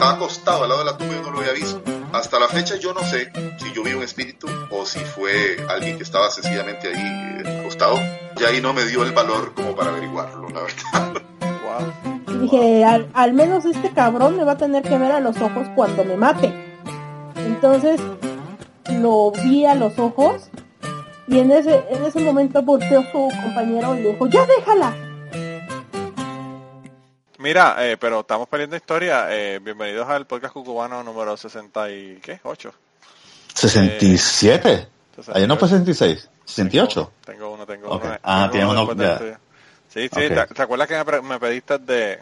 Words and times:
estaba 0.00 0.16
acostado 0.16 0.62
al 0.62 0.70
lado 0.70 0.78
de 0.82 0.90
la 0.92 0.96
tumba 0.96 1.12
y 1.12 1.16
yo 1.16 1.22
no 1.24 1.30
lo 1.32 1.38
había 1.40 1.52
visto. 1.52 1.82
Hasta 2.14 2.40
la 2.40 2.48
fecha 2.48 2.76
yo 2.76 2.94
no 2.94 3.00
sé 3.00 3.30
si 3.58 3.70
yo 3.74 3.82
vi 3.82 3.92
un 3.92 4.02
espíritu 4.02 4.46
o 4.70 4.86
si 4.86 4.98
fue 5.00 5.58
alguien 5.68 5.98
que 5.98 6.04
estaba 6.04 6.30
sencillamente 6.30 6.88
ahí 6.88 7.44
eh, 7.44 7.60
acostado. 7.60 7.98
Y 8.40 8.44
ahí 8.44 8.62
no 8.62 8.72
me 8.72 8.86
dio 8.86 9.02
el 9.02 9.12
valor 9.12 9.52
como 9.52 9.76
para 9.76 9.90
averiguarlo, 9.90 10.48
la 10.48 10.62
verdad. 10.62 11.22
Dije, 12.40 12.82
al, 12.82 13.10
al 13.12 13.34
menos 13.34 13.66
este 13.66 13.90
cabrón 13.90 14.38
me 14.38 14.44
va 14.44 14.52
a 14.52 14.56
tener 14.56 14.82
que 14.82 14.96
ver 14.96 15.12
a 15.12 15.20
los 15.20 15.36
ojos 15.36 15.66
cuando 15.76 16.02
me 16.02 16.16
mate. 16.16 16.50
Entonces 17.36 18.00
lo 18.88 19.32
vi 19.32 19.66
a 19.66 19.74
los 19.74 19.98
ojos 19.98 20.48
y 21.28 21.40
en 21.40 21.50
ese, 21.50 21.84
en 21.90 22.06
ese 22.06 22.20
momento 22.20 22.62
volteó 22.62 23.02
su 23.12 23.28
compañero 23.42 23.94
y 23.96 24.02
le 24.02 24.12
dijo, 24.12 24.26
ya 24.28 24.46
déjala. 24.46 25.09
Mira, 27.40 27.74
eh, 27.78 27.96
pero 27.96 28.20
estamos 28.20 28.46
perdiendo 28.48 28.76
historia. 28.76 29.26
Eh, 29.30 29.60
bienvenidos 29.62 30.06
al 30.10 30.26
podcast 30.26 30.52
cucubano 30.52 31.02
número 31.02 31.38
60 31.38 31.90
y 31.90 32.20
¿qué? 32.22 32.38
8. 32.42 32.70
67. 33.54 34.88
Ayer 35.32 35.48
no 35.48 35.56
fue 35.56 35.68
66. 35.68 36.28
68. 36.44 37.12
Tengo 37.24 37.50
uno, 37.50 37.64
tengo 37.64 37.88
Ok. 37.88 38.04
uno. 38.04 38.18
Ah, 38.22 38.48
tengo 38.52 38.74
tiene 38.74 38.82
uno, 38.82 38.94
ya. 39.02 39.18
tuyo. 39.18 39.36
Sí, 39.88 40.02
sí, 40.02 40.26
Ok. 40.26 40.48
¿te, 40.48 40.54
te 40.54 40.62
acuerdas 40.62 40.86
que 40.86 41.02
me, 41.02 41.20
me 41.22 41.40
pediste 41.40 41.78
de... 41.78 42.18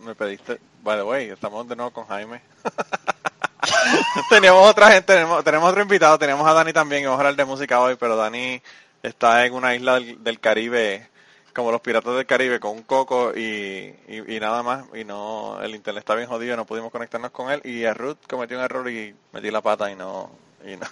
Me 0.00 0.14
pediste... 0.14 0.58
By 0.82 0.96
the 0.96 1.02
way, 1.02 1.28
estamos 1.28 1.68
de 1.68 1.76
nuevo 1.76 1.90
con 1.92 2.06
Jaime. 2.06 2.40
tenemos 4.30 4.70
otra 4.70 4.88
gente, 4.90 5.12
tenemos, 5.12 5.44
tenemos 5.44 5.68
otro 5.68 5.82
invitado, 5.82 6.18
tenemos 6.18 6.48
a 6.48 6.54
Dani 6.54 6.72
también, 6.72 7.02
y 7.02 7.04
vamos 7.04 7.18
a 7.18 7.20
hablar 7.20 7.36
de 7.36 7.44
música 7.44 7.78
hoy, 7.78 7.96
pero 8.00 8.16
Dani 8.16 8.60
está 9.02 9.44
en 9.44 9.52
una 9.52 9.74
isla 9.76 9.94
del, 9.94 10.24
del 10.24 10.40
Caribe, 10.40 11.08
como 11.54 11.70
los 11.70 11.80
piratas 11.80 12.14
del 12.14 12.26
Caribe, 12.26 12.60
con 12.60 12.72
un 12.72 12.82
coco 12.82 13.32
y, 13.36 13.94
y, 14.08 14.36
y 14.36 14.40
nada 14.40 14.62
más, 14.62 14.84
y 14.94 15.04
no, 15.04 15.60
el 15.62 15.74
internet 15.74 16.02
está 16.02 16.14
bien 16.14 16.28
jodido, 16.28 16.56
no 16.56 16.66
pudimos 16.66 16.90
conectarnos 16.90 17.30
con 17.30 17.50
él, 17.50 17.60
y 17.64 17.84
a 17.84 17.94
Ruth 17.94 18.18
cometió 18.28 18.56
un 18.58 18.64
error 18.64 18.90
y 18.90 19.14
metí 19.32 19.50
la 19.50 19.60
pata 19.60 19.90
y 19.90 19.96
no, 19.96 20.30
y 20.64 20.76
no, 20.76 20.86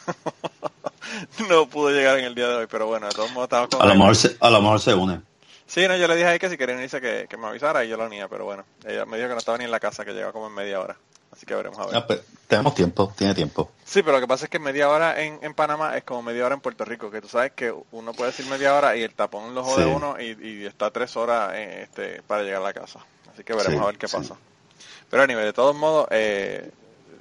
no 1.48 1.68
pudo 1.68 1.90
llegar 1.90 2.18
en 2.18 2.24
el 2.24 2.34
día 2.34 2.48
de 2.48 2.54
hoy, 2.54 2.66
pero 2.70 2.86
bueno, 2.86 3.06
de 3.06 3.12
todos 3.12 3.32
modos 3.32 3.46
estamos 3.46 3.68
con 3.68 3.82
A 3.82 3.86
lo 3.86 3.94
mejor 3.94 4.16
se, 4.16 4.36
a 4.40 4.50
lo 4.50 4.60
mejor 4.60 4.80
se 4.80 4.94
une. 4.94 5.20
Sí, 5.66 5.86
no, 5.86 5.96
yo 5.96 6.08
le 6.08 6.16
dije 6.16 6.28
a 6.28 6.38
que 6.38 6.50
si 6.50 6.58
quería 6.58 6.74
unirse 6.74 7.00
que, 7.00 7.26
que 7.28 7.36
me 7.36 7.46
avisara 7.46 7.84
y 7.84 7.88
yo 7.88 7.96
la 7.96 8.06
unía, 8.06 8.26
pero 8.28 8.44
bueno, 8.44 8.64
ella 8.84 9.06
me 9.06 9.16
dijo 9.16 9.28
que 9.28 9.34
no 9.34 9.38
estaba 9.38 9.56
ni 9.56 9.64
en 9.64 9.70
la 9.70 9.78
casa, 9.78 10.04
que 10.04 10.12
llegaba 10.12 10.32
como 10.32 10.48
en 10.48 10.54
media 10.54 10.80
hora. 10.80 10.96
Así 11.40 11.46
que 11.46 11.54
veremos 11.54 11.78
a 11.78 11.86
ver. 11.86 11.96
Ah, 11.96 12.06
pues, 12.06 12.20
tenemos 12.46 12.74
tiempo, 12.74 13.14
tiene 13.16 13.34
tiempo. 13.34 13.70
Sí, 13.82 14.02
pero 14.02 14.18
lo 14.18 14.20
que 14.20 14.28
pasa 14.28 14.44
es 14.44 14.50
que 14.50 14.58
media 14.58 14.90
hora 14.90 15.22
en, 15.22 15.38
en 15.40 15.54
Panamá 15.54 15.96
es 15.96 16.04
como 16.04 16.20
media 16.20 16.44
hora 16.44 16.54
en 16.54 16.60
Puerto 16.60 16.84
Rico, 16.84 17.10
que 17.10 17.22
tú 17.22 17.28
sabes 17.28 17.52
que 17.52 17.72
uno 17.92 18.12
puede 18.12 18.30
decir 18.30 18.44
media 18.44 18.74
hora 18.74 18.94
y 18.94 19.02
el 19.02 19.14
tapón 19.14 19.54
lo 19.54 19.64
jode 19.64 19.84
Sí. 19.84 19.90
uno 19.90 20.20
y, 20.20 20.36
y 20.46 20.66
está 20.66 20.90
tres 20.90 21.16
horas 21.16 21.52
eh, 21.54 21.84
este, 21.84 22.20
para 22.26 22.42
llegar 22.42 22.60
a 22.60 22.64
la 22.64 22.74
casa. 22.74 22.98
Así 23.32 23.42
que 23.42 23.54
veremos 23.54 23.78
Sí, 23.78 23.82
a 23.82 23.86
ver 23.86 23.96
qué 23.96 24.06
pasa. 24.06 24.36
Pero 25.08 25.22
a 25.22 25.26
nivel 25.26 25.46
de 25.46 25.54
todos 25.54 25.74
modos, 25.74 26.08
eh, 26.10 26.70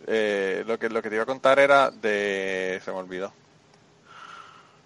eh, 0.06 0.66
lo 0.68 0.78
que 0.78 0.90
lo 0.90 1.02
que 1.02 1.08
te 1.08 1.16
iba 1.16 1.24
a 1.24 1.26
contar 1.26 1.58
era 1.58 1.90
de... 1.90 2.82
se 2.84 2.92
me 2.92 2.98
olvidó. 2.98 3.32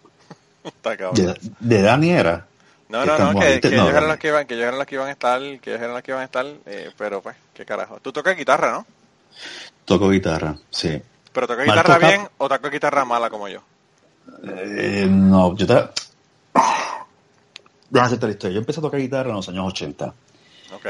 Está. 0.64 0.96
De, 0.96 1.40
de 1.60 1.82
Dani 1.82 2.12
era. 2.12 2.46
No, 2.88 3.04
no, 3.04 3.18
no, 3.18 3.40
que, 3.40 3.60
que 3.60 3.70
no, 3.72 3.86
ellos 3.86 3.90
eran 3.96 4.08
los 4.10 4.18
que 4.18 4.28
iban, 4.28 4.46
que 4.46 4.54
ellos 4.54 4.68
eran 4.68 4.78
los 4.78 4.86
que 4.86 4.96
iban 4.96 5.08
a 5.08 5.12
estar, 5.12 5.40
que 5.42 5.70
ellos 5.72 5.82
eran 5.82 5.94
los 5.96 6.04
que 6.04 6.12
iban 6.12 6.22
a 6.22 6.26
estar, 6.26 6.46
eh, 6.68 6.92
pero 6.96 7.24
pues, 7.24 7.36
qué 7.56 7.66
carajo. 7.66 8.00
Tú 8.00 8.14
tocas 8.14 8.38
guitarra, 8.38 8.72
¿no? 8.72 8.86
Toco 9.86 10.10
guitarra, 10.10 10.56
sí. 10.70 11.02
Pero 11.34 11.48
tocas 11.48 11.66
Mal 11.68 11.78
guitarra 11.78 11.96
toca- 11.96 12.08
bien 12.08 12.28
o 12.38 12.48
tocas 12.50 12.72
guitarra 12.72 13.06
mala 13.06 13.30
como 13.30 13.48
yo. 13.50 13.62
Eh, 14.48 15.08
no, 15.10 15.56
yo 15.56 15.68
te... 15.68 15.74
Déjame 17.90 18.08
hacerte 18.08 18.26
la 18.28 18.32
historia. 18.32 18.54
Yo 18.56 18.60
empecé 18.60 18.80
a 18.80 18.84
tocar 18.84 19.00
guitarra 19.00 19.30
en 19.30 19.36
los 19.36 19.50
años 19.50 19.68
80 19.68 20.14
Ok. 20.76 20.88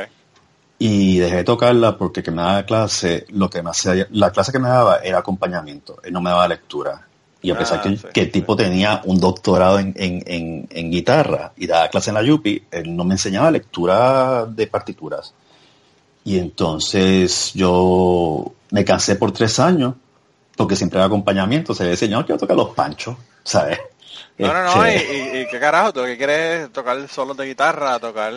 y 0.79 1.17
dejé 1.17 1.37
de 1.37 1.43
tocarla 1.43 1.97
porque 1.97 2.23
que 2.23 2.31
me 2.31 2.41
daba 2.41 2.63
clase, 2.65 3.25
lo 3.29 3.49
que 3.49 3.61
me 3.61 3.69
hacía, 3.71 4.07
la 4.11 4.31
clase 4.31 4.51
que 4.51 4.59
me 4.59 4.69
daba 4.69 4.97
era 4.99 5.19
acompañamiento, 5.19 5.97
él 6.03 6.13
no 6.13 6.21
me 6.21 6.29
daba 6.29 6.47
lectura. 6.47 7.07
Y 7.41 7.51
a 7.51 7.57
pesar 7.57 7.79
Ah, 7.79 7.81
que, 7.83 7.97
sí, 7.97 8.07
que 8.13 8.21
el 8.21 8.31
tipo 8.31 8.55
tenía 8.55 9.01
un 9.03 9.19
doctorado 9.19 9.77
en, 9.77 9.93
en, 9.97 10.23
en, 10.27 10.67
en 10.69 10.91
guitarra 10.91 11.51
y 11.57 11.67
daba 11.67 11.89
clase 11.89 12.09
en 12.11 12.13
la 12.13 12.23
Yupi, 12.23 12.67
él 12.71 12.95
no 12.95 13.03
me 13.03 13.15
enseñaba 13.15 13.51
lectura 13.51 14.45
de 14.45 14.65
partituras. 14.67 15.33
Y 16.25 16.37
entonces 16.39 17.51
yo 17.53 18.53
me 18.71 18.85
cansé 18.85 19.15
por 19.15 19.31
tres 19.31 19.59
años 19.59 19.95
porque 20.55 20.75
siempre 20.75 20.97
era 20.99 21.05
acompañamiento. 21.07 21.73
Se 21.73 21.83
decía, 21.85 22.07
yo 22.07 22.25
quiero 22.25 22.39
tocar 22.39 22.55
los 22.55 22.69
panchos, 22.69 23.15
¿sabes? 23.43 23.79
No, 24.37 24.51
no, 24.53 24.63
no, 24.75 24.87
y, 24.87 24.95
Este, 24.95 25.37
y- 25.37 25.41
y 25.41 25.47
qué 25.47 25.59
carajo, 25.59 25.93
tú 25.93 25.99
lo 25.99 26.05
que 26.07 26.17
quieres 26.17 26.63
es 26.65 26.73
tocar 26.73 27.07
solos 27.07 27.37
de 27.37 27.45
guitarra, 27.45 27.99
tocar... 27.99 28.33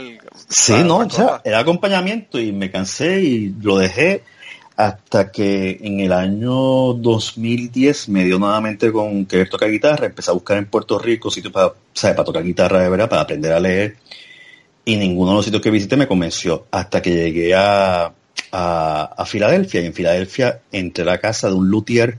Sí, 0.48 0.74
no, 0.84 0.98
o 0.98 1.10
sea, 1.10 1.41
era 1.44 1.58
acompañamiento 1.60 2.38
y 2.38 2.52
me 2.52 2.70
cansé 2.70 3.20
y 3.22 3.54
lo 3.62 3.78
dejé 3.78 4.22
hasta 4.76 5.32
que 5.32 5.78
en 5.80 6.00
el 6.00 6.12
año 6.12 6.92
2010 6.94 8.10
me 8.10 8.24
dio 8.24 8.38
nuevamente 8.38 8.92
con 8.92 9.24
querer 9.24 9.48
tocar 9.48 9.70
guitarra, 9.70 10.04
empecé 10.06 10.30
a 10.30 10.34
buscar 10.34 10.58
en 10.58 10.66
Puerto 10.66 10.98
Rico 10.98 11.30
sitios 11.30 11.53
para, 11.53 11.72
¿sabes? 11.94 12.14
para 12.14 12.26
tocar 12.26 12.42
guitarra 12.44 12.82
de 12.82 12.88
verdad, 12.91 13.08
para 13.08 13.22
aprender 13.22 13.53
a 13.53 13.60
leer 13.60 13.97
y 14.86 14.97
ninguno 14.97 15.32
de 15.32 15.36
los 15.36 15.44
sitios 15.44 15.60
que 15.60 15.70
visité 15.70 15.98
me 15.98 16.06
convenció 16.06 16.66
hasta 16.70 17.02
que 17.02 17.10
llegué 17.10 17.54
a, 17.54 18.14
a, 18.52 19.24
Filadelfia 19.26 19.82
y 19.82 19.86
en 19.86 19.92
Filadelfia 19.92 20.62
entré 20.72 21.02
a 21.02 21.06
la 21.06 21.19
casa 21.19 21.48
de 21.48 21.54
un 21.54 21.69
luthier 21.69 22.19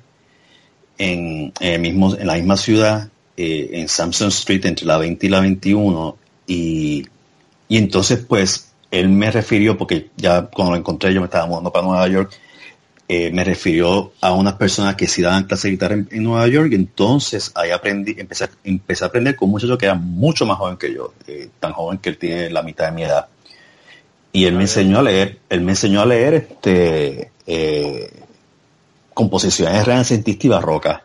en, 0.99 1.51
en 1.59 1.73
el 1.73 1.79
mismo, 1.79 2.15
en 2.15 2.27
la 2.27 2.35
misma 2.35 2.57
ciudad, 2.57 3.09
eh, 3.35 3.69
en 3.73 3.87
Samson 3.87 4.27
Street, 4.27 4.65
entre 4.65 4.85
la 4.85 4.99
20 4.99 5.25
y 5.25 5.29
la 5.29 5.39
21 5.39 6.17
y 6.45 7.05
y 7.69 7.77
entonces, 7.77 8.19
pues, 8.25 8.71
él 8.91 9.09
me 9.09 9.29
refirió, 9.31 9.77
porque 9.77 10.09
ya 10.15 10.43
cuando 10.43 10.71
lo 10.71 10.77
encontré 10.77 11.13
yo 11.13 11.19
me 11.19 11.25
estaba 11.25 11.45
mudando 11.45 11.71
para 11.71 11.85
Nueva 11.85 12.07
York, 12.07 12.31
eh, 13.09 13.31
me 13.31 13.43
refirió 13.43 14.11
a 14.21 14.33
unas 14.33 14.55
personas 14.55 14.95
que 14.95 15.07
sí 15.07 15.21
daban 15.21 15.45
clase 15.45 15.67
de 15.67 15.71
guitarra 15.71 15.93
en, 15.95 16.07
en 16.11 16.23
Nueva 16.23 16.47
York, 16.47 16.69
y 16.71 16.75
entonces 16.75 17.51
ahí 17.55 17.71
aprendí, 17.71 18.15
empecé, 18.17 18.43
a- 18.45 18.49
empecé 18.63 19.03
a 19.03 19.07
aprender 19.07 19.35
con 19.35 19.47
un 19.47 19.51
muchacho 19.53 19.77
que 19.77 19.85
era 19.85 19.95
mucho 19.95 20.45
más 20.45 20.57
joven 20.57 20.77
que 20.77 20.93
yo, 20.93 21.13
eh, 21.27 21.49
tan 21.59 21.71
joven 21.73 21.99
que 21.99 22.09
él 22.09 22.17
tiene 22.17 22.49
la 22.49 22.61
mitad 22.63 22.85
de 22.87 22.91
mi 22.91 23.03
edad. 23.03 23.27
Y 24.33 24.45
él 24.45 24.55
me 24.55 24.63
enseñó 24.63 24.99
a 24.99 25.03
leer, 25.03 25.39
él 25.49 25.61
me 25.61 25.71
enseñó 25.71 26.01
a 26.01 26.05
leer 26.05 26.33
este 26.33 27.31
eh, 27.47 28.11
composiciones 29.13 29.85
renacentistas 29.85 30.45
y 30.45 30.49
barrocas. 30.49 31.01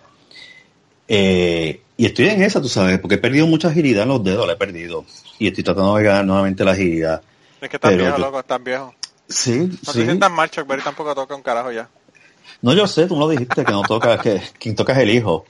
Y 1.09 2.07
estoy 2.07 2.29
en 2.29 2.43
esa, 2.43 2.61
tú 2.61 2.69
sabes, 2.69 2.99
porque 2.99 3.15
he 3.15 3.19
perdido 3.19 3.47
mucha 3.47 3.69
agilidad 3.69 4.03
en 4.05 4.09
los 4.09 4.25
dedos, 4.25 4.47
la 4.47 4.55
he 4.55 4.57
perdido. 4.57 5.05
Y 5.39 5.47
estoy 5.47 5.62
tratando 5.62 5.95
de 5.97 6.03
ganar 6.05 6.25
nuevamente 6.25 6.65
la 6.65 6.73
agilidad. 6.73 7.23
Es 7.61 7.69
que 7.69 7.77
estás 7.77 7.91
pero 7.91 8.03
viejo, 8.05 8.19
yo- 8.19 8.25
loco, 8.25 8.41
estás 8.41 8.62
viejo. 8.65 8.95
Sí, 9.32 9.69
No 9.87 9.93
sí. 9.93 9.98
te 10.00 10.04
sientas 10.04 10.31
mal, 10.31 10.50
Chuck 10.50 10.66
Berry 10.66 10.82
tampoco 10.82 11.15
toca 11.15 11.34
un 11.34 11.43
carajo 11.43 11.72
ya. 11.72 11.88
No, 12.60 12.72
yo 12.75 12.87
sé, 12.87 13.06
tú 13.06 13.16
lo 13.19 13.28
dijiste, 13.28 13.65
que 13.65 13.72
no 13.72 13.84
toca, 13.84 14.20
que 14.20 14.41
quien 14.59 14.75
toca 14.76 14.93
es 14.93 14.98
el 14.98 15.10
hijo. 15.10 15.44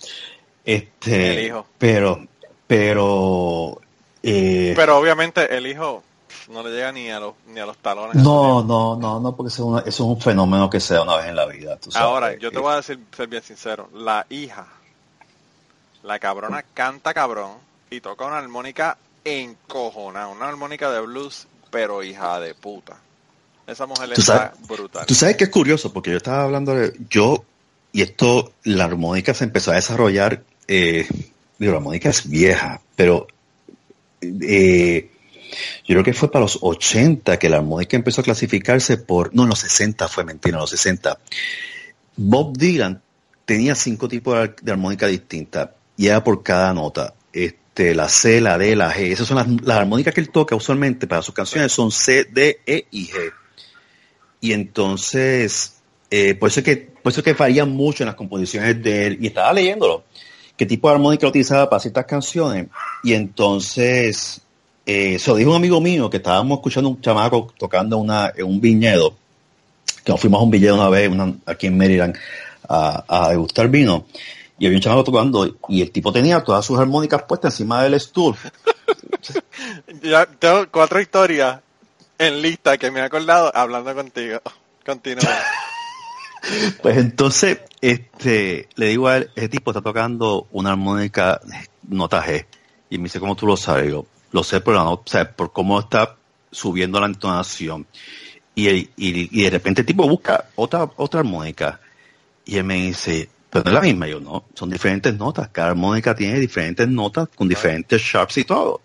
Este, 0.64 1.32
El 1.40 1.46
hijo. 1.46 1.66
Pero, 1.78 2.26
pero, 2.66 3.80
eh, 4.22 4.72
Pero 4.76 4.96
obviamente 4.98 5.54
el 5.56 5.66
hijo 5.66 6.02
no 6.50 6.62
le 6.62 6.70
llega 6.70 6.92
ni 6.92 7.10
a 7.10 7.20
los, 7.20 7.34
ni 7.48 7.60
a 7.60 7.66
los 7.66 7.76
talones. 7.78 8.16
no, 8.22 8.62
no, 8.62 8.96
no, 8.96 9.20
no, 9.20 9.36
porque 9.36 9.48
eso 9.48 9.62
es, 9.64 9.68
una- 9.68 9.80
eso 9.80 9.88
es 10.04 10.16
un 10.16 10.20
fenómeno 10.20 10.70
que 10.70 10.80
se 10.80 10.94
da 10.94 11.02
una 11.02 11.16
vez 11.16 11.26
en 11.26 11.36
la 11.36 11.46
vida. 11.46 11.76
tú 11.76 11.90
sabes. 11.90 12.06
Ahora, 12.08 12.32
yo 12.38 12.50
te 12.50 12.58
Eh, 12.58 12.60
voy 12.60 12.72
a 12.72 12.76
decir, 12.76 12.98
ser 13.16 13.26
bien 13.28 13.42
sincero, 13.42 13.88
la 13.94 14.24
hija, 14.30 14.66
la 16.02 16.18
cabrona 16.18 16.62
canta 16.74 17.12
cabrón 17.14 17.52
y 17.90 18.00
toca 18.00 18.24
una 18.26 18.38
armónica 18.38 18.96
encojonada, 19.24 20.28
una 20.28 20.48
armónica 20.48 20.90
de 20.90 21.00
blues, 21.00 21.46
pero 21.70 22.02
hija 22.02 22.40
de 22.40 22.54
puta. 22.54 22.96
Esa 23.72 23.86
mujer 23.86 24.10
Tú 24.14 24.20
está 24.20 24.52
sabes- 24.54 24.68
brutal. 24.68 25.06
Tú 25.06 25.14
sabes 25.14 25.36
que 25.36 25.44
es 25.44 25.50
curioso, 25.50 25.92
porque 25.92 26.10
yo 26.10 26.16
estaba 26.18 26.44
hablando 26.44 26.74
de, 26.74 26.92
yo, 27.10 27.44
y 27.92 28.02
esto, 28.02 28.52
la 28.64 28.84
armónica 28.84 29.34
se 29.34 29.44
empezó 29.44 29.70
a 29.72 29.74
desarrollar, 29.76 30.42
eh, 30.68 31.06
digo, 31.58 31.72
la 31.72 31.78
armónica 31.78 32.08
es 32.10 32.28
vieja, 32.28 32.80
pero 32.96 33.26
eh, 34.20 35.10
yo 35.84 35.94
creo 35.94 36.04
que 36.04 36.14
fue 36.14 36.30
para 36.30 36.42
los 36.44 36.58
80 36.62 37.38
que 37.38 37.48
la 37.48 37.56
armónica 37.58 37.96
empezó 37.96 38.20
a 38.20 38.24
clasificarse 38.24 38.96
por, 38.98 39.34
no, 39.34 39.42
en 39.44 39.50
los 39.50 39.58
60 39.60 40.08
fue 40.08 40.24
mentira, 40.24 40.56
en 40.56 40.60
los 40.60 40.70
60. 40.70 41.18
Bob 42.16 42.56
Dylan 42.56 43.02
tenía 43.44 43.74
cinco 43.74 44.08
tipos 44.08 44.34
de 44.34 44.40
ar- 44.40 44.56
de 44.56 44.72
armónica 44.72 45.06
distintas 45.06 45.70
y 45.96 46.06
era 46.06 46.22
por 46.24 46.42
cada 46.42 46.72
nota. 46.72 47.14
Este, 47.32 47.94
la 47.94 48.08
C, 48.08 48.40
la 48.40 48.56
D, 48.58 48.76
la 48.76 48.92
G. 48.94 49.12
Esas 49.12 49.26
son 49.26 49.36
las, 49.38 49.48
las 49.62 49.78
armónicas 49.78 50.14
que 50.14 50.20
él 50.20 50.30
toca 50.30 50.54
usualmente 50.54 51.06
para 51.06 51.22
sus 51.22 51.34
canciones 51.34 51.72
son 51.72 51.90
C, 51.90 52.24
D, 52.24 52.60
E 52.66 52.86
y 52.90 53.08
G. 53.08 53.32
Y 54.42 54.52
entonces, 54.52 55.76
eh, 56.10 56.34
por 56.34 56.48
eso 56.50 56.60
es 56.60 56.66
que, 56.66 56.76
por 56.76 57.12
eso 57.12 57.20
es 57.20 57.24
que 57.24 57.32
varía 57.32 57.64
mucho 57.64 58.02
en 58.02 58.08
las 58.08 58.16
composiciones 58.16 58.82
de 58.82 59.06
él. 59.06 59.18
Y 59.20 59.28
estaba 59.28 59.52
leyéndolo, 59.52 60.02
qué 60.56 60.66
tipo 60.66 60.88
de 60.88 60.94
armónica 60.94 61.28
utilizaba 61.28 61.70
para 61.70 61.78
ciertas 61.78 62.04
canciones. 62.06 62.66
Y 63.04 63.14
entonces, 63.14 64.40
eh, 64.84 65.16
se 65.20 65.30
lo 65.30 65.36
dijo 65.36 65.50
un 65.50 65.56
amigo 65.56 65.80
mío 65.80 66.10
que 66.10 66.16
estábamos 66.16 66.58
escuchando 66.58 66.90
un 66.90 67.00
chamaco 67.00 67.54
tocando 67.56 67.98
una, 67.98 68.32
en 68.36 68.44
un 68.44 68.60
viñedo, 68.60 69.14
que 70.04 70.10
nos 70.10 70.20
fuimos 70.20 70.40
a 70.40 70.42
un 70.42 70.50
viñedo 70.50 70.74
una 70.74 70.88
vez 70.88 71.08
aquí 71.46 71.68
en 71.68 71.78
Maryland 71.78 72.16
a, 72.68 73.04
a 73.26 73.28
degustar 73.30 73.68
vino. 73.68 74.06
Y 74.58 74.66
había 74.66 74.78
un 74.78 74.82
chamaco 74.82 75.04
tocando 75.04 75.56
y 75.68 75.82
el 75.82 75.92
tipo 75.92 76.12
tenía 76.12 76.42
todas 76.42 76.66
sus 76.66 76.80
armónicas 76.80 77.22
puestas 77.22 77.54
encima 77.54 77.82
del 77.84 77.98
stool. 78.00 78.34
Ya 80.02 80.26
tengo 80.26 80.66
cuatro 80.70 81.00
historias 81.00 81.60
en 82.26 82.42
lista 82.42 82.78
que 82.78 82.90
me 82.90 83.00
he 83.00 83.02
acordado 83.02 83.50
hablando 83.54 83.94
contigo. 83.94 84.40
Continúa. 84.84 85.28
Pues 86.82 86.96
entonces, 86.96 87.60
este, 87.80 88.68
le 88.74 88.86
digo 88.88 89.06
a 89.06 89.18
él, 89.18 89.30
ese 89.36 89.48
tipo 89.48 89.70
está 89.70 89.80
tocando 89.80 90.48
una 90.50 90.72
armónica 90.72 91.40
nota 91.86 92.20
G. 92.20 92.46
Y 92.90 92.98
me 92.98 93.04
dice, 93.04 93.20
¿cómo 93.20 93.36
tú 93.36 93.46
lo 93.46 93.56
sabes? 93.56 93.92
Yo, 93.92 94.06
lo 94.32 94.42
sé 94.42 94.60
por 94.60 94.74
la 94.74 94.82
o 94.82 95.04
por 95.36 95.52
cómo 95.52 95.78
está 95.78 96.16
subiendo 96.50 96.98
la 96.98 97.06
entonación. 97.06 97.86
Y, 98.56 98.68
y, 98.68 98.88
y 98.96 99.42
de 99.44 99.50
repente 99.50 99.82
el 99.82 99.86
tipo 99.86 100.08
busca 100.08 100.46
otra, 100.56 100.90
otra 100.96 101.20
armónica. 101.20 101.80
Y 102.44 102.56
él 102.56 102.64
me 102.64 102.74
dice, 102.74 103.28
pero 103.52 103.64
no 103.64 103.70
es 103.70 103.74
la 103.74 103.80
misma. 103.82 104.08
Yo, 104.08 104.18
no, 104.18 104.46
son 104.54 104.70
diferentes 104.70 105.14
notas. 105.14 105.50
Cada 105.50 105.68
armónica 105.68 106.14
tiene 106.14 106.40
diferentes 106.40 106.88
notas 106.88 107.28
con 107.34 107.46
diferentes 107.48 108.00
sharps 108.00 108.38
y 108.38 108.44
todo. 108.44 108.80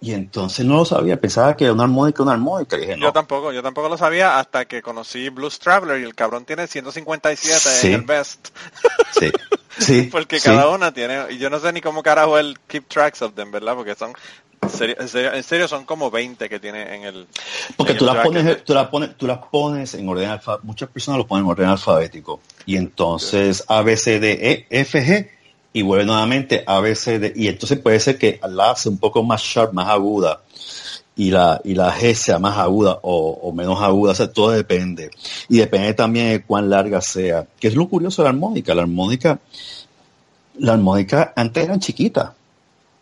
Y 0.00 0.12
entonces 0.12 0.64
no 0.66 0.76
lo 0.76 0.84
sabía, 0.84 1.18
pensaba 1.18 1.56
que 1.56 1.64
era 1.64 1.72
una 1.72 1.84
armónica, 1.84 2.22
una 2.22 2.32
armónica. 2.32 2.76
Y 2.76 2.80
dije, 2.80 2.96
no. 2.96 3.06
Yo 3.06 3.12
tampoco, 3.12 3.52
yo 3.52 3.62
tampoco 3.62 3.88
lo 3.88 3.96
sabía 3.96 4.38
hasta 4.38 4.66
que 4.66 4.82
conocí 4.82 5.30
Blues 5.30 5.58
Traveler 5.58 6.00
y 6.00 6.04
el 6.04 6.14
cabrón 6.14 6.44
tiene 6.44 6.66
157 6.66 7.58
Sí. 7.58 7.86
en 7.88 7.94
el 7.94 8.02
best. 8.02 8.48
Sí, 9.18 9.32
sí. 9.78 10.02
Porque 10.12 10.38
sí. 10.38 10.44
cada 10.44 10.68
una 10.68 10.92
tiene, 10.92 11.26
y 11.30 11.38
yo 11.38 11.48
no 11.48 11.58
sé 11.60 11.72
ni 11.72 11.80
cómo 11.80 12.02
carajo 12.02 12.38
él 12.38 12.58
keep 12.66 12.86
tracks 12.88 13.22
of 13.22 13.34
them, 13.34 13.50
¿verdad? 13.50 13.74
Porque 13.74 13.94
son, 13.94 14.12
en 14.60 14.68
serio, 14.70 14.96
en 15.00 15.08
serio, 15.08 15.32
en 15.32 15.42
serio 15.42 15.66
son 15.66 15.86
como 15.86 16.10
20 16.10 16.46
que 16.50 16.60
tiene 16.60 16.94
en 16.94 17.04
el... 17.04 17.26
Porque 17.76 17.92
en 17.92 17.98
tú 17.98 18.06
el 18.08 18.14
las, 18.14 18.24
pones, 18.24 18.64
tú, 18.64 18.74
las 18.74 18.88
pones, 18.88 19.16
tú 19.16 19.26
las 19.26 19.38
pones 19.38 19.94
en 19.94 20.06
orden 20.08 20.28
alfabético. 20.28 20.66
Muchas 20.66 20.88
personas 20.90 21.18
lo 21.18 21.26
ponen 21.26 21.46
en 21.46 21.50
orden 21.50 21.68
alfabético. 21.70 22.40
Y 22.66 22.76
entonces 22.76 23.64
A, 23.68 23.80
B, 23.80 23.96
C, 23.96 24.20
D, 24.20 24.32
E, 24.42 24.66
F, 24.68 25.02
G. 25.02 25.30
Y 25.76 25.82
vuelve 25.82 26.06
nuevamente 26.06 26.64
A, 26.66 26.80
B, 26.80 26.94
C, 26.94 27.18
D. 27.18 27.34
Y 27.36 27.48
entonces 27.48 27.78
puede 27.78 28.00
ser 28.00 28.16
que 28.16 28.40
la 28.48 28.70
hace 28.70 28.88
un 28.88 28.96
poco 28.96 29.22
más 29.22 29.42
sharp, 29.42 29.74
más 29.74 29.90
aguda. 29.90 30.40
Y 31.14 31.30
la, 31.30 31.60
y 31.64 31.74
la 31.74 31.94
G 31.94 32.14
sea 32.14 32.38
más 32.38 32.56
aguda 32.56 32.98
o, 33.02 33.52
menos 33.52 33.82
aguda. 33.82 34.12
O 34.12 34.14
sea, 34.14 34.32
todo 34.32 34.52
depende. 34.52 35.10
Y 35.50 35.58
depende 35.58 35.92
también 35.92 36.30
de 36.30 36.42
cuán 36.42 36.70
larga 36.70 37.02
sea. 37.02 37.46
Que 37.60 37.68
es 37.68 37.74
lo 37.74 37.90
curioso 37.90 38.22
de 38.22 38.24
la 38.24 38.30
armónica. 38.30 38.74
La 38.74 38.80
armónica, 38.84 39.38
la 40.60 40.72
armónica 40.72 41.34
antes 41.36 41.64
eran 41.64 41.78
chiquitas. 41.78 42.30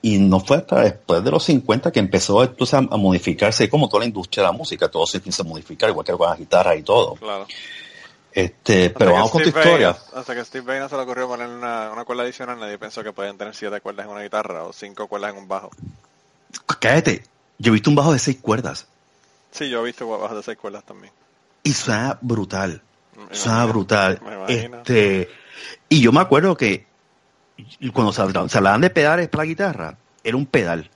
Y 0.02 0.18
no 0.18 0.40
fue 0.40 0.56
hasta 0.56 0.80
después 0.80 1.22
de 1.22 1.30
los 1.30 1.44
50 1.44 1.92
que 1.92 2.00
empezó 2.00 2.42
entonces 2.42 2.74
a, 2.74 2.96
modificarse, 2.96 3.70
como 3.70 3.88
toda 3.88 4.00
la 4.00 4.06
industria 4.06 4.42
de 4.42 4.50
la 4.50 4.58
música, 4.58 4.88
todo 4.88 5.06
se 5.06 5.18
empieza 5.18 5.44
a 5.44 5.46
modificar, 5.46 5.90
igual 5.90 6.04
que 6.04 6.12
con 6.12 6.28
las 6.28 6.40
guitarras 6.40 6.76
y 6.76 6.82
todo. 6.82 7.14
Este, 8.34 8.86
Hasta 8.86 8.98
pero 8.98 9.12
vamos 9.12 9.30
con 9.30 9.42
tu 9.42 9.48
historia. 9.48 9.96
Hasta 10.12 10.34
que 10.34 10.44
Steve 10.44 10.66
Vai 10.66 10.80
no 10.80 10.88
se 10.88 10.96
le 10.96 11.02
ocurrió 11.02 11.28
poner 11.28 11.48
una, 11.48 11.90
una 11.92 12.04
cuerda 12.04 12.24
adicional, 12.24 12.58
nadie 12.58 12.78
pensó 12.78 13.04
que 13.04 13.12
podían 13.12 13.38
tener 13.38 13.54
siete 13.54 13.80
cuerdas 13.80 14.06
en 14.06 14.12
una 14.12 14.22
guitarra 14.22 14.64
o 14.64 14.72
cinco 14.72 15.06
cuerdas 15.06 15.32
en 15.32 15.38
un 15.38 15.46
bajo. 15.46 15.70
Cállate, 16.80 17.22
yo 17.58 17.70
he 17.70 17.74
visto 17.74 17.90
un 17.90 17.96
bajo 17.96 18.12
de 18.12 18.18
seis 18.18 18.38
cuerdas 18.40 18.86
Sí, 19.52 19.68
yo 19.70 19.82
he 19.82 19.84
visto 19.84 20.08
bajos 20.08 20.36
de 20.36 20.42
seis 20.42 20.58
cuerdas 20.58 20.82
también. 20.84 21.12
y 21.62 21.72
suena 21.72 22.18
brutal, 22.20 22.82
Me 23.16 23.36
suena 23.36 23.58
imagino, 23.58 23.72
brutal. 23.72 24.20
me 24.26 24.34
imagino. 24.34 24.76
Este, 24.78 25.28
y 25.88 26.00
yo 26.00 26.10
me 26.10 26.20
acuerdo 26.20 26.56
que 26.56 26.86
cuando 27.92 28.12
se 28.12 28.58
hablaban 28.58 28.80
de 28.80 28.90
pedales 28.90 29.28
para 29.28 29.44
la 29.44 29.46
guitarra, 29.46 29.96
era 30.24 30.36
un 30.36 30.46
pedal. 30.46 30.90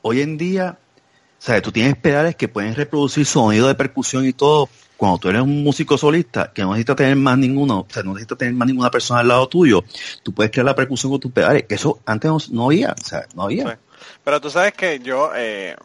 Hoy 0.00 0.22
en 0.22 0.38
día, 0.38 0.78
¿sabes? 1.38 1.62
Tú 1.62 1.72
tienes 1.72 1.96
pedales 1.96 2.36
que 2.36 2.48
pueden 2.48 2.74
reproducir 2.74 3.26
sonido 3.26 3.68
de 3.68 3.74
percusión 3.74 4.26
y 4.26 4.32
todo. 4.32 4.68
Cuando 4.96 5.18
tú 5.18 5.28
eres 5.28 5.42
un 5.42 5.62
músico 5.62 5.98
solista, 5.98 6.50
que 6.54 6.62
no 6.62 6.70
necesitas 6.70 6.96
tener 6.96 7.16
más 7.16 7.36
ninguno, 7.36 7.80
o 7.80 7.86
sea, 7.92 8.02
no 8.02 8.12
necesitas 8.12 8.38
tener 8.38 8.54
más 8.54 8.66
ninguna 8.66 8.90
persona 8.90 9.20
al 9.20 9.28
lado 9.28 9.46
tuyo, 9.46 9.84
tú 10.22 10.32
puedes 10.32 10.50
crear 10.50 10.64
la 10.64 10.74
percusión 10.74 11.12
con 11.12 11.20
tus 11.20 11.32
pedales. 11.32 11.64
Que 11.64 11.74
eso 11.74 12.00
antes 12.06 12.30
no, 12.30 12.38
no 12.50 12.64
había, 12.66 12.92
o 12.98 13.04
sea, 13.04 13.26
no 13.34 13.42
había. 13.42 13.68
Sí. 13.68 13.76
Pero 14.24 14.40
tú 14.40 14.50
sabes 14.50 14.72
que 14.72 14.98
yo, 15.00 15.32
eh, 15.36 15.76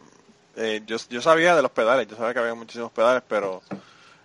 eh, 0.56 0.82
yo, 0.86 0.96
yo 1.10 1.22
sabía 1.22 1.54
de 1.54 1.62
los 1.62 1.70
pedales, 1.70 2.08
yo 2.08 2.16
sabía 2.16 2.32
que 2.32 2.40
había 2.40 2.54
muchísimos 2.54 2.90
pedales, 2.90 3.22
pero 3.28 3.62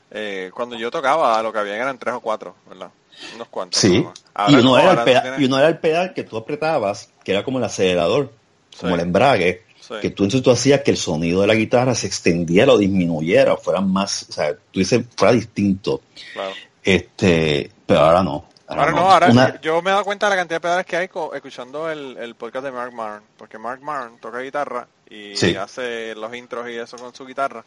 eh, 0.09 0.51
cuando 0.53 0.75
yo 0.77 0.89
tocaba 0.89 1.41
lo 1.43 1.51
que 1.51 1.59
había 1.59 1.75
eran 1.75 1.97
tres 1.97 2.15
o 2.15 2.19
cuatro, 2.19 2.55
¿verdad? 2.67 2.89
Unos 3.35 3.47
cuantos. 3.49 3.79
Sí. 3.79 4.05
Y 4.47 4.55
uno, 4.55 4.77
no, 4.77 5.05
pedal, 5.05 5.41
y 5.41 5.45
uno 5.45 5.59
era 5.59 5.67
el 5.67 5.79
pedal 5.79 6.13
que 6.13 6.23
tú 6.23 6.37
apretabas, 6.37 7.09
que 7.23 7.33
era 7.33 7.43
como 7.43 7.57
el 7.57 7.63
acelerador, 7.63 8.31
como 8.79 8.95
el 8.95 9.01
embrague, 9.01 9.65
Sí. 9.87 9.93
que 10.01 10.09
tú 10.09 10.23
entonces 10.23 10.43
tú 10.43 10.51
hacías 10.51 10.81
que 10.81 10.91
el 10.91 10.97
sonido 10.97 11.41
de 11.41 11.47
la 11.47 11.55
guitarra 11.55 11.95
se 11.95 12.07
extendiera 12.07 12.73
o 12.73 12.77
disminuyera, 12.77 13.53
o 13.53 13.57
fuera 13.57 13.79
más, 13.81 14.27
o 14.29 14.31
sea, 14.33 14.53
tú 14.71 14.79
dices, 14.79 15.05
fuera 15.15 15.33
distinto. 15.33 16.01
Claro. 16.33 16.51
Este, 16.83 17.71
pero 17.85 17.99
ahora 18.01 18.23
no. 18.23 18.45
Ahora 18.69 18.91
no, 18.91 19.09
ahora 19.11 19.27
Una- 19.29 19.61
yo 19.61 19.81
me 19.81 19.89
he 19.89 19.93
dado 19.93 20.03
cuenta 20.03 20.25
de 20.25 20.31
la 20.31 20.35
cantidad 20.41 20.57
de 20.57 20.61
pedales 20.61 20.85
que 20.85 20.97
hay 20.97 21.09
escuchando 21.33 21.89
el, 21.89 22.17
el 22.17 22.35
podcast 22.35 22.65
de 22.65 22.71
Mark 22.71 22.91
Maron, 22.93 23.23
porque 23.37 23.57
Mark 23.57 23.81
Maron 23.81 24.17
toca 24.19 24.39
guitarra 24.39 24.87
y 25.09 25.37
Sí. 25.37 25.55
hace 25.55 26.13
los 26.15 26.35
intros 26.35 26.69
y 26.69 26.75
eso 26.75 26.97
con 26.97 27.15
su 27.15 27.25
guitarra, 27.25 27.63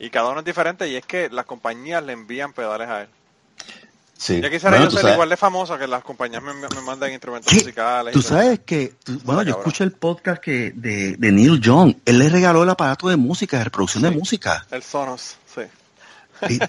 y 0.00 0.10
cada 0.10 0.30
uno 0.30 0.40
es 0.40 0.44
diferente 0.44 0.88
y 0.88 0.96
es 0.96 1.06
que 1.06 1.28
las 1.30 1.46
compañías 1.46 2.02
le 2.02 2.12
envían 2.12 2.52
pedales 2.52 2.88
a 2.88 3.02
él. 3.02 3.08
Sí. 4.22 4.40
Yo 4.40 4.50
quisiera 4.50 4.70
Bueno, 4.76 4.84
yo 4.84 4.90
ser 4.92 5.00
sabes- 5.00 5.14
igual 5.14 5.28
de 5.28 5.36
famoso 5.36 5.78
que 5.78 5.86
las 5.86 6.02
compañías 6.04 6.42
me, 6.42 6.54
me 6.54 6.68
mandan 6.84 7.10
instrumentos 7.12 7.50
¿Qué? 7.50 7.58
musicales. 7.58 8.12
Tú 8.14 8.22
sabes 8.22 8.60
que, 8.60 8.94
tú- 9.04 9.20
bueno, 9.24 9.42
yo 9.42 9.50
escuché 9.58 9.84
el 9.84 9.92
podcast 9.92 10.40
que 10.42 10.70
de, 10.74 11.16
de 11.16 11.32
Neil 11.32 11.60
Young. 11.60 11.94
Él 12.04 12.18
le 12.18 12.28
regaló 12.28 12.62
el 12.62 12.70
aparato 12.70 13.08
de 13.08 13.16
música, 13.16 13.58
de 13.58 13.64
reproducción 13.64 14.02
de 14.04 14.10
música. 14.12 14.66
El 14.70 14.82
Sonos, 14.82 15.36
sí. 15.54 15.62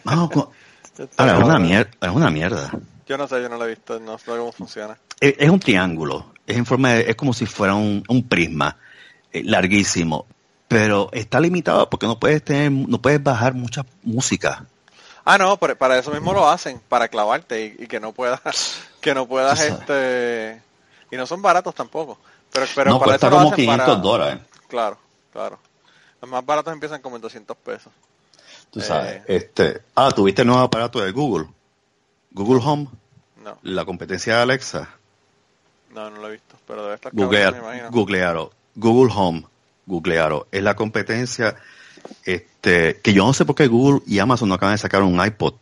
Ahora, 1.18 1.38
es 1.38 1.44
una 1.44 1.60
mierda, 1.60 1.92
es 2.02 2.10
una 2.12 2.30
mierda. 2.30 2.72
Yo 3.08 3.18
no 3.18 3.28
sé, 3.28 3.42
yo 3.42 3.50
no 3.50 3.58
lo 3.58 3.66
he 3.66 3.70
visto, 3.70 4.00
no 4.00 4.18
sé 4.18 4.26
cómo 4.28 4.52
funciona. 4.52 4.98
Es, 5.20 5.36
es 5.38 5.50
un 5.50 5.60
triángulo, 5.60 6.34
es 6.46 6.58
en 6.58 6.66
forma 6.66 6.94
de- 6.94 7.10
es 7.10 7.16
como 7.16 7.34
si 7.34 7.46
fuera 7.46 7.74
un, 7.76 8.04
un 8.08 8.28
prisma 8.28 8.78
eh, 9.32 9.42
larguísimo, 9.44 10.26
pero 10.68 11.10
está 11.12 11.40
limitado 11.40 11.90
porque 11.90 12.06
no 12.06 12.20
puedes 12.20 12.44
tener, 12.44 12.72
no 12.72 13.02
puedes 13.02 13.22
bajar 13.22 13.54
mucha 13.54 13.86
música. 14.04 14.66
Ah, 15.26 15.38
no, 15.38 15.58
pero 15.58 15.78
para 15.78 15.98
eso 15.98 16.12
mismo 16.12 16.34
lo 16.34 16.50
hacen, 16.50 16.82
para 16.90 17.08
clavarte 17.08 17.78
y, 17.80 17.84
y 17.84 17.88
que 17.88 18.00
no 18.00 18.12
puedas, 18.12 18.42
que 19.02 19.14
no 19.14 19.28
puedas, 19.28 19.62
este, 19.62 20.62
y 21.12 21.16
no 21.16 21.26
son 21.26 21.42
baratos 21.42 21.74
tampoco. 21.76 22.18
Pero, 22.52 22.66
pero 22.76 22.92
no, 22.92 23.00
para 23.00 23.12
cuesta 23.12 23.28
eso 23.28 23.36
lo 23.36 23.38
como 23.44 23.54
hacen 23.54 23.66
500 23.66 23.86
para- 23.88 24.00
dólares. 24.02 24.42
Claro, 24.68 24.98
claro. 25.32 25.60
Los 26.22 26.30
más 26.30 26.46
baratos 26.46 26.74
empiezan 26.74 27.02
como 27.02 27.16
en 27.16 27.22
200 27.22 27.56
pesos. 27.58 27.92
Tú 28.72 28.82
sabes, 28.82 29.18
Eh. 29.18 29.24
este, 29.28 29.82
ah, 29.96 30.12
tuviste 30.12 30.42
el 30.42 30.48
nuevo 30.48 30.64
aparato 30.64 31.00
de 31.00 31.12
Google, 31.12 31.48
Google 32.32 32.62
Home, 32.66 32.88
No, 33.44 33.58
la 33.64 33.86
competencia 33.86 34.36
de 34.38 34.42
Alexa. 34.42 34.90
no, 35.92 36.10
no 36.10 36.20
lo 36.22 36.28
he 36.28 36.32
visto, 36.34 36.56
pero 36.68 36.84
debe 36.84 36.96
estar 36.96 37.12
Googlear, 37.14 37.54
me 37.54 37.60
imagino. 37.60 37.92
googlearo, 37.92 38.52
Google 38.76 39.14
Home, 39.16 39.46
googlearo, 39.86 40.48
es 40.52 40.64
la 40.64 40.76
competencia, 40.76 41.56
este, 42.24 42.48
que 42.72 43.14
yo 43.14 43.26
no 43.26 43.34
sé 43.34 43.46
por 43.46 43.56
qué 43.56 43.68
Google 43.68 44.02
y 44.08 44.20
Amazon 44.20 44.48
no 44.50 44.56
acaban 44.56 44.76
de 44.76 44.80
sacar 44.80 45.04
un 45.04 45.24
iPod. 45.24 45.56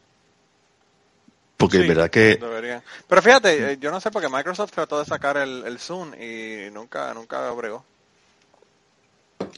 Porque 1.58 1.78
Sí, 1.78 1.84
es 1.84 1.88
verdad 1.90 2.10
que, 2.10 2.36
deberían. 2.38 2.82
Pero 3.08 3.22
fíjate, 3.22 3.74
eh, 3.74 3.78
yo 3.80 3.92
no 3.92 4.00
sé 4.02 4.10
porque 4.12 4.30
Microsoft 4.30 4.72
trató 4.72 5.00
de 5.00 5.06
sacar 5.06 5.38
el, 5.38 5.64
el 5.66 5.78
Zoom 5.80 6.14
y 6.16 6.70
nunca, 6.72 7.14
nunca 7.14 7.52
bregó. 7.52 7.84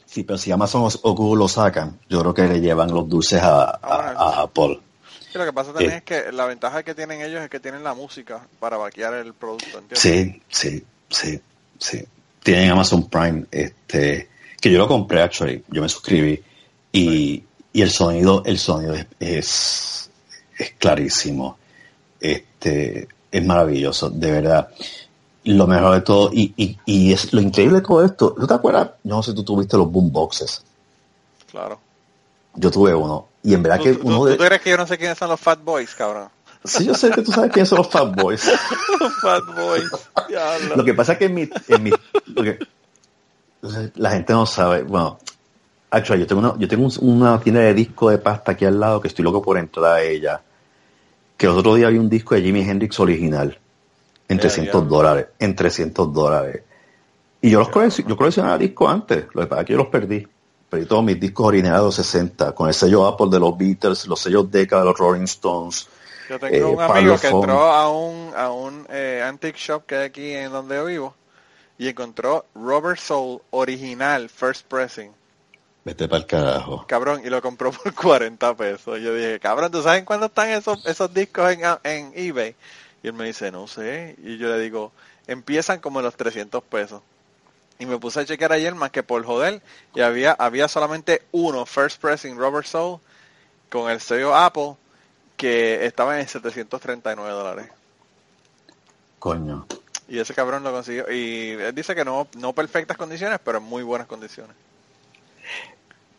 sí, 0.06 0.22
pero 0.22 0.38
si 0.38 0.52
Amazon 0.52 0.88
o, 1.02 1.14
Google 1.14 1.38
lo 1.40 1.48
sacan, 1.48 1.98
yo 2.08 2.20
creo 2.20 2.34
que 2.34 2.42
le 2.46 2.60
llevan 2.60 2.92
los 2.92 3.08
dulces 3.08 3.42
a, 3.42 3.62
a- 3.64 3.78
Ah, 3.82 4.02
bueno, 4.04 4.20
a 4.20 4.42
Apple. 4.42 4.80
Y 5.34 5.38
lo 5.38 5.44
que 5.44 5.52
pasa 5.52 5.72
también 5.72 5.92
Eh. 5.92 5.96
es 5.96 6.02
que 6.04 6.30
la 6.32 6.44
ventaja 6.46 6.82
que 6.82 6.94
tienen 6.94 7.20
ellos 7.22 7.42
es 7.42 7.50
que 7.50 7.58
tienen 7.60 7.82
la 7.82 7.94
música 7.94 8.46
para 8.60 8.76
vaquear 8.76 9.14
el 9.14 9.34
producto, 9.34 9.78
¿entiendes? 9.78 9.98
Sí, 10.00 10.42
sí, 10.48 10.84
sí, 11.10 11.40
sí. 11.78 12.04
Tienen 12.42 12.70
Amazon 12.70 13.08
Prime, 13.08 13.46
este, 13.50 14.28
que 14.60 14.70
yo 14.70 14.78
lo 14.78 14.86
compré 14.86 15.22
actually, 15.22 15.64
yo 15.68 15.80
me 15.82 15.88
suscribí 15.88 16.42
y, 16.98 17.44
y 17.72 17.82
el 17.82 17.90
sonido, 17.90 18.42
el 18.46 18.58
sonido 18.58 18.94
es, 18.94 19.06
es, 19.20 20.10
es 20.58 20.70
clarísimo, 20.78 21.58
este, 22.20 23.08
es 23.30 23.44
maravilloso, 23.44 24.10
de 24.10 24.30
verdad. 24.30 24.68
Lo 25.44 25.66
mejor 25.66 25.94
de 25.94 26.00
todo, 26.00 26.30
y, 26.32 26.54
y, 26.56 26.78
y 26.86 27.12
es 27.12 27.32
lo 27.34 27.40
increíble 27.42 27.80
de 27.80 27.86
todo 27.86 28.04
esto, 28.04 28.32
¿tú 28.38 28.46
te 28.46 28.54
acuerdas? 28.54 28.92
No 29.02 29.22
sé 29.22 29.32
si 29.32 29.36
tú 29.36 29.44
tuviste 29.44 29.76
los 29.76 29.90
boomboxes, 29.90 30.62
Claro. 31.50 31.78
yo 32.54 32.70
tuve 32.70 32.94
uno, 32.94 33.28
y 33.42 33.52
en 33.54 33.62
verdad 33.62 33.78
¿Tú, 33.78 33.84
que 33.84 33.92
uno 34.02 34.18
tú- 34.20 34.24
de... 34.26 34.36
tú 34.36 34.44
crees 34.44 34.62
que 34.62 34.70
yo 34.70 34.76
no 34.78 34.86
sé 34.86 34.96
quiénes 34.96 35.18
son 35.18 35.28
los 35.28 35.40
Fat 35.40 35.62
Boys, 35.62 35.94
cabrón? 35.94 36.28
Sí, 36.64 36.86
yo 36.86 36.94
sé 36.94 37.10
que 37.10 37.20
tú 37.20 37.30
sabes 37.30 37.52
quiénes 37.52 37.68
son 37.68 37.78
los 37.78 37.88
Fat 37.88 38.14
Boys. 38.14 38.42
Los 39.00 39.12
Fat 39.20 39.44
Boys. 39.54 39.84
diablo. 40.28 40.76
Lo 40.76 40.84
que 40.84 40.94
pasa 40.94 41.12
es 41.12 41.18
que 41.18 41.24
en 41.26 41.34
mi, 41.34 41.50
en 41.68 41.82
mi 41.82 41.90
porque 42.34 42.58
la 43.96 44.10
gente 44.12 44.32
no 44.32 44.46
sabe, 44.46 44.82
bueno, 44.82 45.18
actually, 45.94 46.20
yo 46.22 46.26
tengo 46.26 46.40
una, 46.40 46.58
yo 46.58 46.68
tengo 46.68 46.84
un- 46.86 46.98
una 47.20 47.40
tienda 47.40 47.60
de 47.62 47.74
disco 47.74 48.10
de 48.10 48.18
pasta 48.18 48.52
aquí 48.52 48.64
al 48.64 48.78
lado 48.78 49.00
que 49.00 49.08
estoy 49.08 49.24
loco 49.24 49.40
por 49.42 49.56
entrar 49.58 49.84
a 49.96 50.02
ella. 50.02 50.40
Que 51.36 51.46
el 51.46 51.52
otro 51.52 51.74
día 51.74 51.86
había 51.88 52.00
un 52.00 52.08
disco 52.08 52.34
de 52.34 52.42
Jimi 52.42 52.60
Hendrix 52.62 52.98
original 53.00 53.58
en 54.28 54.36
Eh, 54.36 54.40
300 54.40 54.82
diablo. 54.82 54.96
dólares, 54.96 55.26
en 55.38 55.54
300 55.56 56.12
dólares. 56.12 56.62
Y 57.40 57.50
yo 57.50 57.58
los 57.58 57.68
coleccionaba, 57.68 58.08
yo 58.10 58.16
coleccionaba 58.16 58.58
discos 58.58 58.90
antes, 58.90 59.24
lo 59.34 59.40
que 59.42 59.46
pasa 59.48 59.60
es 59.62 59.66
que 59.66 59.72
yo 59.72 59.78
los 59.78 59.88
perdí. 59.88 60.26
Perdí 60.70 60.86
todos 60.86 61.04
mis 61.04 61.20
discos 61.20 61.46
originales 61.46 61.80
de 61.80 61.84
los 61.86 61.94
60, 61.94 62.52
con 62.52 62.68
el 62.68 62.74
sello 62.74 63.06
Apple 63.06 63.26
de 63.30 63.38
los 63.38 63.56
Beatles, 63.56 64.06
los 64.06 64.18
sellos 64.20 64.50
Decca 64.50 64.78
de 64.78 64.84
los 64.86 64.96
Rolling 64.98 65.24
Stones. 65.24 65.88
Yo 66.30 66.38
tengo 66.38 66.54
eh, 66.56 66.64
un 66.64 66.80
amigo 66.80 67.18
que 67.18 67.28
entró 67.28 67.60
a 67.70 67.90
un, 67.90 68.30
a 68.34 68.50
un 68.50 68.86
eh, 68.88 69.22
antique 69.24 69.58
shop 69.58 69.84
que 69.86 69.96
hay 69.96 70.04
aquí 70.06 70.32
en 70.32 70.50
donde 70.50 70.76
yo 70.76 70.84
vivo 70.86 71.14
y 71.76 71.88
encontró 71.88 72.46
Robert 72.54 72.98
Soul 72.98 73.40
original, 73.50 74.28
first 74.30 74.66
pressing. 74.66 75.10
Vete 75.84 76.08
para 76.08 76.20
el 76.20 76.26
carajo. 76.26 76.86
Cabrón, 76.86 77.20
y 77.24 77.28
lo 77.28 77.42
compró 77.42 77.70
por 77.70 77.94
40 77.94 78.56
pesos. 78.56 79.00
Yo 79.00 79.14
dije, 79.14 79.38
cabrón, 79.38 79.70
¿tú 79.70 79.82
sabes 79.82 80.04
cuándo 80.04 80.26
están 80.26 80.48
esos, 80.48 80.84
esos 80.86 81.12
discos 81.12 81.52
en, 81.52 81.60
en 81.84 82.12
eBay? 82.14 82.56
Y 83.02 83.08
él 83.08 83.12
me 83.12 83.26
dice, 83.26 83.50
no 83.52 83.66
sé. 83.66 84.16
Y 84.22 84.38
yo 84.38 84.48
le 84.48 84.58
digo, 84.58 84.92
empiezan 85.26 85.80
como 85.80 86.00
en 86.00 86.06
los 86.06 86.16
300 86.16 86.62
pesos. 86.64 87.02
Y 87.78 87.84
me 87.84 87.98
puse 87.98 88.20
a 88.20 88.24
chequear 88.24 88.52
ayer 88.52 88.74
más 88.74 88.90
que 88.90 89.02
por 89.02 89.22
joder. 89.24 89.60
Y 89.94 90.00
había, 90.00 90.32
había 90.32 90.68
solamente 90.68 91.22
uno, 91.32 91.66
First 91.66 92.00
Pressing 92.00 92.38
Robert 92.38 92.66
Soul, 92.66 92.98
con 93.68 93.90
el 93.90 94.00
sello 94.00 94.34
Apple, 94.34 94.76
que 95.36 95.84
estaba 95.84 96.18
en 96.18 96.26
739 96.26 97.30
dólares. 97.30 97.70
Coño. 99.18 99.66
Y 100.08 100.18
ese 100.18 100.32
cabrón 100.32 100.62
lo 100.62 100.72
consiguió. 100.72 101.10
Y 101.12 101.50
él 101.50 101.74
dice 101.74 101.94
que 101.94 102.06
no, 102.06 102.26
no 102.38 102.54
perfectas 102.54 102.96
condiciones, 102.96 103.38
pero 103.44 103.58
en 103.58 103.64
muy 103.64 103.82
buenas 103.82 104.06
condiciones. 104.06 104.56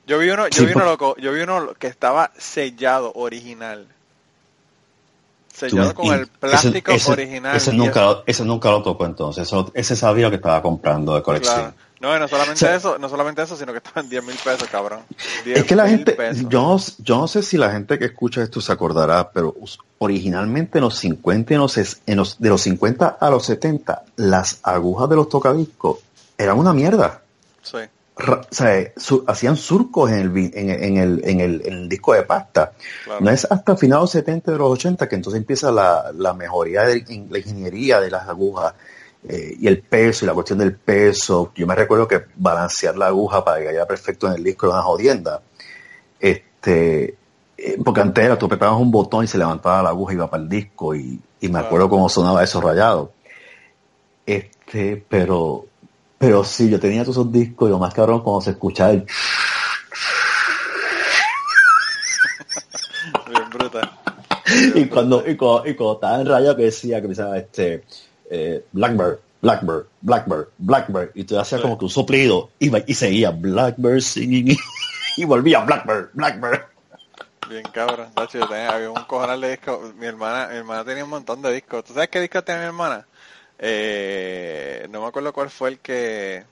Yo 0.08 0.20
vi 0.20 0.30
uno, 0.30 0.48
yo 0.48 0.60
Sí, 0.60 0.66
vi 0.68 0.74
uno 0.74 0.86
loco, 0.86 1.16
yo 1.18 1.32
vi 1.32 1.42
uno 1.42 1.74
que 1.80 1.88
estaba 1.88 2.32
sellado, 2.38 3.12
original. 3.16 3.88
Sellado 5.54 5.94
con 5.96 6.14
el 6.14 6.28
plástico 6.28 6.92
ese, 6.92 6.98
ese- 6.98 7.12
original. 7.14 7.56
Ese 7.56 7.74
nunca, 7.74 8.02
lo- 8.02 8.24
ese 8.26 8.44
nunca 8.44 8.70
lo 8.72 8.84
tocó 8.84 9.06
entonces. 9.06 9.48
Eso- 9.48 9.72
ese 9.74 9.96
sabía 9.96 10.26
lo 10.26 10.30
que 10.30 10.36
estaba 10.36 10.62
comprando 10.62 11.16
de 11.16 11.22
colección. 11.24 11.56
Claro. 11.56 11.74
No, 12.02 12.16
y 12.16 12.20
no 12.20 12.28
solamente 12.28 12.54
O 12.66 12.68
sea- 12.68 12.76
eso, 12.76 12.98
no 13.00 13.08
solamente 13.08 13.42
eso, 13.42 13.56
sino 13.56 13.72
que 13.72 13.78
estaban 13.78 14.10
10 14.10 14.22
mil 14.24 14.36
pesos, 14.36 14.68
cabrón. 14.70 15.00
10 15.46 15.60
Es 15.60 15.64
que 15.64 15.76
la 15.78 15.88
gente, 15.88 16.16
yo, 16.50 16.62
no- 16.62 16.78
yo 17.00 17.18
no 17.20 17.28
sé 17.28 17.42
si 17.42 17.58
la 17.58 17.72
gente 17.72 17.98
que 17.98 18.06
escucha 18.06 18.44
esto 18.44 18.60
se 18.60 18.72
acordará, 18.74 19.30
pero 19.32 19.56
originalmente 19.98 20.80
en 20.80 20.84
los 20.84 20.98
50 20.98 21.54
y 21.54 21.56
en 21.56 21.62
los, 21.62 21.78
en 21.78 22.18
los- 22.18 22.38
de 22.38 22.50
los 22.50 22.62
50 22.62 23.18
a 23.20 23.30
los 23.30 23.46
70, 23.46 24.04
las 24.18 24.60
agujas 24.62 25.10
de 25.10 25.16
los 25.16 25.30
tocadiscos 25.30 26.00
eran 26.38 26.60
una 26.60 26.74
mierda. 26.74 27.22
Sí, 27.64 27.78
o 28.18 28.42
sea, 28.50 28.92
su- 28.96 29.24
hacían 29.28 29.58
surcos 29.58 30.10
en 30.12 30.20
el, 30.20 30.38
en, 30.54 30.70
en 30.70 30.98
el, 30.98 31.22
en, 31.26 31.40
el, 31.42 31.62
en 31.66 31.74
el 31.74 31.90
disco 31.90 32.14
de 32.14 32.24
pasta. 32.24 32.72
claro. 33.04 33.22
No 33.22 33.30
es 33.32 33.46
hasta 33.50 33.76
finales 33.76 34.10
70 34.12 34.52
de 34.54 34.58
los 34.58 34.70
80 34.72 35.10
que 35.10 35.16
entonces 35.16 35.40
empieza 35.42 35.72
la, 35.72 36.12
la 36.16 36.34
mejoría 36.34 36.84
de 36.84 37.04
la 37.30 37.38
ingeniería 37.40 38.00
de 38.00 38.10
las 38.10 38.28
agujas 38.30 38.74
eh, 39.28 39.56
y 39.60 39.68
el 39.68 39.82
peso 39.82 40.24
y 40.24 40.28
la 40.28 40.34
cuestión 40.34 40.60
del 40.60 40.76
peso. 40.76 41.52
Yo 41.56 41.68
me 41.68 41.76
recuerdo 41.76 42.08
que 42.08 42.24
balancear 42.36 42.96
la 42.98 43.08
aguja 43.08 43.44
para 43.44 43.60
que 43.60 43.66
cayera 43.66 43.86
perfecto 43.88 44.28
en 44.28 44.34
el 44.34 44.44
disco 44.44 44.68
era 44.68 44.76
una 44.76 44.84
jodienda. 44.84 45.42
Este, 46.20 47.16
eh, 47.58 47.78
porque 47.84 48.02
antes 48.02 48.24
era, 48.24 48.38
tú 48.38 48.46
apretabas 48.46 48.80
un 48.80 48.92
botón 48.92 49.24
y 49.26 49.28
se 49.28 49.38
levantaba 49.38 49.84
la 49.84 49.90
aguja 49.90 50.14
y 50.14 50.16
iba 50.16 50.30
para 50.30 50.44
el 50.44 50.50
disco 50.50 50.96
y, 50.96 51.20
y 51.42 51.48
me 51.48 51.54
Claro. 51.54 51.66
acuerdo 51.68 51.90
cómo 51.90 52.08
sonaba 52.10 52.44
eso 52.44 52.62
rayado. 52.62 53.12
Este, 54.26 55.04
pero, 55.08 55.66
pero 56.18 56.44
sí, 56.44 56.70
yo 56.70 56.80
tenía 56.80 57.04
todos 57.04 57.18
esos 57.18 57.32
discos 57.32 57.68
y 57.68 57.72
lo 57.72 57.80
más 57.80 57.94
cabrón 57.94 58.22
cuando 58.22 58.42
se 58.42 58.52
escuchaba 58.52 58.92
el 58.92 59.06
Bien 63.28 63.50
brutal. 63.50 63.92
y 64.76 64.86
cuando, 64.86 65.28
y 65.28 65.36
cuando, 65.36 65.68
y 65.70 65.76
cuando 65.76 65.94
estaba 65.96 66.22
en 66.22 66.28
raya 66.28 66.56
que 66.56 66.64
decía, 66.64 67.02
que 67.02 67.08
decía 67.08 67.36
este 67.38 67.84
eh, 68.30 68.66
Blackbird, 68.72 69.18
Blackbird, 69.42 69.86
Blackbird, 70.02 70.48
Blackbird, 70.58 71.12
y 71.16 71.24
tú 71.24 71.40
hacías 71.40 71.62
Sí. 71.62 71.64
como 71.64 71.78
que 71.78 71.86
un 71.86 71.92
soplido, 71.92 72.50
y, 72.60 72.70
seguía 72.94 73.32
Blackbird 73.32 74.02
singing, 74.02 74.58
y 75.18 75.26
volvía 75.26 75.60
Blackbird, 75.62 76.10
Blackbird. 76.14 76.62
Bien 77.50 77.64
cabrón. 77.72 78.08
Tacho, 78.16 78.40
yo 78.40 78.48
tenía- 78.48 78.70
había 78.72 78.90
un 78.90 79.04
cojonal 79.04 79.40
de 79.40 79.52
discos. 79.52 79.94
Mi 79.96 80.08
hermana, 80.08 80.48
mi 80.52 80.58
hermana 80.58 80.84
tenía 80.84 81.04
un 81.04 81.12
montón 81.12 81.44
de 81.44 81.54
discos. 81.54 81.84
¿Tú 81.84 81.94
sabes 81.94 82.10
qué 82.10 82.20
discos 82.20 82.44
tenía 82.44 82.62
mi 82.62 82.68
hermana? 82.68 83.06
Eh, 83.60 84.88
no 84.90 85.02
me 85.02 85.08
acuerdo 85.08 85.32
cuál 85.34 85.50
fue 85.50 85.70
el 85.70 85.80
que, 85.80 86.44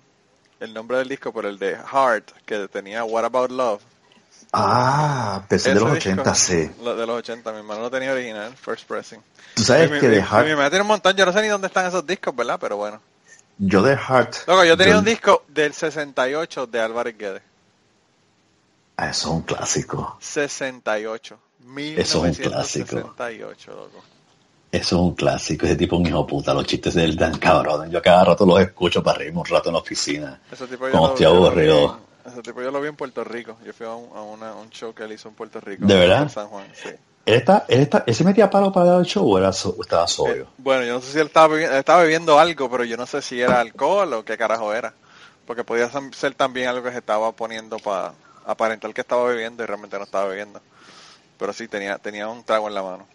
el 0.59 0.73
nombre 0.73 0.97
del 0.97 1.09
disco, 1.09 1.33
pero 1.33 1.49
el 1.49 1.59
de 1.59 1.75
Heart, 1.75 2.31
que 2.45 2.67
tenía 2.67 3.03
What 3.03 3.25
About 3.25 3.51
Love. 3.51 3.81
Ah, 4.53 5.43
pensé 5.49 5.69
de 5.73 5.75
los 5.79 5.93
disco, 5.93 6.09
80, 6.11 6.35
sí. 6.35 6.69
lo- 6.83 6.95
de 6.95 7.05
los 7.07 7.17
80, 7.17 7.51
mi 7.51 7.57
hermano 7.57 7.81
lo 7.81 7.89
tenía 7.91 8.13
original, 8.13 8.55
First 8.55 8.87
Pressing. 8.87 9.19
Tú 9.55 9.63
sabes 9.63 9.89
Y 9.89 9.93
mi, 9.93 9.99
que 9.99 10.07
mi- 10.07 10.11
de 10.15 10.19
y 10.19 10.21
mi 10.21 10.27
Heart, 10.27 10.47
hermana 10.47 10.69
tiene 10.69 10.81
un 10.83 10.87
montón, 10.87 11.15
yo 11.15 11.25
no 11.25 11.33
sé 11.33 11.41
ni 11.41 11.47
dónde 11.47 11.67
están 11.67 11.85
esos 11.87 12.05
discos, 12.05 12.35
¿verdad? 12.35 12.57
Pero 12.61 12.77
bueno. 12.77 13.01
yo 13.57 13.81
de 13.81 13.97
Heart, 13.97 14.47
Loco, 14.47 14.63
yo 14.63 14.77
tenía 14.77 14.93
yo- 14.93 14.99
un 14.99 15.05
disco 15.05 15.43
del 15.47 15.73
68 15.73 16.67
de 16.67 16.79
Álvarez 16.79 17.17
Guedes. 17.17 17.41
ah, 18.97 19.09
eso 19.09 19.29
es 19.29 19.33
un 19.33 19.41
clásico, 19.41 20.17
68. 20.21 21.37
Eso 21.97 22.25
es 22.25 22.37
un 22.37 22.43
clásico. 22.43 22.95
1968, 22.95 23.71
loco. 23.71 24.03
Eso 24.73 24.95
es 24.95 25.01
un 25.01 25.13
clásico, 25.15 25.65
ese 25.65 25.75
tipo 25.75 25.95
es 25.95 26.01
un 26.01 26.07
hijo 26.07 26.25
puta, 26.25 26.53
los 26.53 26.65
chistes 26.65 26.95
de 26.95 27.03
él 27.05 27.15
dan 27.15 27.37
cabrones, 27.37 27.91
yo 27.91 28.01
cada 28.01 28.25
rato 28.25 28.45
los 28.45 28.59
escucho 28.59 29.03
para 29.03 29.19
reírme 29.19 29.39
un 29.39 29.45
rato 29.45 29.69
en 29.69 29.73
la 29.73 29.79
oficina. 29.79 30.41
Ese 30.51 30.65
tipo 30.67 30.87
yo 30.87 30.91
Como 30.91 31.07
estoy 31.09 31.25
aburrido. 31.25 31.99
Ese 32.25 32.41
tipo 32.41 32.61
yo 32.61 32.71
lo 32.71 32.81
vi 32.81 32.87
en 32.87 32.95
Puerto 32.95 33.23
Rico. 33.23 33.57
Yo 33.65 33.73
fui 33.73 33.85
a 33.85 33.91
un, 33.93 34.09
a 34.17 34.21
una- 34.21 34.55
un 34.55 34.69
show 34.69 34.93
que 34.93 35.03
él 35.03 35.11
hizo 35.11 35.27
en 35.29 35.35
Puerto 35.35 35.59
Rico. 35.59 35.85
¿De 35.85 35.93
verdad? 35.93 36.23
En 36.23 36.29
San 36.29 36.47
Juan, 36.47 36.65
sí. 36.73 36.89
¿Él, 37.25 37.35
está, 37.35 37.65
él, 37.67 37.81
está, 37.81 38.03
él 38.07 38.15
se 38.15 38.23
metía 38.23 38.49
palo 38.49 38.71
para 38.71 38.85
dar 38.87 38.99
el 39.01 39.05
show 39.05 39.29
o 39.29 39.37
era 39.37 39.51
so- 39.53 39.75
estaba 39.81 40.07
sobrio? 40.07 40.43
Eh, 40.43 40.47
bueno, 40.57 40.83
yo 40.85 40.93
no 40.93 41.01
sé 41.01 41.11
si 41.11 41.19
él 41.19 41.27
estaba, 41.27 41.55
él 41.55 41.71
estaba 41.73 42.01
bebiendo 42.03 42.39
algo, 42.39 42.69
pero 42.71 42.83
yo 42.85 42.97
no 42.97 43.05
sé 43.05 43.21
si 43.21 43.39
era 43.41 43.59
alcohol 43.59 44.11
o 44.13 44.25
qué 44.25 44.37
carajo 44.37 44.73
era. 44.73 44.93
Porque 45.45 45.63
podía 45.65 45.89
ser 46.13 46.33
también 46.35 46.69
algo 46.69 46.83
que 46.83 46.91
se 46.91 46.97
estaba 46.99 47.31
poniendo 47.33 47.77
para 47.79 48.13
aparentar 48.45 48.93
que 48.93 49.01
estaba 49.01 49.25
bebiendo 49.25 49.61
y 49.63 49.67
realmente 49.67 49.97
no 49.97 50.03
estaba 50.05 50.25
bebiendo. 50.25 50.61
Pero 51.37 51.51
sí, 51.53 51.67
tenía 51.67 51.97
tenía 51.97 52.27
un 52.29 52.43
trago 52.43 52.67
en 52.69 52.73
la 52.75 52.83
mano. 52.83 53.05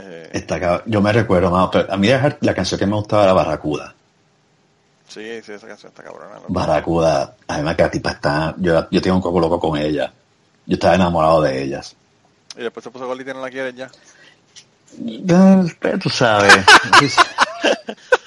Eh, 0.00 0.30
Está 0.32 0.60
cab- 0.60 0.82
yo 0.86 1.00
me 1.00 1.12
recuerdo, 1.12 1.50
mano, 1.50 1.70
pero 1.72 1.92
a 1.92 1.96
mí 1.96 2.08
la 2.40 2.54
canción 2.54 2.78
que 2.78 2.86
me 2.86 2.94
gustaba 2.94 3.24
era 3.24 3.32
Barracuda. 3.32 3.94
sí, 5.08 5.40
sí, 5.42 5.52
esa 5.52 5.66
canción 5.66 5.90
está 5.90 6.04
cabrona. 6.04 6.38
Barracuda, 6.48 7.34
además 7.48 7.74
que 7.76 7.82
la 7.82 7.90
tipa 7.90 8.10
está, 8.12 8.54
yo, 8.58 8.86
yo 8.90 9.02
tengo 9.02 9.16
un 9.16 9.22
coco 9.22 9.40
loco 9.40 9.58
con 9.58 9.76
ella. 9.78 10.12
Yo 10.66 10.74
estaba 10.74 10.94
enamorado 10.94 11.42
de 11.42 11.62
ellas. 11.62 11.96
Y 12.56 12.62
después 12.62 12.84
se 12.84 12.90
puso 12.90 13.06
gordita 13.06 13.30
y 13.32 13.34
no 13.34 13.40
la 13.40 13.50
quieres 13.50 13.74
ya. 13.74 13.90
Eh, 15.04 15.74
Pero 15.80 15.98
tú 15.98 16.10
sabes. 16.10 16.54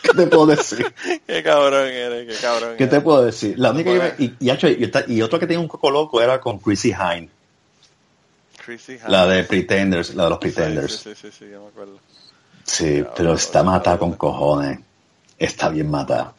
¿Qué 0.01 0.09
te 0.15 0.27
puedo 0.27 0.47
decir? 0.47 0.93
qué 1.25 1.41
cabrón 1.43 1.87
eres, 1.87 2.27
qué 2.35 2.41
cabrón 2.41 2.71
¿Qué 2.77 2.85
te 2.87 2.95
eres. 2.95 3.03
puedo 3.03 3.23
decir? 3.23 3.57
La 3.57 3.71
única 3.71 3.91
que 3.91 3.97
Bueno. 3.97 4.13
me- 4.17 4.25
y, 4.25 4.35
y, 4.39 4.49
y, 4.49 4.83
esta- 4.83 5.03
y 5.07 5.21
otro 5.21 5.39
que 5.39 5.47
tenía 5.47 5.59
un 5.61 5.67
coco 5.69 5.89
loco 5.89 6.21
era 6.21 6.39
con 6.41 6.59
Chrissy 6.59 6.89
Hine, 6.91 7.29
Chrissy 8.63 8.99
la 9.07 9.25
Hines. 9.25 9.35
de 9.35 9.43
Pretenders, 9.45 10.15
la 10.15 10.25
de 10.25 10.29
los 10.29 10.39
Pretenders. 10.39 10.93
Sí, 10.93 11.15
sí, 11.15 11.21
sí, 11.21 11.31
sí, 11.39 11.49
yo 11.51 11.63
me 11.63 11.67
acuerdo. 11.67 11.99
Sí, 12.63 13.03
pero 13.15 13.33
está 13.33 13.63
matada 13.63 13.97
con 13.97 14.13
cojones. 14.13 14.79
Está 15.37 15.69
bien 15.69 15.89
matada. 15.89 16.33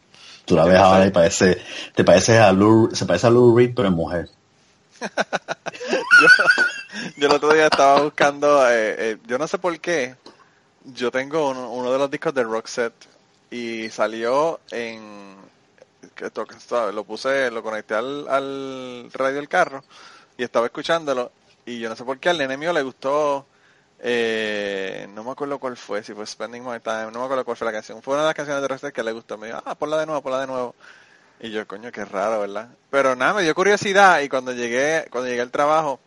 Tú 0.45 0.57
la 0.57 0.65
ves 0.65 0.79
Yo 0.79 0.85
ahora 0.85 1.07
y 1.07 1.11
parece, 1.11 1.61
te 1.95 2.05
parece 2.05 2.39
a 2.39 2.53
Lou, 2.53 2.91
se 2.95 3.07
parece 3.07 3.27
a 3.27 3.31
Lou 3.31 3.57
Reed, 3.57 3.73
pero 3.75 3.89
en 3.89 3.95
mujer. 3.95 4.29
Yo 7.17 7.27
el 7.27 7.33
otro 7.33 7.53
día 7.53 7.65
estaba 7.65 8.03
buscando, 8.03 8.69
eh, 8.69 8.95
eh, 8.99 9.17
yo 9.27 9.39
no 9.39 9.49
sé 9.49 9.59
por 9.59 9.81
qué, 9.81 10.15
yo 10.85 11.11
tengo 11.11 11.51
uno, 11.51 11.73
uno 11.73 11.91
de 11.91 11.99
los 11.99 12.11
discos 12.11 12.35
de 12.35 12.45
Roxette 12.45 13.09
y 13.51 13.89
salió 13.89 14.61
en, 14.71 15.35
lo 16.93 17.05
puse, 17.05 17.51
lo 17.51 17.63
conecté 17.63 17.95
al, 17.95 18.29
al 18.29 19.11
radio 19.13 19.37
del 19.37 19.49
carro 19.49 19.83
y 20.37 20.45
estaba 20.45 20.67
escuchándolo 20.67 21.33
y 21.67 21.79
yo 21.79 21.89
no 21.89 21.97
sé 21.97 22.05
por 22.05 22.19
qué 22.19 22.31
al 22.31 22.39
nene 22.39 22.57
mío 22.57 22.73
le 22.73 22.83
gustó, 22.83 23.47
eh, 24.01 25.07
no 25.15 25.23
me 25.23 25.31
acuerdo 25.31 25.59
cuál 25.59 25.77
fue, 25.77 26.03
si 26.03 26.13
fue 26.13 26.27
Spending 26.27 26.65
My 26.65 26.81
Time, 26.81 27.11
no 27.13 27.21
me 27.21 27.25
acuerdo 27.25 27.45
cuál 27.45 27.57
fue 27.57 27.67
la 27.67 27.73
canción, 27.73 28.03
fue 28.03 28.15
una 28.15 28.23
de 28.23 28.29
las 28.29 28.35
canciones 28.35 28.63
de 28.63 28.69
Roxette 28.69 28.95
que 28.95 29.03
le 29.03 29.13
gustó, 29.13 29.39
me 29.39 29.47
dijo, 29.49 29.63
ah, 29.65 29.75
ponla 29.75 29.99
de 29.99 30.07
nuevo, 30.07 30.23
ponla 30.23 30.41
de 30.41 30.47
nuevo. 30.47 30.75
Y 31.41 31.51
yo, 31.51 31.67
coño, 31.67 31.91
qué 31.91 32.05
raro, 32.05 32.41
¿verdad? 32.41 32.69
Pero 32.91 33.17
nada, 33.17 33.35
me 33.35 33.43
dio 33.43 33.55
curiosidad 33.55 34.21
y 34.21 34.29
cuando 34.29 34.53
llegué, 34.53 35.07
cuando 35.11 35.29
llegué 35.29 35.41
al 35.41 35.51
trabajo, 35.51 35.99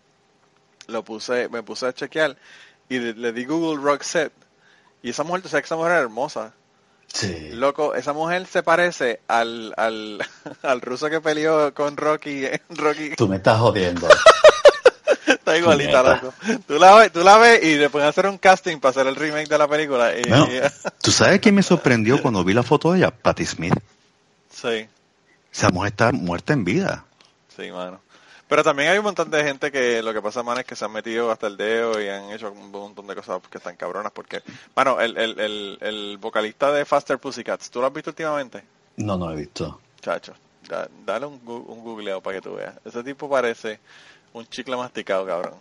lo 0.88 1.04
puse, 1.04 1.50
me 1.50 1.62
puse 1.64 1.88
a 1.88 1.94
chequear 1.94 2.38
y 2.88 3.00
le, 3.00 3.14
le 3.14 3.34
di 3.34 3.46
Google 3.46 3.82
Roxette. 3.84 4.34
Y 5.02 5.10
esa 5.10 5.24
mujer, 5.24 5.42
sabes 5.44 5.64
que 5.64 5.68
esa 5.68 5.76
mujer 5.76 5.92
es 5.94 6.02
hermosa. 6.02 6.54
Sí. 7.08 7.52
Loco, 7.54 7.96
esa 7.96 8.14
mujer 8.14 8.46
se 8.46 8.64
parece 8.64 9.22
al, 9.28 9.74
al, 9.78 10.20
al 10.64 10.82
ruso 10.82 11.10
que 11.10 11.22
peleó 11.22 11.74
con 11.74 11.96
Rocky. 11.98 12.46
Rocky 12.70 13.16
Tú 13.16 13.28
me 13.28 13.38
estás 13.38 13.60
jodiendo. 13.60 14.08
Está 15.52 15.58
igualita, 15.58 16.02
loco. 16.04 16.34
Tú 16.68 16.78
la, 16.80 16.96
ves, 16.96 17.12
tú 17.12 17.24
la 17.24 17.38
ves 17.38 17.64
y 17.64 17.88
pueden 17.90 18.08
hacer 18.10 18.28
un 18.28 18.38
casting 18.38 18.80
para 18.80 18.90
hacer 18.92 19.08
el 19.08 19.16
remake 19.16 19.48
de 19.48 19.58
la 19.58 19.68
película. 19.68 20.12
Y, 20.18 20.22
Bueno, 20.30 20.48
¿tú 21.02 21.12
sabes 21.12 21.40
quién 21.40 21.56
me 21.56 21.64
sorprendió 21.64 22.22
cuando 22.22 22.44
vi 22.44 22.54
la 22.54 22.64
foto 22.64 22.92
de 22.92 23.00
ella? 23.00 23.12
Patti 23.12 23.46
Smith. 23.46 23.74
sí, 24.52 24.88
Esa 25.54 25.70
mujer 25.70 25.92
está 25.92 26.12
muerta 26.12 26.54
en 26.54 26.64
vida. 26.66 27.06
sí, 27.56 27.72
mano. 27.72 28.02
Pero 28.48 28.64
también 28.64 28.90
hay 28.92 29.00
un 29.00 29.06
montón 29.06 29.32
de 29.32 29.44
gente 29.44 29.72
que 29.72 30.04
lo 30.04 30.14
que 30.14 30.22
pasa, 30.22 30.44
man, 30.44 30.60
es 30.60 30.66
que 30.66 30.76
se 30.76 30.86
han 30.86 30.92
metido 30.92 31.32
hasta 31.32 31.48
el 31.48 31.58
dedo 31.58 32.00
y 32.00 32.08
han 32.10 32.30
hecho 32.32 32.52
un 32.52 32.70
montón 32.70 33.08
de 33.08 33.16
cosas 33.16 33.42
que 33.50 33.58
están 33.58 33.76
cabronas. 33.76 34.12
Porque, 34.12 34.44
bueno, 34.76 35.02
el, 35.02 35.18
el, 35.18 35.40
el, 35.40 35.78
el 35.82 36.18
vocalista 36.20 36.72
de 36.72 36.86
Faster 36.86 37.18
Pussycats, 37.18 37.72
¿tú 37.72 37.82
lo 37.82 37.88
has 37.88 37.94
visto 37.94 38.12
últimamente? 38.12 38.64
No, 38.98 39.18
no 39.18 39.30
lo 39.30 39.34
he 39.34 39.38
visto. 39.38 39.80
Chacho, 40.00 40.34
da- 40.70 40.88
dale 41.08 41.26
un, 41.26 41.42
un 41.44 41.84
googleado 41.84 42.22
para 42.22 42.36
que 42.38 42.42
tú 42.44 42.54
veas. 42.54 42.76
Ese 42.86 43.04
tipo 43.04 43.28
parece 43.28 43.80
un 44.36 44.46
chicle 44.48 44.76
masticado, 44.76 45.26
cabrón. 45.26 45.54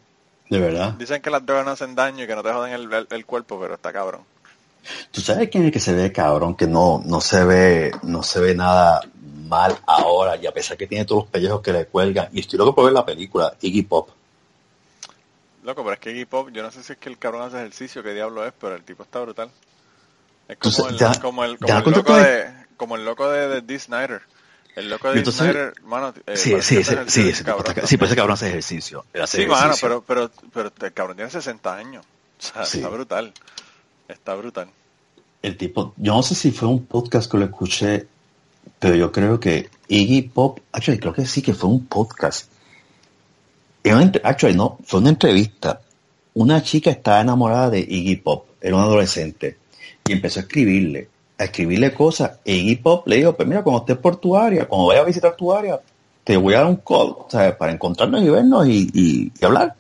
De 0.51 0.59
verdad. 0.59 0.95
Dicen 0.99 1.23
que 1.23 1.31
las 1.31 1.45
drogas 1.47 1.65
no 1.65 1.71
hacen 1.73 1.95
daño 1.95 2.25
y 2.25 2.27
que 2.27 2.35
no 2.35 2.43
te 2.43 2.53
joden 2.53 2.73
el, 2.73 2.93
el- 2.93 3.07
el 3.11 3.25
cuerpo, 3.27 3.59
pero 3.61 3.75
está 3.75 3.93
cabrón. 3.93 4.23
¿Tú 5.11 5.21
sabes 5.21 5.49
quién 5.49 5.63
es 5.63 5.69
el 5.69 5.73
que 5.73 5.81
se 5.81 5.95
ve 5.95 6.13
cabrón? 6.13 6.55
Que 6.57 6.67
no, 6.67 7.01
no 7.07 7.21
se 7.21 7.45
ve, 7.45 7.93
no 8.03 8.23
se 8.23 8.41
ve 8.41 8.55
nada 8.55 9.01
mal 9.49 9.79
ahora, 9.87 10.37
y 10.37 10.47
a 10.47 10.53
pesar 10.53 10.77
que 10.77 10.87
tiene 10.87 11.05
todos 11.05 11.23
los 11.25 11.31
pellejos 11.31 11.63
que 11.63 11.73
le 11.73 11.87
cuelgan, 11.87 12.29
y 12.33 12.41
estoy 12.41 12.59
loco 12.59 12.75
por 12.75 12.85
ver 12.85 12.93
la 12.93 13.07
película, 13.07 13.55
Iggy 13.61 13.83
Pop. 13.83 14.11
Loco, 15.63 15.83
pero 15.83 15.95
es 15.95 16.01
que 16.01 16.11
Iggy 16.11 16.27
Pop, 16.27 16.49
yo 16.53 16.63
no 16.63 16.71
sé 16.71 16.83
si 16.83 16.93
es 16.93 16.99
que 16.99 17.09
el 17.09 17.19
cabrón 17.19 17.43
hace 17.43 17.57
ejercicio, 17.59 18.03
qué 18.03 18.13
diablo 18.13 18.45
es, 18.45 18.53
pero 18.61 18.75
el 18.75 18.83
tipo 18.83 19.03
está 19.05 19.21
brutal. 19.21 19.51
Es 20.49 20.59
como 20.59 20.89
el, 20.89 20.99
ya- 20.99 21.21
como 21.21 21.45
el, 21.45 21.59
como 21.59 21.69
loco 21.97 22.13
de, 22.17 22.55
como 22.77 22.97
el 22.97 23.05
loco 23.05 23.31
de, 23.31 23.49
de 23.49 23.61
Dee 23.63 23.79
Snyder. 23.79 24.21
El 24.77 24.91
loco 24.91 25.11
de 25.13 25.19
Entonces- 25.19 25.41
Snyder, 25.43 25.73
mano, 25.85 26.13
eh, 26.27 26.37
sí, 26.37 26.51
parece 26.51 26.69
sí, 26.69 26.77
que 26.77 26.85
sí, 26.85 26.85
sí, 26.85 26.93
ejercicio, 26.95 27.31
ese 27.31 27.45
tipo 27.45 27.57
cabrón, 27.57 27.75
está- 27.77 27.87
sí, 27.87 27.97
pero 27.97 28.07
ese 28.07 28.17
cabrón 28.17 28.35
hace 28.35 28.49
ejercicio. 28.49 29.05
hace 29.23 29.43
Sí, 29.43 29.47
mano, 29.47 29.75
pero, 29.81 30.03
pero, 30.03 30.31
pero 30.53 30.73
el 30.81 30.93
cabrón 30.93 31.17
tiene 31.17 31.31
60 31.31 31.77
años. 31.77 32.05
O 32.39 32.43
sea, 32.43 32.65
Sí. 32.67 32.79
está 32.79 32.89
brutal. 32.91 33.33
Está 34.09 34.35
brutal. 34.35 34.69
El 35.43 35.57
tipo, 35.57 35.95
yo 35.97 36.15
no 36.15 36.23
sé 36.23 36.35
si 36.35 36.51
fue 36.51 36.69
un 36.69 36.85
podcast 36.87 37.31
que 37.31 37.39
lo 37.39 37.45
escuché, 37.45 38.07
pero 38.79 38.95
yo 38.97 39.13
creo 39.13 39.39
que 39.39 39.71
Iggy 39.89 40.23
Pop, 40.23 40.59
actually, 40.73 40.99
creo 40.99 41.13
que 41.13 41.25
sí 41.27 41.41
que 41.43 41.55
fue 41.55 41.71
un 41.71 41.87
podcast. 41.87 42.51
Actually, 44.23 44.57
no, 44.57 44.79
fue 44.85 45.01
una 45.01 45.11
entrevista. 45.11 45.81
Una 46.35 46.63
chica 46.63 46.91
estaba 46.91 47.21
enamorada 47.21 47.71
de 47.71 47.81
Iggy 47.81 48.17
Pop, 48.17 48.47
era 48.61 48.75
un 48.77 48.83
adolescente, 48.83 49.59
y 50.07 50.13
empezó 50.13 50.41
a 50.41 50.43
escribirle, 50.43 51.09
a 51.39 51.45
escribirle 51.45 51.93
cosas. 51.95 52.33
E 52.45 52.55
Iggy 52.55 52.77
Pop 52.77 53.07
le 53.09 53.17
dijo, 53.17 53.33
pues 53.35 53.49
mira, 53.49 53.63
cuando 53.63 53.81
estés 53.81 53.97
por 53.99 54.17
tu 54.17 54.37
área, 54.37 54.67
cuando 54.67 54.87
vayas 54.89 55.03
a 55.03 55.07
visitar 55.07 55.35
tu 55.37 55.53
área, 55.53 55.81
te 56.23 56.37
voy 56.37 56.55
a 56.55 56.59
dar 56.59 56.67
un 56.67 56.77
call, 56.77 57.15
¿sabes? 57.29 57.55
Para 57.57 57.73
encontrarnos 57.73 58.23
y 58.23 58.29
vernos 58.31 58.67
y, 58.67 58.91
y- 58.95 59.33
y 59.39 59.45
hablar. 59.45 59.75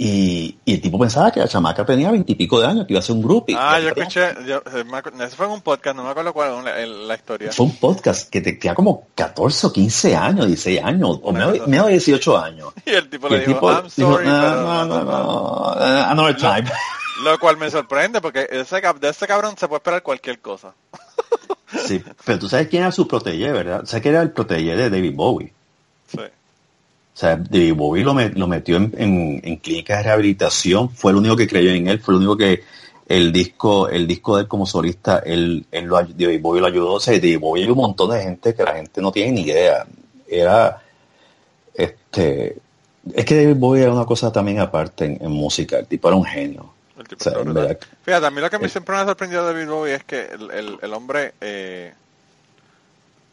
Y, 0.00 0.56
y 0.64 0.74
el 0.74 0.80
tipo 0.80 0.96
pensaba 0.96 1.32
que 1.32 1.40
la 1.40 1.48
chamaca 1.48 1.84
tenía 1.84 2.12
veintipico 2.12 2.60
de 2.60 2.68
años, 2.68 2.86
que 2.86 2.92
iba 2.92 3.00
a 3.00 3.02
ser 3.02 3.16
un 3.16 3.22
grupo. 3.22 3.52
Ah, 3.56 3.80
yo 3.80 3.88
escuché, 3.88 4.28
yo, 4.46 4.58
eh, 4.58 4.84
eso 5.26 5.36
fue 5.36 5.46
en 5.46 5.52
un 5.52 5.60
podcast, 5.60 5.96
no 5.96 6.04
me 6.04 6.10
acuerdo 6.10 6.32
cuál, 6.32 6.64
la, 6.64 6.86
la 6.86 7.14
historia. 7.16 7.50
Fue 7.50 7.66
un 7.66 7.74
podcast 7.74 8.30
que 8.30 8.40
te 8.40 8.52
tenía 8.52 8.76
como 8.76 9.08
14 9.16 9.66
o 9.66 9.72
15 9.72 10.14
años, 10.14 10.46
16 10.46 10.84
años, 10.84 11.18
o 11.20 11.32
menos, 11.32 11.66
de 11.66 11.88
18 11.90 12.38
años. 12.38 12.72
Y 12.86 12.90
el 12.90 13.08
tipo 13.10 13.26
Y 13.26 13.30
le 13.30 13.36
el 13.38 13.46
dijo, 13.46 13.54
tipo 13.58 13.72
I'm 13.72 13.88
dijo, 13.96 14.12
sorry, 14.12 14.26
no, 14.28 14.40
pero 14.40 14.54
no, 14.62 14.84
no, 14.84 15.04
no, 15.04 15.84
eh, 15.84 16.04
another 16.10 16.36
time. 16.36 16.70
Lo 17.22 17.38
cual 17.38 17.56
me 17.56 17.70
sorprende 17.70 18.20
porque 18.20 18.46
ese, 18.50 18.80
de 19.00 19.08
ese 19.08 19.26
cabrón 19.26 19.56
se 19.58 19.66
puede 19.68 19.78
esperar 19.78 20.02
cualquier 20.02 20.38
cosa. 20.40 20.74
Sí, 21.86 22.02
pero 22.24 22.38
tú 22.38 22.48
sabes 22.48 22.68
quién 22.68 22.82
era 22.82 22.92
su 22.92 23.06
protege, 23.06 23.52
¿verdad? 23.52 23.82
¿Sabes 23.84 24.00
quién 24.02 24.14
era 24.14 24.22
el 24.22 24.30
protege 24.30 24.74
de 24.74 24.88
David 24.88 25.12
Bowie? 25.14 25.52
Sí. 26.10 26.18
O 26.20 27.18
sea, 27.20 27.36
David 27.36 27.74
Bowie 27.74 28.02
lo, 28.02 28.14
met- 28.14 28.32
lo 28.36 28.46
metió 28.46 28.76
en, 28.78 28.94
en, 28.96 29.40
en 29.44 29.56
clínicas 29.58 29.98
de 29.98 30.04
rehabilitación, 30.04 30.88
fue 30.88 31.12
el 31.12 31.18
único 31.18 31.36
que 31.36 31.46
creyó 31.46 31.70
en 31.70 31.88
él, 31.88 32.00
fue 32.00 32.14
el 32.14 32.18
único 32.20 32.38
que 32.38 32.62
el 33.06 33.32
disco, 33.32 33.90
el 33.90 34.06
disco 34.06 34.36
de 34.36 34.42
él 34.44 34.48
como 34.48 34.64
solista, 34.64 35.18
él, 35.18 35.66
él 35.70 35.84
lo, 35.84 35.96
David 36.02 36.40
Bowie 36.40 36.60
lo 36.62 36.66
ayudó, 36.68 36.92
o 36.94 37.00
sea, 37.00 37.12
David 37.14 37.38
Bowie 37.38 37.62
ayudó 37.64 37.74
un 37.74 37.82
montón 37.82 38.10
de 38.12 38.22
gente 38.22 38.54
que 38.54 38.62
la 38.62 38.74
gente 38.74 39.02
no 39.02 39.12
tiene 39.12 39.32
ni 39.32 39.40
idea. 39.42 39.84
Era, 40.26 40.80
este, 41.74 42.56
es 43.14 43.24
que 43.26 43.36
David 43.44 43.56
Bowie 43.56 43.82
era 43.82 43.92
una 43.92 44.06
cosa 44.06 44.32
también 44.32 44.58
aparte 44.60 45.04
en, 45.04 45.18
en 45.20 45.30
música, 45.30 45.78
el 45.80 45.86
tipo 45.86 46.08
era 46.08 46.16
un 46.16 46.24
genio. 46.24 46.72
El 46.98 47.06
tipo 47.08 47.20
O 47.20 47.22
sea, 47.22 47.30
está 47.32 47.40
en 47.40 47.44
brutal. 47.52 47.68
verdad. 47.68 47.86
Fíjate, 48.02 48.26
a 48.26 48.30
mí 48.30 48.40
lo 48.40 48.50
que 48.50 48.58
me 48.58 48.68
siempre 48.68 48.94
me 48.94 49.00
ha 49.02 49.04
sorprendido 49.06 49.46
de 49.46 49.52
David 49.54 49.70
Bowie 49.70 49.94
es 49.94 50.04
que 50.04 50.20
el, 50.26 50.50
el, 50.50 50.78
el 50.82 50.94
hombre, 50.94 51.34
eh, 51.40 51.94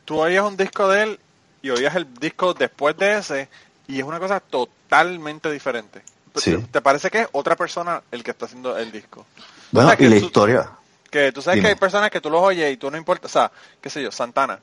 tú 0.05 0.19
oías 0.19 0.43
un 0.45 0.55
disco 0.57 0.87
de 0.87 1.03
él 1.03 1.19
y 1.61 1.69
oías 1.71 1.95
el 1.95 2.13
disco 2.15 2.53
después 2.53 2.95
de 2.97 3.17
ese 3.17 3.49
y 3.87 3.97
es 3.99 4.03
una 4.05 4.19
cosa 4.19 4.39
totalmente 4.39 5.51
diferente. 5.51 6.01
Sí. 6.35 6.57
¿Te, 6.71 6.81
parece 6.81 7.09
que 7.09 7.21
es 7.21 7.27
otra 7.31 7.55
persona 7.55 8.01
el 8.11 8.23
que 8.23 8.31
está 8.31 8.45
haciendo 8.45 8.77
el 8.77 8.91
disco? 8.91 9.25
Bueno, 9.71 9.89
O 9.89 9.95
sea, 9.95 10.05
y 10.05 10.09
la 10.09 10.19
tú- 10.19 10.25
historia, 10.25 10.69
Que 11.09 11.31
tú 11.31 11.41
sabes 11.41 11.55
Dime. 11.57 11.69
que 11.69 11.73
hay 11.73 11.79
personas 11.79 12.11
que 12.11 12.19
tú 12.19 12.29
los 12.29 12.41
oyes 12.41 12.73
y 12.73 12.77
tú 12.77 12.91
no 12.91 12.97
importa, 12.97 13.27
o 13.27 13.29
sea, 13.29 13.51
qué 13.81 13.89
sé 13.89 14.03
yo, 14.03 14.11
Santana. 14.11 14.59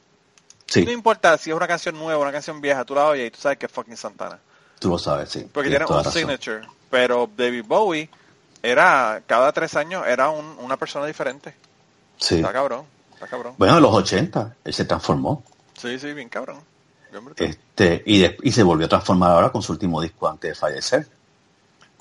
sí, 0.66 0.84
No 0.84 0.92
importa 0.92 1.36
si 1.38 1.50
es 1.50 1.56
una 1.56 1.66
canción 1.66 1.98
nueva, 1.98 2.20
una 2.20 2.32
canción 2.32 2.60
vieja, 2.60 2.84
tú 2.84 2.94
la 2.94 3.06
oyes 3.06 3.28
y 3.28 3.30
tú 3.30 3.40
sabes 3.40 3.56
que 3.58 3.66
es 3.66 3.72
fucking 3.72 3.96
Santana. 3.96 4.38
tú 4.78 4.90
lo 4.90 4.98
sabes, 4.98 5.30
sí. 5.30 5.48
Porque 5.50 5.70
tiene 5.70 5.86
un 5.86 5.90
razón. 5.96 6.12
signature. 6.12 6.60
Pero 6.90 7.28
David 7.36 7.64
Bowie 7.66 8.10
era, 8.62 9.22
cada 9.26 9.52
tres 9.52 9.74
años 9.76 10.04
era 10.06 10.30
un- 10.30 10.56
una 10.60 10.76
persona 10.76 11.06
diferente. 11.06 11.54
Sí. 12.18 12.36
Está 12.36 12.52
cabrón, 12.52 12.84
está 13.14 13.26
cabrón. 13.26 13.54
Bueno, 13.58 13.76
en 13.76 13.82
los 13.82 13.92
80, 13.94 14.54
él 14.64 14.72
se 14.74 14.84
transformó. 14.84 15.42
Sí, 15.76 15.98
sí, 15.98 16.12
bien 16.12 16.28
cabrón. 16.28 16.58
Bien. 17.10 17.50
Este, 17.50 18.02
y, 18.06 18.20
de- 18.20 18.38
y 18.42 18.52
se 18.52 18.62
volvió 18.62 18.86
a 18.86 18.88
transformar 18.88 19.32
ahora 19.32 19.50
con 19.50 19.62
su 19.62 19.72
último 19.72 20.00
disco 20.00 20.28
antes 20.28 20.50
de 20.50 20.54
fallecer, 20.54 21.06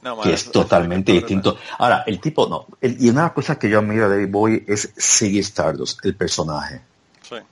No, 0.04 0.22
que 0.22 0.34
es 0.34 0.50
totalmente 0.52 1.12
distinto. 1.12 1.58
Ahora, 1.80 2.04
el 2.08 2.20
tipo, 2.22 2.48
no, 2.48 2.66
el- 2.80 2.96
y 3.04 3.10
una 3.10 3.22
de 3.22 3.26
las 3.28 3.34
cosas 3.34 3.58
que 3.58 3.70
yo 3.70 3.80
admiro 3.80 4.10
de 4.10 4.16
David 4.18 4.32
Bowie 4.32 4.64
es 4.68 4.94
Ziggy 4.98 5.40
Stardust, 5.40 6.04
el 6.06 6.16
personaje. 6.16 6.82
Sí. 7.28 7.36
O 7.36 7.44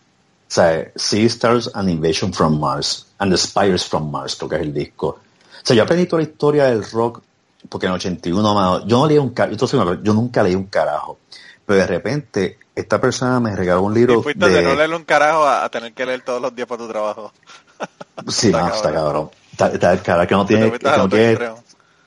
sea, 0.48 0.92
Ziggy 0.98 1.26
Stardust 1.26 1.76
and 1.76 1.90
Invasion 1.90 2.34
from 2.34 2.60
Mars, 2.60 3.08
and 3.18 3.32
the 3.32 3.38
Spires 3.38 3.86
from 3.86 4.10
Mars, 4.10 4.36
creo 4.36 4.50
que 4.50 4.56
es 4.56 4.62
el 4.62 4.74
disco. 4.74 5.08
O 5.10 5.66
sea, 5.66 5.76
yo 5.76 5.84
aprendí 5.84 6.06
toda 6.06 6.22
la 6.24 6.30
historia 6.30 6.64
del 6.66 6.90
rock, 6.90 7.22
porque 7.68 7.88
en 7.88 7.92
el 7.94 7.96
81, 7.98 8.54
mano, 8.54 8.88
yo 8.88 9.00
no 9.00 9.08
leí 9.08 9.18
un 9.18 9.30
carajo, 9.32 9.96
yo 10.02 10.14
nunca 10.14 10.42
leí 10.44 10.56
un 10.56 10.66
carajo, 10.66 11.20
pero 11.66 11.80
de 11.80 11.88
repente, 11.88 12.58
esta 12.76 13.02
persona 13.02 13.40
me 13.40 13.56
regaló 13.56 13.82
un 13.84 13.94
libro 13.94 14.20
Y 14.20 14.24
fuiste 14.24 14.48
de... 14.50 14.62
no 14.62 14.76
leerle 14.76 14.96
un 14.96 15.04
carajo 15.04 15.44
a, 15.46 15.66
a 15.66 15.70
tener 15.70 15.94
que 15.94 16.06
leer 16.06 16.22
todos 16.22 16.42
los 16.42 16.56
días 16.56 16.68
para 16.68 16.80
tu 16.84 16.88
trabajo. 16.88 17.32
Sí, 18.28 18.48
Está 18.48 18.68
no, 18.68 18.76
está 18.76 18.92
cabrón. 18.94 19.30
Está, 19.52 19.68
está 19.70 19.94
el 19.94 20.02
cara 20.02 20.28
que 20.28 20.36
no 20.36 20.46
tiene, 20.46 20.72
que 20.78 20.86
no 20.98 21.08
tiene-. 21.08 21.52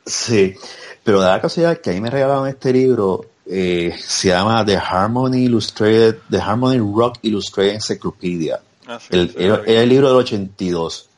Sí, 0.04 0.54
pero 1.02 1.20
da 1.20 1.32
la 1.36 1.40
casualidad 1.40 1.78
que 1.80 1.88
ahí 1.90 2.00
me 2.02 2.10
regalaron 2.10 2.46
este 2.48 2.70
libro, 2.72 3.24
eh, 3.46 3.94
se 3.98 4.28
llama 4.28 4.62
The 4.64 4.76
Harmony 4.76 5.44
Illustrated, 5.44 6.16
The 6.30 6.38
Harmony 6.38 6.78
Rock 6.78 7.18
Illustrated 7.22 7.74
Encyclopedia. 7.76 8.60
Ah, 8.86 8.98
sí, 9.00 9.06
El- 9.10 9.30
sí, 9.30 9.36
era, 9.38 9.56
lo 9.56 9.62
vi. 9.62 9.72
era 9.72 9.80
el 9.82 9.88
libro 9.88 10.08
del 10.08 10.16
82. 10.18 11.08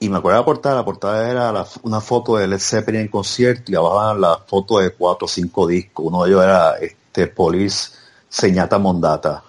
Y 0.00 0.08
me 0.08 0.18
acuerdo 0.18 0.36
de 0.38 0.42
la 0.42 0.44
portada, 0.44 0.74
la 0.76 0.84
portada 0.84 1.30
era 1.30 1.52
la- 1.52 1.66
una 1.82 2.00
foto 2.00 2.36
de 2.36 2.46
Led 2.46 2.58
Zeppelin 2.60 3.02
en 3.02 3.08
concierto 3.08 3.72
y 3.72 3.74
abajo 3.74 4.00
eran 4.02 4.20
las 4.20 4.38
fotos 4.46 4.82
de 4.82 4.90
cuatro 4.90 5.24
o 5.26 5.28
cinco 5.28 5.66
discos. 5.66 6.06
Uno 6.06 6.22
de 6.22 6.30
ellos 6.30 6.44
era 6.44 6.76
este 6.78 7.26
Police 7.26 7.90
Señata 8.28 8.78
Mondata. 8.78 9.42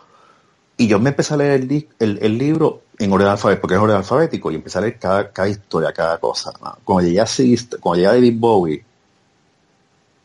Y 0.77 0.87
yo 0.87 0.99
me 0.99 1.09
empecé 1.11 1.33
a 1.33 1.37
leer 1.37 1.61
el, 1.61 1.89
el, 1.99 2.19
el 2.21 2.37
libro 2.37 2.83
en 2.97 3.11
orden 3.13 3.27
alfabético, 3.27 3.61
porque 3.61 3.75
es 3.75 3.81
orden 3.81 3.97
alfabético, 3.97 4.51
y 4.51 4.55
empecé 4.55 4.77
a 4.79 4.81
leer 4.81 4.99
cada, 4.99 5.31
cada 5.31 5.49
historia, 5.49 5.93
cada 5.93 6.17
cosa. 6.19 6.51
Cuando 6.83 7.03
llegué 7.07 7.21
a 7.21 7.27
cuando 7.81 7.95
llegué 7.97 8.07
a 8.07 8.13
David 8.13 8.35
Bowie, 8.39 8.85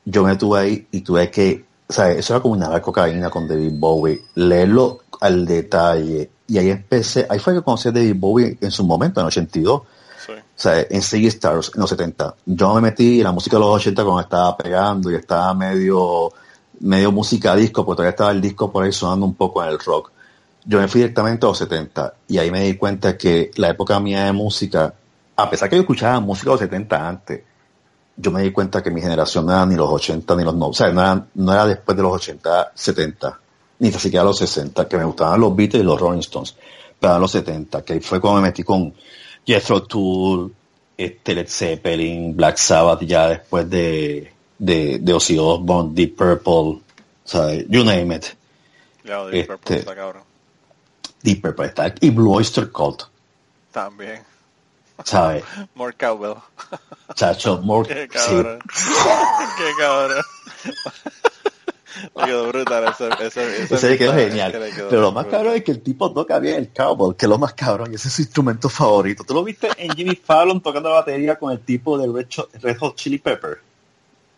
yo 0.04 0.24
me 0.24 0.36
tuve 0.36 0.58
ahí 0.60 0.86
y 0.90 1.00
tuve 1.00 1.30
que, 1.30 1.64
o 1.88 1.92
sea, 1.92 2.10
eso 2.12 2.34
era 2.34 2.42
como 2.42 2.54
una 2.54 2.80
cocaína 2.80 3.30
con 3.30 3.48
David 3.48 3.72
Bowie, 3.74 4.22
leerlo 4.34 5.00
al 5.20 5.46
detalle. 5.46 6.30
Y 6.46 6.58
ahí 6.58 6.70
empecé, 6.70 7.26
ahí 7.28 7.38
fue 7.38 7.54
que 7.54 7.62
conocí 7.62 7.88
a 7.88 7.92
David 7.92 8.16
Bowie 8.16 8.58
en 8.60 8.70
su 8.70 8.84
momento, 8.84 9.20
en 9.20 9.24
el 9.24 9.28
82. 9.28 9.82
O 10.56 10.60
sea, 10.60 10.86
en 10.88 11.02
Ziggy 11.02 11.26
Stars 11.26 11.72
en 11.74 11.80
los 11.80 11.90
70. 11.90 12.34
Yo 12.46 12.74
me 12.74 12.80
metí 12.80 13.18
en 13.18 13.24
la 13.24 13.32
música 13.32 13.56
de 13.56 13.60
los 13.60 13.76
80 13.76 14.04
cuando 14.04 14.20
estaba 14.20 14.56
pegando 14.56 15.10
y 15.10 15.16
estaba 15.16 15.52
medio, 15.52 16.32
medio 16.80 17.10
música 17.10 17.56
disco, 17.56 17.84
porque 17.84 17.96
todavía 17.96 18.10
estaba 18.10 18.30
el 18.30 18.40
disco 18.40 18.70
por 18.70 18.84
ahí 18.84 18.92
sonando 18.92 19.26
un 19.26 19.34
poco 19.34 19.62
en 19.62 19.70
el 19.70 19.78
rock. 19.78 20.12
Yo 20.64 20.78
me 20.78 20.88
fui 20.88 21.00
directamente 21.00 21.44
a 21.44 21.48
los 21.48 21.58
70 21.58 22.14
y 22.28 22.38
ahí 22.38 22.50
me 22.50 22.62
di 22.62 22.76
cuenta 22.76 23.18
que 23.18 23.50
la 23.56 23.70
época 23.70 23.98
mía 24.00 24.24
de 24.24 24.32
música, 24.32 24.94
a 25.36 25.50
pesar 25.50 25.68
que 25.68 25.76
yo 25.76 25.82
escuchaba 25.82 26.20
música 26.20 26.50
de 26.50 26.54
los 26.54 26.60
70 26.60 27.08
antes, 27.08 27.42
yo 28.16 28.30
me 28.30 28.42
di 28.42 28.52
cuenta 28.52 28.82
que 28.82 28.90
mi 28.90 29.00
generación 29.00 29.46
no 29.46 29.52
era 29.52 29.66
ni 29.66 29.74
los 29.74 29.90
80 29.90 30.36
ni 30.36 30.44
los 30.44 30.54
90, 30.54 30.66
o 30.66 30.72
sea, 30.72 30.92
no 30.92 31.00
era, 31.00 31.26
no 31.34 31.52
era 31.52 31.66
después 31.66 31.96
de 31.96 32.02
los 32.02 32.12
80, 32.12 32.72
70, 32.74 33.40
ni 33.80 33.90
siquiera 33.90 34.24
los 34.24 34.38
60, 34.38 34.88
que 34.88 34.96
me 34.96 35.04
gustaban 35.04 35.40
los 35.40 35.54
Beatles 35.54 35.82
y 35.82 35.84
los 35.84 36.00
Rolling 36.00 36.20
Stones, 36.20 36.54
pero 36.98 37.12
eran 37.12 37.20
los 37.20 37.32
70, 37.32 37.82
que 37.82 38.00
fue 38.00 38.20
cuando 38.20 38.40
me 38.40 38.48
metí 38.48 38.62
con 38.62 38.94
Jethro 39.46 39.82
Tull, 39.82 40.54
este 40.96 41.34
Led 41.34 41.48
Zeppelin, 41.48 42.34
Black 42.36 42.56
Sabbath, 42.56 43.02
ya 43.02 43.28
después 43.28 43.68
de, 43.68 44.32
de, 44.58 44.98
de 45.00 45.12
Ozzy 45.12 45.38
Osbourne, 45.38 45.94
Deep 45.94 46.16
Purple, 46.16 46.80
sea, 47.24 47.52
you 47.68 47.84
name 47.84 48.14
it. 48.14 48.26
Ya, 49.04 49.24
Deep 49.26 49.34
Este- 49.34 49.46
Purple 49.56 49.76
está 49.78 49.94
cabrón. 49.94 50.22
Deep 51.22 51.42
Purple 51.42 51.66
está, 51.66 51.94
y 52.00 52.10
Blue 52.10 52.32
Oyster 52.32 52.70
Cult, 52.70 53.02
También. 53.72 54.22
¿sabes? 55.04 55.42
More 55.74 55.92
cowbell. 55.94 56.36
Chacho, 57.14 57.60
more, 57.62 57.88
Qué 57.94 58.02
sí, 58.04 58.08
cabrón. 58.28 58.58
Qué 59.58 59.72
cabrón. 59.78 60.22
Le 62.16 62.24
quedó 62.24 62.48
brutal 62.48 62.84
ese, 62.92 63.08
ese, 63.26 63.62
ese 63.64 63.74
Ese 63.74 63.88
le 63.90 63.98
quedó 63.98 64.12
mensaje, 64.12 64.28
genial. 64.30 64.52
que 64.52 64.58
le 64.58 64.70
quedó 64.72 64.88
Pero 64.88 65.00
lo 65.02 65.12
más 65.12 65.24
brutal. 65.24 65.40
cabrón 65.40 65.56
es 65.56 65.64
que 65.64 65.70
el 65.72 65.80
tipo 65.82 66.12
toca 66.12 66.38
bien 66.38 66.56
el 66.56 66.68
cowboy, 66.72 67.14
que 67.14 67.26
es 67.26 67.30
lo 67.30 67.38
más 67.38 67.54
cabrón, 67.54 67.94
ese 67.94 68.08
es 68.08 68.14
su 68.14 68.22
instrumento 68.22 68.68
favorito. 68.68 69.24
¿Tú 69.24 69.34
lo 69.34 69.44
viste 69.44 69.68
en 69.76 69.90
Jimmy 69.94 70.16
Fallon 70.24 70.60
tocando 70.60 70.88
la 70.88 70.96
batería 70.96 71.36
con 71.38 71.52
el 71.52 71.60
tipo 71.60 71.96
de 71.98 72.06
Red, 72.60 72.76
Hot 72.78 72.96
Chili 72.96 73.18
Pepper? 73.18 73.58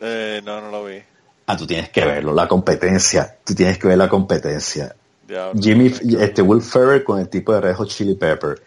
Eh, 0.01 0.43
no, 0.45 0.61
no 0.61 0.71
lo 0.71 0.85
vi. 0.85 0.99
Ah, 1.47 1.57
tú 1.57 1.67
tienes 1.67 1.89
que 1.91 2.05
verlo, 2.05 2.35
la 2.35 2.49
competencia. 2.49 3.37
Tú 3.45 3.55
tienes 3.55 3.79
que 3.79 3.87
ver 3.89 3.99
la 3.99 4.09
competencia. 4.09 4.95
Diablo. 5.27 5.61
Jimmy, 5.61 5.93
este 6.21 6.43
Will 6.43 6.61
Ferrell 6.63 7.03
con 7.05 7.19
el 7.21 7.29
tipo 7.29 7.53
de 7.55 7.61
Red 7.61 7.75
Hot 7.77 7.89
Chili 7.89 8.15
Pepper 8.15 8.61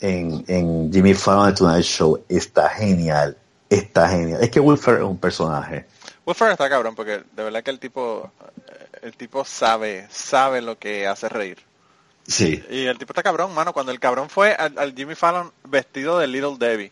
en, 0.00 0.44
en 0.48 0.92
Jimmy 0.92 1.14
Fallon 1.14 1.52
The 1.54 1.58
Tonight 1.58 1.84
Show 1.84 2.24
está 2.28 2.68
genial. 2.70 3.36
Está 3.70 4.08
genial. 4.08 4.42
Es 4.42 4.50
que 4.50 4.60
Will 4.60 4.76
Ferrell 4.78 5.04
es 5.04 5.08
un 5.08 5.16
personaje. 5.18 5.86
Ferrell 6.32 6.52
está 6.52 6.70
cabrón 6.70 6.94
porque 6.94 7.22
de 7.32 7.42
verdad 7.42 7.62
que 7.62 7.70
el 7.70 7.78
tipo, 7.78 8.30
el 9.02 9.14
tipo 9.16 9.44
sabe, 9.44 10.06
sabe 10.10 10.62
lo 10.62 10.78
que 10.78 11.06
hace 11.06 11.28
reír. 11.28 11.58
Sí. 12.26 12.64
Y 12.70 12.86
el 12.86 12.96
tipo 12.96 13.12
está 13.12 13.22
cabrón, 13.22 13.52
mano. 13.52 13.74
Cuando 13.74 13.92
el 13.92 14.00
cabrón 14.00 14.30
fue 14.30 14.54
al, 14.54 14.78
al 14.78 14.94
Jimmy 14.94 15.14
Fallon 15.14 15.52
vestido 15.64 16.18
de 16.18 16.26
Little 16.26 16.56
Debbie. 16.58 16.90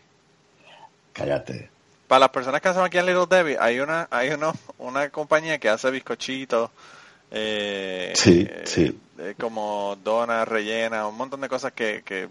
Cállate. 1.13 1.69
Para 2.07 2.19
las 2.21 2.29
personas 2.29 2.61
que 2.61 2.67
hacen 2.67 2.83
aquí 2.83 2.97
en 2.97 3.05
Little 3.07 3.25
Debbie, 3.27 3.57
hay 3.59 3.79
una, 3.79 4.07
hay 4.11 4.29
uno, 4.29 4.53
una 4.77 5.09
compañía 5.09 5.57
que 5.57 5.69
hace 5.69 5.89
bizcochitos, 5.89 6.69
eh, 7.31 8.13
Sí, 8.15 8.45
eh, 8.47 8.63
sí. 8.65 8.99
eh, 9.17 9.33
como 9.39 9.97
donas 10.03 10.47
rellenas, 10.47 11.07
un 11.07 11.17
montón 11.17 11.41
de 11.41 11.49
cosas 11.49 11.71
que, 11.73 12.03
que 12.05 12.29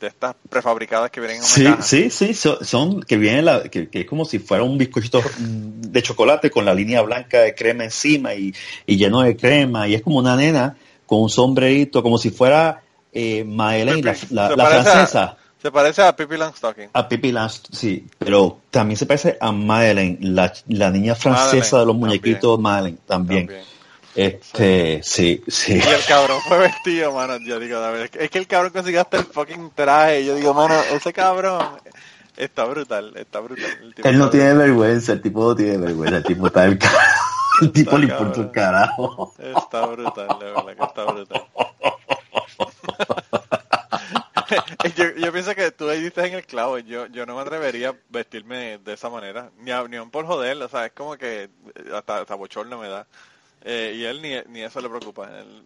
de 0.00 0.06
estas 0.08 0.34
prefabricadas 0.48 1.10
que 1.10 1.20
vienen 1.20 1.36
en 1.36 1.42
una 1.42 1.48
Sí, 1.52 1.64
caja. 1.64 1.82
sí, 1.82 2.10
sí, 2.10 2.34
so- 2.34 2.64
son, 2.64 3.02
que 3.02 3.16
viene 3.18 3.42
la, 3.42 3.62
que, 3.64 3.88
que 3.88 4.00
es 4.00 4.06
como 4.06 4.24
si 4.24 4.38
fuera 4.38 4.64
un 4.64 4.78
bizcochito 4.78 5.22
de 5.38 6.02
chocolate 6.02 6.50
con 6.50 6.64
la 6.64 6.74
línea 6.74 7.02
blanca 7.02 7.40
de 7.40 7.54
crema 7.54 7.84
encima 7.84 8.34
y, 8.34 8.52
y 8.86 8.96
lleno 8.96 9.20
de 9.20 9.36
crema 9.36 9.86
y 9.86 9.94
es 9.94 10.02
como 10.02 10.18
una 10.18 10.34
nena 10.36 10.76
con 11.06 11.20
un 11.22 11.28
sombrerito, 11.30 12.02
como 12.02 12.18
si 12.18 12.30
fuera 12.30 12.82
eh, 13.12 13.44
Madeleine, 13.44 14.02
la, 14.02 14.12
Pipi. 14.14 14.34
la- 14.34 14.48
Se 14.48 14.56
la 14.56 14.64
parece 14.64 14.88
a- 14.88 14.92
francesa. 14.92 15.36
Se 15.60 15.70
parece 15.70 16.00
a 16.02 16.16
Pippi 16.16 16.38
Longstocking. 16.38 16.88
A 16.94 17.06
Pippi 17.06 17.32
Lance, 17.32 17.60
sí, 17.70 18.06
pero 18.18 18.60
también 18.70 18.96
se 18.96 19.04
parece 19.04 19.36
a 19.38 19.52
Madeleine, 19.52 20.16
la, 20.22 20.50
la 20.68 20.90
niña 20.90 21.14
francesa 21.14 21.52
Madeleine, 21.52 21.78
de 21.80 21.84
los 21.86 21.96
muñequitos 21.96 22.58
Madeleine, 22.58 22.98
también. 23.06 23.46
También. 23.46 23.64
Este, 24.22 25.00
sí, 25.02 25.42
sí. 25.48 25.74
Y 25.74 25.88
el 25.88 26.04
cabrón 26.06 26.40
fue 26.48 26.58
vestido, 26.58 27.12
mano. 27.12 27.38
Yo 27.38 27.58
digo, 27.58 27.78
a 27.78 27.90
ver, 27.90 28.10
es 28.18 28.30
que- 28.30 28.38
el 28.38 28.46
cabrón 28.46 28.72
consiguió 28.72 29.00
hasta 29.00 29.16
el 29.16 29.24
fucking 29.24 29.70
traje. 29.74 30.24
Yo 30.26 30.34
digo, 30.34 30.52
mano, 30.52 30.74
ese 30.92 31.12
cabrón 31.12 31.64
está 32.36 32.64
brutal, 32.64 33.12
está 33.16 33.40
brutal. 33.40 33.70
El 33.82 33.94
tipo 33.94 34.08
Él 34.08 34.18
no 34.18 34.28
tiene 34.28 34.52
vergüenza, 34.54 35.12
el 35.12 35.22
tipo 35.22 35.42
no 35.42 35.56
tiene 35.56 35.78
vergüenza, 35.78 36.18
el 36.18 36.24
tipo 36.24 36.46
está 36.48 36.62
del 36.62 36.78
carajo. 36.78 36.98
El 37.62 37.72
tipo 37.72 37.98
le 37.98 38.06
importa 38.06 38.40
un 38.40 38.48
carajo. 38.48 39.34
Está 39.38 39.84
brutal, 39.84 40.28
de 40.38 40.44
verdad 40.46 40.76
que 40.78 40.82
está 40.82 41.04
brutal. 41.04 41.44
yo, 44.96 45.04
yo 45.16 45.32
pienso 45.32 45.54
que 45.54 45.70
tú 45.70 45.88
ahí 45.90 46.00
diste 46.00 46.26
en 46.26 46.34
el 46.34 46.46
clavo. 46.46 46.78
Yo, 46.78 47.06
yo 47.08 47.26
no 47.26 47.36
me 47.36 47.42
atrevería 47.42 47.90
a 47.90 47.94
vestirme 48.08 48.78
de 48.78 48.92
esa 48.94 49.10
manera. 49.10 49.50
Ni, 49.58 49.70
a, 49.72 49.82
ni 49.88 49.96
aun 49.96 50.10
por 50.10 50.24
joder. 50.26 50.56
O 50.62 50.68
sea, 50.68 50.86
es 50.86 50.92
como 50.92 51.16
que 51.18 51.44
eh, 51.44 51.48
hasta, 51.94 52.20
hasta 52.20 52.34
bochorno 52.34 52.78
me 52.78 52.88
da. 52.88 53.06
Eh, 53.62 53.94
y 53.96 54.04
él 54.04 54.22
ni, 54.22 54.30
ni 54.52 54.62
eso 54.62 54.80
le 54.80 54.88
preocupa. 54.88 55.28
Él- 55.38 55.62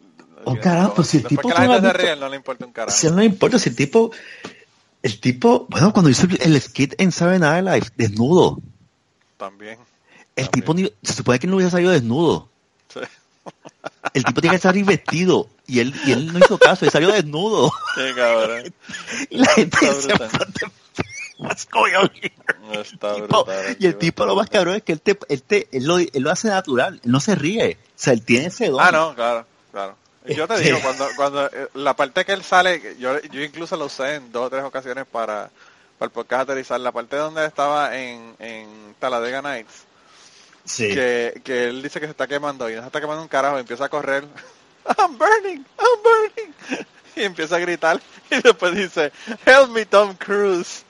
Oh, 0.46 0.59
carajo, 0.61 0.94
pues 0.96 1.09
si 1.09 1.18
el 1.18 1.26
tipo 1.26 1.48
que 1.48 1.54
la 1.54 1.61
gente 1.61 1.80
se 1.87 1.92
ríe, 1.92 2.16
no 2.16 2.28
le 2.28 2.37
importa 2.37 2.66
un 2.66 2.72
carajo. 2.72 2.98
Si 2.98 3.07
él 3.07 3.14
no 3.14 3.20
le 3.20 3.26
importa, 3.26 3.59
si 3.59 3.68
el 3.70 3.76
tipo, 3.76 4.11
el 5.02 5.20
tipo, 5.20 5.66
bueno, 5.70 5.92
cuando 5.92 6.11
hizo 6.11 6.26
el 6.40 6.61
skit 6.61 7.00
en 7.00 7.12
Saturday 7.12 7.38
Night 7.38 7.64
Live, 7.64 7.87
desnudo, 7.96 8.59
También. 9.38 9.78
el 10.37 10.48
También. 10.48 10.50
tipo 10.50 10.74
ni, 10.74 10.92
se 11.02 11.14
supone 11.14 11.38
que 11.38 11.46
no 11.46 11.54
hubiera 11.54 11.70
salido 11.70 11.92
desnudo. 11.92 12.48
Sí. 12.92 13.00
El 14.12 14.24
tipo 14.24 14.40
tiene 14.40 14.57
que 14.57 14.62
salir 14.62 14.85
vestido 14.85 15.48
y 15.66 15.78
él, 15.78 15.94
y 16.04 16.12
él 16.12 16.33
no 16.33 16.40
hizo 16.40 16.59
caso, 16.59 16.85
él 16.85 16.90
salió 16.90 17.11
desnudo. 17.12 17.72
Qué 17.94 18.12
cabrón. 18.14 18.74
Y 19.30 19.37
la 19.38 19.46
gente 19.46 19.78
Está 19.87 20.28
brutal. 23.18 23.76
y 23.78 23.87
el 23.87 23.96
tipo 23.96 24.24
lo 24.26 24.37
más 24.37 24.48
cabrón 24.50 24.76
es 24.76 24.83
que 24.83 24.92
él, 24.92 25.00
te, 25.00 25.18
él, 25.28 25.42
te- 25.42 25.68
él 25.72 25.85
lo, 25.85 25.98
él 25.98 26.11
lo 26.14 26.30
hace 26.30 26.48
natural, 26.48 27.00
él 27.04 27.11
no 27.11 27.20
se 27.20 27.35
ríe. 27.35 27.78
O 27.83 27.92
sea, 27.96 28.12
él 28.12 28.22
tiene 28.24 28.46
ese 28.46 28.68
don. 28.68 28.80
Ah, 28.80 28.90
no, 28.92 29.14
claro, 29.14 29.46
claro. 29.72 29.96
Yo 30.26 30.48
te 30.48 30.54
Este- 30.54 30.66
digo, 30.66 30.78
cuando, 30.83 31.07
cuando 31.16 31.46
eh, 31.46 31.68
la 31.74 31.94
parte 31.94 32.24
que 32.24 32.33
él 32.33 32.42
sale, 32.42 32.96
yo, 32.98 33.20
yo 33.20 33.42
incluso 33.42 33.76
lo 33.76 33.87
usé 33.87 34.14
en 34.14 34.33
dos 34.33 34.46
o 34.46 34.50
tres 34.50 34.64
ocasiones 34.64 35.04
para, 35.07 35.50
para 35.98 36.07
el 36.07 36.11
podcast 36.11 36.42
aterrizar, 36.42 36.80
la 36.80 36.92
parte 36.92 37.16
donde 37.16 37.44
estaba 37.44 37.96
en, 37.96 38.35
en 38.38 38.94
Talladega 38.98 39.42
Nights, 39.42 39.85
Sí. 40.64 40.88
que, 40.94 41.42
que 41.44 41.64
él 41.68 41.83
dice 41.83 42.00
que 42.00 42.07
se 42.07 42.12
está 42.12 42.26
quemando 42.26 42.70
y 42.70 42.74
no 42.74 42.80
se 42.80 42.87
está 42.87 42.98
quemando 42.98 43.20
un 43.20 43.28
carajo 43.28 43.59
y 43.59 43.61
empieza 43.61 43.85
a 43.85 43.88
correr, 43.90 44.24
I'm 44.98 45.18
burning, 45.18 45.62
I'm 45.78 46.02
burning, 46.02 46.54
y 47.16 47.22
empieza 47.22 47.57
a 47.57 47.59
gritar 47.59 48.00
y 48.30 48.40
después 48.40 48.74
dice, 48.74 49.12
help 49.44 49.68
me 49.72 49.85
Tom 49.85 50.14
Cruise. 50.16 50.85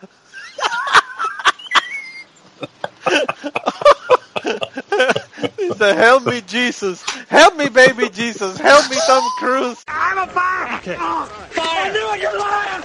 Dice, 5.78 5.96
help 5.96 6.26
me 6.26 6.40
Jesus, 6.42 7.02
help 7.28 7.56
me 7.56 7.68
baby 7.68 8.08
Jesus, 8.10 8.58
help 8.58 8.88
me 8.90 8.96
Tom 9.06 9.22
Cruise. 9.38 9.82
I'm 9.88 10.18
a 10.18 10.26
fire! 10.26 10.78
Okay. 10.78 10.94
Fire! 10.94 11.28
I 11.56 11.90
knew 11.92 12.14
it, 12.14 12.20
you're 12.20 12.38
lying! 12.38 12.84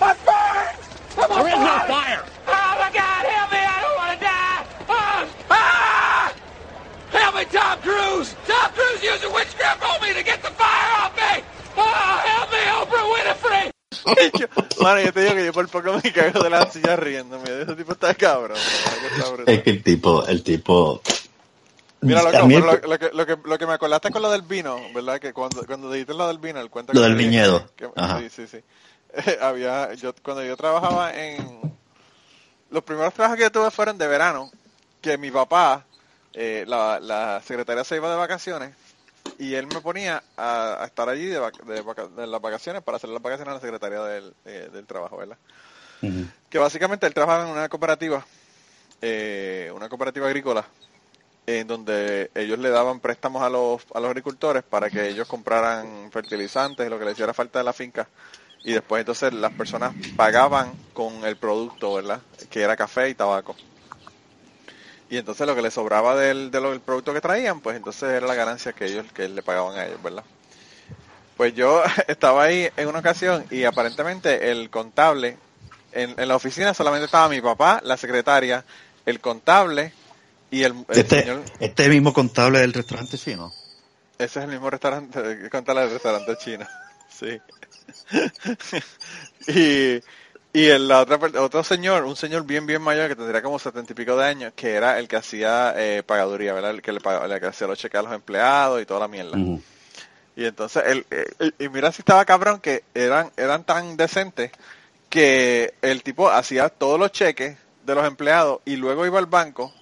I'm 0.00 0.16
burned! 0.24 0.78
I'm 1.18 1.28
there 1.28 1.48
is 1.48 1.54
no 1.54 1.78
fire! 1.86 2.24
Oh 2.46 2.76
my 2.78 2.90
God, 2.92 3.26
help 3.26 3.50
me! 3.52 3.58
I 3.58 3.80
don't 3.82 3.96
want 3.96 4.18
to 4.18 4.24
die! 4.24 4.66
Oh, 4.88 5.28
ah! 5.50 6.34
Help 7.10 7.34
me, 7.34 7.44
Tom 7.46 7.78
Cruise! 7.80 8.34
Tom 8.46 8.70
Cruise 8.72 9.02
used 9.02 9.24
a 9.24 9.30
witchcraft 9.30 9.82
on 9.82 10.00
me 10.00 10.14
to 10.14 10.22
get 10.22 10.42
the 10.42 10.50
fire 10.50 10.92
off 11.02 11.16
me! 11.16 11.42
Oh, 11.76 12.22
help 12.24 12.50
me, 12.52 12.58
Oprah 12.58 13.06
Winfrey! 13.14 13.70
Yo, 14.38 14.46
Mano, 14.82 15.00
yo 15.00 15.12
te 15.12 15.20
digo 15.22 15.34
que 15.34 15.44
yo 15.46 15.52
por 15.52 15.68
poco 15.68 15.92
me 16.02 16.12
cago 16.12 16.42
de 16.42 16.50
la 16.50 16.70
silla 16.70 16.96
riéndome. 16.96 17.62
Ese 17.62 17.74
tipo 17.74 17.92
está 17.92 18.14
cabrón. 18.14 18.56
Es 19.46 19.62
que 19.62 19.70
el 19.70 19.82
tipo, 19.82 20.26
el 20.26 20.42
tipo... 20.42 21.02
Mira, 22.00 22.22
loco, 22.22 22.36
el- 22.46 22.60
lo, 22.60 22.60
lo 22.88 22.98
que, 22.98 23.10
lo, 23.12 23.26
que, 23.26 23.36
lo 23.44 23.58
que 23.58 23.66
me 23.66 23.72
acordaste 23.72 24.10
con 24.10 24.22
lo 24.22 24.30
del 24.30 24.42
vino, 24.42 24.78
¿verdad? 24.94 25.18
Que 25.18 25.32
cuando, 25.32 25.66
cuando 25.66 25.90
dijiste 25.90 26.14
lo 26.14 26.28
del 26.28 26.38
vino, 26.38 26.60
el 26.60 26.70
cuento 26.70 26.92
Lo 26.92 27.00
que 27.00 27.06
del 27.08 27.16
viñedo. 27.16 27.68
que- 27.74 27.90
Ajá. 27.96 28.20
sí, 28.20 28.28
sí, 28.30 28.46
sí. 28.46 28.58
Eh, 29.14 29.38
había, 29.42 29.92
yo, 29.94 30.14
cuando 30.22 30.44
yo 30.44 30.56
trabajaba 30.56 31.14
en... 31.14 31.60
Los 32.70 32.84
primeros 32.84 33.14
trabajos 33.14 33.36
que 33.38 33.44
yo 33.44 33.50
tuve 33.52 33.70
fueron 33.70 33.96
de 33.98 34.06
verano, 34.06 34.50
que 35.00 35.16
mi 35.18 35.30
papá, 35.30 35.84
eh, 36.34 36.64
la, 36.68 37.00
la 37.00 37.40
secretaria 37.44 37.82
se 37.82 37.96
iba 37.96 38.10
de 38.10 38.16
vacaciones, 38.16 38.74
y 39.36 39.54
él 39.54 39.66
me 39.66 39.80
ponía 39.80 40.24
a, 40.36 40.82
a 40.82 40.86
estar 40.86 41.08
allí 41.08 41.26
de, 41.26 41.40
vac- 41.40 41.62
de, 41.64 42.20
de 42.22 42.26
las 42.26 42.40
vacaciones 42.40 42.82
para 42.82 42.96
hacer 42.96 43.10
las 43.10 43.22
vacaciones 43.22 43.52
a 43.52 43.54
la 43.54 43.60
secretaria 43.60 44.02
del, 44.02 44.36
eh, 44.44 44.70
del 44.72 44.86
trabajo, 44.86 45.16
¿verdad? 45.18 45.38
Que 46.48 46.58
básicamente 46.58 47.06
él 47.06 47.14
trabajaba 47.14 47.44
en 47.44 47.50
una 47.50 47.68
cooperativa, 47.68 48.26
eh, 49.02 49.70
una 49.74 49.88
cooperativa 49.88 50.26
agrícola, 50.26 50.66
en 51.46 51.66
donde 51.66 52.30
ellos 52.34 52.58
le 52.58 52.70
daban 52.70 53.00
préstamos 53.00 53.42
a 53.42 53.50
los, 53.50 53.82
a 53.94 54.00
los 54.00 54.08
agricultores 54.10 54.64
para 54.64 54.90
que 54.90 55.08
ellos 55.08 55.26
compraran 55.26 56.10
fertilizantes 56.12 56.86
y 56.86 56.90
lo 56.90 56.98
que 56.98 57.06
les 57.06 57.14
hiciera 57.14 57.34
falta 57.34 57.58
de 57.60 57.64
la 57.66 57.72
finca. 57.72 58.10
Y 58.64 58.72
después 58.74 59.00
entonces 59.00 59.32
las 59.34 59.52
personas 59.52 59.94
pagaban 60.16 60.76
con 60.92 61.24
el 61.24 61.36
producto, 61.38 61.94
¿verdad? 61.94 62.22
Que 62.50 62.62
era 62.62 62.76
café 62.76 63.08
y 63.10 63.14
tabaco. 63.14 63.56
Y 65.08 65.16
entonces 65.18 65.46
lo 65.46 65.54
que 65.54 65.62
les 65.62 65.74
sobraba 65.74 66.14
del, 66.16 66.50
del 66.50 66.80
producto 66.80 67.14
que 67.14 67.20
traían, 67.20 67.60
pues 67.60 67.76
entonces 67.76 68.10
era 68.10 68.26
la 68.26 68.34
ganancia 68.34 68.72
que 68.74 68.86
ellos 68.86 69.06
que 69.12 69.28
le 69.28 69.42
pagaban 69.42 69.76
a 69.78 69.86
ellos, 69.86 70.02
¿verdad? 70.02 70.24
Pues 71.36 71.54
yo 71.54 71.82
estaba 72.08 72.44
ahí 72.44 72.68
en 72.76 72.88
una 72.88 73.00
ocasión 73.00 73.46
y 73.50 73.64
aparentemente 73.64 74.50
el 74.50 74.70
contable, 74.70 75.38
en, 75.92 76.18
en 76.18 76.28
la 76.28 76.36
oficina 76.36 76.74
solamente 76.74 77.06
estaba 77.06 77.28
mi 77.28 77.40
papá, 77.40 77.80
la 77.84 77.96
secretaria, 77.96 78.64
el 79.06 79.20
contable 79.20 79.94
y 80.50 80.62
el, 80.64 80.84
el 80.88 81.00
Este, 81.00 81.10
señor, 81.10 81.44
este 81.58 81.88
mismo 81.88 82.12
contable 82.12 82.60
del 82.60 82.72
restaurante 82.74 83.18
chino. 83.18 83.54
ese 84.18 84.38
es 84.40 84.44
el 84.44 84.50
mismo 84.50 84.70
restaurante, 84.70 85.18
el 85.20 85.50
contable 85.50 85.82
del 85.82 85.90
restaurante 85.92 86.36
chino, 86.36 86.66
sí. 87.08 87.40
y 89.46 90.02
y 90.58 90.66
el 90.70 90.88
la 90.88 91.00
otra 91.00 91.20
otro 91.40 91.62
señor, 91.62 92.04
un 92.04 92.16
señor 92.16 92.44
bien 92.44 92.66
bien 92.66 92.82
mayor 92.82 93.08
que 93.08 93.14
tendría 93.14 93.40
como 93.42 93.60
setenta 93.60 93.92
y 93.92 93.94
pico 93.94 94.16
de 94.16 94.24
años, 94.24 94.52
que 94.56 94.72
era 94.72 94.98
el 94.98 95.06
que 95.06 95.14
hacía 95.14 95.72
eh, 95.76 96.02
pagaduría, 96.02 96.52
¿verdad? 96.52 96.72
El 96.72 96.82
que 96.82 96.90
le 96.90 97.00
pagaba, 97.00 97.32
el 97.32 97.40
que 97.40 97.46
hacía 97.46 97.68
los 97.68 97.78
cheques 97.78 98.00
a 98.00 98.02
los 98.02 98.12
empleados 98.12 98.82
y 98.82 98.86
toda 98.86 98.98
la 98.98 99.08
mierda. 99.08 99.38
Y 100.34 100.44
entonces, 100.44 100.82
él, 100.86 101.06
eh, 101.12 101.52
y 101.60 101.68
mira 101.68 101.92
si 101.92 102.02
estaba 102.02 102.24
cabrón 102.24 102.58
que 102.58 102.82
eran, 102.92 103.30
eran 103.36 103.62
tan 103.62 103.96
decentes 103.96 104.50
que 105.08 105.74
el 105.80 106.02
tipo 106.02 106.28
hacía 106.28 106.68
todos 106.70 106.98
los 106.98 107.12
cheques 107.12 107.56
de 107.86 107.94
los 107.94 108.04
empleados 108.04 108.60
y 108.64 108.74
luego 108.74 109.06
iba 109.06 109.20
al 109.20 109.26
banco 109.26 109.72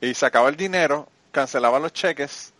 y 0.00 0.14
sacaba 0.14 0.48
el 0.48 0.56
dinero, 0.56 1.08
cancelaba 1.30 1.78
los 1.78 1.92
cheques 1.92 2.54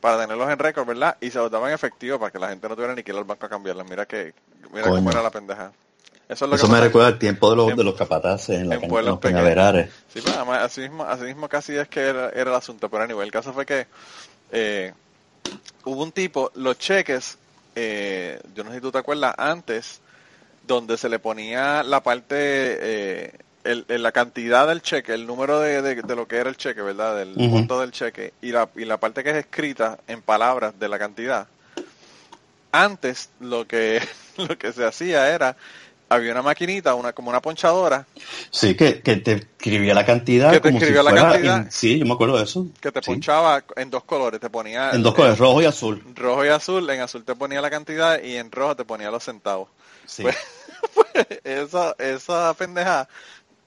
para 0.00 0.20
tenerlos 0.20 0.50
en 0.50 0.58
récord, 0.58 0.88
¿verdad? 0.88 1.16
Y 1.20 1.30
se 1.30 1.38
los 1.38 1.52
daba 1.52 1.68
en 1.68 1.74
efectivo 1.74 2.18
para 2.18 2.32
que 2.32 2.40
la 2.40 2.48
gente 2.48 2.68
no 2.68 2.74
tuviera 2.74 2.96
ni 2.96 3.04
que 3.04 3.12
ir 3.12 3.18
al 3.18 3.24
banco 3.24 3.46
a 3.46 3.48
cambiarlos. 3.48 3.88
Mira 3.88 4.06
que, 4.06 4.34
mira 4.72 4.88
cómo 4.88 5.08
era 5.08 5.22
la 5.22 5.30
pendeja. 5.30 5.72
Eso 6.28 6.44
es 6.44 6.50
lo 6.50 6.56
Eso 6.56 6.66
que 6.66 6.72
me 6.72 6.80
recuerda 6.80 7.08
el 7.08 7.18
tiempo 7.18 7.50
de 7.50 7.56
los, 7.56 7.70
en- 7.70 7.76
de 7.76 7.84
los 7.84 7.94
capataces 7.94 8.60
en, 8.60 8.68
la 8.68 8.74
en 8.74 8.80
pueblos 8.82 9.12
los 9.12 9.18
pequeños. 9.20 9.88
Sí, 10.12 10.20
pero 10.22 10.36
además, 10.36 10.62
así 10.62 10.80
mismo, 10.82 11.04
así 11.04 11.24
mismo 11.24 11.48
casi 11.48 11.76
es 11.76 11.88
que 11.88 12.00
era, 12.00 12.28
era 12.30 12.50
el 12.50 12.56
asunto. 12.56 12.88
Pero 12.90 13.02
anyway, 13.04 13.26
el 13.26 13.32
caso 13.32 13.52
fue 13.52 13.64
que 13.64 13.86
eh, 14.52 14.92
hubo 15.84 16.02
un 16.02 16.12
tipo, 16.12 16.50
los 16.54 16.78
cheques, 16.78 17.38
eh, 17.74 18.40
yo 18.54 18.62
no 18.64 18.70
sé 18.70 18.76
si 18.76 18.82
tú 18.82 18.90
te 18.92 18.98
acuerdas, 18.98 19.34
antes, 19.38 20.00
donde 20.66 20.98
se 20.98 21.08
le 21.08 21.18
ponía 21.18 21.82
la 21.82 22.02
parte, 22.02 22.36
eh, 22.36 23.32
el, 23.64 23.86
el- 23.88 24.02
la 24.02 24.12
cantidad 24.12 24.66
del 24.68 24.82
cheque, 24.82 25.14
el 25.14 25.26
número 25.26 25.60
de, 25.60 25.80
de- 25.80 26.02
de 26.02 26.16
lo 26.16 26.28
que 26.28 26.36
era 26.36 26.50
el 26.50 26.56
cheque, 26.58 26.82
¿verdad? 26.82 27.16
Del 27.16 27.30
Ujú. 27.36 27.48
monto 27.48 27.80
del 27.80 27.90
cheque, 27.92 28.34
y 28.42 28.52
la, 28.52 28.68
y 28.76 28.84
la 28.84 28.98
parte 28.98 29.24
que 29.24 29.30
es 29.30 29.36
escrita 29.36 29.98
en 30.06 30.20
palabras 30.20 30.78
de 30.78 30.88
la 30.90 30.98
cantidad. 30.98 31.46
Antes 32.70 33.30
lo 33.40 33.66
que, 33.66 34.00
lo 34.36 34.58
que 34.58 34.72
se 34.72 34.84
hacía 34.84 35.30
era 35.34 35.56
había 36.08 36.32
una 36.32 36.42
maquinita, 36.42 36.94
una 36.94 37.12
como 37.12 37.30
una 37.30 37.40
ponchadora, 37.42 38.06
Sí, 38.50 38.74
que, 38.74 39.02
que 39.02 39.16
te 39.16 39.32
escribía 39.32 39.94
la 39.94 40.06
cantidad. 40.06 40.50
Que 40.50 40.60
te 40.60 40.68
como 40.68 40.78
si 40.78 40.84
escribía 40.84 41.02
la 41.02 41.10
fuera 41.10 41.32
cantidad. 41.32 41.56
en- 41.58 41.70
sí, 41.72 41.98
yo 41.98 42.06
me 42.06 42.12
acuerdo 42.14 42.38
de 42.38 42.44
eso. 42.44 42.66
que 42.80 42.90
te 42.92 43.00
Sí. 43.02 43.06
ponchaba 43.10 43.62
en 43.76 43.90
dos 43.90 44.04
colores, 44.04 44.40
te 44.40 44.48
ponía 44.50 44.90
En 44.92 45.02
dos 45.02 45.14
colores, 45.14 45.38
rojo 45.38 45.60
y 45.62 45.66
azul. 45.66 46.02
rojo 46.14 46.44
y 46.44 46.48
azul, 46.48 46.88
en 46.90 47.00
azul 47.00 47.24
te 47.24 47.34
ponía 47.34 47.60
la 47.60 47.70
cantidad 47.70 48.22
y 48.22 48.36
en 48.36 48.50
rojo 48.50 48.74
te 48.76 48.84
ponía 48.84 49.10
los 49.10 49.22
centavos. 49.24 49.68
Sí. 50.06 50.22
Pues- 50.94 51.26
esa, 51.44 51.94
esa 51.98 52.54
pendeja, 52.54 53.08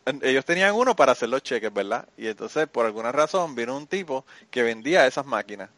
en- 0.06 0.22
ellos 0.24 0.46
tenían 0.46 0.74
uno 0.74 0.96
para 0.96 1.12
hacer 1.12 1.28
los 1.30 1.44
cheques, 1.44 1.72
¿verdad? 1.74 2.06
Y 2.18 2.28
entonces, 2.28 2.68
por 2.68 2.86
alguna 2.86 3.12
razón, 3.12 3.54
vino 3.56 3.76
un 3.76 3.86
tipo 3.86 4.26
que 4.50 4.64
vendía 4.64 5.06
esas 5.06 5.26
máquinas. 5.26 5.70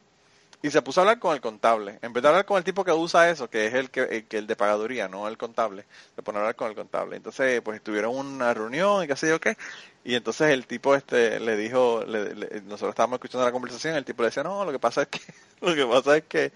Y 0.64 0.72
se 0.72 0.82
puso 0.82 1.02
a 1.02 1.04
hablar 1.04 1.20
con 1.20 1.36
el 1.36 1.42
contable. 1.42 2.00
En 2.02 2.14
vez 2.14 2.24
de 2.24 2.30
hablar 2.30 2.46
con 2.46 2.58
el 2.58 2.64
tipo 2.64 2.86
que 2.86 2.92
usa 2.94 3.30
eso, 3.30 3.50
que 3.50 3.68
es 3.68 3.74
el 3.76 3.92
que 3.92 4.02
el, 4.04 4.26
que 4.28 4.38
el 4.38 4.48
de 4.48 4.56
pagaduría, 4.56 5.10
no 5.10 5.28
el 5.28 5.38
contable, 5.38 5.86
se 6.16 6.24
pone 6.24 6.38
a 6.40 6.42
hablar 6.42 6.56
con 6.56 6.70
el 6.70 6.76
contable. 6.76 7.18
Entonces, 7.18 7.62
pues 7.62 7.84
tuvieron 7.84 8.16
una 8.16 8.54
reunión 8.54 9.04
y 9.04 9.08
qué 9.08 9.16
sé 9.18 9.28
yo 9.30 9.42
qué. 9.42 9.58
Y 10.06 10.16
entonces 10.16 10.50
el 10.52 10.66
tipo 10.66 10.96
este 10.96 11.40
le 11.42 11.58
dijo, 11.58 12.04
le- 12.08 12.34
le- 12.36 12.62
nosotros 12.62 12.92
estábamos 12.92 13.18
escuchando 13.18 13.46
la 13.46 13.52
conversación, 13.52 13.96
el 13.96 14.06
tipo 14.06 14.24
le 14.24 14.30
decía, 14.30 14.44
no, 14.44 14.64
lo 14.66 14.72
que 14.72 14.80
pasa 14.80 15.02
es 15.04 15.08
que, 15.10 15.20
lo 15.62 15.76
que 15.76 15.86
pasa 15.86 16.18
es 16.18 16.24
que 16.26 16.52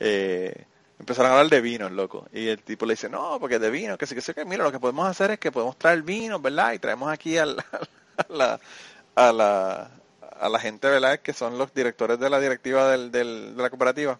eh, 0.00 0.64
empezaron 0.98 1.30
a 1.30 1.34
hablar 1.36 1.50
de 1.50 1.60
vinos, 1.60 1.92
loco. 1.92 2.26
Y 2.32 2.48
el 2.48 2.62
tipo 2.62 2.84
le 2.86 2.94
dice, 2.94 3.08
no, 3.08 3.38
porque 3.40 3.58
de 3.60 3.70
vino, 3.70 3.96
que 3.96 4.06
sí, 4.06 4.14
que 4.16 4.20
sí, 4.20 4.34
que 4.34 4.44
mira, 4.44 4.64
lo 4.64 4.72
que 4.72 4.80
podemos 4.80 5.06
hacer 5.08 5.30
es 5.32 5.38
que 5.38 5.52
podemos 5.52 5.78
traer 5.78 6.02
vino, 6.02 6.40
¿verdad? 6.40 6.72
Y 6.72 6.78
traemos 6.80 7.10
aquí 7.12 7.38
a 7.38 7.46
la, 8.28 8.60
a 9.14 9.32
la, 9.32 9.90
a 10.42 10.48
la 10.48 10.58
gente, 10.58 10.88
¿verdad? 10.88 11.20
Que 11.20 11.32
son 11.32 11.56
los 11.58 11.72
directores 11.74 12.18
de 12.18 12.28
la 12.30 12.40
directiva 12.40 12.90
del, 12.90 13.10
del- 13.10 13.56
de 13.56 13.62
la 13.62 13.70
cooperativa. 13.70 14.18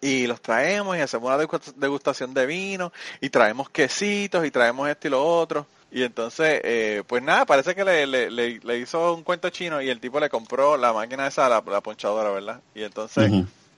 Y 0.00 0.26
los 0.26 0.40
traemos 0.42 0.96
y 0.96 1.00
hacemos 1.00 1.28
una 1.32 1.42
degu- 1.42 1.74
degustación 1.76 2.34
de 2.34 2.44
vino 2.46 2.92
y 3.20 3.30
traemos 3.30 3.70
quesitos 3.70 4.44
y 4.44 4.50
traemos 4.50 4.88
esto 4.88 5.06
y 5.08 5.10
lo 5.10 5.24
otro. 5.24 5.66
Y 5.90 6.02
entonces, 6.02 6.60
eh, 6.64 7.02
pues 7.06 7.22
nada, 7.22 7.46
parece 7.46 7.74
que 7.74 7.84
le, 7.84 8.06
le, 8.06 8.30
le- 8.30 8.58
le 8.62 8.78
hizo 8.78 9.14
un 9.14 9.22
cuento 9.22 9.48
chino 9.50 9.80
y 9.80 9.88
el 9.88 10.00
tipo 10.00 10.20
le 10.20 10.28
compró 10.28 10.76
la 10.76 10.92
máquina 10.92 11.26
esa, 11.26 11.48
la, 11.48 11.62
la 11.66 11.80
ponchadora, 11.80 12.30
¿verdad? 12.30 12.60
Y 12.74 12.82
entonces, 12.82 13.30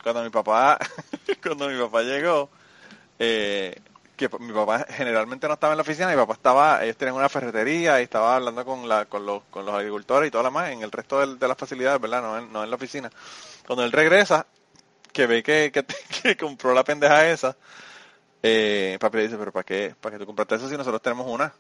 cuando 0.02 0.24
mi 0.24 0.30
papá, 0.30 0.78
cuando 1.42 1.68
mi 1.68 1.78
papá 1.78 2.02
llegó, 2.02 2.48
eh, 3.18 3.76
que 4.16 4.29
mi 4.40 4.52
papá 4.52 4.87
generalmente 4.88 5.46
no 5.46 5.55
estaba 5.55 5.72
en 5.74 5.76
la 5.79 5.83
oficina, 5.83 6.09
mi 6.09 6.16
papá 6.16 6.35
estaba, 6.35 6.83
ellos 6.85 6.96
tenían 6.96 7.16
una 7.16 7.29
ferretería 7.29 8.00
y 8.00 8.05
estaba 8.05 8.37
hablando 8.37 8.64
con 8.64 8.88
la, 8.88 9.05
con 9.07 9.26
los, 9.26 9.42
con 9.50 9.66
los 9.66 9.74
agricultores 9.74 10.29
y 10.29 10.31
todo 10.31 10.42
lo 10.42 10.48
demás 10.48 10.70
en 10.70 10.83
el 10.83 10.90
resto 10.92 11.20
del- 11.20 11.38
de, 11.38 11.48
las 11.48 11.57
facilidades, 11.59 12.00
¿verdad? 12.00 12.22
No 12.22 12.38
en, 12.38 12.52
no 12.52 12.64
en 12.64 12.70
la 12.70 12.76
oficina. 12.76 13.11
Cuando 13.66 13.85
él 13.85 13.92
regresa, 13.92 14.46
que 15.12 15.26
ve 15.26 15.42
que, 15.42 15.72
que, 16.22 16.37
compró 16.38 16.74
la 16.74 16.85
pendeja 16.85 17.29
esa, 17.29 17.57
eh, 18.42 18.98
papi 19.00 19.18
le 19.18 19.24
dice, 19.24 19.38
pero 19.38 19.52
¿para 19.52 19.64
qué? 19.64 19.94
¿Para 20.00 20.14
qué 20.14 20.20
tú 20.20 20.26
compraste 20.26 20.57
eso 20.57 20.68
si 20.68 20.76
nosotros 20.76 21.02
tenemos 21.02 21.26
una? 21.29 21.55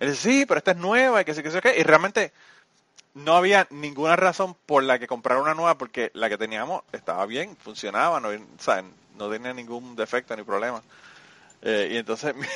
Él 0.00 0.10
dice, 0.10 0.22
sí, 0.22 0.46
pero 0.46 0.58
esta 0.58 0.72
es 0.72 0.76
nueva 0.76 1.20
y 1.22 1.24
que 1.24 1.34
sí, 1.34 1.42
que 1.42 1.50
sí, 1.50 1.60
que 1.60 1.78
Y 1.78 1.82
realmente 1.82 2.32
no 3.14 3.36
había 3.36 3.66
ninguna 3.70 4.16
razón 4.16 4.56
por 4.66 4.82
la 4.82 4.98
que 4.98 5.06
comprar 5.06 5.38
una 5.38 5.54
nueva 5.54 5.76
porque 5.78 6.10
la 6.14 6.28
que 6.28 6.38
teníamos 6.38 6.82
estaba 6.92 7.26
bien, 7.26 7.56
funcionaba, 7.56 8.20
no, 8.20 8.30
sea, 8.58 8.84
no 9.16 9.30
tenía 9.30 9.52
ningún 9.52 9.96
defecto 9.96 10.36
ni 10.36 10.42
problema. 10.42 10.82
Eh, 11.62 11.90
y 11.92 11.96
entonces 11.98 12.34
mi, 12.36 12.46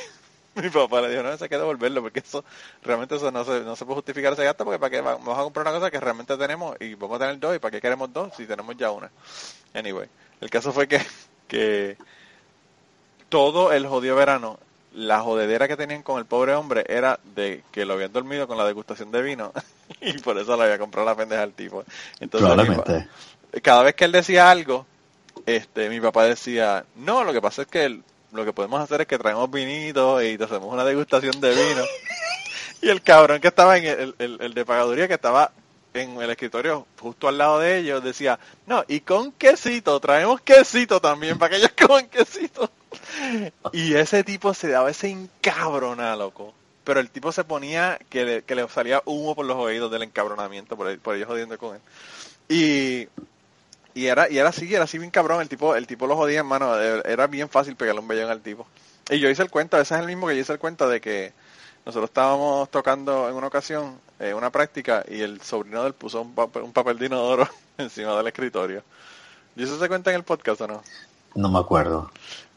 mi 0.62 0.70
papá 0.70 1.00
le 1.02 1.10
dijo, 1.10 1.22
no, 1.22 1.30
eso 1.32 1.44
hay 1.44 1.50
que 1.50 1.58
devolverlo 1.58 2.02
porque 2.02 2.20
eso 2.20 2.44
realmente 2.82 3.16
eso 3.16 3.30
no 3.30 3.44
se, 3.44 3.60
no 3.60 3.76
se 3.76 3.84
puede 3.84 3.96
justificar 3.96 4.32
ese 4.32 4.44
gasto 4.44 4.64
porque 4.64 4.78
para 4.78 4.90
qué 4.90 5.00
va- 5.00 5.16
vamos 5.16 5.38
a 5.38 5.42
comprar 5.42 5.66
una 5.66 5.76
cosa 5.78 5.90
que 5.90 6.00
realmente 6.00 6.36
tenemos 6.36 6.76
y 6.80 6.94
vamos 6.94 7.16
a 7.16 7.20
tener 7.20 7.38
dos 7.40 7.56
y 7.56 7.58
para 7.58 7.72
qué 7.72 7.80
queremos 7.80 8.12
dos 8.12 8.34
si 8.36 8.46
tenemos 8.46 8.76
ya 8.76 8.90
una. 8.90 9.10
Anyway, 9.74 10.08
el 10.40 10.50
caso 10.50 10.72
fue 10.72 10.88
que, 10.88 11.00
que 11.48 11.98
todo 13.28 13.72
el 13.72 13.86
jodido 13.86 14.16
verano, 14.16 14.58
la 14.92 15.20
jodedera 15.20 15.68
que 15.68 15.76
tenían 15.76 16.02
con 16.02 16.18
el 16.18 16.26
pobre 16.26 16.54
hombre 16.54 16.84
era 16.88 17.18
de 17.34 17.62
que 17.70 17.84
lo 17.84 17.94
habían 17.94 18.12
dormido 18.12 18.46
con 18.46 18.56
la 18.56 18.64
degustación 18.66 19.10
de 19.10 19.22
vino 19.22 19.52
y 20.00 20.14
por 20.18 20.38
eso 20.38 20.56
le 20.56 20.64
había 20.64 20.78
comprado 20.78 21.06
la 21.06 21.16
pendeja 21.16 21.42
al 21.42 21.52
tipo. 21.52 21.84
Entonces, 22.20 22.56
mi 22.56 22.70
pa- 22.70 22.84
Probablemente. 22.86 23.08
cada 23.62 23.82
vez 23.82 23.94
que 23.94 24.04
él 24.04 24.12
decía 24.12 24.50
algo, 24.50 24.86
este, 25.46 25.88
mi 25.90 26.00
papá 26.00 26.24
decía, 26.24 26.84
no, 26.96 27.24
lo 27.24 27.32
que 27.32 27.42
pasa 27.42 27.62
es 27.62 27.68
que 27.68 27.84
el- 27.84 28.04
lo 28.36 28.44
que 28.44 28.52
podemos 28.52 28.80
hacer 28.80 29.00
es 29.00 29.06
que 29.06 29.18
traemos 29.18 29.50
vinito 29.50 30.22
y 30.22 30.36
te 30.38 30.44
hacemos 30.44 30.72
una 30.72 30.84
degustación 30.84 31.40
de 31.40 31.50
vino. 31.50 31.82
y 32.82 32.88
el 32.90 33.02
cabrón 33.02 33.40
que 33.40 33.48
estaba 33.48 33.76
en 33.78 33.84
el, 33.86 34.14
el- 34.18 34.38
el 34.40 34.54
de 34.54 34.64
pagaduría 34.64 35.08
que 35.08 35.14
estaba 35.14 35.50
en 35.94 36.20
el 36.20 36.30
escritorio 36.30 36.86
justo 37.00 37.26
al 37.26 37.38
lado 37.38 37.58
de 37.58 37.78
ellos 37.78 38.04
decía, 38.04 38.38
no, 38.66 38.84
y 38.86 39.00
con 39.00 39.32
quesito, 39.32 39.98
traemos 39.98 40.40
quesito 40.42 41.00
también 41.00 41.38
para 41.38 41.50
que 41.50 41.56
ellos 41.56 41.72
coman 41.86 42.06
quesito. 42.08 42.70
y 43.72 43.94
ese 43.94 44.22
tipo 44.24 44.52
se 44.54 44.68
daba 44.68 44.90
ese 44.90 45.08
encabrona, 45.10 46.14
loco. 46.16 46.52
Pero 46.84 47.00
el 47.00 47.10
tipo 47.10 47.32
se 47.32 47.42
ponía 47.44 47.98
que 48.10 48.24
le, 48.24 48.42
que 48.44 48.54
le 48.54 48.68
salía 48.68 49.02
humo 49.06 49.34
por 49.34 49.44
los 49.46 49.56
oídos 49.56 49.90
del 49.90 50.02
encabronamiento, 50.04 50.76
por, 50.76 50.96
por 51.00 51.16
ellos 51.16 51.26
jodiendo 51.28 51.58
con 51.58 51.74
él. 51.76 51.80
Y, 52.48 53.08
y 53.96 54.06
era, 54.06 54.30
y 54.30 54.36
era 54.38 54.50
así, 54.50 54.72
era 54.72 54.84
así 54.84 54.98
bien 54.98 55.10
cabrón, 55.10 55.40
el 55.40 55.48
tipo, 55.48 55.74
el 55.74 55.86
tipo 55.86 56.06
lo 56.06 56.16
jodía, 56.16 56.40
hermano, 56.40 56.78
era 56.78 57.26
bien 57.26 57.48
fácil 57.48 57.76
pegarle 57.76 58.00
un 58.02 58.08
vellón 58.08 58.30
al 58.30 58.42
tipo. 58.42 58.66
Y 59.08 59.18
yo 59.18 59.30
hice 59.30 59.42
el 59.42 59.50
cuento, 59.50 59.78
ese 59.80 59.94
es 59.94 60.00
el 60.00 60.06
mismo 60.06 60.26
que 60.26 60.34
yo 60.36 60.42
hice 60.42 60.52
el 60.52 60.58
cuento 60.58 60.86
de 60.88 61.00
que 61.00 61.32
nosotros 61.86 62.10
estábamos 62.10 62.70
tocando 62.70 63.28
en 63.28 63.34
una 63.34 63.46
ocasión 63.46 63.98
eh, 64.18 64.34
una 64.34 64.50
práctica 64.50 65.02
y 65.08 65.22
el 65.22 65.40
sobrino 65.40 65.82
del 65.82 65.94
puso 65.94 66.20
un 66.20 66.34
papel, 66.34 66.62
un 66.62 66.72
papel 66.72 66.98
de 66.98 67.06
inodoro 67.06 67.48
encima 67.78 68.16
del 68.18 68.26
escritorio. 68.26 68.82
¿Y 69.56 69.62
eso 69.62 69.78
se 69.78 69.88
cuenta 69.88 70.10
en 70.10 70.16
el 70.16 70.24
podcast 70.24 70.60
o 70.60 70.66
no? 70.66 70.82
No 71.34 71.48
me 71.48 71.58
acuerdo. 71.58 72.10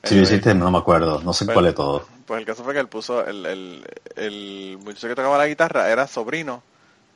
Si 0.03 0.15
lo 0.15 0.23
hiciste, 0.23 0.53
no 0.53 0.69
me 0.71 0.77
acuerdo. 0.77 1.21
No 1.21 1.31
sé 1.31 1.45
Bueno. 1.45 1.55
cuál 1.55 1.67
es 1.67 1.75
todo. 1.75 2.05
Pues 2.25 2.39
el 2.39 2.45
caso 2.45 2.63
fue 2.65 2.73
que 2.73 2.79
él 2.81 2.87
puso, 2.87 3.25
el, 3.25 3.45
el, 3.45 3.85
el 4.17 4.77
muchacho 4.83 5.07
que 5.07 5.15
tocaba 5.15 5.37
la 5.37 5.47
guitarra 5.47 5.89
era 5.89 6.05
sobrino 6.07 6.63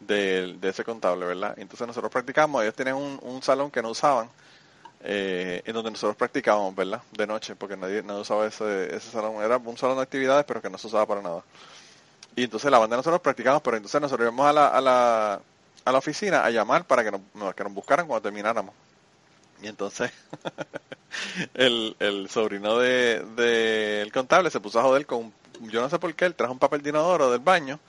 del- 0.07 0.59
de, 0.61 0.69
ese 0.69 0.83
contable, 0.83 1.25
¿verdad? 1.25 1.53
Entonces 1.57 1.87
nosotros 1.87 2.11
practicamos, 2.11 2.63
ellos 2.63 2.75
tenían 2.75 2.97
un, 2.97 3.19
un 3.23 3.41
salón 3.43 3.71
que 3.71 3.81
no 3.81 3.89
usaban, 3.91 4.29
eh, 5.01 5.61
en 5.65 5.73
donde 5.73 5.91
nosotros 5.91 6.17
practicábamos, 6.17 6.75
¿verdad? 6.75 7.01
De 7.11 7.27
noche, 7.27 7.55
porque 7.55 7.77
nadie, 7.77 8.03
nadie 8.03 8.21
usaba 8.21 8.47
ese, 8.47 8.95
ese 8.95 9.11
salón, 9.11 9.43
era 9.43 9.57
un 9.57 9.77
salón 9.77 9.97
de 9.97 10.03
actividades, 10.03 10.45
pero 10.45 10.61
que 10.61 10.69
no 10.69 10.77
se 10.79 10.87
usaba 10.87 11.05
para 11.07 11.21
nada. 11.21 11.43
Y 12.35 12.43
entonces 12.45 12.71
la 12.71 12.79
banda 12.79 12.97
nosotros 12.97 13.21
practicamos, 13.21 13.61
pero 13.61 13.77
entonces 13.77 14.01
nosotros 14.01 14.25
íbamos 14.25 14.47
a 14.47 14.53
la, 14.53 14.67
a 14.69 14.81
la, 14.81 15.41
a 15.85 15.91
la 15.91 15.97
oficina 15.97 16.43
a 16.45 16.49
llamar 16.49 16.85
para 16.85 17.03
que 17.03 17.11
nos, 17.11 17.21
que 17.55 17.63
nos 17.63 17.73
buscaran 17.73 18.07
cuando 18.07 18.23
termináramos. 18.23 18.73
Y 19.61 19.67
entonces 19.67 20.11
el, 21.53 21.95
el 21.99 22.29
sobrino 22.29 22.77
de, 22.79 23.23
de 23.35 24.01
el 24.01 24.11
contable 24.11 24.49
se 24.49 24.59
puso 24.59 24.79
a 24.79 24.83
joder 24.83 25.05
con, 25.05 25.33
yo 25.61 25.81
no 25.81 25.89
sé 25.89 25.99
por 25.99 26.13
qué, 26.15 26.25
él 26.25 26.35
trajo 26.35 26.53
un 26.53 26.59
papel 26.59 26.81
de 26.81 26.89
inodoro 26.89 27.31
del 27.31 27.39
baño, 27.39 27.79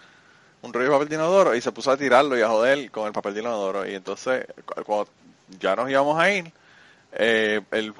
un 0.64 0.72
rollo 0.72 0.86
de 0.86 0.92
papel 0.92 1.08
de 1.08 1.14
inodoro, 1.16 1.54
y 1.54 1.60
se 1.60 1.72
puso 1.72 1.90
a 1.90 1.96
tirarlo 1.96 2.36
y 2.38 2.42
a 2.42 2.48
joder 2.48 2.90
con 2.90 3.06
el 3.06 3.12
papel 3.12 3.34
de 3.34 3.40
inodoro. 3.40 3.86
Y 3.88 3.94
entonces, 3.94 4.46
cu- 4.64 4.82
cuando 4.84 5.08
ya 5.60 5.76
nos 5.76 5.90
íbamos 5.90 6.18
a 6.18 6.30
ir, 6.30 6.50
eh, 7.12 7.60
él, 7.70 7.94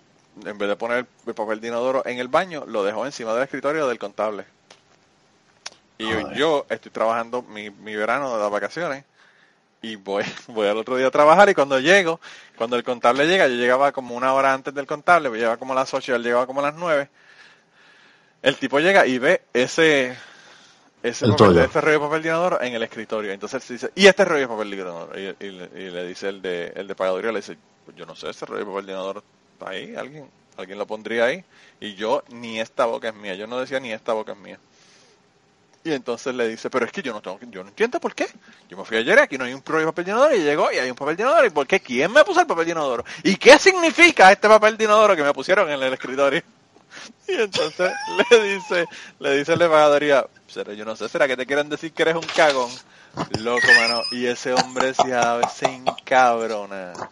en 0.45 0.59
vez 0.59 0.69
de 0.69 0.77
poner 0.77 1.07
el 1.27 1.35
papel 1.35 1.61
de 1.61 1.69
inodoro 1.69 2.03
en 2.07 2.19
el 2.19 2.29
baño, 2.29 2.65
lo 2.67 2.83
dejó 2.85 3.07
encima 3.07 3.35
del 3.35 3.45
escritorio 3.45 3.87
del 3.87 3.99
contable. 3.99 4.45
Y 5.99 6.07
yo 6.37 6.67
estoy 6.69 6.91
trabajando 6.91 7.43
mi, 7.43 7.71
mi 7.71 7.95
verano 7.95 8.35
de 8.35 8.43
las 8.43 8.51
vacaciones 8.51 9.05
y 9.81 9.97
voy, 9.97 10.25
voy 10.49 10.67
al 10.67 10.77
otro 10.79 10.97
día 10.97 11.07
a 11.07 11.11
trabajar 11.11 11.49
y 11.49 11.55
cuando 11.55 11.79
llego, 11.79 12.21
cuando 12.57 12.77
el 12.77 12.83
contable 12.83 13.27
llega, 13.27 13.47
yo 13.47 13.55
llegaba 13.55 13.93
como 13.93 14.17
una 14.17 14.33
hora 14.35 14.53
antes 14.53 14.75
del 14.75 14.87
contable, 14.87 15.29
yo 15.29 15.37
llegaba 15.37 15.57
como 15.57 15.73
a 15.73 15.77
las 15.77 15.95
8 15.95 16.13
y 16.13 16.15
él 16.17 16.23
llegaba 16.23 16.47
como 16.47 16.61
a 16.61 16.65
las 16.65 16.75
9. 16.75 17.09
El 18.43 18.57
tipo 18.57 18.81
llega 18.81 19.07
y 19.07 19.19
ve 19.19 19.43
ese 19.55 20.17
ese, 21.05 21.27
El 21.27 21.33
papel, 21.33 21.55
rollo. 21.55 21.65
ese 21.65 21.81
rollo 21.81 22.01
de 22.01 22.07
papel 22.07 22.23
de 22.23 22.29
inodoro 22.31 22.63
en 22.63 22.75
el 22.75 22.83
escritorio. 22.83 23.33
Entonces 23.33 23.71
él 23.71 23.77
dice, 23.77 23.93
¿y 23.95 24.07
este 24.09 24.25
rollo 24.25 24.41
de 24.43 24.49
papel 24.49 24.71
de 24.71 24.77
inodoro? 24.77 25.21
Y, 25.21 25.23
y 25.47 25.51
le- 25.53 25.71
y 25.77 25.91
le 25.91 26.07
dice 26.07 26.29
el 26.31 26.43
de, 26.43 26.73
el 26.77 26.89
de 26.89 26.95
pagaduría, 26.97 27.33
le 27.33 27.41
dice, 27.41 27.57
"Pues 27.85 27.97
yo 27.97 28.07
no 28.07 28.17
sé, 28.17 28.31
ese 28.31 28.47
rollo 28.47 28.61
de 28.65 28.71
papel 28.73 28.87
de 28.87 28.93
inodoro 28.93 29.25
está 29.55 29.71
ahí, 29.71 29.95
alguien, 29.97 30.29
alguien 30.57 30.79
lo 30.79 30.87
pondría 30.87 31.27
ahí. 31.27 31.45
Y 31.81 31.95
yo, 31.95 32.25
ni 32.31 32.61
esta 32.61 32.87
boca 32.87 33.09
es 33.11 33.15
mía, 33.15 33.35
yo 33.35 33.47
no 33.47 33.61
decía 33.61 33.81
ni 33.81 33.93
esta 33.93 34.13
boca 34.15 34.33
es 34.33 34.39
mía. 34.39 34.59
Y 35.87 35.93
entonces 35.93 36.35
le 36.35 36.49
dice, 36.49 36.71
pero 36.71 36.87
es 36.87 36.93
que 36.93 37.03
yo 37.03 37.13
no 37.13 37.21
tengo, 37.21 37.39
yo 37.51 37.63
no 37.63 37.69
entiendo 37.69 38.01
por 38.01 38.15
qué. 38.15 38.27
Yo 38.71 38.79
me 38.79 38.85
fui 38.87 38.97
ayer, 38.97 39.19
aquí 39.19 39.37
no 39.37 39.45
hay 39.45 39.53
un 39.53 39.63
rollo 39.65 39.81
de 39.81 39.87
papel 39.93 40.05
de 40.07 40.11
inodoro 40.13 40.35
y 40.35 40.41
llegó 40.43 40.73
y 40.73 40.79
hay 40.79 40.89
un 40.91 40.97
papel 40.97 41.17
de 41.17 41.23
inodoro. 41.25 41.47
¿Y 41.47 41.51
por 41.51 41.67
qué? 41.67 41.81
¿Quién 41.81 42.11
me 42.11 42.25
puso 42.25 42.41
el 42.41 42.47
papel 42.47 42.65
de 42.65 42.71
inodoro? 42.73 43.05
¿Y 43.23 43.37
qué 43.37 43.59
significa 43.59 44.33
este 44.33 44.49
papel 44.49 44.79
de 44.79 44.85
inodoro 44.85 45.15
que 45.15 45.23
me 45.23 45.35
pusieron 45.35 45.69
en 45.71 45.83
el 45.83 45.93
escritorio? 45.93 46.43
Y 47.29 47.35
entonces 47.35 47.99
le 48.07 48.55
dice, 48.55 48.89
le 49.19 49.37
dice 49.39 49.57
pagaduría, 49.57 50.27
"Será- 50.47 50.75
yo 50.75 50.85
no 50.85 50.97
sé, 50.97 51.09
¿será 51.09 51.27
que 51.29 51.37
te 51.37 51.47
quieren 51.47 51.69
decir 51.69 51.93
que 51.95 52.03
eres 52.03 52.15
un 52.17 52.29
cagón? 52.31 52.81
Loco, 53.29 53.75
mano. 53.75 54.07
Y 54.11 54.27
ese 54.27 54.53
hombre 54.55 54.95
se, 54.95 55.13
se 55.49 55.67
encabrona. 55.75 57.03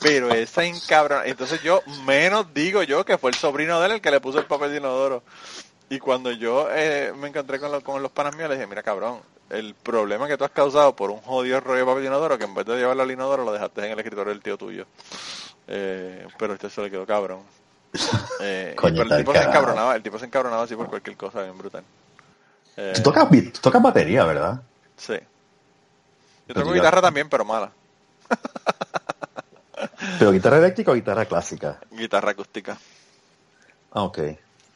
Pero 0.00 0.32
esa 0.32 0.64
encabrona. 0.64 1.26
Entonces 1.26 1.60
yo, 1.60 1.82
menos 1.86 2.54
digo 2.54 2.82
yo 2.84 3.04
que 3.04 3.18
fue 3.18 3.30
el 3.32 3.36
sobrino 3.36 3.80
de 3.80 3.86
él 3.86 3.92
el 3.94 4.00
que 4.02 4.10
le 4.12 4.20
puso 4.20 4.38
el 4.40 4.46
papel 4.46 4.72
de 4.72 4.78
inodoro. 4.78 5.24
Y 5.90 5.98
cuando 6.00 6.32
yo 6.32 6.68
eh, 6.72 7.12
me 7.16 7.28
encontré 7.28 7.60
con, 7.60 7.72
lo- 7.72 7.82
con 7.82 8.02
los 8.02 8.12
panas 8.12 8.34
míos, 8.34 8.48
le 8.50 8.56
dije, 8.56 8.66
mira 8.68 8.82
cabrón, 8.82 9.22
el 9.50 9.74
problema 9.76 10.28
que 10.28 10.38
tú 10.38 10.44
has 10.44 10.50
causado 10.52 10.96
por 10.96 11.10
un 11.10 11.20
jodido 11.22 11.60
rollo 11.60 11.80
de 11.80 11.86
papel 11.86 12.02
de 12.04 12.08
inodoro, 12.08 12.38
que 12.38 12.44
en 12.44 12.54
vez 12.54 12.66
de 12.66 12.76
llevarlo 12.78 13.02
al 13.04 13.10
inodoro 13.12 13.44
lo 13.44 13.52
dejaste 13.52 13.84
en 13.86 13.92
el 13.92 13.98
escritorio 14.00 14.32
del 14.32 14.42
tío 14.42 14.58
tuyo. 14.58 14.86
Eh, 15.66 16.28
pero 16.36 16.54
este 16.54 16.70
se 16.70 16.82
le 16.82 16.90
quedó 16.90 17.06
cabrón. 17.06 17.44
Eh, 18.40 18.74
Coño, 18.76 19.02
pero 19.02 19.14
el 19.14 19.20
tipo 19.20 19.32
se 19.32 19.38
cagado. 19.38 19.50
encabronaba, 19.52 19.96
el 19.96 20.02
tipo 20.02 20.18
se 20.18 20.24
encabronaba 20.26 20.62
así 20.64 20.74
por 20.74 20.88
cualquier 20.88 21.16
cosa 21.16 21.42
bien 21.42 21.56
brutal. 21.56 21.84
Eh, 22.76 22.92
Tú 22.96 23.02
tocas, 23.02 23.28
tú 23.30 23.60
tocas 23.60 23.82
batería, 23.82 24.24
¿verdad? 24.24 24.60
Sí. 24.96 25.14
Yo 26.48 26.54
toco 26.54 26.72
guitarra 26.72 27.00
también, 27.00 27.28
pero 27.28 27.44
mala. 27.44 27.70
Pero 30.18 30.32
guitarra 30.32 30.58
eléctrica 30.58 30.90
o 30.92 30.94
guitarra 30.94 31.24
clásica. 31.24 31.78
Guitarra 31.90 32.30
acústica. 32.32 32.76
Ah, 33.92 34.02
ok. 34.02 34.18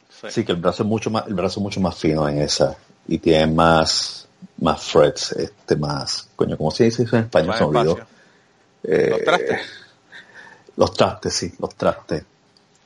Sí. 0.09 0.27
Sí, 0.31 0.45
que 0.45 0.51
el 0.51 0.57
brazo 0.57 0.83
es 0.83 0.89
mucho 0.89 1.09
más, 1.09 1.25
el 1.27 1.33
brazo 1.33 1.59
es 1.59 1.63
mucho 1.63 1.79
más 1.79 1.95
fino 1.97 2.27
en 2.27 2.41
esa. 2.41 2.75
Y 3.07 3.17
tiene 3.19 3.47
más, 3.47 4.27
más 4.57 4.83
frets, 4.83 5.31
este, 5.33 5.75
más, 5.75 6.27
coño, 6.35 6.57
¿cómo 6.57 6.71
se 6.71 6.85
dice 6.85 7.03
eso 7.03 7.15
en 7.15 7.23
español? 7.23 7.55
Se 7.57 7.63
olvidó. 7.63 7.99
Eh, 8.83 9.07
Los 9.09 9.23
trastes. 9.23 9.61
Los 10.75 10.93
trastes, 10.93 11.33
sí, 11.33 11.53
los 11.59 11.75
trastes. 11.75 12.23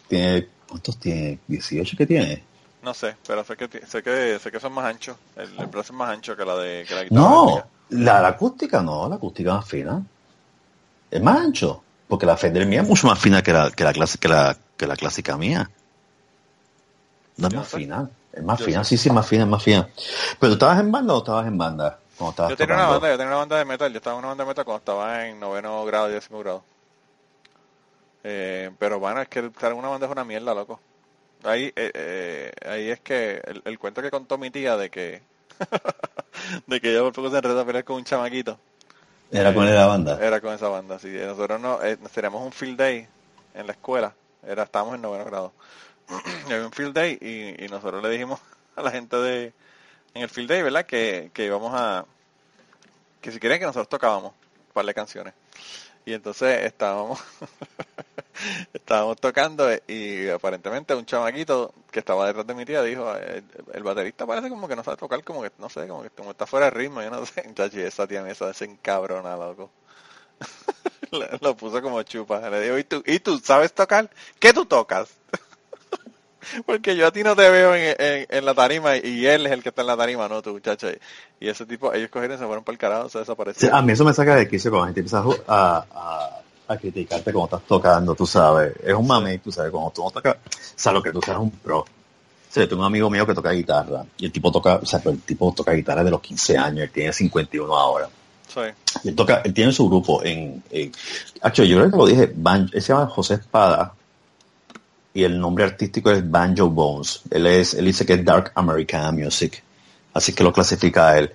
Tiene, 0.08 0.48
¿cuántos 0.68 0.98
tiene? 1.00 1.40
¿18 1.50 1.98
que 1.98 2.06
tiene? 2.06 2.44
No 2.82 2.94
sé, 2.94 3.16
pero 3.26 3.44
sé 3.46 3.56
que, 3.56 3.68
sé 3.88 4.04
que, 4.04 4.40
sé 4.40 4.52
que 4.52 4.60
son 4.60 4.74
más 4.74 4.86
anchos. 4.86 5.16
El, 5.36 5.58
el 5.58 5.68
brazo 5.68 5.94
es 5.94 5.98
más 5.98 6.10
ancho 6.10 6.36
que 6.36 6.44
la 6.46 6.56
de 6.58 6.86
que 6.88 6.96
la 6.96 7.04
guitarra 7.04 7.22
No, 7.22 7.64
la, 7.90 8.22
la 8.22 8.28
acústica 8.30 8.82
no, 8.82 9.08
la 9.08 9.16
acústica 9.16 9.50
es 9.52 9.56
más 9.56 9.68
fina. 9.70 10.04
Es 11.10 11.22
más 11.22 11.38
ancho, 11.40 11.82
porque 12.08 12.26
la 12.26 12.36
Fender 12.38 12.66
mía 12.66 12.82
es 12.82 12.88
mucho 12.88 13.08
más 13.08 13.20
fina 13.20 13.42
que 13.42 13.54
la, 13.54 13.72
que 13.72 13.84
la, 13.84 13.94
clase, 13.94 14.18
que 14.18 14.28
la, 14.28 14.58
que 14.76 14.88
la 14.88 14.96
clásica 14.98 15.38
mía. 15.38 15.70
No 17.38 17.48
es 17.48 17.54
más 17.54 17.68
sé. 17.68 17.78
fina, 17.78 18.10
es 18.32 18.44
más 18.44 18.60
Yo 18.60 18.66
fina, 18.66 18.84
sé. 18.84 18.84
sí, 18.84 18.98
sí, 18.98 19.10
más 19.12 19.28
fina, 19.28 19.44
es 19.44 19.50
más 19.50 19.64
fina. 19.64 19.88
¿Pero 20.40 20.54
estabas 20.54 20.80
en 20.80 20.92
banda 20.92 21.14
o 21.14 21.20
estabas 21.20 21.48
en 21.48 21.58
banda? 21.58 22.00
Estabas 22.20 22.52
Yo 22.52 22.58
tenía 22.58 22.76
una 22.76 22.88
banda, 22.88 23.10
yo 23.10 23.18
tenía 23.18 23.28
una 23.28 23.38
banda 23.38 23.58
de 23.58 23.66
metal, 23.66 23.92
yo 23.92 23.98
estaba 23.98 24.16
en 24.16 24.20
una 24.20 24.28
banda 24.30 24.44
de 24.44 24.48
metal 24.50 24.66
cuando 24.66 24.80
estaba 24.80 25.28
en 25.28 25.40
noveno 25.40 25.86
grado 25.86 26.08
décimo 26.10 26.40
grado. 26.40 26.64
Eh, 28.24 28.72
pero 28.80 29.00
bueno, 29.00 29.22
es 29.22 29.28
que 29.28 29.40
estar 29.40 29.72
en 29.72 29.78
una 29.78 29.90
banda 29.90 30.06
es 30.06 30.12
una 30.12 30.24
mierda, 30.24 30.54
loco. 30.54 30.80
Ahí, 31.44 31.74
eh, 31.76 31.92
eh, 31.94 32.52
ahí 32.66 32.90
es 32.90 33.02
que 33.02 33.42
el, 33.46 33.62
el 33.66 33.78
cuento 33.78 34.02
que 34.02 34.10
contó 34.10 34.38
mi 34.38 34.50
tía 34.50 34.78
de 34.78 34.90
que 34.90 35.22
de 36.68 36.82
que 36.82 36.92
ella 36.92 37.02
por 37.02 37.14
poco 37.14 37.30
se 37.30 37.38
enredó 37.38 37.60
a 37.60 37.66
pelear 37.66 37.84
con 37.84 37.98
un 37.98 38.04
chamaquito. 38.04 38.58
Era 39.32 39.54
con 39.54 39.66
la 39.66 39.88
banda. 39.88 40.20
Era 40.22 40.40
con 40.42 40.54
esa 40.54 40.68
banda, 40.68 41.00
sí. 41.00 41.10
Nosotros 41.10 41.60
no, 41.60 41.82
eh, 41.84 41.98
teníamos 42.14 42.44
un 42.44 42.52
field 42.52 42.78
day 42.78 43.08
en 43.56 43.66
la 43.66 43.74
escuela. 43.74 44.14
Era, 44.46 44.64
estábamos 44.64 44.96
en 44.96 45.02
noveno 45.02 45.26
grado. 45.26 45.54
y 46.50 46.54
había 46.54 46.66
un 46.66 46.72
field 46.72 46.94
day 46.94 47.18
y, 47.20 47.66
y 47.66 47.68
nosotros 47.68 48.04
le 48.04 48.10
dijimos 48.10 48.40
a 48.76 48.82
la 48.82 48.92
gente 48.92 49.18
de 49.18 49.54
en 50.14 50.22
el 50.22 50.30
field 50.30 50.50
day, 50.50 50.62
¿verdad? 50.62 50.86
Que, 50.86 51.32
que 51.34 51.46
íbamos 51.46 51.74
a 51.74 52.06
que 53.22 53.32
si 53.32 53.40
querían 53.40 53.60
que 53.60 53.66
nosotros 53.66 53.90
tocábamos 53.90 54.34
un 54.34 54.74
par 54.74 54.86
de 54.86 54.94
canciones. 54.94 55.34
Y 56.06 56.14
entonces 56.14 56.64
estábamos 56.66 57.20
estábamos 58.74 59.18
tocando 59.20 59.68
y 59.88 60.30
aparentemente 60.30 60.96
un 60.96 61.06
chamaquito 61.06 61.74
que 61.92 62.00
estaba 62.00 62.28
detrás 62.28 62.48
de 62.48 62.56
mi 62.56 62.66
tía 62.66 62.82
dijo, 62.84 63.14
"Eh, 63.16 63.44
el, 63.74 63.84
baterista 63.84 64.26
parece 64.26 64.50
como 64.50 64.68
que 64.68 64.76
no 64.76 64.84
sabe 64.84 64.98
tocar, 64.98 65.24
como 65.24 65.42
que, 65.44 65.52
no 65.58 65.70
sé, 65.70 65.88
como 65.88 66.04
que 66.04 66.10
como 66.10 66.32
está 66.32 66.46
fuera 66.46 66.68
de 66.68 66.72
ritmo, 66.72 67.02
yo 67.02 67.10
no 67.12 67.26
sé. 67.26 67.44
Chachi, 67.56 67.82
esa 67.82 68.08
tía 68.08 68.24
mía 68.24 68.36
se 68.36 68.46
desencabrona, 68.46 69.36
loco. 69.36 69.72
Le- 71.12 71.38
Lo 71.42 71.56
puso 71.56 71.82
como 71.82 72.02
chupa. 72.04 72.50
Le 72.50 72.62
digo, 72.62 72.78
¿y 72.78 72.84
tú, 72.84 73.04
¿y 73.06 73.20
tú 73.20 73.38
sabes 73.40 73.74
tocar? 73.74 74.10
¿Qué 74.40 74.54
tú 74.54 74.66
tocas? 74.66 75.10
Porque 76.66 76.96
yo 76.96 77.08
a 77.08 77.12
ti 77.12 77.24
no 77.24 77.36
te 77.36 77.50
veo 77.50 77.74
en, 77.76 77.96
en- 77.98 78.28
en 78.30 78.46
la 78.46 78.54
tarima 78.54 78.96
y 78.98 79.26
él 79.26 79.46
es 79.46 79.52
el 79.52 79.64
que 79.64 79.70
está 79.70 79.82
en 79.82 79.88
la 79.88 79.98
tarima, 79.98 80.28
no 80.28 80.42
tú, 80.42 80.52
muchacho. 80.54 80.88
Y 81.40 81.48
ese 81.50 81.66
tipo, 81.66 81.94
ellos 81.94 82.10
cogieron 82.10 82.38
y 82.38 82.40
se 82.40 82.46
fueron 82.46 82.64
para 82.64 82.74
el 82.74 82.80
carajo, 82.80 83.10
se 83.10 83.20
desaparecieron. 83.20 83.78
a 83.78 83.82
mí 83.82 83.92
eso 83.94 84.04
me 84.06 84.14
saca 84.14 84.36
de 84.36 84.48
quicio 84.48 84.72
cuando 84.72 84.86
la 84.86 84.94
gente 84.94 85.00
empieza 85.02 85.24
a, 85.48 85.86
a, 85.94 86.40
a- 86.74 86.78
criticarte 86.78 87.32
cuando 87.32 87.56
estás 87.58 87.68
tocando, 87.68 88.16
tú 88.16 88.26
sabes. 88.26 88.74
Es 88.84 88.94
un 88.94 89.06
mame, 89.06 89.38
tú 89.40 89.52
sabes, 89.52 89.72
cuando 89.72 89.92
tú 89.92 90.04
no 90.04 90.12
tocas, 90.12 90.36
o 90.36 90.40
sea, 90.76 90.92
lo 90.92 91.04
que 91.04 91.12
tú 91.12 91.22
seas 91.22 91.38
un 91.38 91.52
pro. 91.52 91.80
O 91.80 91.86
sea, 92.50 92.64
yo 92.64 92.70
tengo 92.70 92.82
un 92.84 92.88
amigo 92.88 93.10
mío 93.10 93.26
que 93.28 93.34
toca 93.34 93.52
guitarra 93.52 94.06
y 94.18 94.26
el 94.26 94.32
tipo 94.32 94.52
toca, 94.52 94.76
o 94.76 94.86
sea, 94.86 95.02
el 95.06 95.20
tipo 95.22 95.52
toca 95.56 95.72
guitarra 95.74 96.04
de 96.04 96.12
los 96.12 96.22
15 96.22 96.58
años, 96.58 96.84
él 96.84 96.92
tiene 96.92 97.12
51 97.14 97.76
ahora. 97.76 98.08
Sí. 98.48 98.62
Y 99.04 99.10
él 99.10 99.16
toca, 99.16 99.42
él 99.44 99.54
tiene 99.54 99.72
su 99.72 99.88
grupo 99.90 100.24
en, 100.24 100.64
en 100.70 100.92
Actually, 101.42 101.72
yo 101.72 101.78
creo 101.80 101.90
que 101.92 101.98
lo 101.98 102.06
dije, 102.06 102.32
Ban- 102.36 102.70
él 102.72 102.82
se 102.82 102.94
llama 102.94 103.08
José 103.08 103.36
Espada 103.36 103.94
y 105.14 105.24
el 105.24 105.40
nombre 105.40 105.64
artístico 105.64 106.12
es 106.12 106.30
Banjo 106.30 106.70
Bones. 106.70 107.22
Él 107.30 107.46
es, 107.48 107.74
él 107.76 107.86
dice 107.86 108.06
que 108.06 108.14
es 108.14 108.26
Dark 108.26 108.52
Americana 108.56 109.12
Music, 109.12 109.62
así 110.14 110.34
que 110.34 110.44
lo 110.44 110.52
clasifica 110.52 111.10
a 111.10 111.20
él. 111.20 111.32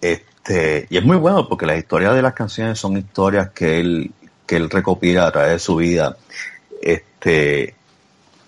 Este, 0.00 0.86
y 0.90 0.96
es 0.96 1.04
muy 1.04 1.16
bueno 1.16 1.48
porque 1.48 1.66
las 1.66 1.78
historias 1.78 2.14
de 2.14 2.22
las 2.22 2.34
canciones 2.34 2.78
son 2.78 2.96
historias 2.96 3.50
que 3.50 3.80
él, 3.80 4.10
que 4.46 4.56
él 4.56 4.68
recopila 4.68 5.26
a 5.26 5.32
través 5.32 5.52
de 5.52 5.58
su 5.58 5.76
vida. 5.76 6.16
Este, 6.82 7.74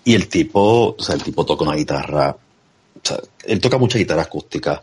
y 0.03 0.15
el 0.15 0.27
tipo, 0.27 0.95
o 0.97 1.01
sea, 1.01 1.15
el 1.15 1.23
tipo 1.23 1.45
toca 1.45 1.63
una 1.63 1.75
guitarra, 1.75 2.29
o 2.29 2.99
sea, 3.01 3.17
él 3.45 3.59
toca 3.59 3.77
mucha 3.77 3.97
guitarra 3.97 4.23
acústica, 4.23 4.81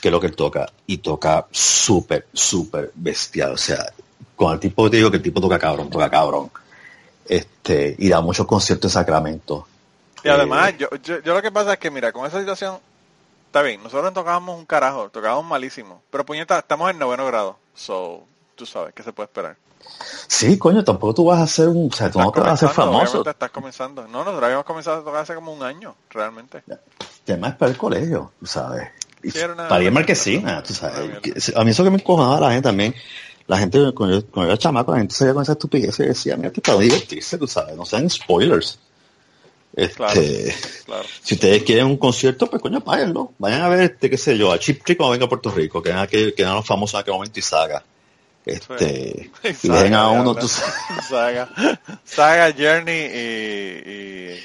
que 0.00 0.08
es 0.08 0.12
lo 0.12 0.20
que 0.20 0.26
él 0.26 0.36
toca, 0.36 0.70
y 0.86 0.98
toca 0.98 1.46
súper, 1.50 2.26
súper 2.32 2.90
bestial. 2.94 3.52
O 3.52 3.56
sea, 3.56 3.86
con 4.34 4.54
el 4.54 4.60
tipo 4.60 4.90
te 4.90 4.96
digo 4.96 5.10
que 5.10 5.18
el 5.18 5.22
tipo 5.22 5.40
toca 5.40 5.58
cabrón, 5.58 5.90
toca 5.90 6.10
cabrón. 6.10 6.50
Este, 7.26 7.94
y 7.98 8.08
da 8.08 8.20
muchos 8.20 8.46
conciertos 8.46 8.90
de 8.90 8.94
Sacramento. 8.94 9.66
Y 10.24 10.28
además, 10.28 10.70
Eh, 10.70 10.76
yo, 10.78 10.88
yo, 11.02 11.20
yo 11.20 11.34
lo 11.34 11.42
que 11.42 11.50
pasa 11.50 11.74
es 11.74 11.78
que, 11.78 11.90
mira, 11.90 12.12
con 12.12 12.26
esa 12.26 12.38
situación, 12.38 12.78
está 13.46 13.62
bien, 13.62 13.82
nosotros 13.82 14.12
tocábamos 14.12 14.58
un 14.58 14.66
carajo, 14.66 15.08
tocábamos 15.10 15.44
malísimo, 15.44 16.02
pero 16.10 16.24
puñeta, 16.24 16.58
estamos 16.58 16.90
en 16.90 16.98
noveno 16.98 17.26
grado, 17.26 17.58
so, 17.74 18.24
tú 18.54 18.66
sabes, 18.66 18.94
¿qué 18.94 19.02
se 19.02 19.12
puede 19.12 19.26
esperar? 19.26 19.56
sí, 20.26 20.58
coño, 20.58 20.84
tampoco 20.84 21.14
tú 21.14 21.24
vas 21.26 21.40
a 21.40 21.46
ser 21.46 21.68
un, 21.68 21.88
o 21.92 21.94
sea, 21.94 22.10
tú 22.10 22.18
no 22.18 22.30
te 22.30 22.40
vas 22.40 22.50
a 22.50 22.52
hacer 22.52 22.68
famoso. 22.70 23.28
estás 23.28 23.50
comenzando. 23.50 24.02
No, 24.02 24.18
nosotros 24.18 24.44
habíamos 24.44 24.64
comenzado 24.64 25.00
a 25.00 25.04
tocar 25.04 25.22
hace 25.22 25.34
como 25.34 25.52
un 25.52 25.62
año, 25.62 25.94
realmente. 26.10 26.62
Además 27.26 27.56
para 27.56 27.70
el 27.70 27.76
colegio, 27.76 28.32
tú 28.40 28.46
sabes. 28.46 28.88
Para 29.68 29.82
ir 29.82 29.88
a 29.88 29.92
Marquesina, 29.92 30.62
tú 30.62 30.74
sabes. 30.74 31.54
A 31.54 31.64
mí 31.64 31.70
eso 31.70 31.84
que 31.84 31.90
me 31.90 31.96
encojonaba 31.96 32.40
la 32.40 32.50
gente 32.52 32.68
también. 32.68 32.94
La 33.46 33.58
gente, 33.58 33.78
cuando 33.94 34.20
yo, 34.20 34.26
cuando 34.26 34.48
yo 34.48 34.52
era 34.54 34.58
chamaco, 34.58 34.92
la 34.92 34.98
gente 34.98 35.14
salía 35.14 35.34
con 35.34 35.42
esa 35.42 35.52
estupidez 35.52 35.98
y 36.00 36.04
decía, 36.04 36.36
mira, 36.36 36.48
esto 36.48 36.60
es 36.60 36.66
para 36.66 36.78
divertirse, 36.78 37.38
tú 37.38 37.46
sabes, 37.46 37.76
no 37.76 37.84
sean 37.84 38.08
spoilers. 38.08 38.78
Este, 39.74 39.94
Claro. 39.96 40.20
Claro. 40.84 41.04
Si 41.22 41.34
ustedes 41.34 41.62
quieren 41.62 41.86
un 41.86 41.96
concierto, 41.96 42.46
pues 42.48 42.60
coño, 42.60 42.80
páguenlo. 42.82 43.32
Vayan 43.38 43.62
a 43.62 43.68
ver, 43.68 43.80
este, 43.92 44.10
qué 44.10 44.18
sé 44.18 44.36
yo, 44.36 44.52
a 44.52 44.58
Chip 44.58 44.84
Trick 44.84 44.98
cuando 44.98 45.12
venga 45.12 45.24
a 45.24 45.28
Puerto 45.28 45.50
Rico, 45.50 45.82
que 45.82 45.88
eran, 45.90 46.06
aquel- 46.06 46.34
que 46.34 46.42
eran 46.42 46.54
los 46.56 46.66
famosos 46.66 46.94
en 46.94 47.00
aquel 47.00 47.14
momento 47.14 47.38
y 47.38 47.42
Saga. 47.42 47.82
Este, 48.44 49.30
y 49.44 49.52
Saga, 49.54 49.78
dejen 49.78 49.94
a 49.94 50.08
uno, 50.10 50.34
tú 50.34 50.46
sabes, 50.48 50.74
Saga, 51.08 51.48
Saga, 52.04 52.52
Journey 52.56 53.00
y, 53.14 53.90
y 53.90 54.40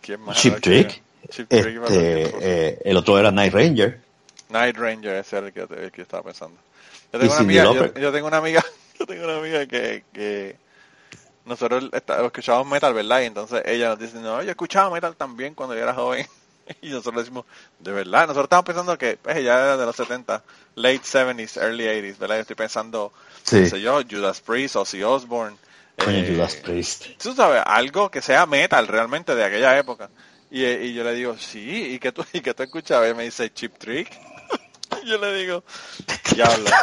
¿quién 0.00 0.20
más? 0.22 0.36
Chip 0.38 0.60
Trick. 0.60 1.02
Chip. 1.28 1.52
Este, 1.52 2.32
eh, 2.40 2.78
el 2.84 2.96
otro 2.96 3.18
era 3.18 3.30
Night 3.30 3.52
Ranger. 3.52 4.00
Night 4.48 4.76
Ranger, 4.76 5.16
ese 5.16 5.36
era 5.38 5.46
el 5.48 5.52
que, 5.52 5.60
el 5.62 5.90
que 5.92 6.02
estaba 6.02 6.22
pensando. 6.22 6.56
Yo 7.12 7.18
tengo 7.18 7.32
una 7.32 7.42
amiga, 7.42 7.64
yo, 8.00 8.12
tengo 8.12 8.26
una 8.26 8.36
amiga, 8.38 8.64
yo 8.98 9.06
tengo 9.06 9.24
una 9.24 9.36
amiga 9.36 9.66
que, 9.66 10.04
que 10.12 10.56
nosotros 11.44 11.88
está- 11.92 12.24
escuchábamos 12.24 12.68
metal, 12.68 12.94
¿verdad? 12.94 13.20
Y 13.20 13.24
entonces 13.26 13.62
ella 13.66 13.90
nos 13.90 13.98
dice, 13.98 14.18
no, 14.18 14.42
yo 14.42 14.50
escuchaba 14.50 14.90
metal 14.90 15.16
también 15.16 15.54
cuando 15.54 15.74
yo 15.74 15.82
era 15.82 15.94
joven. 15.94 16.26
Y 16.80 16.90
nosotros 16.90 17.16
le 17.16 17.20
decimos, 17.22 17.44
de 17.80 17.90
verdad, 17.90 18.20
nosotros 18.20 18.44
estamos 18.44 18.64
pensando 18.64 18.96
que 18.96 19.18
pues, 19.20 19.36
ella 19.36 19.54
era 19.54 19.76
de 19.76 19.84
los 19.84 19.96
70, 19.96 20.44
late 20.76 21.00
70s, 21.02 21.56
early 21.60 21.84
80s, 21.86 22.18
¿verdad? 22.18 22.36
Yo 22.36 22.40
estoy 22.42 22.56
pensando, 22.56 23.12
Sí. 23.42 23.68
sé 23.68 23.80
yo, 23.80 24.00
Judas 24.08 24.40
Priest, 24.40 24.76
Ozzy 24.76 25.02
Osbourne. 25.02 25.56
Eh, 25.98 26.24
Judas 26.32 26.54
Priest. 26.56 27.06
tú 27.20 27.34
sabes, 27.34 27.62
algo 27.66 28.12
que 28.12 28.22
sea 28.22 28.46
metal 28.46 28.86
realmente 28.86 29.34
de 29.34 29.44
aquella 29.44 29.76
época. 29.76 30.08
Y, 30.52 30.64
eh, 30.64 30.84
y 30.84 30.94
yo 30.94 31.02
le 31.02 31.14
digo, 31.14 31.36
sí, 31.36 31.94
¿y 31.94 31.98
que 31.98 32.12
tú, 32.12 32.24
y 32.32 32.40
que 32.40 32.54
tú 32.54 32.62
escuchabas? 32.62 33.10
Y 33.10 33.14
me 33.14 33.24
dice, 33.24 33.52
Chip 33.52 33.76
Trick. 33.76 34.08
yo 35.06 35.18
le 35.18 35.34
digo, 35.34 35.64
diablo. 36.34 36.70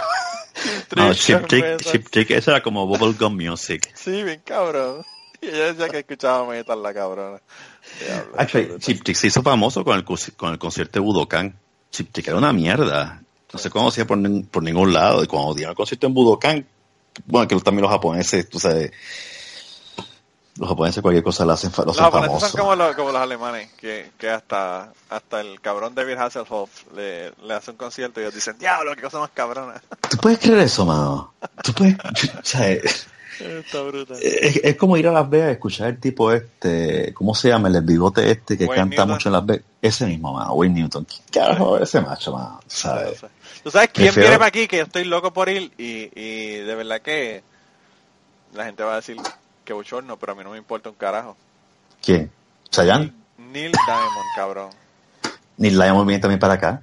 No, 0.93 1.13
Chip 1.13 1.47
Trick, 1.47 1.63
cerveza". 1.63 1.91
Chip 1.91 2.09
Trick, 2.09 2.31
eso 2.31 2.51
era 2.51 2.61
como 2.61 2.85
bubblegum 2.85 3.33
music. 3.33 3.89
Sí, 3.95 4.23
bien 4.23 4.41
cabrón. 4.43 5.05
Y 5.39 5.47
ella 5.47 5.71
decía 5.71 5.87
que 5.87 5.99
escuchaba 5.99 6.45
metal 6.49 6.83
la 6.83 6.93
cabrona. 6.93 7.41
Diablo, 7.99 8.33
Actually. 8.37 8.79
Chip 8.79 9.03
Trick 9.03 9.15
se 9.15 9.27
hizo 9.27 9.41
famoso 9.41 9.85
con 9.85 9.97
el, 9.97 10.03
con 10.03 10.51
el 10.51 10.59
concierto 10.59 10.99
de 10.99 11.05
Budokan. 11.05 11.57
Chip 11.91 12.11
Trick 12.11 12.27
era 12.27 12.37
una 12.37 12.51
mierda. 12.51 13.21
No 13.53 13.57
se 13.59 13.69
conocía 13.69 14.05
por, 14.05 14.19
por 14.49 14.61
ningún 14.63 14.91
lado. 14.91 15.23
Y 15.23 15.27
cuando 15.27 15.53
dieron 15.53 15.71
el 15.71 15.77
concierto 15.77 16.07
en 16.07 16.13
Budokan, 16.13 16.67
bueno, 17.25 17.47
que 17.47 17.55
también 17.61 17.83
los 17.83 17.91
japoneses, 17.91 18.49
tú 18.49 18.59
sabes, 18.59 18.91
los 20.59 20.67
japoneses 20.69 21.01
cualquier 21.01 21.23
cosa 21.23 21.45
lo 21.45 21.53
hacen, 21.53 21.71
Los 21.71 21.79
hacen 21.89 22.03
japoneses 22.03 22.27
famoso. 22.27 22.47
son 22.49 22.59
como 22.59 22.75
los, 22.75 22.95
como 22.95 23.11
los 23.11 23.21
alemanes, 23.21 23.71
que, 23.73 24.11
que 24.17 24.29
hasta, 24.29 24.91
hasta 25.09 25.41
el 25.41 25.59
cabrón 25.61 25.95
David 25.95 26.17
Hasselhoff 26.17 26.69
le, 26.95 27.31
le 27.43 27.53
hace 27.53 27.71
un 27.71 27.77
concierto 27.77 28.19
y 28.19 28.23
ellos 28.23 28.35
dicen, 28.35 28.57
diablo, 28.59 28.95
qué 28.95 29.01
cosa 29.01 29.19
más 29.19 29.29
cabrona. 29.33 29.81
¿Tú 30.09 30.17
puedes 30.17 30.37
creer 30.39 30.59
eso, 30.59 30.85
mano? 30.85 31.33
¿Tú 31.63 31.73
puedes, 31.73 31.95
o 31.95 32.43
sea, 32.43 32.69
es, 32.69 33.07
Está 33.39 33.81
brutal. 33.83 34.17
es- 34.21 34.57
es 34.61 34.75
como 34.75 34.97
ir 34.97 35.07
a 35.07 35.13
Las 35.13 35.29
Vegas 35.29 35.47
y 35.49 35.51
escuchar 35.53 35.87
el 35.87 35.99
tipo 35.99 36.29
este, 36.33 37.13
¿cómo 37.13 37.33
se 37.33 37.47
llama? 37.47 37.69
El 37.69 37.81
bigote 37.83 38.29
este 38.29 38.57
que 38.57 38.65
Wayne 38.65 38.81
canta 38.81 38.95
Newton. 38.97 39.09
mucho 39.11 39.29
en 39.29 39.33
Las 39.33 39.45
Vegas. 39.45 39.65
Ese 39.81 40.05
mismo, 40.07 40.33
mano, 40.33 40.53
Wayne 40.55 40.81
Newton. 40.81 41.05
¿Qué 41.05 41.39
carajo 41.39 41.77
es 41.77 41.83
ese 41.83 42.01
macho, 42.01 42.33
mano? 42.33 42.59
¿Sabes? 42.67 43.21
¿Tú 43.63 43.71
sabes 43.71 43.91
quién 43.93 44.13
viene 44.13 44.33
para 44.35 44.47
aquí? 44.47 44.67
Que 44.67 44.77
yo 44.79 44.83
estoy 44.83 45.05
loco 45.05 45.31
por 45.31 45.47
ir 45.47 45.71
y, 45.77 46.09
y 46.19 46.57
de 46.57 46.75
verdad 46.75 47.01
que 47.01 47.41
la 48.55 48.65
gente 48.65 48.83
va 48.83 48.93
a 48.93 48.95
decir 48.97 49.15
que 49.69 49.73
bochorno, 49.73 50.17
pero 50.17 50.31
a 50.31 50.35
mí 50.35 50.43
no 50.43 50.49
me 50.49 50.57
importa 50.57 50.89
un 50.89 50.95
carajo. 50.95 51.37
¿Quién? 52.01 52.31
¿Chayanne? 52.71 53.13
Neil 53.37 53.71
Diamond, 53.71 54.25
cabrón. 54.35 54.69
Neil 55.57 55.75
Diamond 55.75 56.07
viene 56.07 56.19
también 56.19 56.39
para 56.39 56.55
acá. 56.55 56.81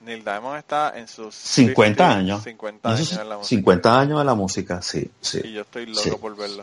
Neil 0.00 0.24
Diamond 0.24 0.56
está 0.56 0.94
en 0.98 1.06
sus 1.06 1.34
50 1.34 2.08
años. 2.10 2.42
50 2.42 2.88
No, 2.88 2.94
años 2.94 3.06
eso 3.06 3.14
es 3.16 3.20
en 3.20 3.28
la 3.28 3.36
música. 3.36 3.48
50 3.56 4.00
años 4.00 4.20
en 4.22 4.26
la 4.26 4.34
música, 4.34 4.80
sí, 4.80 5.10
Y 5.20 5.26
sí. 5.26 5.52
yo 5.52 5.60
estoy 5.62 5.84
loco 5.84 6.00
Sí. 6.02 6.10
por 6.18 6.34
verlo. 6.34 6.62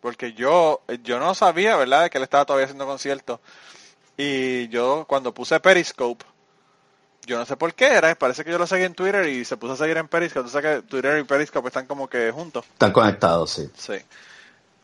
Porque 0.00 0.32
yo, 0.32 0.80
yo 1.04 1.18
no 1.18 1.34
sabía, 1.34 1.76
¿verdad?, 1.76 2.04
de 2.04 2.10
que 2.10 2.16
él 2.16 2.24
estaba 2.24 2.46
todavía 2.46 2.64
haciendo 2.64 2.86
conciertos. 2.86 3.38
Y 4.16 4.68
yo, 4.68 5.04
cuando 5.06 5.34
puse 5.34 5.60
Periscope, 5.60 6.24
yo 7.26 7.38
no 7.38 7.44
sé 7.44 7.56
por 7.58 7.74
qué 7.74 7.88
era, 7.88 8.14
parece 8.14 8.44
que 8.44 8.50
yo 8.50 8.56
lo 8.58 8.66
seguí 8.66 8.84
en 8.84 8.94
Twitter 8.94 9.26
y 9.28 9.44
se 9.44 9.58
puso 9.58 9.74
a 9.74 9.76
seguir 9.76 9.98
en 9.98 10.08
Periscope. 10.08 10.44
Tú 10.44 10.50
sabes 10.50 10.76
que 10.80 10.88
Twitter 10.88 11.18
y 11.18 11.24
Periscope 11.24 11.68
están 11.68 11.84
como 11.86 12.08
que 12.08 12.30
juntos. 12.30 12.64
Están 12.72 12.92
conectados, 12.92 13.50
sí. 13.50 13.68
Sí. 13.76 13.94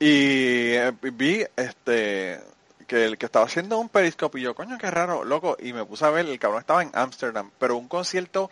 Y 0.05 0.75
eh, 0.75 0.93
vi 1.01 1.45
este 1.55 2.41
que 2.89 3.05
el 3.05 3.17
que 3.17 3.27
estaba 3.27 3.45
haciendo 3.45 3.79
un 3.79 3.89
Periscope 3.89 4.41
y 4.41 4.43
yo, 4.43 4.53
coño, 4.53 4.77
qué 4.77 4.91
raro, 4.91 5.23
loco, 5.23 5.57
y 5.63 5.73
me 5.73 5.85
puse 5.85 6.05
a 6.05 6.11
ver, 6.11 6.27
el 6.27 6.41
cabrón 6.41 6.59
estaba 6.59 6.83
en 6.83 6.91
Ámsterdam, 6.93 7.53
pero 7.57 7.77
un 7.77 7.87
concierto 7.87 8.51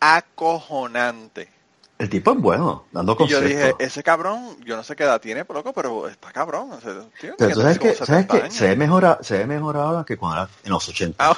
acojonante. 0.00 1.50
El 1.98 2.08
tipo 2.08 2.32
es 2.32 2.38
bueno, 2.38 2.86
dando 2.92 3.12
Y 3.12 3.28
yo 3.28 3.40
conciertos. 3.40 3.48
dije, 3.50 3.74
ese 3.78 4.02
cabrón, 4.02 4.56
yo 4.64 4.74
no 4.74 4.82
sé 4.82 4.96
qué 4.96 5.02
edad 5.02 5.20
tiene, 5.20 5.44
pero 5.44 5.58
loco, 5.58 5.74
pero 5.74 6.08
está 6.08 6.32
cabrón. 6.32 6.72
o 6.72 6.80
sea, 6.80 6.94
tiene 7.20 7.36
Pero 7.36 7.52
tú 7.52 7.60
sabes 7.60 7.78
que, 7.78 7.94
sabes 7.94 8.24
70 8.26 8.42
que 8.44 8.50
se 8.50 8.68
ve 8.68 8.76
mejor, 8.76 9.18
se 9.20 9.36
ve 9.36 9.46
mejor 9.46 9.76
ahora 9.76 10.02
que 10.02 10.16
cuando 10.16 10.38
era 10.38 10.50
en 10.64 10.72
los 10.72 10.88
80. 10.88 11.16
Ah, 11.18 11.36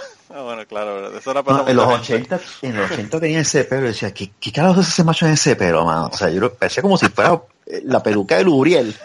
en 1.67 1.77
los 1.77 1.87
mucha 1.87 2.05
gente. 2.05 2.37
80, 2.37 2.41
en 2.63 2.77
los 2.77 2.91
80 2.93 3.21
tenía 3.21 3.41
ese 3.41 3.65
pelo 3.65 3.87
y 3.87 3.89
decía, 3.89 4.15
¿qué, 4.15 4.31
qué 4.39 4.53
carajo 4.53 4.81
es 4.83 4.87
ese 4.87 5.03
macho 5.03 5.27
en 5.27 5.33
ese 5.33 5.57
pelo, 5.57 5.85
mano? 5.85 6.11
O 6.13 6.17
sea, 6.17 6.31
yo 6.31 6.39
lo 6.39 6.55
parecía 6.55 6.81
como 6.81 6.97
si 6.97 7.09
fuera 7.09 7.43
eh, 7.67 7.83
la 7.85 8.01
peluca 8.05 8.37
de 8.37 8.45
Luriel. 8.45 8.97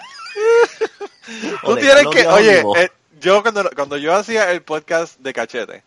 Tú 1.64 1.76
tienes 1.78 2.08
que, 2.08 2.28
oye, 2.28 2.64
eh, 2.78 2.90
yo 3.20 3.42
cuando, 3.42 3.70
cuando 3.76 3.98
yo 3.98 4.14
hacía 4.14 4.52
el 4.52 4.62
podcast 4.62 5.20
de 5.20 5.34
Cachete, 5.34 5.84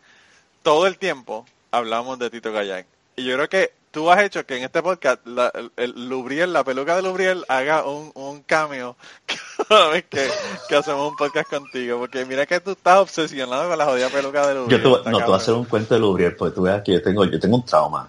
todo 0.62 0.86
el 0.86 0.98
tiempo 0.98 1.46
hablamos 1.70 2.18
de 2.18 2.30
Tito 2.30 2.52
Gallac. 2.52 2.86
Y 3.16 3.24
yo 3.24 3.34
creo 3.34 3.48
que 3.48 3.72
tú 3.90 4.10
has 4.10 4.22
hecho 4.22 4.44
que 4.44 4.56
en 4.58 4.64
este 4.64 4.82
podcast 4.82 5.26
la, 5.26 5.50
el, 5.54 5.70
el 5.76 6.08
Lubriel, 6.08 6.52
la 6.52 6.64
peluca 6.64 6.96
de 6.96 7.02
Lubriel 7.02 7.44
haga 7.48 7.84
un, 7.84 8.10
un 8.14 8.42
cameo 8.42 8.96
cada 9.68 9.88
vez 9.88 10.04
que, 10.04 10.28
que 10.68 10.76
hacemos 10.76 11.10
un 11.10 11.16
podcast 11.16 11.48
contigo. 11.48 11.98
Porque 11.98 12.24
mira 12.24 12.46
que 12.46 12.60
tú 12.60 12.72
estás 12.72 12.98
obsesionado 12.98 13.68
con 13.68 13.78
la 13.78 13.84
jodida 13.84 14.08
peluca 14.08 14.46
de 14.46 14.54
Lubriel. 14.54 14.82
Yo 14.82 15.02
te, 15.02 15.10
no, 15.10 15.18
te 15.18 15.24
voy 15.24 15.34
a 15.34 15.36
hacer 15.36 15.54
un 15.54 15.64
cuento 15.64 15.94
de 15.94 16.00
Luriel, 16.00 16.36
porque 16.36 16.54
tú 16.54 16.62
veas 16.62 16.82
que 16.82 16.92
yo 16.92 17.02
tengo, 17.02 17.24
yo 17.24 17.40
tengo 17.40 17.56
un 17.56 17.64
trauma. 17.64 18.08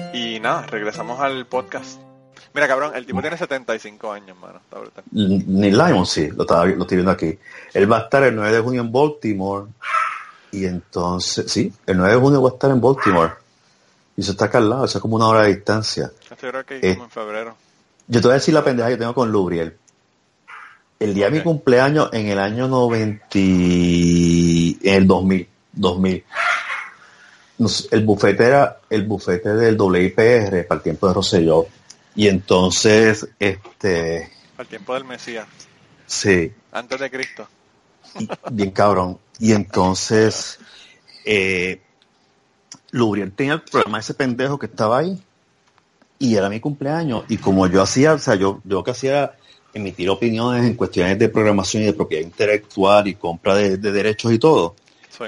y 0.13 0.39
nada, 0.39 0.65
regresamos 0.67 1.19
al 1.19 1.45
podcast. 1.45 1.99
Mira, 2.53 2.67
cabrón, 2.67 2.91
el 2.95 3.05
tipo 3.05 3.21
tiene 3.21 3.37
75 3.37 4.11
años, 4.11 4.37
mano. 4.37 4.59
Está 4.63 4.79
brutal. 4.79 5.03
Neil 5.11 5.73
Diamond, 5.73 6.05
sí, 6.05 6.27
lo, 6.35 6.41
estaba, 6.43 6.65
lo 6.65 6.81
estoy 6.81 6.97
viendo 6.97 7.11
aquí. 7.11 7.37
Él 7.73 7.89
va 7.91 7.97
a 7.99 8.01
estar 8.01 8.23
el 8.23 8.35
9 8.35 8.51
de 8.57 8.59
junio 8.61 8.81
en 8.81 8.91
Baltimore. 8.91 9.67
Y 10.51 10.65
entonces, 10.65 11.49
sí, 11.49 11.71
el 11.85 11.97
9 11.97 12.13
de 12.15 12.19
junio 12.19 12.41
va 12.41 12.49
a 12.49 12.53
estar 12.53 12.69
en 12.71 12.81
Baltimore. 12.81 13.31
Y 14.17 14.21
eso 14.21 14.31
está 14.31 14.45
acá 14.45 14.57
al 14.57 14.69
lado, 14.69 14.83
eso 14.85 14.97
es 14.97 15.01
como 15.01 15.15
una 15.15 15.27
hora 15.29 15.43
de 15.43 15.55
distancia. 15.55 16.11
Yo 16.29 16.35
creo 16.35 16.65
que 16.65 16.79
Eh. 16.81 16.93
como 16.95 17.05
en 17.05 17.09
febrero. 17.11 17.55
Yo 18.07 18.19
te 18.19 18.27
voy 18.27 18.31
a 18.33 18.39
decir 18.39 18.53
la 18.53 18.63
pendeja 18.63 18.89
que 18.89 18.97
tengo 18.97 19.13
con 19.13 19.31
Lubriel. 19.31 19.77
El 20.99 21.13
día 21.13 21.27
de 21.29 21.37
mi 21.37 21.41
cumpleaños 21.43 22.09
en 22.11 22.27
el 22.27 22.37
año 22.37 22.67
90, 22.67 23.25
y- 23.33 24.77
en 24.83 24.93
el 24.95 25.07
2000, 25.07 25.47
2000. 25.71 26.23
El 27.91 28.05
bufete 28.05 28.45
era 28.45 28.79
el 28.89 29.03
bufete 29.03 29.49
del 29.53 29.79
WIPR 29.79 30.67
para 30.67 30.77
el 30.79 30.83
tiempo 30.83 31.07
de 31.07 31.13
Rosselló. 31.13 31.67
Y 32.15 32.27
entonces, 32.27 33.27
este, 33.39 34.31
Al 34.57 34.67
tiempo 34.67 34.93
del 34.93 35.05
Mesías, 35.05 35.47
sí, 36.05 36.51
antes 36.71 36.99
de 36.99 37.09
Cristo. 37.09 37.47
y- 38.19 38.27
bien 38.51 38.71
cabrón. 38.71 39.17
Y 39.39 39.53
entonces, 39.53 40.59
eh, 41.25 41.81
Lubriel 42.91 43.31
tenía 43.31 43.53
el 43.53 43.61
problema 43.61 43.97
de 43.97 44.01
ese 44.01 44.13
pendejo 44.13 44.59
que 44.59 44.65
estaba 44.65 44.99
ahí. 44.99 45.21
Y 46.19 46.35
era 46.35 46.49
mi 46.49 46.59
cumpleaños. 46.59 47.23
Y 47.29 47.37
como 47.37 47.65
yo 47.67 47.81
hacía, 47.81 48.13
o 48.13 48.19
sea, 48.19 48.35
yo, 48.35 48.61
yo 48.63 48.83
que 48.83 48.91
hacía 48.91 49.33
emitir 49.73 50.09
opiniones 50.09 50.65
en 50.65 50.75
cuestiones 50.75 51.17
de 51.17 51.29
programación 51.29 51.81
y 51.83 51.85
de 51.87 51.93
propiedad 51.93 52.23
intelectual 52.23 53.07
y 53.07 53.15
compra 53.15 53.55
de, 53.55 53.77
de 53.77 53.91
derechos 53.91 54.31
y 54.31 54.37
todo. 54.37 54.75
Sí. 55.09 55.23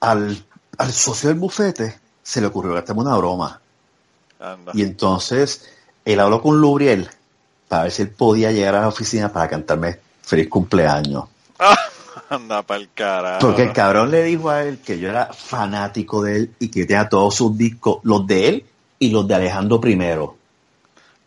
Al, 0.00 0.42
al 0.78 0.92
socio 0.92 1.28
del 1.28 1.38
bufete 1.38 1.98
se 2.22 2.40
le 2.40 2.46
ocurrió 2.46 2.74
gastarme 2.74 3.02
una 3.02 3.16
broma. 3.16 3.60
Anda. 4.40 4.72
Y 4.74 4.82
entonces 4.82 5.68
él 6.04 6.20
habló 6.20 6.40
con 6.40 6.60
Lubriel 6.60 7.10
para 7.66 7.84
ver 7.84 7.92
si 7.92 8.02
él 8.02 8.10
podía 8.10 8.52
llegar 8.52 8.76
a 8.76 8.82
la 8.82 8.88
oficina 8.88 9.32
para 9.32 9.48
cantarme 9.48 9.98
feliz 10.22 10.48
cumpleaños. 10.48 11.24
Anda 12.30 12.62
pa'l 12.62 12.88
carajo. 12.94 13.40
Porque 13.40 13.62
el 13.62 13.72
cabrón 13.72 14.10
le 14.10 14.22
dijo 14.22 14.50
a 14.50 14.62
él 14.62 14.78
que 14.78 14.98
yo 14.98 15.08
era 15.08 15.32
fanático 15.32 16.22
de 16.22 16.36
él 16.36 16.54
y 16.58 16.68
que 16.68 16.84
tenía 16.84 17.08
todos 17.08 17.34
sus 17.34 17.56
discos, 17.56 17.98
los 18.02 18.26
de 18.26 18.48
él 18.48 18.66
y 18.98 19.10
los 19.10 19.26
de 19.26 19.34
Alejandro 19.34 19.80
I. 19.84 19.96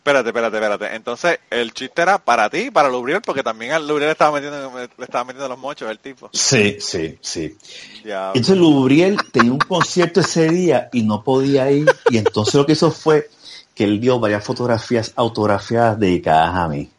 Espérate, 0.01 0.29
espérate, 0.29 0.57
espérate. 0.57 0.95
Entonces, 0.95 1.39
el 1.51 1.73
chiste 1.73 2.01
era 2.01 2.17
para 2.17 2.49
ti 2.49 2.71
para 2.71 2.89
Lubriel, 2.89 3.21
porque 3.23 3.43
también 3.43 3.73
al 3.73 3.87
Lubriel 3.87 4.07
le 4.07 4.13
estaba 4.13 4.31
metiendo, 4.31 4.71
le 4.75 5.05
estaba 5.05 5.25
metiendo 5.25 5.47
los 5.47 5.59
mochos 5.59 5.91
el 5.91 5.99
tipo. 5.99 6.27
Sí, 6.33 6.77
sí, 6.79 7.19
sí. 7.21 7.55
Ya. 8.03 8.29
Entonces 8.29 8.57
Lubriel 8.57 9.17
tenía 9.31 9.51
un 9.51 9.59
concierto 9.59 10.21
ese 10.21 10.49
día 10.49 10.89
y 10.91 11.03
no 11.03 11.23
podía 11.23 11.69
ir. 11.69 11.85
Y 12.09 12.17
entonces 12.17 12.55
lo 12.55 12.65
que 12.65 12.71
hizo 12.71 12.89
fue 12.89 13.29
que 13.75 13.83
él 13.83 14.01
dio 14.01 14.19
varias 14.19 14.43
fotografías 14.43 15.13
autografiadas 15.15 15.99
dedicadas 15.99 16.55
a 16.55 16.67
mí. 16.67 16.89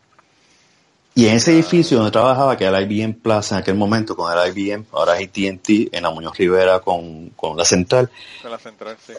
Y 1.16 1.26
en 1.26 1.34
ese 1.34 1.54
edificio 1.54 1.96
donde 1.96 2.12
trabajaba, 2.12 2.56
que 2.56 2.62
era 2.62 2.70
la 2.70 2.82
IBM 2.82 3.14
Plaza 3.14 3.56
en 3.56 3.62
aquel 3.62 3.74
momento, 3.74 4.14
con 4.14 4.32
el 4.32 4.56
IBM, 4.56 4.86
ahora 4.92 5.18
es 5.18 5.26
AT&T, 5.26 5.88
en 5.90 6.04
la 6.04 6.10
Muñoz 6.10 6.38
Rivera 6.38 6.78
con, 6.78 7.30
con 7.30 7.56
la 7.56 7.64
central, 7.64 8.08
Con 8.40 8.52
la 8.52 8.58
central, 8.58 8.96
sí. 9.04 9.12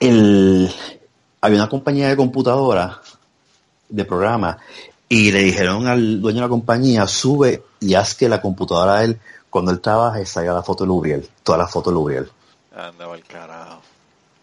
el, 0.00 0.68
había 1.46 1.60
una 1.60 1.68
compañía 1.68 2.08
de 2.08 2.16
computadora, 2.16 3.00
de 3.88 4.04
programa, 4.04 4.58
y 5.08 5.30
le 5.30 5.40
dijeron 5.40 5.86
al 5.86 6.20
dueño 6.20 6.38
de 6.38 6.42
la 6.42 6.48
compañía, 6.48 7.06
sube 7.06 7.62
y 7.78 7.94
haz 7.94 8.14
que 8.14 8.28
la 8.28 8.40
computadora 8.40 8.98
de 8.98 9.04
él, 9.06 9.20
cuando 9.48 9.70
él 9.70 9.80
trabaje, 9.80 10.26
salga 10.26 10.52
la 10.52 10.62
foto 10.62 10.82
de 10.84 10.88
Lubriel, 10.88 11.28
toda 11.44 11.58
la 11.58 11.68
foto 11.68 11.90
de 11.90 11.94
Lubriel. 11.94 12.30
Anda 12.74 13.06
pa'l 13.06 13.22
carajo. 13.24 13.80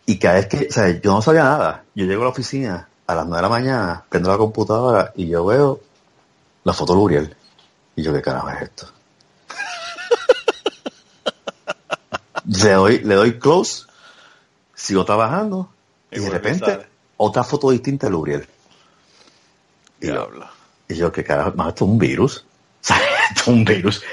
Y 0.06 0.18
cada 0.18 0.36
vez 0.36 0.48
que, 0.48 0.68
o 0.70 0.72
sea, 0.72 0.90
yo 0.90 1.14
no 1.14 1.22
sabía 1.22 1.44
nada, 1.44 1.84
yo 1.94 2.06
llego 2.06 2.22
a 2.22 2.26
la 2.26 2.32
oficina 2.32 2.88
a 3.06 3.16
las 3.16 3.26
9 3.26 3.36
de 3.38 3.42
la 3.42 3.50
mañana, 3.50 4.04
prendo 4.08 4.30
la 4.30 4.38
computadora 4.38 5.12
y 5.16 5.28
yo 5.28 5.46
veo 5.46 5.82
la 6.64 6.74
foto 6.74 6.94
de 6.94 7.00
Lubriel. 7.00 7.36
Y 7.98 8.04
yo, 8.04 8.14
¿qué 8.14 8.22
carajo 8.22 8.50
es 8.50 8.62
esto? 8.62 8.88
le 12.46 12.72
doy, 12.72 13.00
le 13.00 13.16
doy 13.16 13.40
close, 13.40 13.86
sigo 14.74 15.04
trabajando 15.04 15.70
y, 16.10 16.20
Y 16.20 16.22
de 16.22 16.30
repente. 16.30 16.93
Otra 17.18 17.44
foto 17.44 17.72
distinta 17.72 18.08
de 18.08 18.12
Lubriel. 18.12 18.48
Y 20.02 20.08
yo, 20.08 20.14
Diablo. 20.14 20.46
y 20.88 20.96
yo, 20.96 21.12
¿qué 21.12 21.24
carajo? 21.24 21.54
Más, 21.56 21.70
esto 21.70 21.86
es 21.86 21.92
un 21.92 21.98
virus. 21.98 22.46
Esto 22.84 23.42
es 23.42 23.48
un 23.48 23.64
virus. 23.64 24.04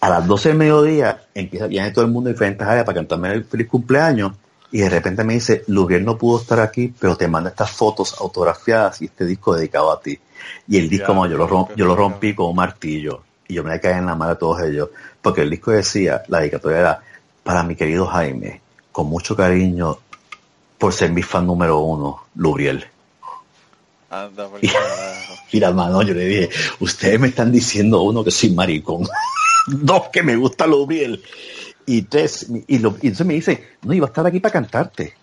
A 0.00 0.10
las 0.10 0.26
12 0.26 0.50
del 0.50 0.58
mediodía 0.58 1.22
empieza, 1.34 1.66
viene 1.66 1.90
todo 1.92 2.04
el 2.04 2.10
mundo 2.10 2.28
de 2.28 2.34
diferentes 2.34 2.66
áreas 2.66 2.84
para 2.84 2.96
cantarme 2.96 3.32
el 3.32 3.44
feliz 3.44 3.68
cumpleaños. 3.68 4.32
Y 4.70 4.80
de 4.80 4.88
repente 4.88 5.22
me 5.22 5.34
dice, 5.34 5.64
Lubriel 5.68 6.04
no 6.04 6.18
pudo 6.18 6.40
estar 6.40 6.58
aquí, 6.60 6.92
pero 6.98 7.16
te 7.16 7.28
manda 7.28 7.50
estas 7.50 7.70
fotos 7.70 8.16
autografiadas 8.18 9.00
y 9.00 9.06
este 9.06 9.24
disco 9.24 9.54
dedicado 9.54 9.92
a 9.92 10.00
ti. 10.00 10.18
Y 10.66 10.78
el 10.78 10.88
disco, 10.88 11.14
Ya, 11.14 11.30
yo, 11.30 11.36
lo 11.36 11.74
yo 11.74 11.94
rompí 11.94 12.34
con 12.34 12.46
un 12.46 12.56
martillo. 12.56 13.22
Y 13.48 13.54
yo 13.54 13.64
me 13.64 13.78
caí 13.80 13.98
en 13.98 14.06
la 14.06 14.14
mano 14.14 14.32
de 14.32 14.38
todos 14.38 14.62
ellos. 14.62 14.88
Porque 15.20 15.42
el 15.42 15.50
disco 15.50 15.70
decía, 15.70 16.22
la 16.28 16.40
dedicatoria 16.40 16.78
era, 16.80 17.00
para 17.42 17.62
mi 17.62 17.76
querido 17.76 18.06
Jaime, 18.06 18.60
con 18.90 19.06
mucho 19.06 19.36
cariño, 19.36 19.98
por 20.82 20.92
ser 20.92 21.12
mi 21.12 21.22
fan 21.22 21.46
número 21.46 21.78
uno, 21.78 22.24
Lubriel. 22.34 22.84
Anda 24.10 24.48
pa'l 24.50 24.60
carajo. 24.60 25.34
Mira, 25.52 25.70
mano, 25.70 26.02
yo 26.02 26.12
le 26.12 26.24
dije, 26.24 26.50
ustedes 26.80 27.20
me 27.20 27.28
están 27.28 27.52
diciendo 27.52 28.02
uno 28.02 28.24
que 28.24 28.32
soy 28.32 28.50
maricón, 28.50 29.06
dos 29.68 30.08
que 30.12 30.24
me 30.24 30.34
gusta 30.34 30.66
Lubriel. 30.66 31.22
Y, 31.86 32.02
tres, 32.02 32.48
y, 32.66 32.78
lo, 32.80 32.90
y 33.00 33.06
entonces 33.08 33.26
me 33.26 33.34
dice, 33.34 33.76
no, 33.82 33.92
iba 33.94 34.06
a 34.06 34.08
estar 34.08 34.26
aquí 34.26 34.40
para 34.40 34.52
cantarte. 34.54 35.14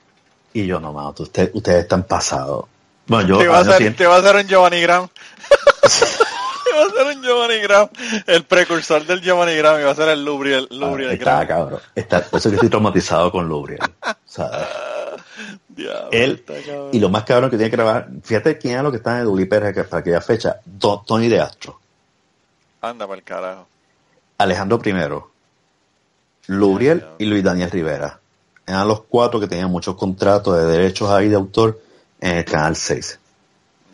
Y 0.54 0.66
yo, 0.66 0.80
no, 0.80 0.94
mano, 0.94 1.14
usted, 1.20 1.52
ustedes 1.54 1.84
están 1.84 2.04
pasados. 2.04 2.66
Bueno, 3.08 3.28
yo... 3.28 3.38
Te 3.40 3.48
va 3.50 3.58
a 3.58 3.62
hacer, 3.62 3.74
siguiente- 3.78 3.98
te 3.98 4.08
va 4.08 4.16
a 4.16 4.20
hacer 4.20 4.36
un 4.38 4.48
Giovanni 4.48 4.80
Graham. 4.82 5.08
te 5.82 6.76
va 6.78 6.84
a 6.84 6.88
hacer 6.88 7.18
un 7.18 7.22
Giovanni 7.24 7.58
Graham. 7.60 7.90
El 8.28 8.44
precursor 8.46 9.06
del 9.06 9.20
Giovanni 9.22 9.56
Graham. 9.58 9.82
Y 9.82 9.84
va 9.84 9.92
a 9.92 9.96
ser 9.96 10.08
el 10.10 10.24
Lubriel, 10.24 10.68
Ah, 10.72 10.76
Lubriel 10.76 11.12
está 11.12 11.26
Graham. 11.44 11.48
cabrón. 11.48 11.80
Está, 11.96 12.22
por 12.24 12.40
eso 12.40 12.50
que 12.50 12.56
estoy 12.56 12.70
traumatizado 12.70 13.30
con 13.32 13.48
Lubriel. 13.50 13.80
Él 16.12 16.44
y 16.92 17.00
lo 17.00 17.10
más 17.10 17.24
cabrón 17.24 17.50
que 17.50 17.58
tiene 17.58 17.70
que 17.70 17.76
grabar, 17.78 18.10
fíjate 18.24 18.58
quién 18.58 18.74
era 18.74 18.84
lo 18.84 18.92
que 18.92 18.98
está 18.98 19.16
en 19.16 19.22
el 19.22 19.28
Uliper 19.28 19.74
para 19.88 20.00
aquella 20.00 20.22
fecha, 20.22 20.60
To- 20.80 21.04
Tony 21.06 21.28
de 21.28 21.40
Astro, 21.40 21.80
Anda 22.82 23.06
para 23.08 23.18
el 23.18 23.24
carajo. 23.24 23.68
Alejandro 24.38 24.80
I, 24.86 26.52
Lubriel 26.52 27.06
y 27.18 27.26
Luis 27.26 27.44
Daniel 27.44 27.70
Rivera. 27.72 28.20
Eran 28.66 28.88
los 28.88 29.02
cuatro 29.02 29.40
que 29.40 29.48
tenían 29.48 29.70
muchos 29.72 29.96
contratos 29.96 30.56
de 30.58 30.66
derechos 30.66 31.10
ahí 31.10 31.28
de 31.28 31.36
autor 31.36 31.80
en 32.22 32.38
el 32.38 32.46
Canal 32.46 32.76
6. 32.76 33.20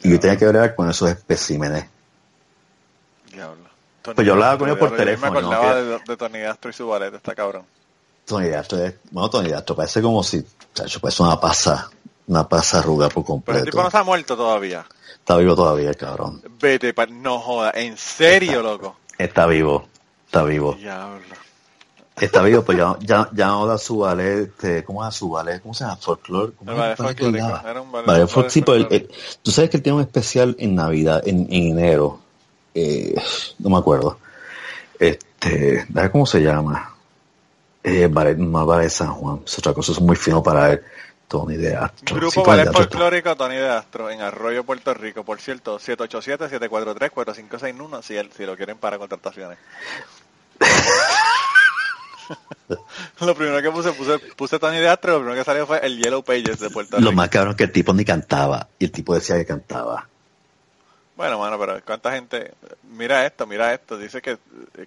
Y 0.04 0.12
yo 0.12 0.20
tenía 0.20 0.38
que 0.38 0.46
hablar 0.46 0.76
con 0.76 0.90
esos 0.90 1.10
especímenes. 1.10 1.86
Diablo. 3.32 3.64
Tony 4.02 4.16
Pues 4.16 4.28
yo 4.28 4.34
hablaba 4.34 4.58
con 4.58 4.70
él 4.70 4.78
por 4.78 4.96
teléfono, 4.96 5.32
Me 5.32 5.42
¿no? 5.42 5.52
acordaba 5.52 5.74
Que- 5.76 5.82
de, 5.84 6.00
de 6.06 6.18
Tony 6.18 6.40
Castro 6.42 6.70
y 6.70 6.74
su 6.74 6.88
ballet. 6.88 7.14
Está 7.16 7.34
cabrón. 7.34 7.64
Tony 8.26 8.48
de 8.48 8.56
Astro, 8.56 8.84
es- 8.84 8.96
bueno, 9.12 9.30
Tony 9.30 9.50
de 9.50 9.56
Astro 9.56 9.76
parece 9.76 10.02
como 10.02 10.24
si, 10.24 10.44
chacho, 10.74 11.00
parece 11.00 11.22
una 11.24 11.40
pasa, 11.40 11.90
una 12.28 12.48
pasa 12.48 12.80
arruga 12.80 13.08
por 13.10 13.24
Pero 13.24 13.34
el 13.36 13.44
completo. 13.44 13.66
tipo 13.66 13.82
no 13.84 13.90
ha 13.92 14.04
muerto 14.04 14.36
todavía. 14.36 14.86
Está 15.14 15.38
vivo 15.38 15.56
todavía, 15.56 15.94
cabrón. 15.94 16.42
Vete, 16.60 16.94
pa- 16.94 17.06
no 17.08 17.40
joda. 17.40 17.72
En 17.76 17.98
serio, 17.98 18.62
loco. 18.62 18.98
Está 19.18 19.46
vivo, 19.48 19.88
está 20.26 20.44
vivo. 20.44 20.74
Diablo. 20.74 21.24
Está 22.20 22.42
vivo, 22.44 22.64
pues 22.64 22.78
ya, 22.78 22.96
ya, 23.02 23.30
ya 23.34 23.48
no 23.48 23.66
da 23.68 23.78
su 23.78 23.98
ballet, 24.00 24.44
este, 24.48 24.84
¿cómo 24.86 25.06
es 25.06 25.14
su 25.14 25.30
ballet? 25.30 25.62
¿Cómo 25.62 25.74
se 25.74 25.84
llama? 25.84 25.98
Folklore. 25.98 26.54
¿Cómo 26.54 26.72
El 26.72 26.78
ballet 26.78 26.98
era 27.00 27.82
un 27.82 28.30
folk- 28.30 28.50
sí, 28.50 28.62
pues, 28.62 28.78
él- 28.78 28.88
folclórico. 28.88 28.94
él- 28.96 29.10
tú 29.44 29.52
sabes 29.52 29.70
que 29.70 29.78
él 29.78 29.84
tiene 29.84 29.98
un 29.98 30.02
especial 30.02 30.56
en 30.58 30.76
Navidad, 30.76 31.22
en, 31.28 31.42
en 31.52 31.78
enero. 31.78 32.20
Eh, 32.74 33.16
no 33.60 33.70
me 33.70 33.78
acuerdo. 33.78 34.18
Este, 35.00 35.86
¿sabes 35.94 36.10
cómo 36.12 36.26
se 36.26 36.40
llama? 36.42 36.95
Eh, 37.88 38.08
ballet, 38.08 38.36
no 38.36 38.66
ballet 38.66 38.90
San 38.90 39.14
Juan, 39.14 39.42
es 39.46 39.60
otra 39.60 39.72
cosa, 39.72 39.92
es 39.92 40.02
muy 40.02 40.16
fino 40.16 40.42
para 40.42 40.72
él. 40.72 40.82
Tony 41.28 41.56
de 41.56 41.76
Astro. 41.76 42.16
Grupo 42.16 42.32
Sí, 42.32 42.42
Ballet 42.46 42.72
Folclórico 42.72 43.36
Tony 43.36 43.56
de 43.56 43.70
Astro 43.70 44.12
en 44.12 44.22
Arroyo, 44.22 44.64
Puerto 44.64 44.94
Rico. 44.94 45.24
Por 45.24 45.40
cierto, 45.40 45.80
787-743-4561 45.80 48.02
si, 48.04 48.16
si 48.36 48.46
lo 48.46 48.56
quieren 48.56 48.78
para 48.78 48.98
contrataciones. 48.98 49.58
lo 53.20 53.36
primero 53.36 53.62
que 53.62 53.72
puse, 53.72 53.92
puse, 53.94 54.20
puse 54.36 54.60
Tony 54.60 54.78
de 54.78 54.88
Astro, 54.88 55.14
lo 55.14 55.20
primero 55.20 55.38
que 55.40 55.46
salió 55.46 55.68
fue 55.68 55.86
el 55.86 55.98
Yellow 55.98 56.24
Pages 56.24 56.60
de 56.60 56.70
Puerto 56.70 56.98
Lo 56.98 57.10
Rico. 57.10 57.14
más 57.14 57.30
cabrón 57.30 57.52
es 57.52 57.58
que 57.58 57.64
el 57.66 57.72
tipo 57.72 57.94
ni 57.94 58.06
cantaba, 58.06 58.68
y 58.80 58.86
el 58.86 58.92
tipo 58.92 59.14
decía 59.14 59.36
que 59.36 59.46
cantaba. 59.46 60.08
Bueno, 61.16 61.40
mano, 61.40 61.58
pero 61.60 61.80
¿cuánta 61.86 62.12
gente? 62.12 62.54
Mira 62.84 63.26
esto, 63.26 63.48
mira 63.48 63.74
esto. 63.74 63.98
Dice 63.98 64.22
que, 64.22 64.38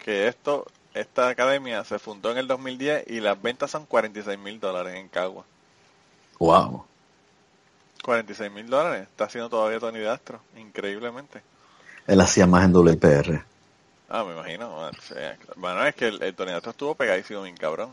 que 0.04 0.28
esto, 0.28 0.66
esta 1.00 1.28
academia 1.28 1.84
se 1.84 1.98
fundó 1.98 2.30
en 2.30 2.38
el 2.38 2.46
2010 2.46 3.04
y 3.08 3.20
las 3.20 3.40
ventas 3.40 3.70
son 3.70 3.86
46 3.86 4.38
mil 4.38 4.60
dólares 4.60 4.96
en 4.96 5.08
Cagua. 5.08 5.44
Wow. 6.38 6.84
46 8.02 8.50
mil 8.52 8.68
dólares. 8.68 9.02
Está 9.02 9.24
haciendo 9.24 9.48
todavía 9.48 9.80
Tony 9.80 9.98
de 9.98 10.08
Astro, 10.08 10.40
increíblemente. 10.56 11.42
Él 12.06 12.20
hacía 12.20 12.46
más 12.46 12.64
en 12.64 12.72
WPR. 12.72 13.44
Ah, 14.08 14.24
me 14.24 14.32
imagino. 14.32 14.90
Bueno, 15.56 15.84
es 15.84 15.94
que 15.94 16.08
el, 16.08 16.22
el 16.22 16.34
Tony 16.34 16.50
de 16.50 16.56
Astro 16.56 16.70
estuvo 16.70 16.94
pegadísimo, 16.94 17.42
bien 17.42 17.56
cabrón. 17.56 17.90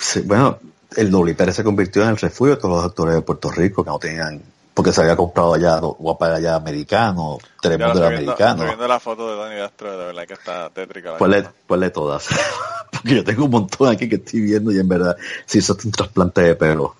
Sí, 0.00 0.20
bueno, 0.20 0.58
el 0.96 1.10
WPR 1.10 1.52
se 1.52 1.64
convirtió 1.64 2.02
en 2.02 2.10
el 2.10 2.16
refugio 2.16 2.54
de 2.54 2.60
todos 2.60 2.76
los 2.76 2.84
actores 2.84 3.14
de 3.14 3.22
Puerto 3.22 3.50
Rico 3.50 3.84
que 3.84 3.90
no 3.90 3.98
tenían, 3.98 4.42
porque 4.78 4.92
se 4.92 5.00
había 5.00 5.16
comprado 5.16 5.54
allá, 5.54 5.80
guapa 5.80 6.36
allá 6.36 6.54
americano, 6.54 7.38
Telemundo 7.60 7.98
era 7.98 8.06
americano. 8.06 8.52
estoy 8.52 8.66
viendo 8.68 8.86
la 8.86 9.00
foto 9.00 9.28
de 9.28 9.36
Tony 9.36 9.54
de 9.56 9.62
Astro, 9.62 9.98
de 9.98 10.06
verdad 10.06 10.24
que 10.24 10.34
está 10.34 10.70
tétrica. 10.70 11.10
la 11.18 11.52
Ponle, 11.66 11.90
todas. 11.90 12.28
porque 12.92 13.16
yo 13.16 13.24
tengo 13.24 13.46
un 13.46 13.50
montón 13.50 13.88
aquí 13.88 14.08
que 14.08 14.14
estoy 14.14 14.40
viendo 14.42 14.70
y 14.70 14.78
en 14.78 14.86
verdad, 14.86 15.16
sí, 15.46 15.58
eso 15.58 15.74
es 15.76 15.84
un 15.84 15.90
trasplante 15.90 16.42
de 16.42 16.54
pelo. 16.54 16.94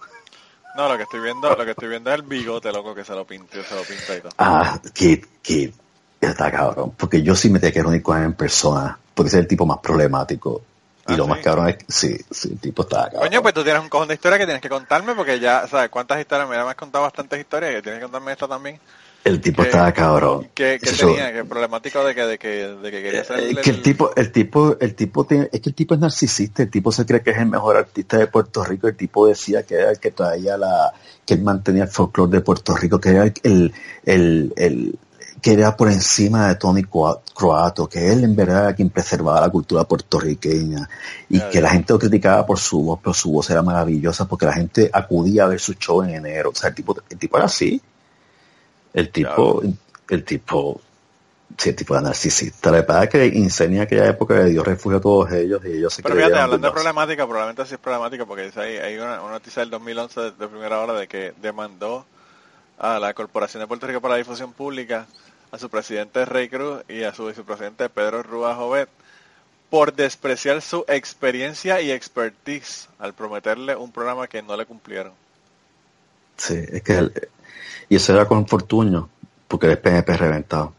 No, 0.76 0.88
lo 0.88 0.96
que 0.96 1.04
estoy 1.04 1.20
viendo, 1.20 1.54
lo 1.54 1.64
que 1.64 1.70
estoy 1.70 1.88
viendo 1.88 2.10
es 2.10 2.16
el 2.16 2.22
bigote, 2.22 2.72
loco, 2.72 2.96
que 2.96 3.04
se 3.04 3.14
lo 3.14 3.24
pinta, 3.24 3.62
se 3.62 3.76
lo 3.76 3.82
pinta 3.82 4.16
y 4.16 4.20
todo. 4.22 4.32
Ah, 4.38 4.80
Kid, 4.92 5.26
Kid, 5.40 5.70
está 6.20 6.50
cabrón. 6.50 6.94
Porque 6.96 7.22
yo 7.22 7.36
sí 7.36 7.48
me 7.48 7.60
tenía 7.60 7.74
que 7.74 7.82
reunir 7.82 8.02
con 8.02 8.18
él 8.18 8.24
en 8.24 8.32
persona, 8.32 8.98
porque 9.14 9.28
ese 9.28 9.36
es 9.36 9.42
el 9.42 9.46
tipo 9.46 9.64
más 9.66 9.78
problemático. 9.78 10.62
Y 11.08 11.14
Ah, 11.14 11.16
lo 11.16 11.24
¿sí? 11.24 11.30
más 11.30 11.38
cabrón 11.40 11.68
es 11.70 11.76
que 11.78 11.84
sí, 11.88 12.16
sí, 12.30 12.50
el 12.52 12.58
tipo 12.60 12.82
está 12.82 13.04
cabrón. 13.04 13.22
Coño, 13.22 13.42
pues 13.42 13.54
tú 13.54 13.64
tienes 13.64 13.82
un 13.82 13.88
cojón 13.88 14.08
de 14.08 14.14
historias 14.14 14.38
que 14.38 14.44
tienes 14.44 14.60
que 14.62 14.68
contarme 14.68 15.14
porque 15.14 15.40
ya, 15.40 15.66
¿sabes 15.66 15.88
cuántas 15.90 16.20
historias? 16.20 16.48
Me 16.48 16.56
has 16.56 16.74
contado 16.74 17.04
bastantes 17.04 17.40
historias 17.40 17.74
que 17.74 17.82
tienes 17.82 17.98
que 17.98 18.04
contarme 18.04 18.32
esta 18.32 18.46
también. 18.46 18.78
el 19.24 19.40
tipo 19.40 19.62
¿Qué- 19.62 19.68
estaba 19.68 19.92
cabrón. 19.92 20.48
¿Qué, 20.54 20.78
qué 20.82 20.90
Eso- 20.90 21.06
tenía? 21.08 21.32
¿Qué 21.32 21.44
problemático 21.44 22.02
de 22.04 22.14
que, 22.14 22.22
de 22.22 22.38
que, 22.38 22.48
de 22.48 22.90
que 22.90 23.02
quería 23.02 23.24
ser 23.24 23.40
Eh, 23.40 23.56
que 23.62 23.70
el 23.70 23.82
tipo, 23.82 24.12
el 24.16 24.32
tipo, 24.32 24.76
el 24.80 24.94
tipo 24.94 25.24
tiene, 25.26 25.48
es 25.52 25.60
que 25.60 25.68
el 25.70 25.74
tipo 25.74 25.94
es 25.94 26.00
narcisista, 26.00 26.62
el 26.62 26.70
tipo 26.70 26.92
se 26.92 27.04
cree 27.04 27.22
que 27.22 27.30
es 27.32 27.38
el 27.38 27.46
mejor 27.46 27.76
artista 27.76 28.16
de 28.16 28.26
Puerto 28.28 28.64
Rico, 28.64 28.86
el 28.88 28.96
tipo 28.96 29.26
decía 29.26 29.64
que 29.64 29.74
era 29.74 29.90
el 29.90 29.98
que 29.98 30.12
traía 30.12 30.56
la, 30.56 30.92
que 31.26 31.34
él 31.34 31.42
mantenía 31.42 31.82
el 31.84 31.88
folclore 31.90 32.30
de 32.32 32.40
Puerto 32.42 32.74
Rico, 32.76 32.98
que 33.00 33.08
era 33.10 33.24
el, 33.42 33.72
el, 34.04 34.52
el- 34.56 34.98
que 35.40 35.52
era 35.52 35.76
por 35.76 35.90
encima 35.90 36.48
de 36.48 36.54
Tony 36.56 36.84
Croato, 36.84 37.88
que 37.88 38.12
él 38.12 38.24
en 38.24 38.34
verdad 38.34 38.64
era 38.64 38.74
quien 38.74 38.90
preservaba 38.90 39.40
la 39.40 39.50
cultura 39.50 39.84
puertorriqueña, 39.84 40.88
y 41.28 41.38
Ya, 41.38 41.50
que 41.50 41.60
la 41.60 41.70
gente 41.70 41.92
lo 41.92 41.98
criticaba 41.98 42.46
por 42.46 42.58
su 42.58 42.82
voz, 42.82 43.00
pero 43.02 43.14
su 43.14 43.30
voz 43.30 43.50
era 43.50 43.62
maravillosa 43.62 44.26
porque 44.26 44.46
la 44.46 44.52
gente 44.52 44.90
acudía 44.92 45.44
a 45.44 45.48
ver 45.48 45.60
su 45.60 45.74
show 45.74 46.02
en 46.02 46.10
enero. 46.10 46.50
O 46.50 46.54
sea, 46.54 46.70
el 46.70 46.74
tipo, 46.74 46.96
el 47.08 47.18
tipo 47.18 47.36
era 47.36 47.46
así. 47.46 47.80
El 48.92 49.10
tipo, 49.10 49.62
el 50.08 50.24
tipo, 50.24 50.80
sí, 51.56 51.68
el 51.68 51.76
tipo 51.76 51.94
era 51.94 52.02
narcisista. 52.02 52.70
La 52.70 52.80
verdad 52.80 53.04
es 53.04 53.10
que 53.10 53.26
Insenia 53.26 53.82
aquella 53.82 54.08
época 54.08 54.34
le 54.34 54.50
dio 54.50 54.64
refugio 54.64 54.98
a 54.98 55.00
todos 55.00 55.32
ellos 55.32 55.60
y 55.64 55.72
ellos 55.72 55.92
se 55.92 56.02
Pero 56.02 56.16
fíjate, 56.16 56.38
hablando 56.38 56.66
de 56.66 56.72
problemática, 56.72 57.26
probablemente 57.26 57.66
sí 57.66 57.74
es 57.74 57.80
problemática 57.80 58.26
porque 58.26 58.50
ahí, 58.56 58.76
hay 58.76 58.96
una, 58.96 59.22
una 59.22 59.32
noticia 59.32 59.60
del 59.60 59.70
2011 59.70 60.20
de, 60.20 60.30
de 60.32 60.48
primera 60.48 60.80
hora 60.80 60.94
de 60.94 61.06
que 61.06 61.34
demandó 61.40 62.06
a 62.78 62.98
la 62.98 63.12
Corporación 63.12 63.60
de 63.60 63.66
Puerto 63.66 63.86
Rico 63.86 64.00
para 64.00 64.14
la 64.14 64.18
Difusión 64.18 64.52
Pública, 64.52 65.06
a 65.50 65.58
su 65.58 65.68
presidente 65.70 66.24
Rey 66.24 66.48
Cruz 66.48 66.82
y 66.88 67.02
a 67.02 67.14
su 67.14 67.26
vicepresidente 67.26 67.88
Pedro 67.88 68.22
Rúa 68.22 68.54
Jovet 68.54 68.88
por 69.70 69.92
despreciar 69.94 70.62
su 70.62 70.84
experiencia 70.88 71.80
y 71.80 71.90
expertise 71.90 72.88
al 72.98 73.12
prometerle 73.14 73.76
un 73.76 73.92
programa 73.92 74.26
que 74.26 74.42
no 74.42 74.56
le 74.56 74.64
cumplieron. 74.66 75.12
Sí, 76.36 76.54
es 76.72 76.82
que 76.82 76.94
él- 76.98 77.12
y 77.88 77.96
eso 77.96 78.14
era 78.14 78.26
con 78.26 78.46
Fortuño, 78.46 79.08
porque 79.46 79.72
es 79.72 79.78
PNP 79.78 80.16
reventado. 80.16 80.72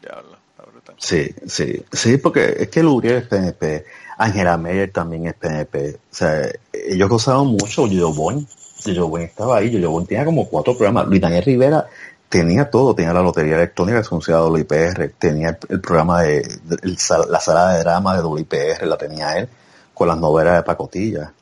Diablo, 0.00 0.36
brutal. 0.70 0.94
Sí, 0.98 1.34
sí, 1.46 1.84
sí, 1.92 2.18
porque 2.18 2.54
es 2.58 2.68
que 2.68 2.82
Luriel 2.82 3.16
es 3.16 3.26
PNP, 3.26 3.84
Angela 4.18 4.56
Meyer 4.56 4.92
también 4.92 5.26
es 5.26 5.34
PNP. 5.34 5.96
O 5.96 6.14
sea, 6.14 6.48
ellos 6.72 7.08
gozaban 7.08 7.46
mucho, 7.46 7.86
Yoyo 7.86 8.12
Boy, 8.12 8.46
Yoyo 8.84 9.08
Boy 9.08 9.24
estaba 9.24 9.58
ahí, 9.58 9.70
Yoyo 9.70 9.90
Boy 9.90 10.04
tenía 10.04 10.24
como 10.24 10.48
cuatro 10.48 10.76
programas, 10.76 11.08
Luis 11.08 11.20
Daniel 11.20 11.44
Rivera 11.44 11.88
tenía 12.28 12.70
todo, 12.70 12.94
tenía 12.94 13.12
la 13.12 13.22
lotería 13.22 13.56
electrónica 13.56 14.00
que 14.02 14.08
anunciaba 14.08 14.48
WIPR, 14.48 15.12
tenía 15.18 15.50
el, 15.50 15.58
el 15.68 15.80
programa 15.80 16.22
de, 16.22 16.42
de- 16.64 16.78
el 16.82 16.98
sal- 16.98 17.26
la 17.30 17.40
sala 17.40 17.72
de 17.74 17.80
drama 17.80 18.16
de 18.16 18.22
WIPR, 18.22 18.86
la 18.86 18.96
tenía 18.98 19.38
él, 19.38 19.48
con 19.94 20.08
las 20.08 20.18
novelas 20.18 20.56
de 20.56 20.62
pacotilla. 20.62 21.32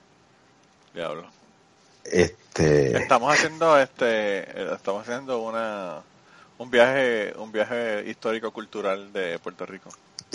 Diablo. 0.95 1.25
Este, 2.05 2.97
Estamos 2.99 3.33
haciendo 3.35 3.79
este, 3.79 4.39
eh, 4.41 4.71
estamos 4.75 5.03
haciendo 5.03 5.41
una 5.41 5.97
un 6.59 6.71
viaje, 6.71 7.35
un 7.39 7.53
viaje 7.53 8.09
histórico 8.09 8.51
cultural 8.51 9.13
de 9.13 9.39
Puerto 9.41 9.67
Rico. 9.67 9.91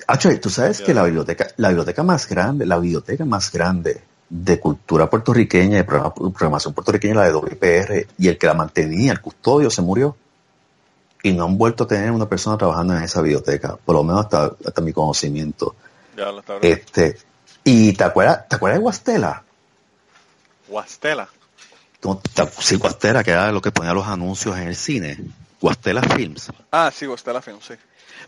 Acho, 0.07 0.29
tú 0.39 0.49
sabes 0.49 0.81
que 0.81 0.93
la 0.93 1.03
biblioteca, 1.03 1.47
la 1.57 1.69
biblioteca 1.69 2.03
más 2.03 2.27
grande, 2.27 2.65
la 2.65 2.77
biblioteca 2.77 3.25
más 3.25 3.51
grande 3.51 4.01
de 4.29 4.59
cultura 4.59 5.09
puertorriqueña, 5.09 5.77
de 5.77 5.83
programa- 5.83 6.13
programación 6.13 6.73
puertorriqueña, 6.73 7.15
la 7.15 7.23
de 7.25 7.31
WPR, 7.33 8.07
y 8.19 8.27
el 8.27 8.37
que 8.37 8.47
la 8.47 8.53
mantenía, 8.53 9.11
el 9.13 9.21
custodio, 9.21 9.69
se 9.71 9.81
murió. 9.81 10.15
Y 11.24 11.34
no 11.34 11.45
han 11.45 11.57
vuelto 11.57 11.84
a 11.84 11.88
tener 11.88 12.11
una 12.11 12.28
persona 12.28 12.57
trabajando 12.57 12.95
en 12.95 13.03
esa 13.03 13.22
biblioteca, 13.22 13.78
por 13.78 13.95
lo 13.95 14.03
menos 14.03 14.26
hasta, 14.26 14.51
hasta 14.65 14.82
mi 14.82 14.91
conocimiento. 14.93 15.76
Está 16.15 16.32
brutal. 16.32 16.59
Este, 16.61 17.17
y 17.63 17.93
te 17.93 18.03
acuerdas, 18.03 18.47
¿te 18.49 18.55
acuerdas 18.55 18.80
de 18.80 18.82
Guastela? 18.84 19.43
Guastela. 20.67 21.28
¿Cómo 22.01 22.17
te- 22.19 22.47
Sí, 22.59 22.76
Guastela, 22.78 23.24
que 23.24 23.32
era 23.32 23.51
lo 23.51 23.61
que 23.61 23.72
ponía 23.72 23.93
los 23.93 24.07
anuncios 24.07 24.57
en 24.57 24.67
el 24.67 24.76
cine. 24.76 25.17
Guastela 25.59 26.01
Films. 26.01 26.51
Ah, 26.72 26.91
sí, 26.95 27.05
Guastela 27.05 27.41
Film, 27.41 27.59
sí. 27.61 27.76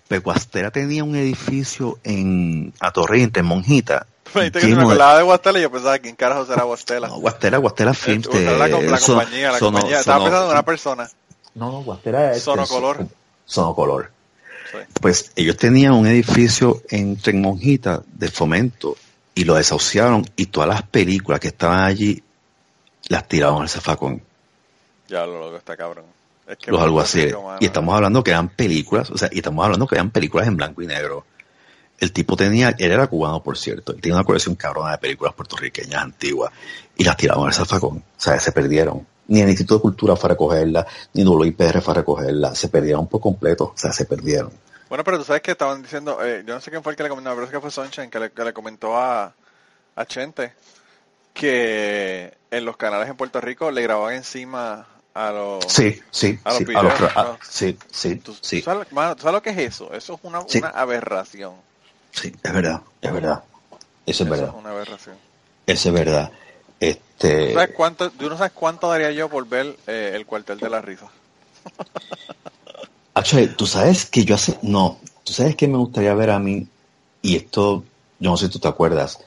Pero 0.07 0.21
Guastela 0.21 0.69
tenía 0.69 1.03
un 1.03 1.15
edificio 1.15 1.97
en 2.03 2.73
Atorrey, 2.79 3.23
entre 3.23 3.41
Monjita. 3.41 4.05
Me 4.35 4.41
dijiste 4.41 4.59
que 4.59 4.65
se 4.65 4.67
me 4.67 4.71
lleno 4.75 4.81
de- 4.89 4.93
acordaba 4.93 5.17
de 5.17 5.23
Guastela 5.23 5.59
y 5.59 5.61
yo 5.63 5.71
pensaba 5.71 5.97
quién 5.99 6.15
carajo 6.15 6.45
será 6.45 6.63
Guastela. 6.63 7.07
No, 7.07 7.17
Guastela, 7.17 7.57
Guastela 7.57 7.93
Films. 7.93 8.27
Eh, 8.33 8.55
la, 8.57 8.67
de- 8.67 8.89
la 8.89 8.97
son- 8.97 9.15
compañía, 9.17 9.51
la 9.51 9.57
sono- 9.59 9.71
compañía. 9.77 9.99
Estaba 9.99 10.17
sono- 10.17 10.25
pensando 10.29 10.45
en 10.47 10.51
una 10.51 10.65
persona. 10.65 11.09
No, 11.55 11.71
no, 11.71 11.83
Guastela 11.83 12.33
es... 12.33 12.43
Sonocolor. 12.43 13.07
Sonocolor. 13.45 14.11
Sí. 14.71 14.77
Pues 15.01 15.31
ellos 15.35 15.57
tenían 15.57 15.93
un 15.93 16.07
edificio 16.07 16.81
entre 16.89 17.33
Monjita 17.33 18.03
de 18.11 18.29
fomento 18.29 18.95
y 19.35 19.43
lo 19.43 19.55
desahuciaron 19.55 20.25
y 20.35 20.47
todas 20.47 20.69
las 20.69 20.83
películas 20.83 21.39
que 21.39 21.49
estaban 21.49 21.79
allí 21.79 22.23
las 23.07 23.27
tiraron 23.27 23.61
al 23.61 23.69
zafacón. 23.69 24.21
Ya 25.07 25.25
lo 25.25 25.39
loco 25.39 25.57
está 25.57 25.75
cabrón. 25.75 26.05
Es 26.47 26.57
que 26.57 26.71
los 26.71 26.81
alguaciles. 26.81 27.35
Y 27.59 27.65
estamos 27.65 27.95
hablando 27.95 28.23
que 28.23 28.31
eran 28.31 28.49
películas, 28.49 29.09
o 29.11 29.17
sea, 29.17 29.29
y 29.31 29.37
estamos 29.37 29.63
hablando 29.63 29.87
que 29.87 29.95
eran 29.95 30.11
películas 30.11 30.47
en 30.47 30.57
blanco 30.57 30.81
y 30.81 30.87
negro. 30.87 31.25
El 31.99 32.11
tipo 32.11 32.35
tenía, 32.35 32.75
él 32.77 32.91
era 32.91 33.07
cubano, 33.07 33.41
por 33.41 33.57
cierto, 33.57 33.93
él 33.93 34.01
tenía 34.01 34.15
una 34.17 34.25
colección 34.25 34.55
cabrona 34.55 34.91
de 34.91 34.97
películas 34.97 35.33
puertorriqueñas 35.33 36.01
antiguas 36.01 36.51
y 36.97 37.03
las 37.03 37.15
tiraron 37.15 37.47
al 37.47 37.53
zafacón. 37.53 37.97
O 37.97 38.21
sea, 38.21 38.39
se 38.39 38.51
perdieron. 38.51 39.07
Ni 39.27 39.41
el 39.41 39.49
Instituto 39.49 39.75
de 39.75 39.81
Cultura 39.81 40.15
fue 40.15 40.27
a 40.27 40.31
recogerla, 40.31 40.85
ni 41.13 41.23
WIPR 41.25 41.81
fue 41.81 41.93
a 41.93 41.95
recogerla. 41.97 42.55
Se 42.55 42.67
perdieron 42.69 43.07
por 43.07 43.21
completo, 43.21 43.71
o 43.75 43.77
sea, 43.77 43.93
se 43.93 44.05
perdieron. 44.05 44.51
Bueno, 44.89 45.03
pero 45.03 45.17
tú 45.17 45.23
sabes 45.23 45.41
que 45.41 45.51
estaban 45.51 45.81
diciendo, 45.81 46.23
eh, 46.23 46.43
yo 46.45 46.53
no 46.53 46.61
sé 46.61 46.69
quién 46.69 46.83
fue 46.83 46.91
el 46.91 46.97
que 46.97 47.03
le 47.03 47.09
comentó, 47.09 47.31
pero 47.31 47.45
es 47.45 47.51
que 47.51 47.59
fue 47.59 47.71
Sunshine 47.71 48.09
que 48.09 48.19
le, 48.19 48.31
que 48.31 48.43
le 48.43 48.53
comentó 48.53 48.97
a, 48.97 49.33
a 49.95 50.05
Chente 50.05 50.53
que 51.33 52.33
en 52.51 52.65
los 52.65 52.77
canales 52.77 53.09
en 53.09 53.15
Puerto 53.15 53.41
Rico 53.41 53.71
le 53.71 53.81
grababan 53.81 54.13
encima 54.15 54.85
a 55.13 55.31
los... 55.31 55.65
Sí, 55.67 55.99
sí, 56.11 56.39
A 56.43 56.49
los 56.49 56.57
sí, 56.59 56.65
videos, 56.65 56.83
a 56.85 57.01
los 57.01 57.11
ah, 57.17 57.23
¿no? 57.23 57.37
sí, 57.47 57.77
sí, 57.91 58.15
¿Tú, 58.17 58.35
sí, 58.41 58.59
tú 58.59 58.65
sabes, 58.65 58.91
mano, 58.91 59.15
¿tú 59.15 59.21
sabes 59.23 59.33
lo 59.35 59.41
que 59.41 59.49
es 59.51 59.57
eso? 59.57 59.91
Eso 59.93 60.13
es 60.15 60.19
una, 60.23 60.41
Sí. 60.47 60.59
una 60.59 60.69
aberración. 60.69 61.53
sí, 62.11 62.33
es 62.41 62.53
verdad, 62.53 62.81
es 63.01 63.13
verdad. 63.13 63.43
Eso 63.71 63.79
es 64.05 64.19
Eso 64.21 64.25
verdad, 64.29 64.49
es 64.49 64.55
una 64.55 64.69
aberración. 64.71 65.15
eso 65.65 65.89
es 65.89 65.95
verdad. 65.95 66.31
Este, 66.83 67.47
¿Tú, 67.47 67.53
sabes 67.53 67.75
cuánto, 67.75 68.11
tú 68.11 68.29
no 68.29 68.37
sabes 68.37 68.51
cuánto 68.51 68.89
daría 68.89 69.11
yo 69.11 69.29
por 69.29 69.47
ver 69.47 69.77
eh, 69.87 70.11
el 70.15 70.25
cuartel 70.25 70.59
de 70.59 70.69
la 70.69 70.81
risa? 70.81 71.07
Acho, 73.13 73.37
tú 73.55 73.65
sabes 73.65 74.05
que 74.05 74.25
yo 74.25 74.35
hace, 74.35 74.57
no, 74.63 74.99
tú 75.23 75.31
sabes 75.31 75.55
que 75.55 75.67
me 75.67 75.77
gustaría 75.77 76.13
ver 76.13 76.31
a 76.31 76.39
mí, 76.39 76.67
y 77.21 77.37
esto, 77.37 77.85
yo 78.19 78.31
no 78.31 78.35
sé 78.35 78.47
si 78.47 78.51
tú 78.51 78.59
te 78.59 78.67
acuerdas, 78.67 79.19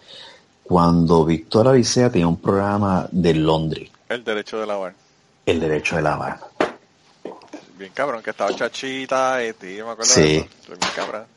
cuando 0.65 1.25
Víctor 1.25 1.69
Avicea 1.69 2.11
tenía 2.11 2.29
un 2.29 2.41
programa 2.41 3.09
de 3.11 3.33
Londres, 3.33 3.91
El 4.09 4.23
derecho 4.23 4.61
de 4.61 4.67
lavar. 4.67 4.95
El 5.47 5.61
Derecho 5.61 5.97
de 5.97 6.03
Lavar. 6.03 6.41
Bien 7.79 7.93
cabrón, 7.95 8.23
que 8.23 8.31
estaba 8.31 8.53
chachita 8.53 9.43
y 9.45 9.53
tío, 9.53 9.87
me 9.87 9.93
acuerdo 9.93 10.13
Sí. 10.13 10.21
de 10.21 10.37
eso. 10.39 10.77
Bien 10.77 10.91
cabrón. 10.95 11.36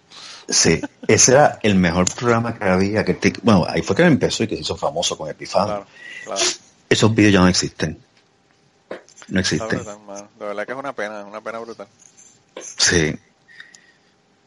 Sí, 0.50 0.82
ese 1.08 1.32
era 1.34 1.60
el 1.62 1.76
mejor 1.76 2.12
programa 2.14 2.58
que 2.58 2.64
había, 2.66 3.06
que 3.06 3.14
te- 3.14 3.34
bueno, 3.44 3.66
ahí 3.70 3.82
fue 3.84 3.96
que 3.96 4.04
empezó 4.04 4.44
y 4.44 4.48
que 4.48 4.56
se 4.56 4.62
hizo 4.62 4.76
famoso 4.76 5.18
con 5.18 5.30
Epifano. 5.30 5.66
Claro, 5.68 5.86
claro. 6.26 6.42
Esos 6.90 7.14
vídeos 7.14 7.34
ya 7.34 7.40
no 7.42 7.48
existen. 7.48 8.00
No 9.28 9.40
existen. 9.40 9.68
brutal. 9.68 10.28
De 10.40 10.46
verdad 10.46 10.66
que 10.66 10.72
es 10.72 10.78
una 10.78 10.94
pena, 10.94 11.20
es 11.22 11.26
una 11.28 11.42
pena 11.42 11.60
brutal. 11.60 11.88
Sí. 12.60 13.16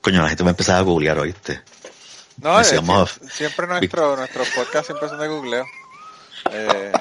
Coño, 0.00 0.22
la 0.22 0.28
gente 0.28 0.42
va 0.42 0.50
a 0.50 0.52
empezar 0.52 0.76
a 0.76 0.80
googlear, 0.80 1.16
¿oíste? 1.20 1.60
No, 2.38 2.56
eh, 2.56 2.64
Decíamos- 2.64 3.20
sie- 3.20 3.30
siempre 3.30 3.66
nuestro, 3.68 4.16
nuestros 4.16 4.48
podcasts 4.50 4.86
siempre 4.86 5.08
son 5.08 5.20
de 5.20 5.28
googleo. 5.28 5.64
Eh, 6.50 6.92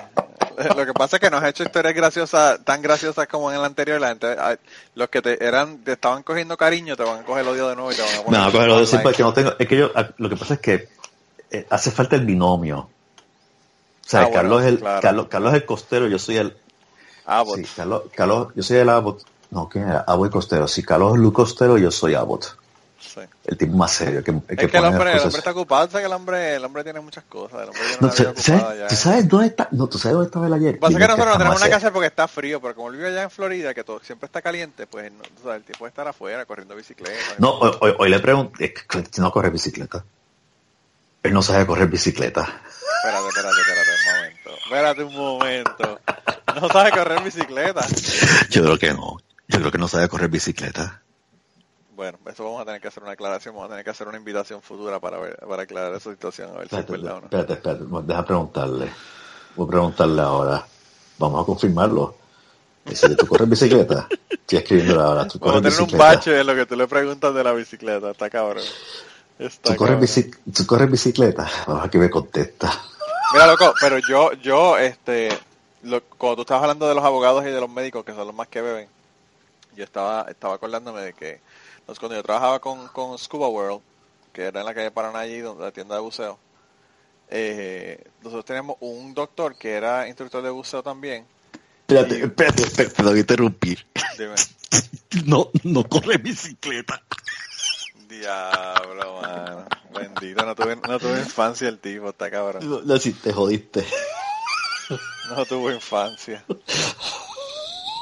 lo 0.75 0.85
que 0.85 0.93
pasa 0.93 1.17
es 1.17 1.19
que 1.19 1.29
nos 1.29 1.43
ha 1.43 1.49
hecho 1.49 1.63
historias 1.63 1.93
graciosas, 1.93 2.63
tan 2.63 2.81
graciosas 2.81 3.27
como 3.27 3.51
en 3.51 3.57
el 3.57 3.65
anterior. 3.65 3.99
La 3.99 4.09
gente, 4.09 4.27
ah, 4.37 4.55
los 4.95 5.09
que 5.09 5.21
te 5.21 5.43
eran, 5.43 5.79
te 5.79 5.93
estaban 5.93 6.23
cogiendo 6.23 6.57
cariño, 6.57 6.95
te 6.95 7.03
van 7.03 7.19
a 7.19 7.23
coger 7.23 7.43
el 7.43 7.49
odio 7.49 7.69
de 7.69 7.75
nuevo 7.75 7.91
y 7.91 7.95
te 7.95 8.01
van 8.01 8.15
a 8.15 8.23
poner. 8.23 8.41
a 8.41 8.51
coger 8.51 8.87
sí, 8.87 8.95
online. 8.95 9.03
porque 9.03 9.23
no 9.23 9.33
tengo, 9.33 9.53
es 9.57 9.67
que 9.67 9.77
yo, 9.77 9.91
ah, 9.95 10.09
lo 10.17 10.29
que 10.29 10.35
pasa 10.35 10.53
es 10.55 10.59
que 10.59 10.89
eh, 11.51 11.67
hace 11.69 11.91
falta 11.91 12.15
el 12.15 12.25
binomio. 12.25 12.79
O 12.79 12.89
sea, 14.11 14.21
Ah, 14.21 14.23
bueno, 14.23 14.35
Carlos, 14.35 14.61
es 14.61 14.67
el, 14.67 14.79
claro. 14.79 15.01
Carlos, 15.01 15.27
Carlos 15.29 15.53
es 15.53 15.61
el 15.61 15.65
costero, 15.65 16.07
yo 16.07 16.19
soy 16.19 16.37
el, 16.37 16.57
Abbott. 17.25 17.57
sí, 17.57 17.67
Carlos, 17.75 18.03
Carlos, 18.13 18.47
yo 18.55 18.63
soy 18.63 18.77
el 18.77 18.89
Abbott. 18.89 19.23
No, 19.51 19.67
¿quién 19.67 19.87
era? 19.87 20.05
Abbott 20.07 20.29
y 20.29 20.31
Costero. 20.31 20.67
Si 20.67 20.81
Carlos 20.81 21.13
es 21.13 21.19
Luke 21.19 21.35
Costero, 21.35 21.77
yo 21.77 21.91
soy 21.91 22.15
Abbott. 22.15 22.55
Sí. 23.01 23.19
El 23.45 23.57
tipo 23.57 23.75
más 23.75 23.91
serio. 23.91 24.23
Que, 24.23 24.31
el 24.31 24.41
que 24.57 24.65
Es 24.65 24.71
que 24.71 24.77
el 24.77 24.85
hombre, 24.85 25.11
el 25.13 25.19
hombre 25.19 25.37
está 25.39 25.51
ocupado, 25.51 25.87
sabes 25.89 26.03
que 26.03 26.05
el 26.05 26.13
hombre, 26.13 26.55
el 26.55 26.63
hombre 26.63 26.83
tiene 26.83 26.99
muchas 27.01 27.23
cosas, 27.25 27.63
el 27.63 27.69
hombre 27.69 27.81
tiene 27.81 27.97
No, 27.99 28.07
una 28.07 28.15
vida 28.15 28.33
¿tú 28.33 28.41
sabes, 28.41 28.79
ya. 28.79 28.87
¿Tú 28.87 28.95
sabes 28.95 29.27
dónde 29.27 29.47
está? 29.47 29.67
No, 29.71 29.87
¿tú 29.87 29.97
sabes 29.97 30.13
dónde 30.13 30.27
estaba 30.27 30.47
él 30.47 30.53
ayer? 30.53 30.79
Pasa 30.79 30.97
que 30.97 31.03
nosotros 31.07 31.27
no 31.27 31.37
tenemos 31.37 31.57
una 31.61 31.69
casa 31.69 31.91
porque 31.91 32.07
está 32.07 32.27
frío, 32.27 32.61
pero 32.61 32.75
como 32.75 32.89
él 32.89 32.97
vive 32.97 33.09
allá 33.09 33.23
en 33.23 33.31
Florida, 33.31 33.73
que 33.73 33.83
todo 33.83 33.99
siempre 34.03 34.27
está 34.27 34.41
caliente, 34.41 34.87
pues 34.87 35.11
no, 35.11 35.23
tú 35.23 35.43
sabes, 35.43 35.57
el 35.57 35.63
tipo 35.63 35.79
puede 35.79 35.89
estar 35.89 36.07
afuera 36.07 36.45
corriendo 36.45 36.75
bicicleta. 36.75 37.17
No, 37.39 37.51
hoy, 37.57 37.71
hoy- 37.81 37.95
hoy 37.97 38.09
le 38.09 38.19
pregunté, 38.19 38.73
no 39.17 39.31
corre 39.31 39.49
bicicleta. 39.49 40.05
Él 41.23 41.33
no 41.33 41.41
sabe 41.41 41.65
correr 41.65 41.87
bicicleta. 41.87 42.41
Espérate, 43.03 43.27
espérate, 43.27 43.61
espérate 43.61 43.91
un 43.91 44.15
momento. 44.15 44.49
Espérate 44.63 45.03
un 45.03 45.15
momento. 45.15 45.99
No 46.61 46.69
sabe 46.69 46.91
correr 46.91 47.23
bicicleta. 47.23 47.85
Yo 48.49 48.63
creo 48.63 48.77
que 48.79 48.93
no. 48.93 49.17
Yo 49.47 49.59
creo 49.59 49.71
que 49.71 49.77
no 49.77 49.87
sabe 49.87 50.07
correr 50.07 50.29
bicicleta. 50.29 51.01
Bueno, 52.01 52.17
eso 52.25 52.43
vamos 52.43 52.59
a 52.63 52.65
tener 52.65 52.81
que 52.81 52.87
hacer 52.87 53.03
una 53.03 53.11
aclaración, 53.11 53.53
vamos 53.53 53.67
a 53.67 53.73
tener 53.73 53.83
que 53.85 53.91
hacer 53.91 54.07
una 54.07 54.17
invitación 54.17 54.59
futura 54.63 54.99
para 54.99 55.19
ver, 55.19 55.37
para 55.47 55.61
aclarar 55.61 55.93
esa 55.93 56.09
situación, 56.09 56.49
a 56.49 56.57
ver 56.57 56.67
si 56.67 56.73
es 56.75 56.79
Espérate, 56.81 56.91
verdad 57.03 57.17
o 57.17 57.19
no. 57.19 57.25
espérate, 57.25 57.53
espérate. 57.53 57.83
Deja 58.07 58.25
preguntarle. 58.25 58.91
Voy 59.55 59.67
a 59.67 59.69
preguntarle 59.69 60.21
ahora. 60.23 60.65
Vamos 61.19 61.43
a 61.43 61.45
confirmarlo. 61.45 62.15
Dice, 62.85 63.15
¿tú 63.15 63.27
corres 63.27 63.47
bicicleta? 63.47 64.07
Estoy 64.31 64.57
escribiendo 64.57 64.99
ahora. 64.99 65.27
¿Tú 65.27 65.37
Vamos 65.37 65.57
a 65.57 65.59
corres 65.61 65.75
tener 65.77 65.91
un 65.93 65.97
bache 65.99 66.39
en 66.39 66.47
lo 66.47 66.55
que 66.55 66.65
tú 66.65 66.75
le 66.75 66.87
preguntas 66.87 67.35
de 67.35 67.43
la 67.43 67.53
bicicleta, 67.53 68.09
está 68.09 68.31
cabrón. 68.31 68.63
Está 69.37 69.73
¿Tú 69.73 69.75
corres, 69.75 69.99
bici- 69.99 70.35
¿Tú 70.55 70.65
corres 70.65 70.89
bicicleta? 70.89 71.47
Vamos 71.67 71.85
a 71.85 71.89
que 71.91 71.99
me 71.99 72.09
contesta. 72.09 72.81
Mira, 73.31 73.45
loco, 73.45 73.75
pero 73.79 73.99
yo, 74.09 74.33
yo, 74.41 74.75
este, 74.79 75.29
lo- 75.83 76.01
cuando 76.17 76.37
tú 76.37 76.41
estabas 76.41 76.63
hablando 76.63 76.87
de 76.87 76.95
los 76.95 77.03
abogados 77.05 77.43
y 77.45 77.49
de 77.51 77.61
los 77.61 77.69
médicos, 77.69 78.03
que 78.03 78.15
son 78.15 78.25
los 78.25 78.35
más 78.35 78.47
que 78.47 78.61
beben, 78.61 78.87
yo 79.75 79.83
estaba, 79.83 80.25
estaba 80.31 80.55
acordándome 80.55 81.01
de 81.01 81.13
que 81.13 81.39
pues, 81.91 81.99
cuando 81.99 82.15
yo 82.15 82.23
trabajaba 82.23 82.59
con, 82.59 82.87
con 82.87 83.17
Scuba 83.19 83.49
World, 83.49 83.81
que 84.31 84.43
era 84.43 84.61
en 84.61 84.65
la 84.65 84.73
calle 84.73 84.91
Paraná 84.91 85.19
allí, 85.19 85.39
donde 85.39 85.65
la 85.65 85.73
tienda 85.73 85.95
de 85.95 85.99
buceo, 86.01 86.39
eh, 87.27 88.01
nosotros 88.21 88.45
teníamos 88.45 88.77
un 88.79 89.13
doctor 89.13 89.57
que 89.57 89.73
era 89.73 90.07
instructor 90.07 90.41
de 90.41 90.51
buceo 90.51 90.81
también. 90.81 91.25
Espérate, 91.81 92.17
Y- 92.17 92.21
espérate, 92.21 92.63
espérate, 92.63 92.95
te 92.95 93.03
voy 93.03 93.17
a 93.17 93.19
interrumpir. 93.19 93.85
Dime, 94.17 94.35
No, 95.25 95.49
no 95.63 95.83
corre 95.83 96.17
bicicleta. 96.17 97.03
diablo, 98.07 99.21
mano, 99.21 99.65
bendito, 99.93 100.45
no 100.45 100.55
tuve, 100.55 100.77
no 100.77 100.97
tuve 100.97 101.19
infancia 101.19 101.67
el 101.67 101.79
tipo, 101.79 102.07
está 102.11 102.31
cabrón, 102.31 102.69
No, 102.69 102.81
no, 102.83 102.97
sí, 102.99 103.11
te 103.11 103.33
jodiste. 103.33 103.85
no 105.35 105.45
tuvo 105.45 105.69
infancia. 105.73 106.45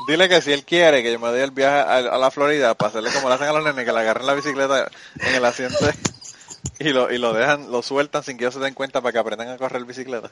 Dile 0.09 0.27
que 0.27 0.41
si 0.41 0.51
él 0.51 0.63
quiere 0.65 1.03
que 1.03 1.11
yo 1.11 1.19
me 1.19 1.31
dé 1.31 1.43
el 1.43 1.51
viaje 1.51 1.77
a, 1.77 1.97
a 1.97 2.17
la 2.17 2.31
Florida 2.31 2.73
para 2.75 2.89
hacerle 2.89 3.11
como 3.11 3.29
le 3.29 3.35
hacen 3.35 3.47
a 3.47 3.53
los 3.53 3.63
nenes, 3.63 3.85
que 3.85 3.91
le 3.93 3.99
agarren 3.99 4.25
la 4.25 4.33
bicicleta 4.33 4.89
en 5.19 5.35
el 5.35 5.45
asiento 5.45 5.77
y 6.79 6.89
lo, 6.89 7.11
y 7.11 7.17
lo 7.17 7.33
dejan, 7.33 7.71
lo 7.71 7.81
sueltan 7.83 8.23
sin 8.23 8.37
que 8.37 8.45
ellos 8.45 8.55
se 8.55 8.59
den 8.59 8.73
cuenta 8.73 9.01
para 9.01 9.11
que 9.13 9.19
aprendan 9.19 9.49
a 9.49 9.57
correr 9.57 9.85
bicicleta. 9.85 10.31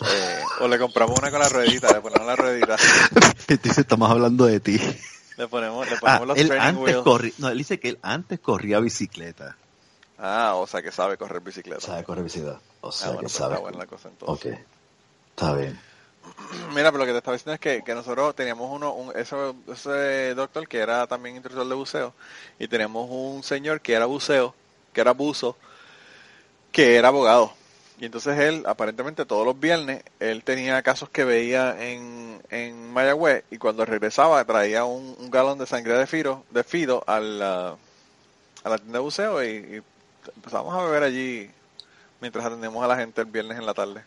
Eh, 0.00 0.42
o 0.60 0.68
le 0.68 0.78
compramos 0.78 1.18
una 1.18 1.30
con 1.30 1.40
la 1.40 1.48
ruedita, 1.48 1.92
le 1.92 2.00
ponemos 2.00 2.26
la 2.26 2.36
ruedita, 2.36 2.76
Dice, 3.62 3.80
estamos 3.82 4.10
hablando 4.10 4.44
de 4.46 4.60
ti. 4.60 4.80
le 5.36 5.48
ponemos, 5.48 5.88
le 5.88 5.96
Ah, 5.96 6.00
ponemos 6.00 6.26
los 6.28 6.38
él 6.38 6.46
training 6.48 6.66
antes 6.78 7.04
wheels. 7.06 7.38
no, 7.38 7.48
él 7.48 7.58
dice 7.58 7.78
que 7.80 7.88
él 7.90 7.98
antes 8.02 8.40
corría 8.40 8.80
bicicleta. 8.80 9.56
Ah, 10.18 10.52
o 10.54 10.66
sea 10.66 10.82
que 10.82 10.92
sabe 10.92 11.16
correr 11.16 11.40
bicicleta. 11.40 11.80
Sabe 11.80 12.04
correr 12.04 12.24
bicicleta. 12.24 12.60
O 12.80 12.92
sea, 12.92 13.08
Ah, 13.08 13.10
bueno, 13.10 13.20
que 13.20 13.24
pues 13.24 13.32
sabe. 13.34 13.54
está 13.54 13.60
buena 13.62 13.78
la 13.78 13.86
cosa 13.86 14.08
entonces. 14.08 14.52
Ok. 14.54 14.58
Está 15.30 15.54
bien. 15.54 15.80
Mira, 16.74 16.90
pero 16.90 16.98
lo 16.98 17.06
que 17.06 17.12
te 17.12 17.18
estaba 17.18 17.36
diciendo 17.36 17.54
es 17.54 17.60
que, 17.60 17.82
que 17.84 17.94
nosotros 17.94 18.34
teníamos 18.34 18.70
uno, 18.70 18.92
un, 18.94 19.12
ese, 19.16 20.34
doctor 20.34 20.66
que 20.66 20.78
era 20.78 21.06
también 21.06 21.36
instructor 21.36 21.68
de 21.68 21.74
buceo, 21.74 22.14
y 22.58 22.68
teníamos 22.68 23.08
un 23.10 23.42
señor 23.42 23.80
que 23.80 23.92
era 23.92 24.06
buceo, 24.06 24.54
que 24.92 25.00
era 25.00 25.12
buzo, 25.12 25.56
que 26.72 26.96
era 26.96 27.08
abogado. 27.08 27.52
Y 28.00 28.06
entonces 28.06 28.38
él, 28.38 28.64
aparentemente 28.66 29.24
todos 29.24 29.46
los 29.46 29.58
viernes, 29.58 30.02
él 30.18 30.42
tenía 30.42 30.82
casos 30.82 31.08
que 31.10 31.24
veía 31.24 31.76
en, 31.80 32.42
en 32.50 32.92
Mayagüez, 32.92 33.44
y 33.50 33.58
cuando 33.58 33.84
regresaba 33.84 34.44
traía 34.44 34.84
un, 34.84 35.30
galón 35.30 35.58
de 35.58 35.66
sangre 35.66 35.94
de 35.94 36.06
Fido, 36.06 36.44
de 36.50 36.64
Fido 36.64 37.04
a 37.06 37.20
la, 37.20 37.76
a 38.64 38.68
la 38.68 38.78
tienda 38.78 38.98
de 38.98 39.04
buceo 39.04 39.44
y, 39.44 39.48
y 39.48 39.82
empezamos 40.34 40.74
a 40.74 40.82
beber 40.84 41.04
allí 41.04 41.50
mientras 42.20 42.44
atendemos 42.44 42.82
a 42.82 42.88
la 42.88 42.96
gente 42.96 43.20
el 43.20 43.26
viernes 43.28 43.58
en 43.58 43.66
la 43.66 43.74
tarde. 43.74 44.02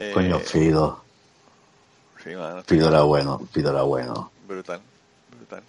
Eh, 0.00 0.12
Coño, 0.14 0.38
Fido. 0.40 1.04
Sí, 2.24 2.30
mano, 2.34 2.62
Fido 2.64 2.88
era 2.88 3.02
bueno. 3.02 3.40
Fido 3.52 3.70
era 3.70 3.82
bueno. 3.82 4.30
brutal, 4.48 4.80
brutal. 5.36 5.62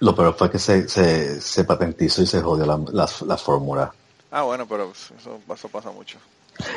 Lo 0.00 0.14
peor 0.14 0.34
fue 0.36 0.50
que 0.50 0.58
se, 0.58 0.86
se, 0.88 1.40
se 1.40 1.64
patentizó 1.64 2.20
y 2.22 2.26
se 2.26 2.42
jodió 2.42 2.66
la, 2.66 2.78
la, 2.92 3.08
la 3.26 3.36
fórmula. 3.38 3.92
Ah, 4.30 4.42
bueno, 4.42 4.66
pero 4.66 4.92
eso, 4.92 5.14
eso 5.52 5.68
pasa 5.68 5.90
mucho. 5.90 6.18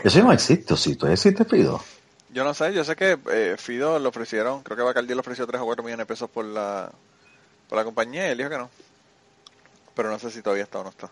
Eso 0.04 0.18
ya 0.20 0.24
no 0.24 0.32
existe, 0.32 0.74
¿o 0.74 0.78
sí? 0.78 0.95
¿Todavía 0.95 1.16
existe 1.16 1.43
Fido? 1.43 1.82
Yo 2.30 2.43
no 2.45 2.54
sé, 2.54 2.74
yo 2.74 2.84
sé 2.86 2.95
que 2.95 3.20
eh, 3.32 3.56
Fido 3.60 3.99
le 3.99 4.08
ofrecieron, 4.08 4.64
creo 4.64 4.78
que 4.78 4.84
Bacardi 4.84 5.14
le 5.14 5.20
ofreció 5.20 5.45
3 5.45 5.62
o 5.62 5.66
4 5.66 5.84
millones 5.84 6.04
de 6.04 6.08
pesos 6.08 6.30
por 6.30 6.45
la, 6.45 6.89
por 7.70 7.78
la 7.78 7.84
compañía 7.84 8.28
y 8.28 8.32
él 8.32 8.38
dijo 8.38 8.49
que 8.49 8.58
no. 8.58 8.70
Pero 9.93 10.10
no 10.10 10.18
sé 10.20 10.32
si 10.32 10.41
todavía 10.41 10.64
está 10.64 10.80
o 10.80 10.84
no 10.84 10.89
está. 10.89 11.10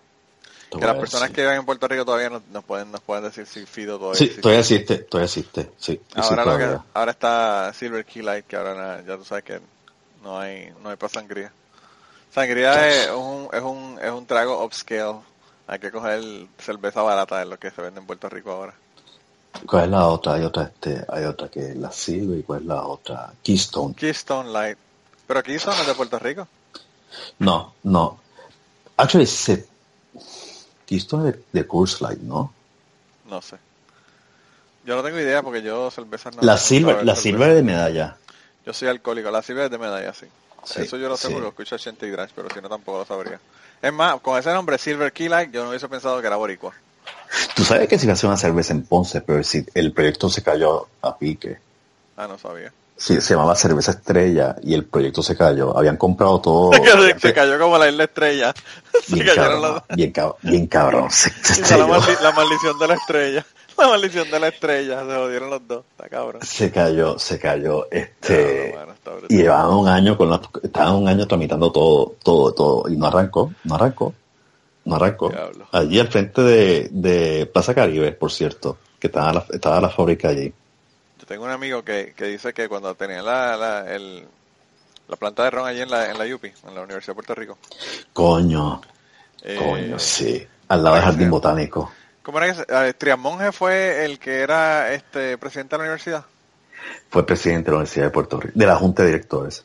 Que 0.79 0.85
las 0.85 0.95
personas 0.95 1.23
decir. 1.29 1.35
que 1.35 1.41
viven 1.41 1.57
en 1.57 1.65
Puerto 1.65 1.87
Rico 1.87 2.05
todavía 2.05 2.29
nos, 2.29 2.47
nos 2.47 2.63
pueden 2.63 2.91
nos 2.91 3.01
pueden 3.01 3.23
decir 3.25 3.45
si 3.45 3.65
Fido 3.65 3.97
todavía 3.97 4.17
Sí, 4.17 4.23
existe. 4.25 4.41
todavía 4.41 4.59
existe, 4.61 4.97
todavía 4.99 5.25
existe. 5.25 5.71
Sí, 5.77 6.01
Ahora, 6.15 6.45
lo 6.45 6.57
que, 6.57 6.77
ahora 6.93 7.11
está 7.11 7.73
Silver 7.73 8.05
Key 8.05 8.21
Light, 8.21 8.45
que 8.47 8.55
ahora 8.55 9.03
ya 9.05 9.17
tú 9.17 9.25
sabes 9.25 9.43
que 9.43 9.59
no 10.23 10.39
hay 10.39 10.73
no 10.81 10.89
hay 10.89 10.95
para 10.95 11.11
sangría. 11.11 11.51
Sangría 12.33 12.89
es 12.89 13.09
un, 13.11 13.49
es 13.51 13.61
un 13.61 13.99
es 14.01 14.11
un 14.11 14.25
trago 14.25 14.63
upscale 14.63 15.19
Hay 15.67 15.79
que 15.79 15.91
coger 15.91 16.23
cerveza 16.57 17.01
barata 17.01 17.39
de 17.39 17.45
lo 17.45 17.59
que 17.59 17.71
se 17.71 17.81
vende 17.81 17.99
en 17.99 18.05
Puerto 18.07 18.29
Rico 18.29 18.51
ahora. 18.51 18.73
¿Cuál 19.67 19.83
es 19.85 19.89
la 19.89 20.07
otra? 20.07 20.33
Hay 20.35 20.43
otra, 20.43 20.63
este, 20.63 21.03
hay 21.09 21.25
otra 21.25 21.49
que 21.49 21.71
es 21.71 21.75
la 21.75 21.91
Silver 21.91 22.39
y 22.39 22.43
cuál 22.43 22.61
es 22.61 22.65
la 22.67 22.83
otra? 22.83 23.33
Keystone. 23.43 23.93
Keystone 23.95 24.49
Light. 24.51 24.77
Pero 25.27 25.43
Keystone 25.43 25.75
es 25.81 25.87
de 25.87 25.93
Puerto 25.93 26.17
Rico. 26.19 26.47
No, 27.39 27.73
no. 27.83 28.19
Actually, 28.95 29.25
se... 29.25 29.65
Keystone 30.91 31.31
de, 31.31 31.39
de 31.53 31.65
Coors 31.65 32.01
Light, 32.01 32.19
¿no? 32.19 32.51
No 33.29 33.41
sé. 33.41 33.55
Yo 34.85 34.97
no 34.97 35.03
tengo 35.03 35.17
idea 35.21 35.41
porque 35.41 35.61
yo 35.61 35.89
cerveza 35.89 36.31
no. 36.31 36.41
La 36.41 36.57
Silver, 36.57 37.05
la. 37.05 37.15
Silver 37.15 37.55
de 37.55 37.63
medalla. 37.63 38.17
Yo 38.65 38.73
soy 38.73 38.89
alcohólico. 38.89 39.31
La 39.31 39.41
Silver 39.41 39.69
de 39.69 39.77
medalla, 39.77 40.13
sí. 40.13 40.25
Sí, 40.65 40.81
Eso 40.81 40.97
yo 40.97 41.07
lo 41.07 41.15
sé 41.15 41.27
sí. 41.27 41.33
porque 41.33 41.43
lo 41.43 41.49
escucho 41.49 41.75
a 41.75 41.77
Shanty 41.77 42.09
Drash, 42.09 42.31
pero 42.35 42.49
si 42.53 42.59
no 42.59 42.67
tampoco 42.67 42.97
lo 42.99 43.05
sabría. 43.05 43.39
Es 43.81 43.93
más, 43.93 44.19
con 44.19 44.37
ese 44.37 44.51
nombre 44.51 44.77
Silver 44.77 45.13
Key 45.13 45.29
Light 45.29 45.51
yo 45.53 45.63
no 45.63 45.69
hubiese 45.69 45.87
pensado 45.87 46.19
que 46.19 46.27
era 46.27 46.35
boricua. 46.35 46.73
Tú 47.55 47.63
sabes 47.63 47.87
que 47.87 47.97
se 47.97 48.05
iba 48.05 48.11
a 48.11 48.15
hacer 48.15 48.27
una 48.29 48.37
cerveza 48.37 48.73
en 48.73 48.83
Ponce, 48.83 49.21
pero 49.21 49.41
si 49.45 49.65
el 49.73 49.93
proyecto 49.93 50.29
se 50.29 50.43
cayó 50.43 50.87
a 51.01 51.17
pique. 51.17 51.57
Ah, 52.17 52.27
no 52.27 52.37
sabía. 52.37 52.73
Sí, 53.01 53.19
se 53.19 53.33
llamaba 53.33 53.55
Cerveza 53.55 53.91
Estrella 53.91 54.55
y 54.61 54.75
el 54.75 54.85
proyecto 54.85 55.23
se 55.23 55.35
cayó. 55.35 55.75
Habían 55.75 55.97
comprado 55.97 56.39
todo. 56.39 56.71
se, 56.83 57.19
se 57.19 57.33
cayó 57.33 57.57
como 57.59 57.75
la 57.79 57.89
isla 57.89 58.03
estrella. 58.03 58.53
Se 59.07 59.15
bien, 59.15 59.25
cayeron 59.25 59.61
cabrón, 59.61 59.73
los 59.87 59.97
bien, 59.97 60.13
cab- 60.13 60.35
bien 60.43 60.67
cabrón. 60.67 61.09
Se, 61.09 61.29
se 61.41 61.61
Hizo 61.61 61.77
la, 61.79 61.87
maldi- 61.87 62.19
la 62.21 62.31
maldición 62.33 62.77
de 62.77 62.87
la 62.87 62.93
estrella. 62.93 63.45
La 63.77 63.87
maldición 63.87 64.29
de 64.29 64.39
la 64.39 64.47
estrella. 64.49 64.99
Se 64.99 65.15
jodieron 65.15 65.49
los 65.49 65.67
dos. 65.67 65.83
Está 65.91 66.09
cabrón. 66.09 66.41
Se 66.45 66.69
cayó, 66.71 67.17
se 67.17 67.39
cayó. 67.39 67.87
Este, 67.89 68.75
y 69.29 69.37
llevaban 69.37 69.73
un 69.75 69.87
año 69.87 70.15
con 70.15 70.29
la, 70.29 70.39
estaban 70.61 70.93
un 70.97 71.07
año 71.07 71.25
tramitando 71.25 71.71
todo, 71.71 72.13
todo, 72.21 72.53
todo. 72.53 72.87
Y 72.89 72.97
no 72.97 73.07
arrancó, 73.07 73.51
no 73.63 73.73
arrancó, 73.75 74.13
no 74.85 74.95
arrancó. 74.97 75.31
Allí 75.71 75.99
al 75.99 76.09
frente 76.09 76.43
de, 76.43 76.89
de 76.91 77.45
Plaza 77.47 77.73
Caribe, 77.73 78.11
por 78.11 78.31
cierto, 78.31 78.77
que 78.99 79.07
estaba 79.07 79.33
la, 79.33 79.45
estaba 79.51 79.81
la 79.81 79.89
fábrica 79.89 80.27
allí. 80.29 80.53
Tengo 81.31 81.45
un 81.45 81.51
amigo 81.51 81.81
que, 81.81 82.13
que 82.13 82.25
dice 82.25 82.53
que 82.53 82.67
cuando 82.67 82.93
tenía 82.93 83.21
la, 83.21 83.55
la, 83.55 83.95
el, 83.95 84.27
la 85.07 85.15
planta 85.15 85.45
de 85.45 85.51
ron 85.51 85.65
allí 85.65 85.79
en 85.79 85.89
la, 85.89 86.11
en 86.11 86.17
la 86.17 86.25
UPI, 86.35 86.51
en 86.67 86.75
la 86.75 86.81
Universidad 86.81 87.11
de 87.11 87.15
Puerto 87.15 87.35
Rico. 87.35 87.57
Coño, 88.11 88.81
eh, 89.41 89.55
coño, 89.57 89.97
sí. 89.97 90.45
Al 90.67 90.83
lado 90.83 90.97
del 90.97 91.05
jardín 91.05 91.29
botánico. 91.29 91.89
¿Cómo 92.21 92.41
era 92.41 92.53
que 92.53 92.65
eh, 92.67 92.93
Trias 92.95 93.17
Monge 93.17 93.53
fue 93.53 94.03
el 94.03 94.19
que 94.19 94.41
era 94.41 94.91
este 94.91 95.37
presidente 95.37 95.75
de 95.75 95.77
la 95.77 95.83
universidad? 95.83 96.25
Fue 97.09 97.25
presidente 97.25 97.67
de 97.67 97.71
la 97.71 97.77
Universidad 97.77 98.05
de 98.07 98.11
Puerto 98.11 98.37
Rico, 98.37 98.59
de 98.59 98.65
la 98.65 98.75
Junta 98.75 99.03
de 99.03 99.07
Directores. 99.11 99.63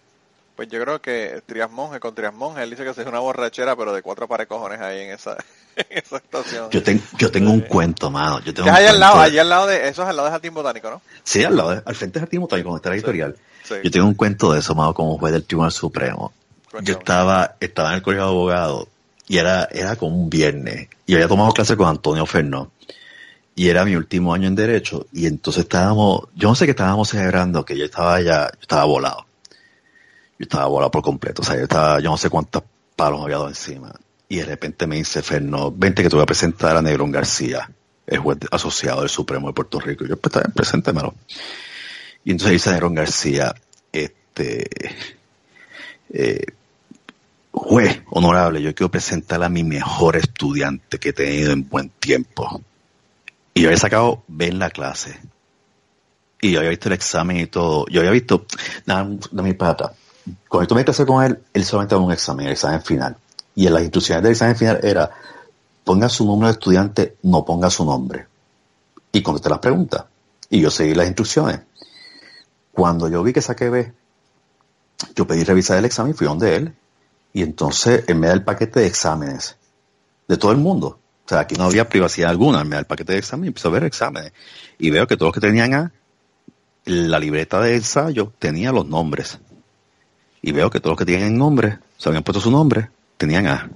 Pues 0.57 0.69
yo 0.71 0.81
creo 0.81 1.01
que 1.03 1.43
Trias 1.45 1.71
Monge 1.71 2.01
con 2.01 2.15
Trias 2.15 2.33
Monge, 2.33 2.63
él 2.63 2.71
dice 2.71 2.83
que 2.83 2.95
se 2.95 3.03
es 3.03 3.07
una 3.07 3.19
borrachera, 3.19 3.77
pero 3.77 3.93
de 3.93 4.01
cuatro 4.03 4.27
pares 4.27 4.47
cojones 4.47 4.81
ahí 4.81 5.03
en 5.03 5.11
esa, 5.11 5.37
en 5.77 5.87
esa 5.99 6.17
estación. 6.17 6.71
Yo, 6.71 6.83
ten- 6.83 7.03
yo 7.19 7.31
tengo 7.31 7.51
un 7.53 7.61
cuento, 7.61 8.11
mano. 8.11 8.41
Yo 8.41 8.55
tengo 8.55 8.69
es 8.71 8.75
allá 8.75 8.91
al 8.91 9.01
lado, 9.01 9.21
allá 9.21 9.41
al 9.43 9.49
lado 9.51 9.67
de, 9.67 9.89
eso 9.89 10.03
es 10.03 10.09
al 10.09 10.17
lado 10.17 10.27
de 10.29 10.33
Jardín 10.33 10.55
Botánico, 10.55 10.89
¿no? 10.91 11.03
Sí, 11.23 11.45
al 11.45 11.55
lado, 11.57 11.71
de- 11.73 11.83
al 11.85 11.95
frente 11.95 12.19
del 12.19 12.27
jardín 12.27 12.41
botánico, 12.41 12.71
donde 12.71 12.79
está 12.79 12.89
la 12.89 12.97
editorial. 12.97 13.37
Sí. 13.65 13.75
Yo 13.85 13.91
tengo 13.91 14.07
un 14.07 14.15
cuento 14.15 14.53
de 14.53 14.61
eso, 14.61 14.75
mano, 14.75 14.95
como 14.95 15.19
juez 15.19 15.33
del 15.35 15.45
Tribunal 15.45 15.73
Supremo. 15.73 16.33
Cuéntame. 16.71 16.87
Yo 16.87 16.99
estaba, 17.01 17.57
estaba 17.61 17.91
en 17.91 17.95
el 17.97 18.03
colegio 18.03 18.25
de 18.25 18.31
abogados 18.31 18.89
y 19.29 19.37
era, 19.39 19.69
era 19.71 19.97
como 19.97 20.17
un 20.17 20.31
viernes. 20.31 20.89
Y 21.05 21.15
había 21.15 21.29
tomado 21.29 21.53
clase 21.53 21.77
con 21.77 21.87
Antonio 21.89 22.25
Fernó. 22.25 22.71
Y 23.55 23.69
era 23.69 23.85
mi 23.85 23.95
último 23.97 24.33
año 24.33 24.49
en 24.49 24.55
Derecho. 24.55 25.07
Y 25.13 25.27
entonces 25.27 25.65
estábamos, 25.65 26.23
yo 26.35 26.49
no 26.49 26.55
sé 26.55 26.65
qué 26.65 26.71
estábamos 26.71 27.09
celebrando, 27.11 27.65
que 27.65 27.77
yo 27.77 27.85
estaba 27.85 28.21
ya, 28.23 28.51
yo 28.53 28.59
estaba 28.63 28.85
volado. 28.85 29.26
Yo 30.39 30.45
estaba 30.45 30.66
volado 30.66 30.91
por 30.91 31.03
completo. 31.03 31.43
O 31.43 31.45
sea, 31.45 31.57
yo 31.57 31.62
estaba, 31.62 32.01
yo 32.01 32.11
no 32.11 32.16
sé 32.16 32.30
cuántos 32.30 32.62
palos 32.95 33.22
había 33.22 33.37
dado 33.37 33.49
encima. 33.49 33.93
Y 34.28 34.37
de 34.37 34.45
repente 34.45 34.87
me 34.87 34.97
dice 34.97 35.22
Fernó, 35.22 35.70
vente 35.70 36.03
que 36.03 36.09
te 36.09 36.16
voy 36.16 36.22
a 36.22 36.26
presentar 36.26 36.76
a 36.76 36.82
Negrón 36.82 37.12
García, 37.12 37.70
el 38.07 38.18
juez 38.18 38.39
asociado 38.51 39.01
del 39.01 39.09
Supremo 39.09 39.49
de 39.49 39.55
Puerto 39.55 39.78
Rico. 39.78 40.05
Yo, 40.05 40.16
pues 40.16 40.34
está 40.34 40.49
preséntemelo. 40.51 41.14
Y 42.24 42.32
entonces 42.32 42.53
dice 42.53 42.70
Negrón 42.70 42.95
García, 42.95 43.55
este, 43.93 44.68
eh, 46.11 46.47
juez 47.53 48.03
honorable, 48.11 48.61
yo 48.61 48.74
quiero 48.74 48.91
presentar 48.91 49.43
a 49.43 49.49
mi 49.49 49.64
mejor 49.64 50.16
estudiante 50.16 50.99
que 50.99 51.11
he 51.11 51.12
tenido 51.12 51.53
en 51.53 51.68
buen 51.68 51.89
tiempo. 51.91 52.62
Y 53.55 53.62
yo 53.62 53.68
había 53.68 53.78
sacado 53.78 54.24
B 54.28 54.53
la 54.53 54.70
clase. 54.70 55.18
Y 56.41 56.53
yo 56.53 56.59
había 56.59 56.70
visto 56.70 56.89
el 56.89 56.95
examen 56.95 57.39
y 57.39 57.47
todo. 57.47 57.87
Yo 57.89 58.01
había 58.01 58.12
visto, 58.12 58.45
nada, 58.84 59.09
de 59.30 59.43
mi 59.43 59.55
pata. 59.55 59.95
Cuando 60.49 60.64
yo 60.64 60.68
tomé 60.68 60.85
clase 60.85 61.07
con 61.07 61.24
él, 61.24 61.43
él 61.53 61.64
solamente 61.64 61.95
daba 61.95 62.07
un 62.07 62.12
examen, 62.12 62.47
el 62.47 62.53
examen 62.53 62.83
final. 62.83 63.16
Y 63.55 63.66
en 63.66 63.74
las 63.74 63.83
instrucciones 63.83 64.22
del 64.22 64.33
examen 64.33 64.57
final 64.57 64.81
era, 64.83 65.11
ponga 65.85 66.09
su 66.09 66.27
número 66.27 66.49
de 66.49 66.53
estudiante, 66.53 67.16
no 67.22 67.45
ponga 67.45 67.70
su 67.70 67.85
nombre. 67.85 68.27
Y 69.12 69.22
contesté 69.22 69.49
las 69.49 69.61
preguntas. 69.61 70.05
Y 70.51 70.61
yo 70.61 70.70
seguí 70.70 70.95
las 70.95 71.07
instrucciones. 71.07 71.61
Cuando 72.72 73.09
yo 73.09 73.22
vi 73.22 73.33
que 73.33 73.41
saqué 73.41 73.70
B, 73.70 73.93
yo 75.14 75.27
pedí 75.27 75.45
revisar 75.45 75.79
el 75.79 75.85
examen 75.85 76.14
fui 76.14 76.27
donde 76.27 76.57
él. 76.57 76.74
Y 77.33 77.43
entonces 77.43 78.05
él 78.07 78.16
me 78.16 78.29
da 78.29 78.33
el 78.33 78.45
paquete 78.45 78.81
de 78.81 78.87
exámenes 78.87 79.57
de 80.29 80.37
todo 80.37 80.53
el 80.53 80.59
mundo. 80.59 80.99
O 81.24 81.29
sea, 81.29 81.41
aquí 81.41 81.55
no 81.57 81.64
había 81.64 81.89
privacidad 81.89 82.31
alguna. 82.31 82.61
Él 82.61 82.68
me 82.68 82.77
da 82.77 82.81
el 82.81 82.87
paquete 82.87 83.12
de 83.12 83.18
exámenes 83.18 83.47
y 83.47 83.49
empiezo 83.49 83.68
a 83.68 83.72
ver 83.72 83.85
exámenes. 83.85 84.33
Y 84.79 84.91
veo 84.91 85.07
que 85.07 85.16
todos 85.16 85.29
los 85.29 85.35
que 85.35 85.47
tenían 85.47 85.93
la 86.85 87.18
libreta 87.18 87.61
de 87.61 87.77
ensayo 87.77 88.33
tenía 88.39 88.72
los 88.72 88.87
nombres. 88.87 89.39
Y 90.47 90.53
veo 90.53 90.70
que 90.70 90.78
todos 90.78 90.92
los 90.92 90.99
que 90.99 91.05
tenían 91.05 91.36
nombre, 91.36 91.80
se 91.99 92.09
habían 92.09 92.22
puesto 92.22 92.40
su 92.40 92.53
nombre, 92.53 92.88
tenían 93.16 93.49
A. 93.49 93.68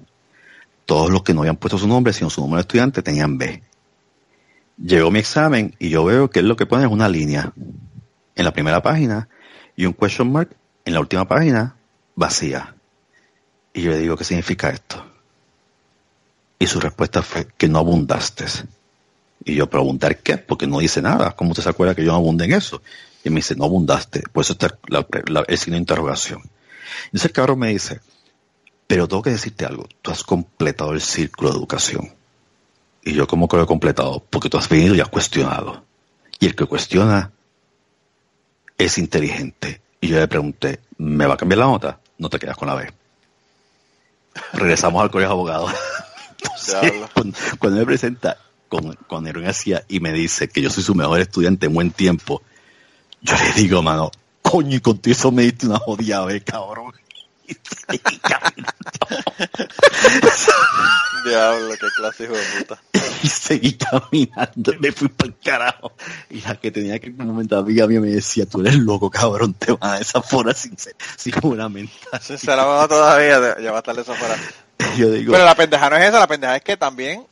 Todos 0.87 1.11
los 1.11 1.25
que 1.25 1.35
no 1.35 1.41
habían 1.41 1.57
puesto 1.57 1.77
su 1.77 1.89
nombre, 1.89 2.13
sino 2.13 2.31
su 2.31 2.43
número 2.43 2.59
de 2.59 2.61
estudiante, 2.61 3.03
tenían 3.03 3.39
B. 3.39 3.61
Llegó 4.81 5.11
mi 5.11 5.19
examen 5.19 5.75
y 5.81 5.89
yo 5.89 6.05
veo 6.05 6.31
que 6.31 6.39
él 6.39 6.47
lo 6.47 6.55
que 6.55 6.67
pone 6.67 6.85
es 6.85 6.91
una 6.93 7.09
línea 7.09 7.53
en 8.37 8.45
la 8.45 8.53
primera 8.53 8.81
página 8.81 9.29
y 9.75 9.85
un 9.85 9.95
question 9.95 10.31
mark 10.31 10.55
en 10.85 10.95
la 10.95 11.01
última 11.01 11.27
página 11.27 11.75
vacía. 12.15 12.77
Y 13.75 13.83
yo 13.83 13.91
le 13.91 13.99
digo, 13.99 14.17
¿qué 14.17 14.23
significa 14.23 14.71
esto? 14.71 15.05
Y 16.57 16.69
su 16.69 16.79
respuesta 16.79 17.21
fue 17.21 17.49
que 17.59 17.69
no 17.69 17.81
abundaste. 17.81 18.45
Y 19.45 19.57
yo 19.57 19.69
preguntar 19.69 20.19
qué, 20.19 20.39
porque 20.39 20.69
no 20.69 20.79
dice 20.79 21.03
nada. 21.03 21.33
¿Cómo 21.33 21.51
usted 21.51 21.65
se 21.65 21.71
acuerda 21.71 21.97
que 21.97 22.05
yo 22.05 22.13
no 22.13 22.19
abundé 22.19 22.45
en 22.45 22.53
eso? 22.53 22.81
Y 23.25 23.31
me 23.31 23.37
dice, 23.37 23.57
no 23.57 23.65
abundaste. 23.65 24.23
Por 24.33 24.45
eso 24.45 24.53
está 24.53 24.79
el 25.49 25.59
signo 25.59 25.75
de 25.75 25.81
interrogación. 25.81 26.41
Entonces 27.07 27.27
el 27.27 27.33
cabrón 27.33 27.59
me 27.59 27.69
dice, 27.69 28.01
pero 28.87 29.07
tengo 29.07 29.23
que 29.23 29.31
decirte 29.31 29.65
algo. 29.65 29.89
Tú 30.03 30.11
has 30.11 30.25
completado 30.25 30.93
el 30.93 31.01
círculo 31.01 31.51
de 31.51 31.57
educación. 31.57 32.15
Y 33.03 33.15
yo, 33.15 33.27
¿cómo 33.27 33.49
que 33.49 33.57
lo 33.57 33.63
he 33.63 33.67
completado? 33.67 34.25
Porque 34.31 34.49
tú 34.49 34.59
has 34.59 34.69
venido 34.69 34.95
y 34.95 35.01
has 35.01 35.09
cuestionado. 35.09 35.85
Y 36.39 36.47
el 36.47 36.55
que 36.55 36.67
cuestiona 36.67 37.31
es 38.77 38.99
inteligente. 38.99 39.81
Y 40.01 40.09
yo 40.09 40.19
le 40.19 40.29
pregunté, 40.29 40.81
¿me 40.99 41.27
va 41.27 41.35
a 41.35 41.37
cambiar 41.37 41.59
la 41.59 41.67
nota? 41.67 42.01
No 42.19 42.29
te 42.29 42.39
quedas 42.39 42.57
con 42.57 42.69
la 42.69 42.75
B. 42.75 42.93
Regresamos 44.55 45.03
al 45.03 45.11
colegio 45.11 45.29
de 45.29 45.35
abogados. 45.35 45.73
Entonces, 46.43 46.81
Diablo. 46.81 47.09
cuando, 47.15 47.39
cuando 47.59 47.79
me 47.79 47.87
presenta 47.87 48.39
con, 48.69 48.95
con 49.07 49.27
y 49.89 50.01
me 50.01 50.13
dice 50.13 50.49
que 50.49 50.63
yo 50.63 50.71
soy 50.71 50.83
su 50.83 50.95
mejor 50.95 51.21
estudiante 51.21 51.67
en 51.67 51.75
buen 51.75 51.91
tiempo, 51.91 52.43
yo 53.21 53.35
le 53.37 53.53
digo, 53.61 53.83
mano, 53.83 54.11
coño, 54.51 54.77
y 54.77 54.81
con 54.81 54.99
todo 54.99 55.13
eso 55.13 55.31
me 55.31 55.43
diste 55.43 55.67
una 55.67 55.79
jodida 55.79 56.25
B, 56.25 56.43
cabrón. 56.43 56.93
Y 57.47 57.55
seguí 57.55 58.19
caminando. 58.19 58.73
Diablo, 61.25 61.75
qué 61.81 61.87
clase 61.97 62.25
hijo 62.25 62.33
de 62.35 62.45
puta. 62.59 62.83
y 63.23 63.29
seguí 63.29 63.73
caminando 63.75 64.73
y 64.73 64.79
me 64.79 64.93
fui 64.93 65.09
para 65.09 65.29
el 65.29 65.37
carajo. 65.39 65.93
Y 66.31 66.41
la 66.41 66.55
que 66.57 66.71
tenía 66.71 66.99
que 66.99 67.09
en 67.09 67.21
un 67.21 67.29
momento 67.29 67.59
amiga 67.59 67.87
mía 67.87 68.01
me 68.01 68.09
decía, 68.09 68.47
tú 68.47 68.61
eres 68.61 68.77
loco, 68.77 69.11
cabrón, 69.11 69.55
te 69.55 69.73
van 69.73 69.95
a 69.95 69.99
desaforar 69.99 70.55
sin, 70.55 70.77
sin 71.17 71.33
juramentar. 71.33 72.21
Va 72.49 72.89
todavía, 72.89 73.61
ya 73.61 73.71
va 73.71 73.79
a 73.79 73.81
estar 73.81 73.99
eso 73.99 74.15
fuera. 74.15 74.37
Yo 74.97 75.11
digo, 75.11 75.33
Pero 75.33 75.45
la 75.45 75.55
pendeja 75.55 75.91
no 75.91 75.97
es 75.97 76.09
esa, 76.09 76.19
la 76.19 76.27
pendeja 76.27 76.57
es 76.57 76.63
que 76.63 76.77
también, 76.77 77.27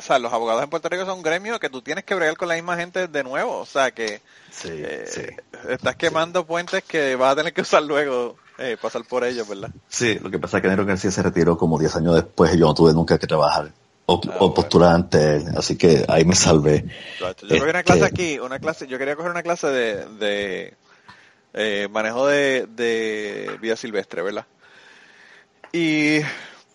o 0.00 0.02
sea, 0.02 0.18
los 0.18 0.32
abogados 0.32 0.62
en 0.64 0.70
Puerto 0.70 0.88
Rico 0.88 1.04
son 1.06 1.18
un 1.18 1.22
gremio 1.22 1.60
que 1.60 1.68
tú 1.70 1.82
tienes 1.82 2.04
que 2.04 2.14
bregar 2.14 2.36
con 2.36 2.48
la 2.48 2.54
misma 2.54 2.76
gente 2.76 3.06
de 3.06 3.22
nuevo, 3.24 3.58
o 3.58 3.66
sea, 3.66 3.90
que 3.92 4.20
sí, 4.50 4.68
eh, 4.72 5.04
sí. 5.06 5.22
estás 5.68 5.94
quemando 5.96 6.44
puentes 6.46 6.82
que 6.84 7.14
vas 7.16 7.32
a 7.32 7.36
tener 7.36 7.52
que 7.52 7.60
usar 7.60 7.82
luego, 7.82 8.36
eh, 8.58 8.76
pasar 8.80 9.04
por 9.04 9.24
ellos, 9.24 9.46
¿verdad? 9.48 9.70
Sí, 9.88 10.18
lo 10.18 10.30
que 10.30 10.38
pasa 10.38 10.56
es 10.58 10.62
que 10.62 10.68
Nero 10.68 10.84
García 10.86 11.10
se 11.10 11.22
retiró 11.22 11.56
como 11.56 11.78
10 11.78 11.94
años 11.96 12.14
después 12.14 12.54
y 12.54 12.58
yo 12.58 12.66
no 12.66 12.74
tuve 12.74 12.92
nunca 12.92 13.18
que 13.18 13.26
trabajar 13.26 13.70
o, 14.06 14.14
Ah, 14.14 14.36
o 14.36 14.38
bueno. 14.38 14.54
postular 14.54 14.94
ante 14.94 15.36
él, 15.36 15.44
así 15.56 15.76
que 15.76 16.04
ahí 16.08 16.24
me 16.24 16.34
salvé. 16.34 16.84
Yo 17.18 17.26
cogí 17.36 17.54
una 17.60 17.80
Este- 17.80 17.84
clase 17.84 18.04
aquí, 18.04 18.38
una 18.38 18.58
clase, 18.58 18.86
yo 18.86 18.98
quería 18.98 19.16
coger 19.16 19.30
una 19.30 19.42
clase 19.42 19.66
de, 19.68 20.06
de 20.18 20.74
eh, 21.54 21.88
manejo 21.90 22.26
de, 22.26 22.66
de 22.66 23.58
vida 23.60 23.76
silvestre, 23.76 24.22
¿verdad? 24.22 24.46
Y 25.72 26.20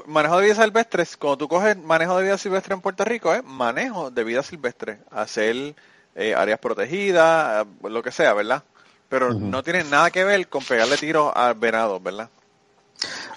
manejo 0.08 0.38
de 0.38 0.45
vida 0.45 0.64
silvestre, 0.64 1.06
cuando 1.20 1.38
tú 1.38 1.47
coges 1.47 1.78
manejo 1.78 2.18
de 2.18 2.24
vida 2.24 2.38
silvestre 2.38 2.74
en 2.74 2.82
Puerto 2.82 3.06
Rico, 3.06 3.34
es 3.34 3.43
manejo 3.43 4.12
de 4.12 4.24
vida 4.24 4.43
silvestre, 4.43 4.99
hacer 5.12 5.76
eh, 6.16 6.36
áreas 6.36 6.60
protegidas, 6.60 7.66
eh, 7.66 7.89
lo 7.89 8.01
que 8.03 8.12
sea, 8.12 8.34
¿verdad? 8.34 8.64
Pero 9.10 9.34
no 9.34 9.64
tiene 9.64 9.84
nada 9.84 10.12
que 10.12 10.24
ver 10.24 10.47
con 10.47 10.64
pegarle 10.64 10.97
tiros 10.97 11.32
al 11.36 11.53
venado, 11.53 11.99
¿verdad? 11.99 12.30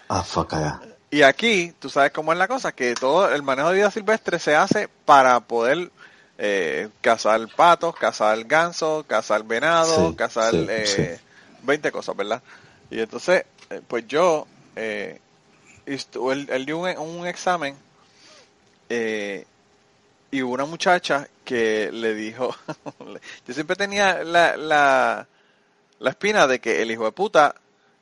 Ah, 0.08 0.22
fuck. 0.22 0.54
Y 1.10 1.22
aquí, 1.22 1.72
tú 1.78 1.88
sabes 1.88 2.12
cómo 2.12 2.32
es 2.32 2.38
la 2.38 2.48
cosa, 2.48 2.72
que 2.72 2.94
todo 2.94 3.32
el 3.32 3.42
manejo 3.42 3.68
de 3.70 3.76
vida 3.76 3.90
silvestre 3.90 4.38
se 4.38 4.56
hace 4.56 4.88
para 5.04 5.40
poder 5.40 5.90
eh, 6.38 6.88
cazar 7.00 7.46
patos, 7.54 7.94
cazar 7.96 8.44
gansos, 8.44 9.04
cazar 9.06 9.42
venado, 9.44 10.10
Sí, 10.10 10.16
cazar 10.16 10.52
sí, 10.52 10.66
eh, 10.68 11.20
20 11.62 11.92
cosas, 11.92 12.16
¿verdad? 12.16 12.42
Y 12.90 13.00
entonces, 13.00 13.44
eh, 13.70 13.80
pues 13.86 14.06
yo, 14.06 14.46
eh, 14.76 15.20
él, 15.94 16.46
él 16.50 16.66
dio 16.66 16.78
un, 16.78 16.96
un 16.98 17.26
examen 17.26 17.76
eh, 18.88 19.44
y 20.30 20.42
hubo 20.42 20.54
una 20.54 20.64
muchacha 20.66 21.28
que 21.44 21.90
le 21.92 22.14
dijo, 22.14 22.54
yo 23.46 23.54
siempre 23.54 23.76
tenía 23.76 24.22
la, 24.24 24.56
la, 24.56 25.26
la 25.98 26.10
espina 26.10 26.46
de 26.46 26.60
que 26.60 26.82
el 26.82 26.90
hijo 26.90 27.04
de 27.04 27.12
puta, 27.12 27.54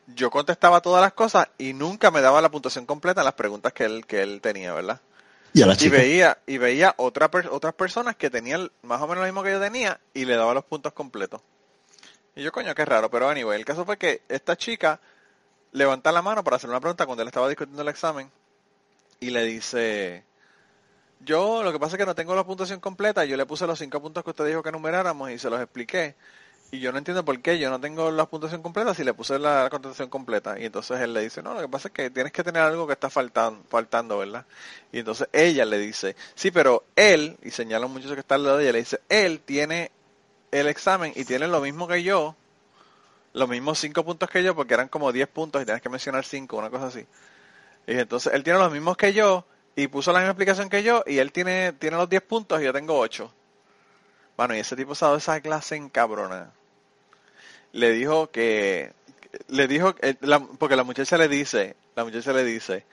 yo 0.09 0.31
contestaba 0.31 0.81
todas 0.81 1.01
las 1.03 1.13
cosas 1.13 1.49
y 1.59 1.73
nunca 1.73 2.11
me 2.11 2.21
daba 2.21 2.41
la 2.41 2.51
puntuación 2.51 2.87
completa 2.87 3.21
en 3.21 3.27
las 3.27 3.35
preguntas 3.35 3.73
que 3.73 3.85
él, 3.85 4.07
que 4.07 4.23
él 4.23 4.41
tenía, 4.41 4.73
¿verdad? 4.73 5.01
Y 5.53 5.63
a 5.63 5.67
la 5.67 5.75
Y 5.81 5.89
veía, 5.89 6.39
y 6.47 6.59
veía 6.59 6.95
otra 6.99 7.31
per- 7.31 7.49
otras 7.51 7.75
personas 7.75 8.17
que 8.17 8.29
tenían 8.29 8.71
más 8.83 9.01
o 9.01 9.07
menos 9.07 9.23
lo 9.23 9.27
mismo 9.27 9.43
que 9.43 9.53
yo 9.53 9.61
tenía 9.61 9.99
y 10.13 10.25
le 10.25 10.37
daba 10.37 10.53
los 10.55 10.65
puntos 10.65 10.93
completos. 10.93 11.41
Y 12.35 12.43
yo, 12.43 12.53
coño, 12.53 12.75
qué 12.75 12.85
raro, 12.85 13.11
pero 13.11 13.29
anyway, 13.29 13.59
el 13.59 13.65
caso 13.65 13.85
fue 13.87 13.97
que 13.97 14.21
esta 14.29 14.57
chica 14.57 15.01
levanta 15.77 16.11
la 16.11 16.23
mano 16.23 16.43
para 16.43 16.57
hacer 16.57 16.71
una 16.71 16.81
pregunta 16.81 17.05
cuando 17.05 17.23
él 17.23 17.29
estaba 17.29 17.49
discutiendo 17.49 17.83
el 17.83 17.89
examen 17.89 18.31
y 19.21 19.29
le 19.29 19.45
dice, 19.45 20.25
yo 21.21 21.63
lo 21.63 21.71
que 21.71 21.79
pasa 21.79 21.97
es 21.97 21.99
que 21.99 22.07
no 22.07 22.15
tengo 22.15 22.35
la 22.35 22.45
puntuación 22.45 22.81
completa, 22.81 23.27
yo 23.27 23.37
le 23.37 23.45
puse 23.45 23.67
los 23.67 23.79
cinco 23.79 24.01
puntos 24.01 24.25
que 24.25 24.31
usted 24.31 24.47
dijo 24.47 24.63
que 24.63 24.73
numeráramos 24.73 25.31
y 25.31 25.39
se 25.39 25.51
los 25.51 25.61
expliqué. 25.61 26.17
Y 26.73 26.81
yo 26.81 26.91
no 26.91 26.99
entiendo 26.99 27.25
por 27.25 27.41
qué 27.41 27.59
yo 27.59 27.71
no 27.71 27.81
tengo 27.81 28.11
la 28.11 28.27
puntuación 28.27 28.61
completa 28.61 28.93
si 28.93 29.05
le 29.05 29.15
puse 29.15 29.39
la 29.39 29.69
contestación 29.71 30.09
completa. 30.09 30.59
Y 30.59 30.65
entonces 30.65 30.99
él 31.01 31.13
le 31.13 31.21
dice, 31.21 31.43
no, 31.43 31.55
lo 31.55 31.61
que 31.61 31.69
pasa 31.69 31.89
es 31.89 31.95
que 31.95 32.11
tienes 32.11 32.33
que 32.33 32.43
tener 32.43 32.63
algo 32.63 32.87
que 32.87 32.95
está 32.95 33.09
faltando, 33.09 33.63
faltando 33.69 34.19
¿verdad? 34.19 34.47
Y 34.91 34.99
entonces 34.99 35.29
ella 35.33 35.65
le 35.65 35.79
dice, 35.79 36.17
sí, 36.35 36.51
pero 36.51 36.85
él, 36.97 37.37
y 37.43 37.51
señala 37.51 37.87
un 37.87 37.93
muchacho 37.93 38.15
que 38.15 38.21
está 38.21 38.35
al 38.35 38.45
lado 38.45 38.57
de 38.57 38.65
ella, 38.65 38.73
le 38.73 38.79
dice, 38.81 38.99
él 39.09 39.41
tiene 39.41 39.93
el 40.51 40.67
examen 40.67 41.13
y 41.15 41.25
tiene 41.25 41.47
lo 41.47 41.61
mismo 41.61 41.87
que 41.87 42.03
yo, 42.03 42.35
los 43.37 43.49
mismos 43.49 43.79
cinco 43.79 44.05
puntos 44.05 44.31
que 44.31 44.43
yo, 44.43 44.57
porque 44.57 44.75
eran 44.75 44.89
como 44.89 45.13
10 45.13 45.29
puntos 45.29 45.63
y 45.63 45.67
tienes 45.67 45.83
que 45.83 45.91
mencionar 45.91 46.25
cinco, 46.27 46.59
una 46.59 46.71
cosa 46.71 46.89
así. 46.89 47.07
Y 47.87 47.99
entonces 47.99 48.33
él 48.35 48.45
tiene 48.45 48.59
los 48.61 48.73
mismos 48.73 48.97
que 48.97 49.13
yo 49.15 49.47
y 49.77 49.89
puso 49.89 50.13
la 50.13 50.21
misma 50.21 50.33
explicación 50.33 50.69
que 50.71 50.83
yo 50.85 51.05
y 51.07 51.19
él 51.19 51.33
tiene, 51.33 51.73
tiene 51.75 51.97
los 51.99 52.09
10 52.09 52.23
puntos 52.23 52.61
y 52.61 52.65
yo 52.65 52.73
tengo 52.75 52.99
8. 52.99 53.33
Bueno, 54.37 54.55
y 54.57 54.61
ese 54.61 54.77
tipo 54.77 54.95
se 54.95 55.05
ha 55.05 55.09
dado 55.09 55.19
esa 55.19 55.41
clase 55.41 55.77
en 55.77 55.89
cabrona. 55.89 56.53
Le 57.73 57.91
dijo 57.93 58.31
que, 58.31 58.93
le 59.49 59.69
dijo, 59.69 59.95
eh, 60.03 60.17
la- 60.21 60.41
porque 60.41 60.77
la 60.77 60.85
muchacha 60.85 61.19
le 61.19 61.29
dice, 61.29 61.77
la 61.95 62.05
muchacha 62.05 62.33
le 62.33 62.45
dice, 62.45 62.85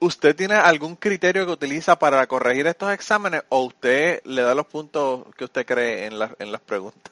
¿usted 0.00 0.36
tiene 0.36 0.56
algún 0.56 0.96
criterio 0.96 1.46
que 1.46 1.52
utiliza 1.52 1.98
para 1.98 2.26
corregir 2.26 2.66
estos 2.66 2.92
exámenes 2.92 3.42
o 3.48 3.64
usted 3.64 4.20
le 4.24 4.42
da 4.42 4.54
los 4.54 4.66
puntos 4.66 5.24
que 5.36 5.44
usted 5.44 5.64
cree 5.64 6.04
en, 6.06 6.18
las 6.18 6.32
en 6.38 6.52
las 6.52 6.60
preguntas? 6.60 7.10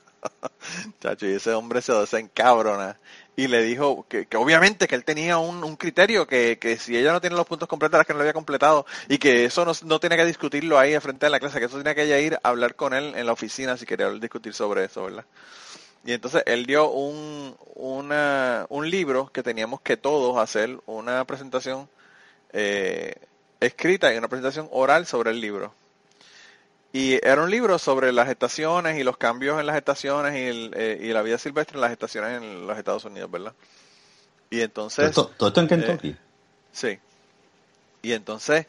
Chacho, 1.01 1.27
y 1.27 1.33
ese 1.33 1.53
hombre 1.53 1.83
se 1.83 1.93
desencabrona. 1.93 2.99
Y 3.37 3.49
le 3.49 3.63
dijo 3.63 4.07
que, 4.09 4.27
que 4.27 4.37
obviamente 4.37 4.87
que 4.87 4.95
él 4.95 5.05
tenía 5.05 5.39
un, 5.39 5.65
un 5.65 5.77
criterio 5.77 6.27
que, 6.27 6.59
que 6.59 6.77
si 6.77 6.97
ella 6.97 7.13
no 7.13 7.21
tiene 7.21 7.37
los 7.37 7.47
puntos 7.47 7.69
completos 7.69 7.97
era 7.97 8.05
que 8.05 8.13
no 8.13 8.19
lo 8.19 8.23
había 8.23 8.35
completado 8.35 8.85
y 9.09 9.19
que 9.19 9.47
eso 9.47 9.65
no, 9.65 9.73
no 9.85 9.99
tiene 9.99 10.17
que 10.17 10.27
discutirlo 10.27 10.79
ahí 10.79 10.99
frente 11.01 11.27
de 11.27 11.31
la 11.31 11.41
clase, 11.41 11.59
que 11.59 11.65
eso 11.67 11.79
tenía 11.79 11.95
que 11.95 12.21
ir 12.21 12.39
a 12.43 12.49
hablar 12.49 12.75
con 12.75 12.93
él 12.93 13.15
en 13.17 13.25
la 13.25 13.33
oficina 13.33 13.77
si 13.79 13.87
quería 13.87 14.11
discutir 14.11 14.53
sobre 14.53 14.85
eso, 14.85 15.05
¿verdad? 15.05 15.25
Y 16.05 16.13
entonces 16.13 16.43
él 16.47 16.67
dio 16.67 16.91
un, 16.91 17.57
una, 17.75 18.67
un 18.69 18.91
libro 18.91 19.31
que 19.33 19.43
teníamos 19.43 19.81
que 19.81 19.97
todos 19.97 20.39
hacer 20.39 20.79
una 20.87 21.25
presentación 21.25 21.89
eh, 22.53 23.15
escrita 23.61 24.13
y 24.13 24.19
una 24.19 24.29
presentación 24.29 24.69
oral 24.71 25.07
sobre 25.07 25.31
el 25.31 25.41
libro. 25.41 25.75
Y 26.93 27.25
era 27.25 27.43
un 27.43 27.51
libro 27.51 27.79
sobre 27.79 28.13
las 28.13 28.29
estaciones 28.29 28.99
y 28.99 29.05
los 29.05 29.17
cambios 29.17 29.61
en 29.61 29.67
las 29.67 29.77
estaciones 29.77 30.35
y, 30.35 30.43
el, 30.43 30.75
eh, 30.75 30.99
y 31.01 31.13
la 31.13 31.23
vida 31.23 31.39
silvestre 31.39 31.77
en 31.77 31.83
las 31.83 31.93
estaciones 31.93 32.43
en 32.43 32.67
los 32.67 32.77
Estados 32.77 33.05
Unidos, 33.05 33.31
¿verdad? 33.31 33.55
Y 34.51 34.61
entonces... 34.61 35.13
todo 35.13 35.31
esto 35.47 35.61
en 35.61 35.69
Kentucky. 35.69 36.17
Sí. 36.73 36.99
Y 38.03 38.13
entonces, 38.13 38.67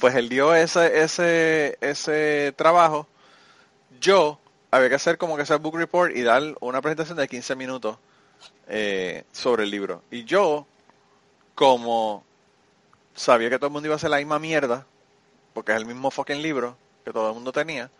pues 0.00 0.14
él 0.14 0.28
dio 0.28 0.54
ese, 0.54 1.02
ese, 1.02 1.78
ese 1.80 2.52
trabajo. 2.56 3.06
Yo 4.00 4.38
había 4.70 4.90
que 4.90 4.96
hacer 4.96 5.16
como 5.16 5.36
que 5.36 5.42
ese 5.42 5.56
book 5.56 5.76
report 5.76 6.14
y 6.14 6.22
dar 6.22 6.42
una 6.60 6.82
presentación 6.82 7.16
de 7.16 7.26
15 7.26 7.56
minutos 7.56 7.96
eh, 8.68 9.24
sobre 9.32 9.62
el 9.62 9.70
libro. 9.70 10.02
Y 10.10 10.24
yo, 10.24 10.66
como 11.54 12.22
sabía 13.14 13.48
que 13.48 13.56
todo 13.56 13.68
el 13.68 13.72
mundo 13.72 13.86
iba 13.86 13.94
a 13.94 13.96
hacer 13.96 14.10
la 14.10 14.18
misma 14.18 14.38
mierda, 14.38 14.86
porque 15.54 15.72
es 15.72 15.78
el 15.78 15.86
mismo 15.86 16.10
fucking 16.10 16.42
libro 16.42 16.76
que 17.04 17.12
todo 17.12 17.28
el 17.28 17.34
mundo 17.34 17.52
tenía, 17.52 17.90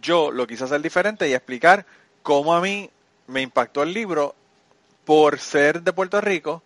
yo 0.00 0.30
lo 0.30 0.46
quise 0.46 0.64
hacer 0.64 0.80
diferente 0.82 1.28
y 1.28 1.34
explicar 1.34 1.84
cómo 2.22 2.54
a 2.54 2.60
mí 2.60 2.90
me 3.26 3.40
impactó 3.42 3.82
el 3.82 3.92
libro 3.92 4.34
por 5.04 5.38
ser 5.38 5.82
de 5.82 5.92
Puerto 5.92 6.20
Rico 6.20 6.62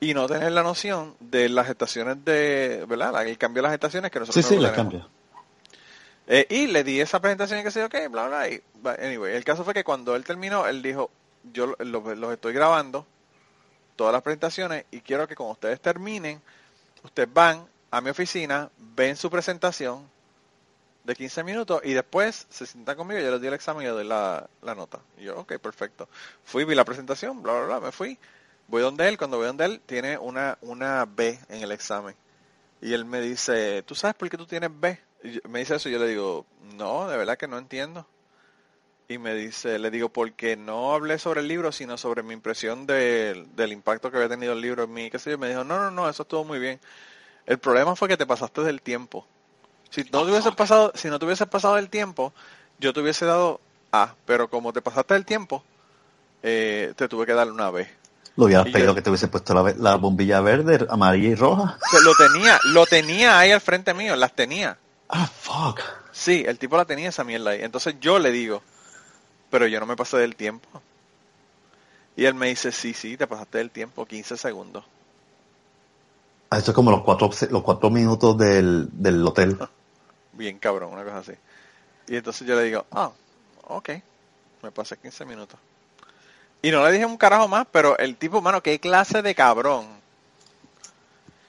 y 0.00 0.14
no 0.14 0.26
tener 0.26 0.52
la 0.52 0.62
noción 0.62 1.14
de 1.20 1.48
las 1.48 1.68
estaciones 1.68 2.24
de, 2.24 2.84
¿verdad? 2.88 3.26
El 3.26 3.38
cambio 3.38 3.62
de 3.62 3.68
las 3.68 3.74
estaciones 3.74 4.10
que 4.10 4.18
Sí, 4.18 4.20
nosotros 4.26 4.44
sí, 4.46 4.56
no 4.56 4.62
la 4.62 4.72
tenemos. 4.72 4.92
cambia. 4.94 5.08
Eh, 6.28 6.46
y 6.50 6.66
le 6.66 6.82
di 6.82 7.00
esa 7.00 7.20
presentación 7.20 7.60
y 7.60 7.62
que 7.62 7.70
sé 7.70 7.80
yo, 7.80 7.86
ok, 7.86 8.10
bla, 8.10 8.26
bla, 8.26 8.48
y 8.48 8.60
anyway, 9.00 9.36
el 9.36 9.44
caso 9.44 9.64
fue 9.64 9.72
que 9.74 9.84
cuando 9.84 10.16
él 10.16 10.24
terminó, 10.24 10.66
él 10.66 10.82
dijo, 10.82 11.10
yo 11.52 11.66
lo- 11.66 11.76
los, 11.78 12.18
los 12.18 12.32
estoy 12.32 12.52
grabando, 12.52 13.06
todas 13.94 14.12
las 14.12 14.22
presentaciones, 14.22 14.84
y 14.90 15.00
quiero 15.00 15.28
que 15.28 15.36
cuando 15.36 15.52
ustedes 15.52 15.80
terminen, 15.80 16.40
ustedes 17.04 17.32
van 17.32 17.64
a 17.92 18.00
mi 18.00 18.10
oficina, 18.10 18.68
ven 18.96 19.16
su 19.16 19.30
presentación 19.30 20.02
de 21.06 21.16
15 21.16 21.44
minutos 21.44 21.80
y 21.84 21.94
después 21.94 22.46
se 22.50 22.66
sientan 22.66 22.96
conmigo, 22.96 23.20
yo 23.20 23.30
les 23.30 23.40
doy 23.40 23.48
el 23.48 23.54
examen 23.54 23.82
y 23.82 23.86
les 23.86 23.94
doy 23.94 24.04
la, 24.04 24.48
la 24.62 24.74
nota. 24.74 25.00
Y 25.18 25.24
yo, 25.24 25.38
ok, 25.38 25.54
perfecto. 25.58 26.08
Fui, 26.44 26.64
vi 26.64 26.74
la 26.74 26.84
presentación, 26.84 27.42
bla, 27.42 27.54
bla, 27.54 27.66
bla, 27.66 27.80
me 27.80 27.92
fui. 27.92 28.18
Voy 28.68 28.82
donde 28.82 29.08
él, 29.08 29.18
cuando 29.18 29.38
voy 29.38 29.46
donde 29.46 29.64
él, 29.66 29.80
tiene 29.86 30.18
una, 30.18 30.58
una 30.62 31.04
B 31.06 31.38
en 31.48 31.62
el 31.62 31.72
examen. 31.72 32.16
Y 32.82 32.92
él 32.94 33.04
me 33.04 33.20
dice, 33.20 33.82
¿tú 33.84 33.94
sabes 33.94 34.16
por 34.16 34.30
qué 34.30 34.36
tú 34.38 34.46
tienes 34.46 34.70
B? 34.72 34.98
Y 35.24 35.40
me 35.48 35.60
dice 35.60 35.76
eso 35.76 35.88
y 35.88 35.92
yo 35.92 35.98
le 35.98 36.08
digo, 36.08 36.46
no, 36.76 37.08
de 37.08 37.16
verdad 37.16 37.38
que 37.38 37.48
no 37.48 37.58
entiendo. 37.58 38.06
Y 39.08 39.18
me 39.18 39.34
dice, 39.34 39.78
le 39.78 39.90
digo, 39.90 40.08
porque 40.08 40.56
no 40.56 40.92
hablé 40.94 41.18
sobre 41.18 41.40
el 41.40 41.46
libro, 41.48 41.70
sino 41.72 41.96
sobre 41.96 42.22
mi 42.24 42.34
impresión 42.34 42.86
del- 42.86 43.54
del 43.54 43.72
impacto 43.72 44.10
que 44.10 44.16
había 44.16 44.28
tenido 44.28 44.52
el 44.52 44.60
libro 44.60 44.82
en 44.84 44.92
mí, 44.92 45.10
qué 45.10 45.18
sé 45.18 45.30
yo. 45.30 45.38
Me 45.38 45.48
dijo, 45.48 45.62
no, 45.64 45.78
no, 45.78 45.90
no, 45.92 46.08
eso 46.08 46.22
estuvo 46.24 46.44
muy 46.44 46.58
bien. 46.58 46.80
El 47.46 47.58
problema 47.58 47.96
fue 47.96 48.08
que 48.08 48.16
te 48.18 48.26
pasaste 48.26 48.62
del 48.62 48.82
tiempo. 48.82 49.26
Si 49.96 50.04
no 50.12 50.26
te 50.26 50.30
hubieses 50.30 50.54
pasado, 50.54 50.92
si 50.94 51.08
no 51.08 51.18
te 51.18 51.24
pasado 51.46 51.76
del 51.76 51.88
tiempo, 51.88 52.34
yo 52.78 52.92
te 52.92 53.00
hubiese 53.00 53.24
dado 53.24 53.62
A, 53.92 54.14
pero 54.26 54.50
como 54.50 54.74
te 54.74 54.82
pasaste 54.82 55.14
del 55.14 55.24
tiempo, 55.24 55.64
eh, 56.42 56.92
te 56.96 57.08
tuve 57.08 57.24
que 57.24 57.32
dar 57.32 57.50
una 57.50 57.70
B. 57.70 57.88
Lo 58.36 58.44
hubieras 58.44 58.66
Y 58.66 58.72
pedido 58.72 58.88
yo- 58.90 58.94
que 58.94 59.00
te 59.00 59.08
hubiese 59.08 59.28
puesto 59.28 59.54
la, 59.54 59.96
bombilla 59.96 60.42
verde, 60.42 60.86
amarilla 60.90 61.28
y 61.30 61.34
roja. 61.34 61.78
Lo 62.04 62.12
tenía, 62.14 62.58
lo 62.64 62.84
tenía 62.84 63.38
ahí 63.38 63.52
al 63.52 63.62
frente 63.62 63.94
mío, 63.94 64.16
las 64.16 64.34
tenía. 64.36 64.76
Ah, 65.08 65.26
fuck. 65.26 65.80
Sí, 66.12 66.44
el 66.46 66.58
tipo 66.58 66.76
la 66.76 66.84
tenía 66.84 67.08
esa 67.08 67.24
mierda 67.24 67.52
ahí. 67.52 67.62
Entonces 67.62 67.94
yo 67.98 68.18
le 68.18 68.30
digo, 68.32 68.62
pero 69.50 69.66
yo 69.66 69.80
no 69.80 69.86
me 69.86 69.96
pasé 69.96 70.18
del 70.18 70.36
tiempo. 70.36 70.68
Y 72.16 72.26
él 72.26 72.34
me 72.34 72.48
dice, 72.48 72.70
sí, 72.70 72.92
sí, 72.92 73.16
te 73.16 73.26
pasaste 73.26 73.56
del 73.56 73.70
tiempo, 73.70 74.04
15 74.04 74.36
segundos. 74.36 74.84
Ah, 76.50 76.58
Esto 76.58 76.72
es 76.72 76.74
como 76.74 76.90
los 76.90 77.00
cuatro, 77.02 77.30
los 77.48 77.62
cuatro 77.62 77.88
minutos 77.88 78.36
del, 78.36 78.90
del 78.92 79.26
hotel. 79.26 79.56
Bien 80.36 80.58
cabrón, 80.58 80.92
una 80.92 81.04
cosa 81.04 81.18
así. 81.18 81.32
Y 82.08 82.16
entonces 82.16 82.46
yo 82.46 82.54
le 82.56 82.62
digo, 82.64 82.86
ah, 82.92 83.10
ok, 83.68 83.90
me 84.62 84.70
pasé 84.70 84.96
15 84.96 85.24
minutos. 85.24 85.58
Y 86.62 86.70
no 86.70 86.84
le 86.84 86.92
dije 86.92 87.06
un 87.06 87.16
carajo 87.16 87.48
más, 87.48 87.66
pero 87.70 87.96
el 87.98 88.16
tipo, 88.16 88.40
mano, 88.40 88.62
qué 88.62 88.78
clase 88.80 89.22
de 89.22 89.34
cabrón. 89.34 89.86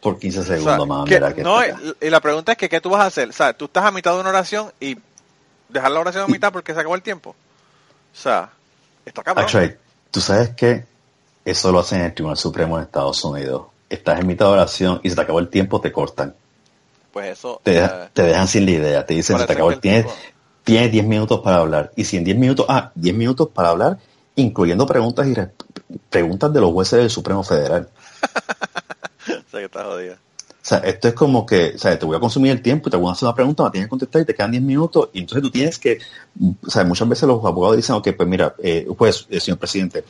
Por 0.01 0.19
15 0.19 0.39
O 0.39 0.43
sea, 0.43 0.55
segundos 0.57 0.87
más. 0.87 1.05
que- 1.05 1.15
mira 1.15 1.33
que 1.33 1.43
no, 1.43 1.59
y 2.01 2.09
la 2.09 2.19
pregunta 2.21 2.51
es 2.51 2.57
que, 2.57 2.69
¿qué 2.69 2.79
tú 2.81 2.89
vas 2.89 3.01
a 3.01 3.05
hacer? 3.07 3.29
O 3.29 3.33
sea, 3.33 3.53
tú 3.53 3.65
estás 3.65 3.83
a 3.85 3.91
mitad 3.91 4.13
de 4.13 4.19
una 4.19 4.29
oración 4.29 4.71
y 4.79 4.97
dejar 5.69 5.91
la 5.91 5.99
oración 5.99 6.23
a 6.23 6.27
mitad 6.27 6.51
porque 6.51 6.73
se 6.73 6.79
acabó 6.79 6.95
el 6.95 7.01
tiempo. 7.01 7.31
O 7.31 8.17
sea, 8.19 8.49
está 9.05 9.23
cabrón. 9.23 9.45
Actually, 9.45 9.75
tú 10.11 10.21
sabes 10.21 10.49
que 10.49 10.85
eso 11.45 11.71
lo 11.71 11.79
hacen 11.79 11.99
en 11.99 12.05
el 12.07 12.13
Tribunal 12.13 12.37
Supremo 12.37 12.77
de 12.77 12.83
Estados 12.83 13.23
Unidos. 13.23 13.67
Estás 13.89 14.19
en 14.19 14.27
mitad 14.27 14.45
de 14.47 14.51
oración 14.51 14.99
y 15.03 15.09
se 15.09 15.15
te 15.15 15.21
acabó 15.21 15.39
el 15.39 15.49
tiempo, 15.49 15.81
te 15.81 15.91
cortan. 15.91 16.35
Pues 17.17 17.29
eso... 17.39 17.59
Te, 17.63 17.79
eh, 17.79 17.89
te 18.13 18.21
dejan 18.21 18.47
sin 18.47 18.65
la 18.65 18.71
idea. 18.71 19.03
Te 19.07 19.15
dicen, 19.15 19.39
se 19.39 19.47
te 19.47 19.53
acabó 19.53 19.75
tiempo. 19.79 20.11
tipo- 20.11 20.21
Tienes 20.63 20.91
10 20.91 21.03
minutos 21.07 21.39
para 21.43 21.57
hablar. 21.57 21.91
Y 21.95 22.03
si 22.03 22.17
en 22.17 22.23
10 22.23 22.37
minutos, 22.37 22.67
ah, 22.69 22.91
10 22.93 23.15
minutos 23.15 23.49
para 23.51 23.69
hablar, 23.69 23.97
incluyendo 24.35 24.85
preguntas 24.85 25.25
y 25.27 25.33
preguntas 26.11 26.53
de 26.53 26.61
los 26.61 26.71
jueces 26.73 26.99
del 26.99 27.09
Supremo 27.09 27.43
Federal. 27.43 27.89
o 29.27 29.49
sea, 29.49 29.59
que 29.59 29.65
está 29.65 29.83
jodida. 29.83 30.13
O 30.13 30.59
sea, 30.61 30.77
esto 30.79 31.07
es 31.07 31.15
como 31.15 31.43
que, 31.43 31.73
o 31.75 31.79
sea, 31.79 31.97
te 31.97 32.05
voy 32.05 32.17
a 32.17 32.19
consumir 32.19 32.51
el 32.51 32.61
tiempo 32.61 32.87
y 32.87 32.91
te 32.91 32.97
voy 32.97 33.09
a 33.09 33.13
hacer 33.13 33.25
una 33.27 33.33
pregunta, 33.35 33.63
me 33.63 33.71
tienes 33.71 33.87
que 33.87 33.89
contestar 33.89 34.21
y 34.21 34.25
te 34.25 34.35
quedan 34.35 34.51
10 34.51 34.61
minutos 34.61 35.09
y 35.13 35.19
entonces 35.21 35.41
tú 35.41 35.49
tienes 35.49 35.79
que, 35.79 35.97
o 36.63 36.69
sea, 36.69 36.83
muchas 36.83 37.09
veces 37.09 37.27
los 37.27 37.43
abogados 37.43 37.77
dicen, 37.77 37.95
ok, 37.95 38.09
pues 38.15 38.29
mira, 38.29 38.53
eh, 38.61 38.85
juez, 38.95 39.25
eh, 39.31 39.39
señor 39.39 39.57
presidente, 39.57 40.03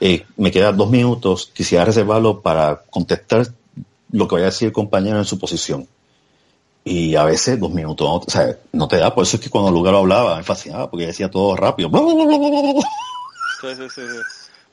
eh, 0.00 0.24
me 0.38 0.50
quedan 0.50 0.74
dos 0.78 0.88
minutos, 0.88 1.50
quisiera 1.52 1.84
reservarlo 1.84 2.40
para 2.40 2.80
contestar 2.88 3.46
lo 4.12 4.26
que 4.28 4.36
vaya 4.36 4.46
a 4.46 4.50
decir 4.50 4.66
el 4.68 4.72
compañero 4.72 5.18
en 5.18 5.24
su 5.26 5.38
posición. 5.38 5.86
Y 6.88 7.16
a 7.16 7.24
veces 7.24 7.58
dos 7.58 7.72
minutos, 7.72 8.06
no, 8.06 8.14
o 8.18 8.30
sea, 8.30 8.56
no 8.70 8.86
te 8.86 8.98
da, 8.98 9.12
por 9.12 9.24
eso 9.24 9.38
es 9.38 9.42
que 9.42 9.50
cuando 9.50 9.72
Lugar 9.72 9.92
lo 9.92 9.98
hablaba, 9.98 10.36
me 10.36 10.44
fascinaba, 10.44 10.88
porque 10.88 11.06
decía 11.06 11.28
todo 11.28 11.56
rápido. 11.56 11.90
Sí, 13.60 13.74
sí, 13.74 13.88
sí, 13.92 14.02
sí. 14.02 14.18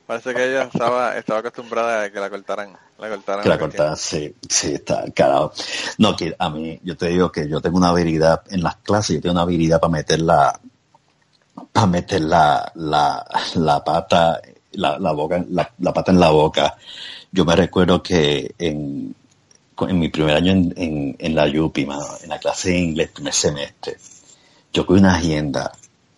Parece 0.06 0.32
que 0.32 0.48
ella 0.48 0.62
estaba, 0.72 1.16
estaba 1.16 1.40
acostumbrada 1.40 2.04
a 2.04 2.12
que 2.12 2.20
la 2.20 2.30
cortaran. 2.30 2.76
La 3.00 3.08
cortaran 3.08 3.42
Que 3.42 3.48
la 3.48 3.58
cortada, 3.58 3.96
sí, 3.96 4.32
sí, 4.48 4.74
está 4.74 5.10
carajo. 5.12 5.54
No, 5.98 6.14
que 6.14 6.36
a 6.38 6.50
mí, 6.50 6.78
yo 6.84 6.96
te 6.96 7.08
digo 7.08 7.32
que 7.32 7.48
yo 7.48 7.60
tengo 7.60 7.78
una 7.78 7.88
habilidad 7.88 8.42
en 8.48 8.62
las 8.62 8.76
clases, 8.76 9.16
yo 9.16 9.22
tengo 9.22 9.32
una 9.32 9.42
habilidad 9.42 9.80
para 9.80 9.90
meter 9.90 10.20
la, 10.20 10.60
para 11.72 11.86
meter 11.88 12.20
la, 12.20 12.70
la, 12.76 13.26
la 13.56 13.82
pata, 13.82 14.40
la, 14.70 15.00
la 15.00 15.10
boca, 15.10 15.44
la, 15.50 15.68
la 15.80 15.92
pata 15.92 16.12
en 16.12 16.20
la 16.20 16.30
boca. 16.30 16.76
Yo 17.32 17.44
me 17.44 17.56
recuerdo 17.56 18.00
que 18.04 18.54
en, 18.56 19.16
en 19.80 19.98
mi 19.98 20.08
primer 20.08 20.36
año 20.36 20.52
en, 20.52 20.74
en, 20.76 21.16
en 21.18 21.34
la 21.34 21.46
UPI, 21.46 21.86
mano, 21.86 22.06
en 22.22 22.28
la 22.30 22.38
clase 22.38 22.70
de 22.70 22.78
inglés, 22.78 23.10
primer 23.10 23.32
semestre, 23.32 23.96
yo 24.72 24.86
cogí 24.86 25.00
una 25.00 25.16
agenda. 25.16 25.72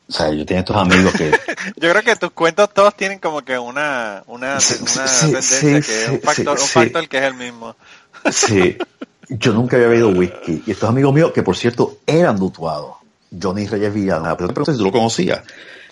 O 0.08 0.12
sea, 0.12 0.32
yo 0.32 0.46
tenía 0.46 0.60
estos 0.60 0.76
amigos 0.76 1.12
que, 1.14 1.30
Yo 1.76 1.90
creo 1.90 2.02
que 2.02 2.14
tus 2.16 2.30
cuentos 2.30 2.72
todos 2.72 2.94
tienen 2.96 3.18
como 3.18 3.42
que 3.42 3.58
una, 3.58 4.22
una, 4.28 4.60
Sí, 4.60 4.76
una 4.80 5.08
sí, 5.08 5.26
tendencia 5.26 5.82
sí, 5.82 5.86
que 5.86 6.04
es 6.04 6.08
un 6.10 6.20
factor, 6.20 6.58
un 6.58 6.66
factor 6.66 7.08
que 7.08 7.18
es 7.18 7.24
el 7.24 7.34
mismo. 7.34 7.74
Sí, 8.30 8.76
yo 9.28 9.52
nunca 9.52 9.76
había 9.76 9.88
bebido 9.88 10.10
whisky. 10.10 10.62
Y 10.66 10.70
estos 10.70 10.88
amigos 10.88 11.12
míos, 11.12 11.32
que 11.34 11.42
por 11.42 11.56
cierto 11.56 11.98
eran 12.06 12.38
dutuados, 12.38 12.96
Johnny 13.40 13.66
Reyes 13.66 13.92
Villana, 13.92 14.36
pero 14.36 14.64
si 14.64 14.76
tú 14.76 14.84
lo 14.84 14.92
conocías, 14.92 15.42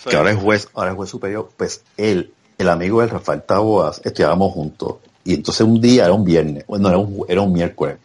que 0.09 0.17
ahora 0.17 0.31
es 0.31 0.39
juez, 0.39 0.69
ahora 0.75 0.91
es 0.91 0.97
juez 0.97 1.11
superior, 1.11 1.51
pues 1.57 1.83
él, 1.97 2.33
el 2.59 2.69
amigo 2.69 3.01
del 3.01 3.11
Rafael 3.11 3.43
Taboas, 3.43 4.01
estudiábamos 4.05 4.53
juntos. 4.53 4.97
Y 5.25 5.35
entonces 5.35 5.67
un 5.67 5.81
día, 5.81 6.05
era 6.05 6.13
un 6.13 6.25
viernes, 6.25 6.65
bueno, 6.67 6.89
era 6.89 6.99
un, 6.99 7.25
era 7.29 7.41
un 7.41 7.53
miércoles, 7.53 7.97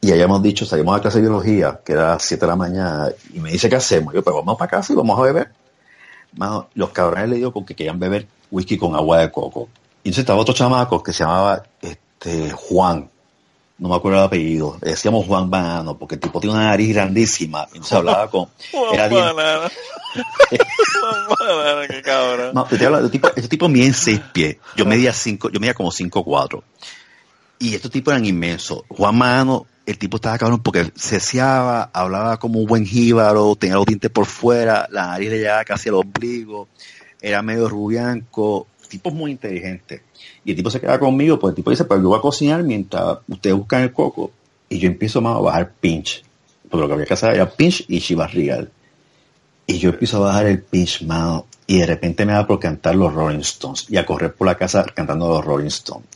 y 0.00 0.12
habíamos 0.12 0.42
dicho, 0.42 0.64
salimos 0.64 0.96
a 0.96 1.00
clase 1.00 1.18
de 1.18 1.22
biología, 1.22 1.80
que 1.84 1.92
era 1.92 2.10
a 2.10 2.14
las 2.14 2.22
7 2.22 2.40
de 2.40 2.46
la 2.46 2.56
mañana, 2.56 3.08
y 3.34 3.40
me 3.40 3.50
dice, 3.50 3.68
¿qué 3.68 3.76
hacemos? 3.76 4.14
Yo, 4.14 4.22
pues 4.22 4.34
vamos 4.34 4.56
para 4.56 4.70
casa 4.70 4.92
y 4.92 4.96
vamos 4.96 5.18
a 5.18 5.22
beber. 5.22 5.50
Mano, 6.36 6.68
los 6.74 6.90
cabrones 6.90 7.30
le 7.30 7.36
digo 7.36 7.52
con 7.52 7.64
que 7.64 7.74
querían 7.74 7.98
beber 7.98 8.26
whisky 8.50 8.78
con 8.78 8.94
agua 8.94 9.20
de 9.20 9.32
coco. 9.32 9.68
Y 10.04 10.08
entonces 10.08 10.20
estaba 10.20 10.40
otro 10.40 10.54
chamaco 10.54 11.02
que 11.02 11.12
se 11.12 11.24
llamaba 11.24 11.64
este 11.80 12.52
Juan, 12.52 13.10
no 13.78 13.88
me 13.88 13.94
acuerdo 13.94 14.18
el 14.18 14.24
apellido, 14.24 14.76
le 14.82 14.90
decíamos 14.90 15.26
Juan 15.26 15.50
Banano, 15.50 15.96
porque 15.96 16.16
el 16.16 16.20
tipo 16.20 16.40
tiene 16.40 16.56
una 16.56 16.66
nariz 16.66 16.94
grandísima, 16.94 17.68
y 17.72 17.76
entonces 17.76 17.92
hablaba 17.92 18.28
con, 18.28 18.48
era 18.92 19.08
bien, 19.08 19.24
Banana. 19.36 19.70
Juan 21.28 21.58
Banana, 21.58 21.88
qué 21.88 22.02
cabrón. 22.02 22.50
no, 22.54 22.64
te 22.64 22.84
el 22.84 23.10
tipo, 23.10 23.28
este 23.28 23.48
tipo 23.48 23.68
mide 23.68 23.86
en 23.86 23.94
seis 23.94 24.20
pies, 24.32 24.56
yo 24.76 24.84
medía 24.84 25.12
cinco, 25.12 25.50
yo 25.50 25.60
medía 25.60 25.74
como 25.74 25.92
cinco 25.92 26.24
cuatro, 26.24 26.64
y 27.58 27.74
estos 27.74 27.90
tipos 27.90 28.12
eran 28.12 28.26
inmensos, 28.26 28.82
Juan 28.88 29.16
Mano, 29.16 29.66
el 29.86 29.96
tipo 29.96 30.16
estaba 30.16 30.36
cabrón 30.36 30.62
porque 30.62 30.92
ceseaba, 30.96 31.90
hablaba 31.94 32.38
como 32.38 32.58
un 32.60 32.66
buen 32.66 32.84
jíbaro, 32.84 33.56
tenía 33.56 33.76
los 33.76 33.86
dientes 33.86 34.10
por 34.10 34.26
fuera, 34.26 34.86
la 34.90 35.06
nariz 35.06 35.30
le 35.30 35.38
llegaba 35.38 35.64
casi 35.64 35.88
al 35.88 35.94
ombligo, 35.94 36.68
era 37.22 37.40
medio 37.42 37.68
rubianco, 37.68 38.66
tipo 38.88 39.10
muy 39.10 39.30
inteligente. 39.30 40.02
Y 40.44 40.50
el 40.50 40.56
tipo 40.56 40.70
se 40.70 40.80
queda 40.80 40.98
conmigo, 40.98 41.38
pues 41.38 41.52
el 41.52 41.56
tipo 41.56 41.70
dice, 41.70 41.84
pues 41.84 42.00
yo 42.00 42.08
voy 42.08 42.18
a 42.18 42.22
cocinar 42.22 42.62
mientras 42.62 43.18
ustedes 43.28 43.56
buscan 43.56 43.82
el 43.82 43.92
coco. 43.92 44.30
Y 44.68 44.78
yo 44.78 44.88
empiezo 44.88 45.20
más 45.20 45.36
a 45.36 45.40
bajar 45.40 45.72
pinch. 45.80 46.24
Porque 46.68 46.82
lo 46.82 46.88
que 46.88 46.94
había 46.94 47.06
que 47.06 47.14
hacer 47.14 47.34
era 47.34 47.50
pinch 47.50 47.84
y 47.88 48.00
chivas 48.00 48.32
regal. 48.34 48.70
Y 49.66 49.78
yo 49.78 49.90
empiezo 49.90 50.18
a 50.18 50.28
bajar 50.28 50.46
el 50.46 50.62
pinch, 50.62 51.02
mano. 51.02 51.46
Y 51.66 51.80
de 51.80 51.86
repente 51.86 52.24
me 52.24 52.32
da 52.32 52.46
por 52.46 52.58
cantar 52.58 52.94
los 52.94 53.12
Rolling 53.12 53.40
Stones. 53.40 53.86
Y 53.88 53.96
a 53.96 54.06
correr 54.06 54.34
por 54.34 54.46
la 54.46 54.56
casa 54.56 54.84
cantando 54.94 55.28
los 55.28 55.44
Rolling 55.44 55.66
Stones. 55.66 56.06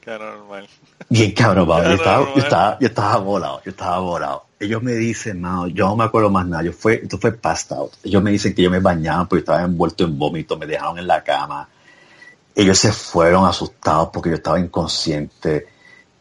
Qué 0.00 0.10
normal. 0.10 0.66
Bien 1.08 1.32
cabrón, 1.32 1.68
Pablo. 1.68 1.88
Yo 1.88 1.94
estaba, 1.94 2.34
yo 2.34 2.42
estaba, 2.42 2.78
yo 2.80 2.86
estaba 2.86 3.16
volado, 3.18 3.62
yo 3.64 3.70
estaba 3.70 3.98
volado. 3.98 4.44
Ellos 4.58 4.82
me 4.82 4.92
dicen, 4.92 5.40
mano, 5.40 5.68
yo 5.68 5.86
no 5.88 5.96
me 5.96 6.04
acuerdo 6.04 6.30
más 6.30 6.46
nada. 6.46 6.62
Yo 6.62 6.72
fue, 6.72 7.00
esto 7.02 7.18
fue 7.18 7.38
out. 7.70 7.92
Ellos 8.04 8.22
me 8.22 8.30
dicen 8.30 8.54
que 8.54 8.62
yo 8.62 8.70
me 8.70 8.80
bañaban 8.80 9.26
porque 9.26 9.40
estaba 9.40 9.62
envuelto 9.62 10.04
en 10.04 10.18
vómito, 10.18 10.56
me 10.56 10.66
dejaron 10.66 10.98
en 10.98 11.06
la 11.06 11.22
cama. 11.22 11.68
Ellos 12.60 12.78
se 12.78 12.92
fueron 12.92 13.46
asustados 13.46 14.10
porque 14.12 14.28
yo 14.28 14.34
estaba 14.34 14.60
inconsciente. 14.60 15.66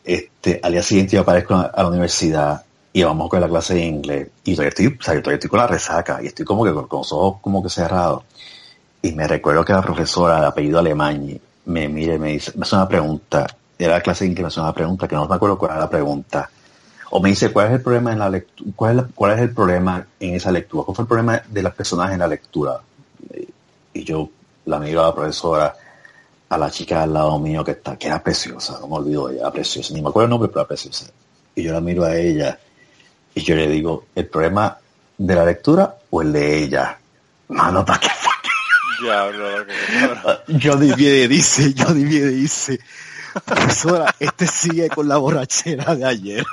Este, 0.06 0.58
al 0.64 0.72
día 0.72 0.82
siguiente 0.82 1.18
yo 1.18 1.24
aparezco 1.24 1.54
a 1.54 1.74
la 1.76 1.90
universidad 1.90 2.64
y 2.94 3.04
vamos 3.04 3.30
con 3.30 3.42
la 3.42 3.50
clase 3.50 3.74
de 3.74 3.82
inglés. 3.84 4.30
Y 4.46 4.54
todavía 4.54 4.70
estoy, 4.70 4.88
o 4.88 5.04
sea, 5.04 5.16
yo 5.16 5.22
todavía 5.22 5.36
estoy 5.36 5.50
con 5.50 5.60
la 5.60 5.68
resaca 5.68 6.24
y 6.24 6.28
estoy 6.28 6.46
como 6.46 6.64
que 6.64 6.72
con, 6.72 6.88
los 6.90 7.12
ojos 7.12 7.42
como 7.42 7.62
que 7.62 7.70
cerrados. 7.70 8.24
Y 9.02 9.12
me 9.12 9.28
recuerdo 9.28 9.66
que 9.66 9.74
la 9.74 9.82
profesora 9.82 10.40
de 10.40 10.48
apellido 10.48 10.80
Alemán 10.80 11.42
me 11.66 11.90
mira 11.90 12.14
y 12.14 12.20
me 12.20 12.30
dice, 12.30 12.54
me 12.56 12.64
hace 12.64 12.76
una 12.78 12.88
pregunta. 12.88 13.46
Era 13.78 13.96
la 13.96 14.02
clase 14.02 14.24
de 14.24 14.30
inglés, 14.30 14.44
me 14.44 14.48
hace 14.48 14.62
una 14.62 14.74
pregunta 14.74 15.10
que 15.10 15.16
no 15.16 15.28
me 15.28 15.36
acuerdo 15.36 15.58
cuál 15.58 15.72
era 15.72 15.82
la 15.82 15.90
pregunta. 15.90 16.50
O 17.10 17.20
me 17.20 17.28
dice, 17.32 17.52
¿cuál 17.52 17.68
es 17.68 17.74
el 17.74 17.82
problema 17.82 18.14
en 18.14 18.20
la 18.20 18.30
lectura? 18.30 18.72
¿Cuál, 18.78 19.10
cuál 19.14 19.34
es 19.34 19.40
el 19.40 19.54
problema 19.54 20.08
en 20.18 20.36
esa 20.36 20.54
lectura? 20.54 20.86
¿Cuál 20.86 20.96
fue 20.96 21.04
el 21.04 21.10
problema 21.10 21.42
de 21.50 21.64
las 21.64 21.76
personajes 21.76 22.14
en 22.14 22.20
la 22.20 22.30
lectura? 22.30 22.80
Y 23.94 24.06
yo 24.06 24.30
la 24.68 24.80
miro 24.80 25.04
a 25.04 25.08
la 25.08 25.14
profesora, 25.14 25.76
a 26.50 26.58
la 26.58 26.72
chica 26.72 27.04
al 27.04 27.14
lado 27.14 27.40
mío 27.40 27.64
que 27.64 27.72
está, 27.72 27.98
que 27.98 28.08
era 28.08 28.22
preciosa, 28.22 28.80
no 28.82 28.88
me 28.88 28.96
olvido 28.96 29.28
de 29.28 29.36
ella, 29.36 29.42
era 29.44 29.52
preciosa, 29.52 29.94
ni 29.94 30.02
me 30.02 30.10
acuerdo 30.10 30.26
el 30.26 30.30
nombre, 30.32 30.50
pero 30.50 30.62
era 30.62 30.68
preciosa. 30.68 31.06
Y 31.56 31.64
yo 31.64 31.74
la 31.74 31.82
miro 31.82 32.04
a 32.04 32.16
ella 32.16 32.60
y 33.36 33.42
yo 33.42 33.56
le 33.56 33.68
digo, 33.68 34.06
¿el 34.16 34.28
problema 34.28 34.78
de 35.18 35.36
la 35.36 35.46
lectura 35.46 35.98
o 36.10 36.22
el 36.22 36.34
de 36.34 36.64
ella? 36.64 36.98
Mano, 37.50 37.86
¿para 37.86 38.00
qué 38.00 38.08
loco, 38.08 38.32
qué 38.98 39.08
cabrón. 39.08 39.68
Johnny 40.62 40.94
Viede 40.94 41.28
dice, 41.28 41.74
Johnny 41.78 42.04
Viede 42.04 42.32
dice, 42.32 42.80
profesora, 43.46 44.14
este 44.20 44.48
sigue 44.48 44.90
con 44.90 45.08
la 45.08 45.18
borrachera 45.18 45.96
de 45.96 46.06
ayer. 46.06 46.46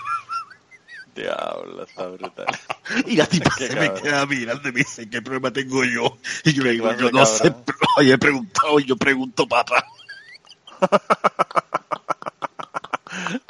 Diablo, 1.16 1.82
está 1.82 2.06
brutal. 2.06 2.46
Y 3.06 3.16
la 3.16 3.26
tipa 3.26 3.50
se 3.58 3.74
me 3.74 3.92
queda 3.94 4.26
mirando 4.26 4.68
y 4.68 4.72
me 4.72 4.78
dice, 4.80 5.08
¿qué 5.08 5.22
problema 5.22 5.50
tengo 5.52 5.82
yo? 5.84 6.18
Y 6.44 6.52
yo 6.52 6.62
le 6.62 6.72
digo, 6.72 6.92
yo 6.94 7.10
no 7.10 7.24
sé, 7.24 7.50
cabrón. 7.50 7.64
oye, 7.96 8.12
he 8.14 8.18
preguntado, 8.18 8.78
yo 8.80 8.96
pregunto 8.96 9.46
atrás. 9.50 9.84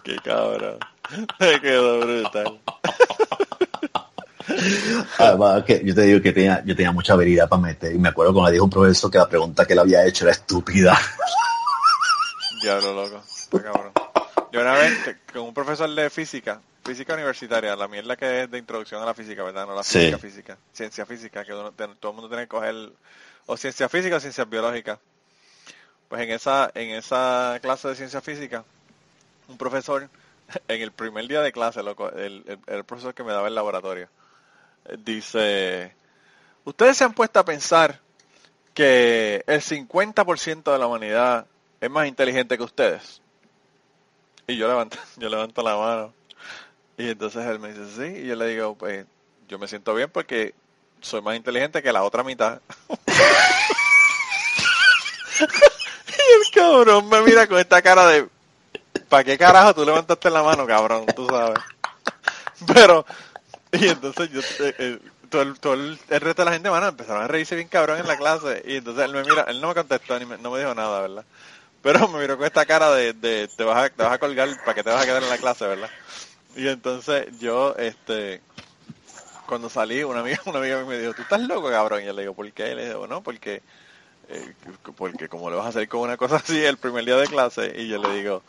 Qué 0.03 0.17
cabrón. 0.25 0.79
Me 1.41 1.61
quedó 1.61 2.01
brutal. 2.01 2.61
Además, 5.19 5.65
que 5.65 5.83
yo 5.85 5.95
te 5.95 6.03
digo 6.03 6.23
que 6.23 6.33
tenía, 6.33 6.63
yo 6.65 6.77
tenía 6.77 6.93
mucha 6.93 7.15
habilidad 7.15 7.49
para 7.49 7.63
meter. 7.63 7.93
Y 7.93 7.99
me 7.99 8.09
acuerdo 8.09 8.33
cuando 8.33 8.49
le 8.49 8.55
dijo 8.55 8.65
un 8.65 8.71
profesor 8.71 9.11
que 9.11 9.19
la 9.19 9.29
pregunta 9.29 9.67
que 9.67 9.75
le 9.75 9.81
había 9.81 10.07
hecho 10.07 10.25
era 10.25 10.33
estúpida. 10.33 10.99
Diablo, 12.63 12.95
loco. 12.95 13.23
Está 13.29 13.63
cabrón. 13.63 13.93
Yo 14.53 14.61
una 14.61 14.75
vez 14.75 15.17
con 15.33 15.43
un 15.43 15.55
profesor 15.55 15.93
de 15.93 16.09
física, 16.11 16.61
física 16.87 17.15
universitaria, 17.15 17.75
la 17.77 17.89
mierda 17.89 18.17
que 18.17 18.43
es 18.45 18.51
de 18.51 18.59
introducción 18.59 19.03
a 19.03 19.07
la 19.07 19.15
física, 19.15 19.43
¿verdad? 19.43 19.67
No 19.67 19.75
la 19.75 19.83
Sí. 19.83 19.99
física 19.99 20.19
física, 20.19 20.59
ciencia 20.73 21.05
física, 21.07 21.45
que 21.45 21.53
uno- 21.53 21.73
todo 21.73 22.11
el 22.11 22.15
mundo 22.15 22.29
tiene 22.29 22.45
que 22.45 22.49
coger 22.49 22.93
o 23.47 23.57
ciencia 23.57 23.89
física 23.89 24.17
o 24.17 24.21
ciencias 24.21 24.49
biológicas. 24.49 24.99
Pues 26.09 26.23
en 26.23 26.31
esa 26.31 26.71
en 26.75 26.91
esa 26.91 27.59
clase 27.61 27.89
de 27.89 27.97
ciencia 27.97 28.21
física, 28.21 28.65
un 29.49 29.59
profesor 29.59 30.09
en 30.69 30.81
el 30.83 30.93
primer 30.93 31.27
día 31.27 31.41
de 31.43 31.53
clase, 31.53 31.83
loco, 31.83 32.11
el, 32.11 32.45
el- 32.47 32.59
el 32.67 32.85
profesor 32.85 33.13
que 33.15 33.25
me 33.25 33.33
daba 33.33 33.49
el 33.49 33.55
laboratorio, 33.55 34.09
dice, 34.99 35.93
ustedes 36.65 36.97
se 36.97 37.05
han 37.05 37.13
puesto 37.15 37.41
a 37.41 37.45
pensar 37.45 38.01
que 38.75 39.43
el 39.47 39.61
50% 39.63 40.73
de 40.73 40.79
la 40.79 40.87
humanidad 40.87 41.47
es 41.81 41.91
más 41.91 42.07
inteligente 42.07 42.57
que 42.57 42.63
ustedes. 42.63 43.21
Y 44.47 44.57
yo 44.57 44.69
levanto, 44.69 44.97
yo 45.17 45.29
levanto 45.29 45.63
la 45.63 45.77
mano. 45.77 46.15
Y 46.99 47.11
entonces 47.11 47.45
él 47.47 47.59
me 47.59 47.73
dice, 47.73 47.87
sí. 47.97 48.21
Y 48.23 48.27
yo 48.27 48.37
le 48.37 48.47
digo, 48.49 48.75
pues 48.77 49.07
yo 49.49 49.59
me 49.59 49.69
siento 49.69 49.95
bien 49.95 50.11
porque 50.11 50.55
soy 51.01 51.21
más 51.23 51.37
inteligente 51.37 51.83
que 51.83 51.93
la 51.93 52.03
otra 52.05 52.23
mitad. 52.23 52.61
y 55.41 55.43
el 56.47 56.51
cabrón 56.53 57.09
me 57.09 57.23
mira 57.23 57.47
con 57.47 57.59
esta 57.59 57.83
cara 57.83 58.07
de, 58.09 58.29
¿para 59.09 59.25
qué 59.25 59.39
carajo 59.39 59.75
tú 59.75 59.85
levantaste 59.85 60.31
la 60.31 60.43
mano, 60.43 60.67
cabrón? 60.67 61.07
Tú 61.15 61.27
sabes. 61.29 61.61
Pero, 62.75 63.05
y 63.73 63.89
entonces 63.89 64.31
yo, 64.31 64.41
eh, 64.41 64.75
eh, 64.79 64.99
todo, 65.31 65.43
el, 65.43 65.61
todo 65.61 65.75
el, 65.75 65.99
el 66.09 66.21
resto 66.21 66.43
de 66.43 66.47
la 66.47 66.53
gente, 66.53 66.71
mano, 66.71 66.89
empezaron 66.89 67.23
a 67.23 67.29
reírse 67.29 67.57
bien 67.57 67.69
cabrón 67.69 67.99
en 68.01 68.07
la 68.09 68.17
clase. 68.17 68.63
Y 68.67 68.77
entonces 68.77 69.05
él 69.05 69.13
me 69.13 69.25
mira, 69.25 69.43
él 69.49 69.61
no 69.61 69.69
me 69.69 69.75
contestó, 69.75 70.19
ni 70.19 70.27
me- 70.27 70.39
no 70.39 70.51
me 70.51 70.61
dijo 70.61 70.75
nada, 70.75 71.01
¿verdad? 71.03 71.25
Pero 71.83 72.09
me 72.09 72.21
miró 72.21 72.37
con 72.37 72.47
esta 72.47 72.67
cara 72.67 72.93
de, 72.93 73.13
de 73.15 73.49
te, 73.49 73.65
vas 73.65 73.85
a, 73.87 73.91
te 73.91 74.03
vas 74.03 74.13
a 74.15 74.19
colgar 74.19 74.49
para 74.65 74.75
que 74.75 74.85
te 74.85 74.91
vas 74.91 75.03
a 75.03 75.07
quedar 75.07 75.23
en 75.23 75.31
la 75.31 75.39
clase, 75.39 75.67
¿verdad? 75.67 75.91
Y 76.57 76.69
entonces 76.69 77.39
yo, 77.39 77.75
este, 77.77 78.41
cuando 79.47 79.69
salí, 79.69 80.03
una 80.05 80.21
amiga, 80.21 80.41
una 80.47 80.59
amiga 80.59 80.85
me 80.85 80.99
dijo, 80.99 81.15
¿tú 81.15 81.23
estás 81.23 81.41
loco, 81.43 81.69
cabrón? 81.71 82.03
Y 82.03 82.07
yo 82.07 82.13
le 82.13 82.23
digo, 82.23 82.35
¿por 82.35 82.51
qué? 82.53 82.73
Y 82.73 82.75
le 82.75 82.87
digo, 82.89 83.07
no, 83.07 83.23
porque, 83.23 83.63
eh, 84.29 84.55
porque 84.97 85.29
como 85.29 85.51
le 85.51 85.57
vas 85.57 85.67
a 85.67 85.69
hacer 85.71 85.89
con 85.89 86.01
una 86.01 86.17
cosa 86.17 86.37
así 86.45 86.65
el 86.65 86.79
primer 86.79 87.05
día 87.05 87.17
de 87.17 87.29
clase, 87.29 87.75
y 87.77 87.89
yo 87.89 87.99
le 87.99 88.11
digo, 88.11 88.43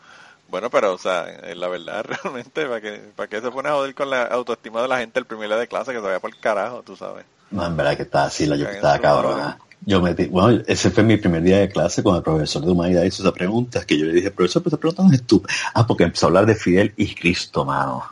bueno, 0.48 0.70
pero, 0.70 0.94
o 0.94 0.98
sea, 0.98 1.28
eh, 1.28 1.54
la 1.54 1.68
verdad, 1.68 2.04
realmente, 2.22 2.66
¿para 2.66 2.80
qué, 2.80 3.12
¿para 3.16 3.28
qué 3.28 3.40
se 3.40 3.50
pone 3.50 3.68
a 3.68 3.72
joder 3.74 3.94
con 3.94 4.10
la 4.10 4.24
autoestima 4.24 4.82
de 4.82 4.88
la 4.88 4.98
gente 4.98 5.18
el 5.20 5.26
primer 5.26 5.48
día 5.48 5.58
de 5.58 5.68
clase 5.68 5.92
que 5.92 5.98
se 5.98 6.06
vaya 6.06 6.20
por 6.20 6.30
el 6.30 6.40
carajo, 6.40 6.82
tú 6.82 6.96
sabes? 6.96 7.26
No, 7.50 7.66
en 7.66 7.76
verdad 7.76 7.96
que 7.96 8.02
estaba 8.02 8.26
así, 8.26 8.46
la 8.46 8.56
yo 8.56 8.68
estaba 8.68 8.98
cabrona. 8.98 9.58
Yo 9.80 10.02
metí, 10.02 10.26
bueno, 10.26 10.62
ese 10.66 10.90
fue 10.90 11.02
mi 11.02 11.16
primer 11.16 11.42
día 11.42 11.58
de 11.58 11.68
clase 11.68 12.02
con 12.02 12.16
el 12.16 12.22
profesor 12.22 12.62
de 12.64 12.70
humanidad 12.70 13.04
hizo 13.04 13.22
esa 13.22 13.32
pregunta, 13.32 13.86
que 13.86 13.96
yo 13.96 14.06
le 14.06 14.12
dije, 14.12 14.30
profesor, 14.30 14.62
pero 14.62 14.74
esa 14.74 14.80
pregunta 14.80 15.02
no 15.02 15.08
es 15.10 15.20
estúpida. 15.20 15.54
Ah, 15.72 15.86
porque 15.86 16.04
empezó 16.04 16.26
a 16.26 16.28
hablar 16.28 16.46
de 16.46 16.54
Fidel 16.54 16.92
y 16.96 17.14
Cristo, 17.14 17.64
mano. 17.64 18.04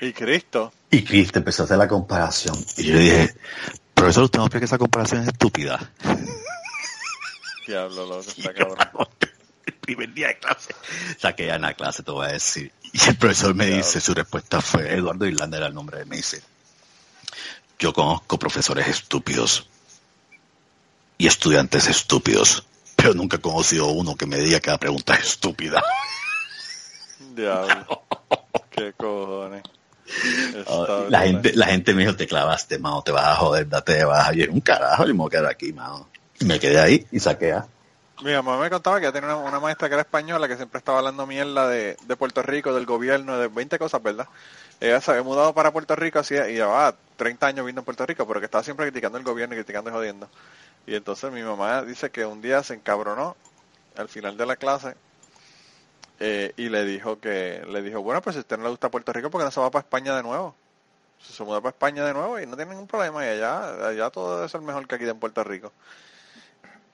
Y 0.00 0.12
Cristo. 0.12 0.72
Y 0.90 1.02
Cristo 1.02 1.38
empezó 1.38 1.62
a 1.62 1.64
hacer 1.64 1.78
la 1.78 1.88
comparación. 1.88 2.56
Y 2.76 2.84
yo 2.84 2.94
le 2.94 3.00
dije, 3.00 3.34
profesor, 3.94 4.24
¿usted 4.24 4.38
no 4.38 4.48
cree 4.48 4.60
que 4.60 4.66
esa 4.66 4.78
comparación 4.78 5.22
es 5.22 5.28
estúpida? 5.28 5.90
Diablo, 7.66 8.06
loco, 8.06 8.30
está 8.36 8.54
cabrón. 8.54 8.76
el 9.66 9.74
primer 9.74 10.14
día 10.14 10.28
de 10.28 10.38
clase. 10.38 10.74
Saqué 11.18 11.46
ya 11.46 11.56
en 11.56 11.62
la 11.62 11.74
clase, 11.74 12.02
te 12.02 12.10
voy 12.10 12.26
a 12.26 12.32
decir. 12.32 12.70
Y 12.92 13.08
el 13.08 13.16
profesor 13.16 13.54
me 13.54 13.66
dice, 13.66 14.00
su 14.00 14.14
respuesta 14.14 14.60
fue, 14.60 14.94
Eduardo 14.94 15.26
Irlanda 15.26 15.56
era 15.56 15.66
el 15.66 15.74
nombre 15.74 15.98
de 15.98 16.04
me 16.04 16.16
dice, 16.16 16.42
yo 17.78 17.92
conozco 17.92 18.38
profesores 18.38 18.88
estúpidos 18.88 19.68
y 21.18 21.26
estudiantes 21.26 21.88
estúpidos, 21.88 22.66
pero 22.94 23.14
nunca 23.14 23.36
he 23.36 23.40
conocido 23.40 23.86
uno 23.88 24.16
que 24.16 24.26
me 24.26 24.38
diga 24.38 24.60
que 24.60 24.70
la 24.70 24.78
pregunta 24.78 25.14
es 25.14 25.26
estúpida. 25.26 25.82
Diablo. 27.34 28.02
Qué 28.70 28.92
cojones. 28.96 29.62
Está 30.06 30.72
Oh, 30.72 31.06
la 31.08 31.20
gente, 31.20 31.52
la 31.54 31.66
gente 31.66 31.92
me 31.92 32.02
dijo, 32.02 32.16
te 32.16 32.26
clavaste, 32.26 32.78
mano, 32.78 33.02
te 33.02 33.12
vas 33.12 33.26
a 33.26 33.36
joder, 33.36 33.68
date 33.68 33.94
de 33.94 34.04
baja. 34.04 34.34
Y 34.34 34.38
yo, 34.38 34.52
un 34.52 34.60
carajo, 34.60 35.04
yo 35.04 35.14
me 35.14 35.18
voy 35.18 35.28
a 35.28 35.30
quedar 35.30 35.46
aquí, 35.46 35.72
mano. 35.72 36.08
Y 36.38 36.44
me 36.44 36.60
quedé 36.60 36.78
ahí 36.78 37.06
y 37.10 37.20
saqué 37.20 37.52
a. 37.52 37.66
Mi 38.22 38.32
mamá 38.32 38.58
me 38.58 38.70
contaba 38.70 39.00
que 39.00 39.12
tenía 39.12 39.36
una, 39.36 39.48
una 39.48 39.60
maestra 39.60 39.88
que 39.88 39.94
era 39.94 40.02
española 40.02 40.48
que 40.48 40.56
siempre 40.56 40.78
estaba 40.78 40.98
hablando 40.98 41.26
mierda 41.26 41.68
de, 41.68 41.96
de 42.02 42.16
Puerto 42.16 42.42
Rico, 42.42 42.72
del 42.72 42.86
gobierno, 42.86 43.36
de 43.38 43.48
20 43.48 43.78
cosas, 43.78 44.02
¿verdad? 44.02 44.28
Ella 44.80 45.00
se 45.00 45.10
había 45.10 45.22
mudado 45.22 45.52
para 45.54 45.72
Puerto 45.72 45.96
Rico 45.96 46.18
así, 46.18 46.34
y 46.34 46.54
llevaba 46.54 46.96
30 47.16 47.46
años 47.46 47.64
viviendo 47.64 47.80
en 47.80 47.84
Puerto 47.84 48.06
Rico, 48.06 48.26
pero 48.26 48.40
que 48.40 48.46
estaba 48.46 48.64
siempre 48.64 48.86
criticando 48.86 49.18
el 49.18 49.24
gobierno 49.24 49.54
y 49.54 49.58
criticando 49.58 49.90
y 49.90 49.92
jodiendo. 49.92 50.28
Y 50.86 50.94
entonces 50.94 51.32
mi 51.32 51.42
mamá 51.42 51.82
dice 51.82 52.10
que 52.10 52.24
un 52.24 52.40
día 52.40 52.62
se 52.62 52.74
encabronó 52.74 53.36
al 53.96 54.08
final 54.08 54.36
de 54.36 54.46
la 54.46 54.56
clase 54.56 54.94
eh, 56.20 56.52
y 56.56 56.68
le 56.68 56.84
dijo 56.84 57.18
que, 57.18 57.64
le 57.68 57.82
dijo, 57.82 58.02
bueno, 58.02 58.22
pues 58.22 58.34
si 58.34 58.38
a 58.38 58.40
usted 58.40 58.56
no 58.56 58.64
le 58.64 58.70
gusta 58.70 58.90
Puerto 58.90 59.12
Rico, 59.12 59.30
porque 59.30 59.44
no 59.44 59.50
se 59.50 59.60
va 59.60 59.70
para 59.70 59.82
España 59.82 60.16
de 60.16 60.22
nuevo? 60.22 60.54
Se, 61.20 61.42
muda 61.42 61.60
para 61.60 61.70
España 61.70 62.04
de 62.04 62.12
nuevo 62.14 62.38
y 62.38 62.46
no 62.46 62.56
tiene 62.56 62.72
ningún 62.72 62.86
problema 62.86 63.24
y 63.24 63.28
allá, 63.30 63.88
allá 63.88 64.10
todo 64.10 64.36
debe 64.36 64.48
ser 64.48 64.60
mejor 64.60 64.86
que 64.86 64.94
aquí 64.94 65.08
en 65.08 65.18
Puerto 65.18 65.42
Rico. 65.42 65.72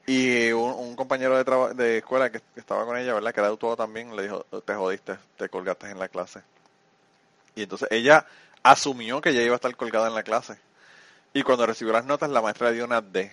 Y 0.06 0.50
un, 0.52 0.72
un 0.72 0.96
compañero 0.96 1.36
de, 1.42 1.74
de 1.74 1.98
escuela 1.98 2.30
que, 2.30 2.40
que 2.40 2.60
estaba 2.60 2.84
con 2.84 2.96
ella, 2.96 3.14
¿verdad? 3.14 3.32
Que 3.32 3.40
era 3.40 3.48
autónomo 3.48 3.76
también, 3.76 4.16
le 4.16 4.24
dijo, 4.24 4.44
te 4.64 4.74
jodiste, 4.74 5.16
te 5.36 5.48
colgaste 5.48 5.90
en 5.90 5.98
la 5.98 6.08
clase. 6.08 6.40
Y 7.54 7.62
entonces 7.64 7.88
ella 7.90 8.26
asumió 8.62 9.20
que 9.20 9.34
ya 9.34 9.42
iba 9.42 9.54
a 9.54 9.56
estar 9.56 9.74
colgada 9.76 10.08
en 10.08 10.14
la 10.14 10.22
clase. 10.22 10.56
Y 11.34 11.42
cuando 11.42 11.66
recibió 11.66 11.92
las 11.92 12.04
notas, 12.04 12.30
la 12.30 12.42
maestra 12.42 12.68
le 12.70 12.76
dio 12.76 12.84
una 12.84 13.00
D. 13.00 13.32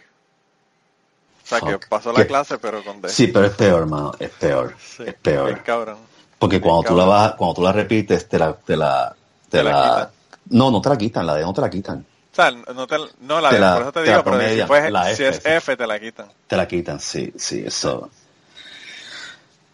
O 1.44 1.48
sea, 1.48 1.60
que 1.62 1.74
Fuck. 1.74 1.88
pasó 1.88 2.14
la 2.14 2.22
¿Qué? 2.22 2.28
clase, 2.28 2.58
pero 2.60 2.84
con 2.84 3.02
D. 3.02 3.10
Sí, 3.10 3.28
pero 3.28 3.46
es 3.48 3.54
peor, 3.56 3.80
hermano, 3.82 4.12
es 4.20 4.30
peor, 4.30 4.76
Sí, 4.80 5.04
es 5.06 5.14
peor. 5.16 5.48
bien 5.54 5.64
cabrón. 5.66 5.98
Porque 6.38 6.60
Bien 6.60 6.70
cuando 6.70 6.90
tú 6.90 6.96
la 6.96 7.04
cabrón. 7.04 7.20
vas, 7.20 7.36
cuando 7.36 7.54
tú 7.56 7.62
la 7.64 7.72
repites, 7.74 8.30
te 8.30 8.40
la, 8.40 8.54
te 8.56 8.78
la, 8.78 9.16
te, 9.50 9.58
Te 9.58 9.64
la 9.64 9.72
la, 9.72 10.12
no, 10.52 10.72
no 10.72 10.82
te 10.82 10.90
la 10.90 10.98
quitan, 10.98 11.26
la 11.26 11.36
de 11.36 11.42
no 11.44 11.54
te 11.54 11.62
la 11.62 11.70
quitan, 11.70 12.00
O 12.32 12.36
sea, 12.36 12.52
no, 12.52 12.88
te, 12.88 12.98
no 13.22 13.42
la, 13.42 13.52
de- 13.52 13.60
la- 13.60 13.74
por 13.74 13.82
eso 13.82 13.92
te 13.92 14.04
digo, 14.04 14.16
la 14.16 14.24
pero 14.24 14.36
si, 14.38 14.62
promedian, 14.62 14.68
fue- 14.68 15.16
si 15.16 15.24
F, 15.24 15.28
es 15.28 15.36
sí. 15.38 15.42
F, 15.46 15.78
te 15.78 15.88
la 15.88 16.00
quitan. 16.00 16.32
te 16.48 16.56
la 16.58 16.68
quitan, 16.68 17.00
sí, 17.00 17.34
sí, 17.36 17.64
eso. 17.66 18.10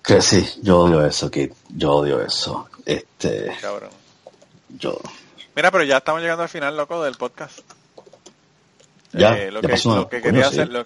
Que 0.02 0.22
sí, 0.22 0.48
yo 0.62 0.82
odio 0.82 1.06
eso, 1.06 1.30
Kit, 1.32 1.52
yo 1.70 1.92
odio 1.94 2.22
eso. 2.22 2.68
Este, 2.86 3.52
Cabrón. 3.62 3.90
yo, 4.70 4.98
Mira, 5.56 5.72
pero 5.72 5.84
ya 5.84 5.98
estamos 5.98 6.22
llegando 6.22 6.44
al 6.44 6.50
final, 6.50 6.76
loco, 6.76 7.04
del 7.04 7.16
podcast. 7.16 7.60
ya, 9.14 9.38
Eh, 9.38 9.52
lo, 9.52 9.62
ya 9.62 9.68
que, 9.68 9.74
pasó 9.74 9.96
lo 9.96 10.10
que 10.10 10.22
coño, 10.22 10.34
quería 10.34 10.50
sí. 10.50 10.56
hacer, 10.60 10.70
lo, 10.70 10.86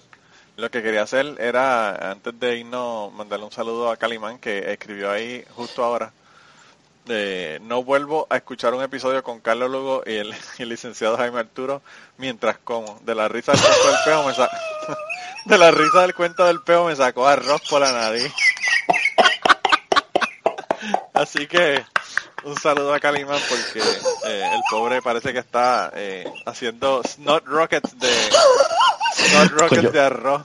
lo 0.56 0.70
que 0.70 0.82
quería 0.82 1.02
hacer 1.02 1.36
era, 1.40 2.10
antes 2.12 2.38
de 2.38 2.58
irnos, 2.58 3.12
mandarle 3.12 3.46
un 3.46 3.52
saludo 3.52 3.90
a 3.90 3.96
Calimán, 3.96 4.38
que 4.38 4.72
escribió 4.72 5.10
ahí 5.10 5.44
justo 5.56 5.84
ahora. 5.84 6.12
no 7.62 7.82
vuelvo 7.82 8.26
a 8.30 8.36
escuchar 8.36 8.72
un 8.74 8.82
episodio 8.82 9.24
con 9.24 9.40
Carlos 9.40 9.70
Lugo 9.70 10.02
y 10.06 10.14
el, 10.14 10.32
y 10.58 10.62
el 10.62 10.68
licenciado 10.68 11.16
Jaime 11.16 11.40
Arturo 11.40 11.82
mientras 12.18 12.58
como. 12.58 13.00
De 13.02 13.14
la 13.16 13.26
risa 13.26 13.52
del 13.52 13.60
cuento 13.60 13.88
del 13.88 13.96
peo 14.04 14.24
me 14.26 14.34
sa- 14.34 14.50
de 15.46 15.58
la 15.58 15.70
risa 15.72 16.00
del 16.02 16.14
cuento 16.14 16.44
del 16.44 16.62
peo 16.62 16.84
me 16.84 16.94
sacó 16.94 17.26
arroz 17.26 17.62
por 17.68 17.80
la 17.80 17.90
nariz. 17.92 18.32
Así 21.12 21.46
que 21.46 21.84
un 22.44 22.56
saludo 22.56 22.94
a 22.94 23.00
Calimán 23.00 23.40
porque 23.48 23.80
eh, 24.26 24.50
el 24.54 24.60
pobre 24.70 25.02
parece 25.02 25.32
que 25.32 25.38
está 25.38 25.90
eh, 25.94 26.30
haciendo 26.46 27.02
snot 27.02 27.46
rockets 27.46 27.98
de 27.98 28.08
snot 29.14 29.50
rockets 29.52 29.80
Coño. 29.80 29.90
de 29.90 30.00
arroz. 30.00 30.42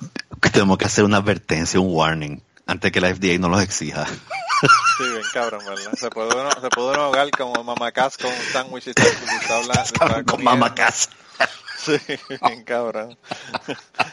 Tenemos 0.52 0.78
que 0.78 0.86
hacer 0.86 1.04
una 1.04 1.18
advertencia, 1.18 1.80
un 1.80 1.94
warning, 1.94 2.42
antes 2.66 2.92
que 2.92 3.02
la 3.02 3.14
FDA 3.14 3.38
nos 3.40 3.52
los 3.52 3.62
exija. 3.62 4.06
Sí, 4.06 5.04
bien 5.04 5.22
cabrón, 5.34 5.62
¿verdad? 5.66 5.92
Se 6.00 6.10
puede 6.10 6.34
uno, 6.34 6.50
se 6.62 6.70
puede 6.70 6.92
uno 6.92 7.04
ahogar 7.04 7.30
como 7.32 7.64
mamacás 7.64 8.18
con 8.18 8.32
un 8.32 8.42
sándwich 8.54 8.88
y 8.88 8.90
está, 8.92 9.04
está 9.04 9.84
está 9.84 10.24
Con 10.24 10.44
mamacas. 10.44 11.10
Sí, 11.78 12.00
cabrón. 12.66 13.16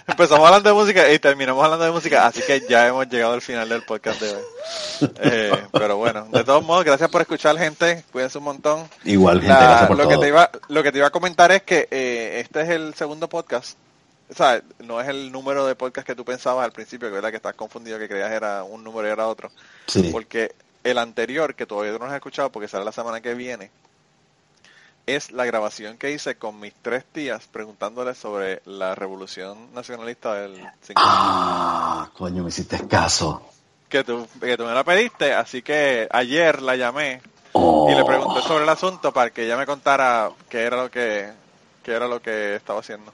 Empezamos 0.06 0.44
hablando 0.46 0.68
de 0.68 0.74
música 0.74 1.10
y 1.10 1.18
terminamos 1.18 1.64
hablando 1.64 1.86
de 1.86 1.90
música, 1.90 2.26
así 2.26 2.42
que 2.42 2.62
ya 2.68 2.86
hemos 2.86 3.08
llegado 3.08 3.32
al 3.32 3.40
final 3.40 3.66
del 3.68 3.82
podcast 3.82 4.20
de 4.20 4.30
hoy. 4.34 4.42
Eh, 5.22 5.52
pero 5.72 5.96
bueno, 5.96 6.26
de 6.30 6.44
todos 6.44 6.62
modos, 6.62 6.84
gracias 6.84 7.08
por 7.08 7.22
escuchar, 7.22 7.56
gente. 7.56 8.04
Cuídense 8.12 8.36
un 8.36 8.44
montón. 8.44 8.88
Igual, 9.04 9.40
gente, 9.40 9.54
La- 9.54 9.60
gracias 9.60 9.88
por 9.88 9.96
lo, 9.96 10.06
que 10.06 10.14
todo. 10.14 10.22
te 10.22 10.28
iba, 10.28 10.50
lo 10.68 10.82
que 10.82 10.92
te 10.92 10.98
iba 10.98 11.06
a 11.06 11.10
comentar 11.10 11.50
es 11.50 11.62
que 11.62 11.88
eh, 11.90 12.40
este 12.44 12.60
es 12.60 12.68
el 12.68 12.92
segundo 12.94 13.28
podcast. 13.28 13.78
O 14.30 14.34
sea, 14.34 14.62
no 14.80 15.00
es 15.00 15.08
el 15.08 15.32
número 15.32 15.66
de 15.66 15.74
podcast 15.74 16.06
que 16.06 16.14
tú 16.14 16.24
pensabas 16.26 16.64
al 16.66 16.72
principio, 16.72 17.08
que 17.08 17.14
verdad 17.14 17.30
que 17.30 17.36
estás 17.36 17.54
confundido, 17.54 17.98
que 17.98 18.08
creías 18.08 18.32
era 18.32 18.64
un 18.64 18.84
número 18.84 19.08
y 19.08 19.12
era 19.12 19.26
otro. 19.28 19.50
Sí. 19.86 20.10
Porque 20.12 20.54
el 20.84 20.98
anterior, 20.98 21.54
que 21.54 21.64
todavía 21.64 21.98
no 21.98 22.04
has 22.04 22.14
escuchado 22.14 22.50
porque 22.52 22.68
sale 22.68 22.84
la 22.84 22.92
semana 22.92 23.20
que 23.22 23.34
viene, 23.34 23.70
es 25.06 25.32
la 25.32 25.44
grabación 25.44 25.98
que 25.98 26.12
hice 26.12 26.36
con 26.36 26.60
mis 26.60 26.72
tres 26.82 27.04
tías 27.12 27.46
preguntándoles 27.50 28.16
sobre 28.18 28.62
la 28.66 28.94
revolución 28.94 29.72
nacionalista 29.74 30.34
del 30.34 30.54
50. 30.56 30.92
Ah, 30.96 32.10
coño, 32.16 32.42
me 32.42 32.48
hiciste 32.50 32.86
caso. 32.86 33.42
Que 33.88 34.04
tú, 34.04 34.26
que 34.40 34.56
tú 34.56 34.64
me 34.64 34.72
la 34.72 34.84
pediste, 34.84 35.34
así 35.34 35.60
que 35.62 36.08
ayer 36.10 36.62
la 36.62 36.76
llamé 36.76 37.20
Oh. 37.54 37.90
y 37.90 37.94
le 37.94 38.02
pregunté 38.02 38.40
sobre 38.40 38.64
el 38.64 38.70
asunto 38.70 39.12
para 39.12 39.28
que 39.28 39.44
ella 39.44 39.58
me 39.58 39.66
contara 39.66 40.30
qué 40.48 40.60
era 40.62 40.78
lo 40.78 40.90
que, 40.90 41.30
qué 41.82 41.92
era 41.92 42.08
lo 42.08 42.22
que 42.22 42.54
estaba 42.56 42.80
haciendo. 42.80 43.12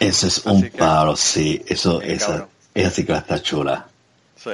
Eso 0.00 0.26
es 0.26 0.38
Así 0.38 0.48
un 0.48 0.62
que- 0.62 0.70
paro, 0.76 1.14
sí. 1.14 1.62
Eso, 1.68 2.02
esa, 2.02 2.26
cabrón. 2.26 2.48
esa 2.74 2.90
sí 2.90 3.06
que 3.06 3.42
chula. 3.42 3.86
Sí. 4.36 4.50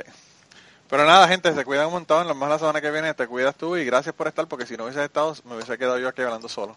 Pero 0.93 1.07
nada, 1.07 1.27
gente, 1.27 1.55
se 1.55 1.65
cuidan 1.65 1.87
un 1.87 1.95
montón. 1.95 2.29
Lo 2.29 2.35
más 2.35 2.51
la 2.51 2.59
semana 2.59 2.83
que 2.83 2.91
viene 2.91 3.15
te 3.15 3.27
cuidas 3.27 3.55
tú 3.55 3.79
y 3.79 3.85
gracias 3.87 4.15
por 4.15 4.29
estar 4.29 4.47
porque 4.47 4.67
si 4.67 4.77
no 4.77 4.85
hubieses 4.85 5.03
estado 5.03 5.35
me 5.47 5.55
hubiese 5.55 5.79
quedado 5.79 5.99
yo 5.99 6.07
aquí 6.07 6.21
hablando 6.21 6.51
solo. 6.51 6.77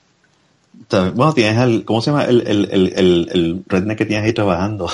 Bueno, 0.90 1.34
tienes 1.34 1.58
al, 1.58 1.84
¿cómo 1.84 2.02
se 2.02 2.12
llama? 2.12 2.24
El, 2.24 2.48
el, 2.48 2.70
el, 2.72 2.94
el, 2.96 3.30
el 3.34 3.64
redneck 3.68 3.98
que 3.98 4.06
tienes 4.06 4.26
ahí 4.26 4.32
trabajando. 4.32 4.90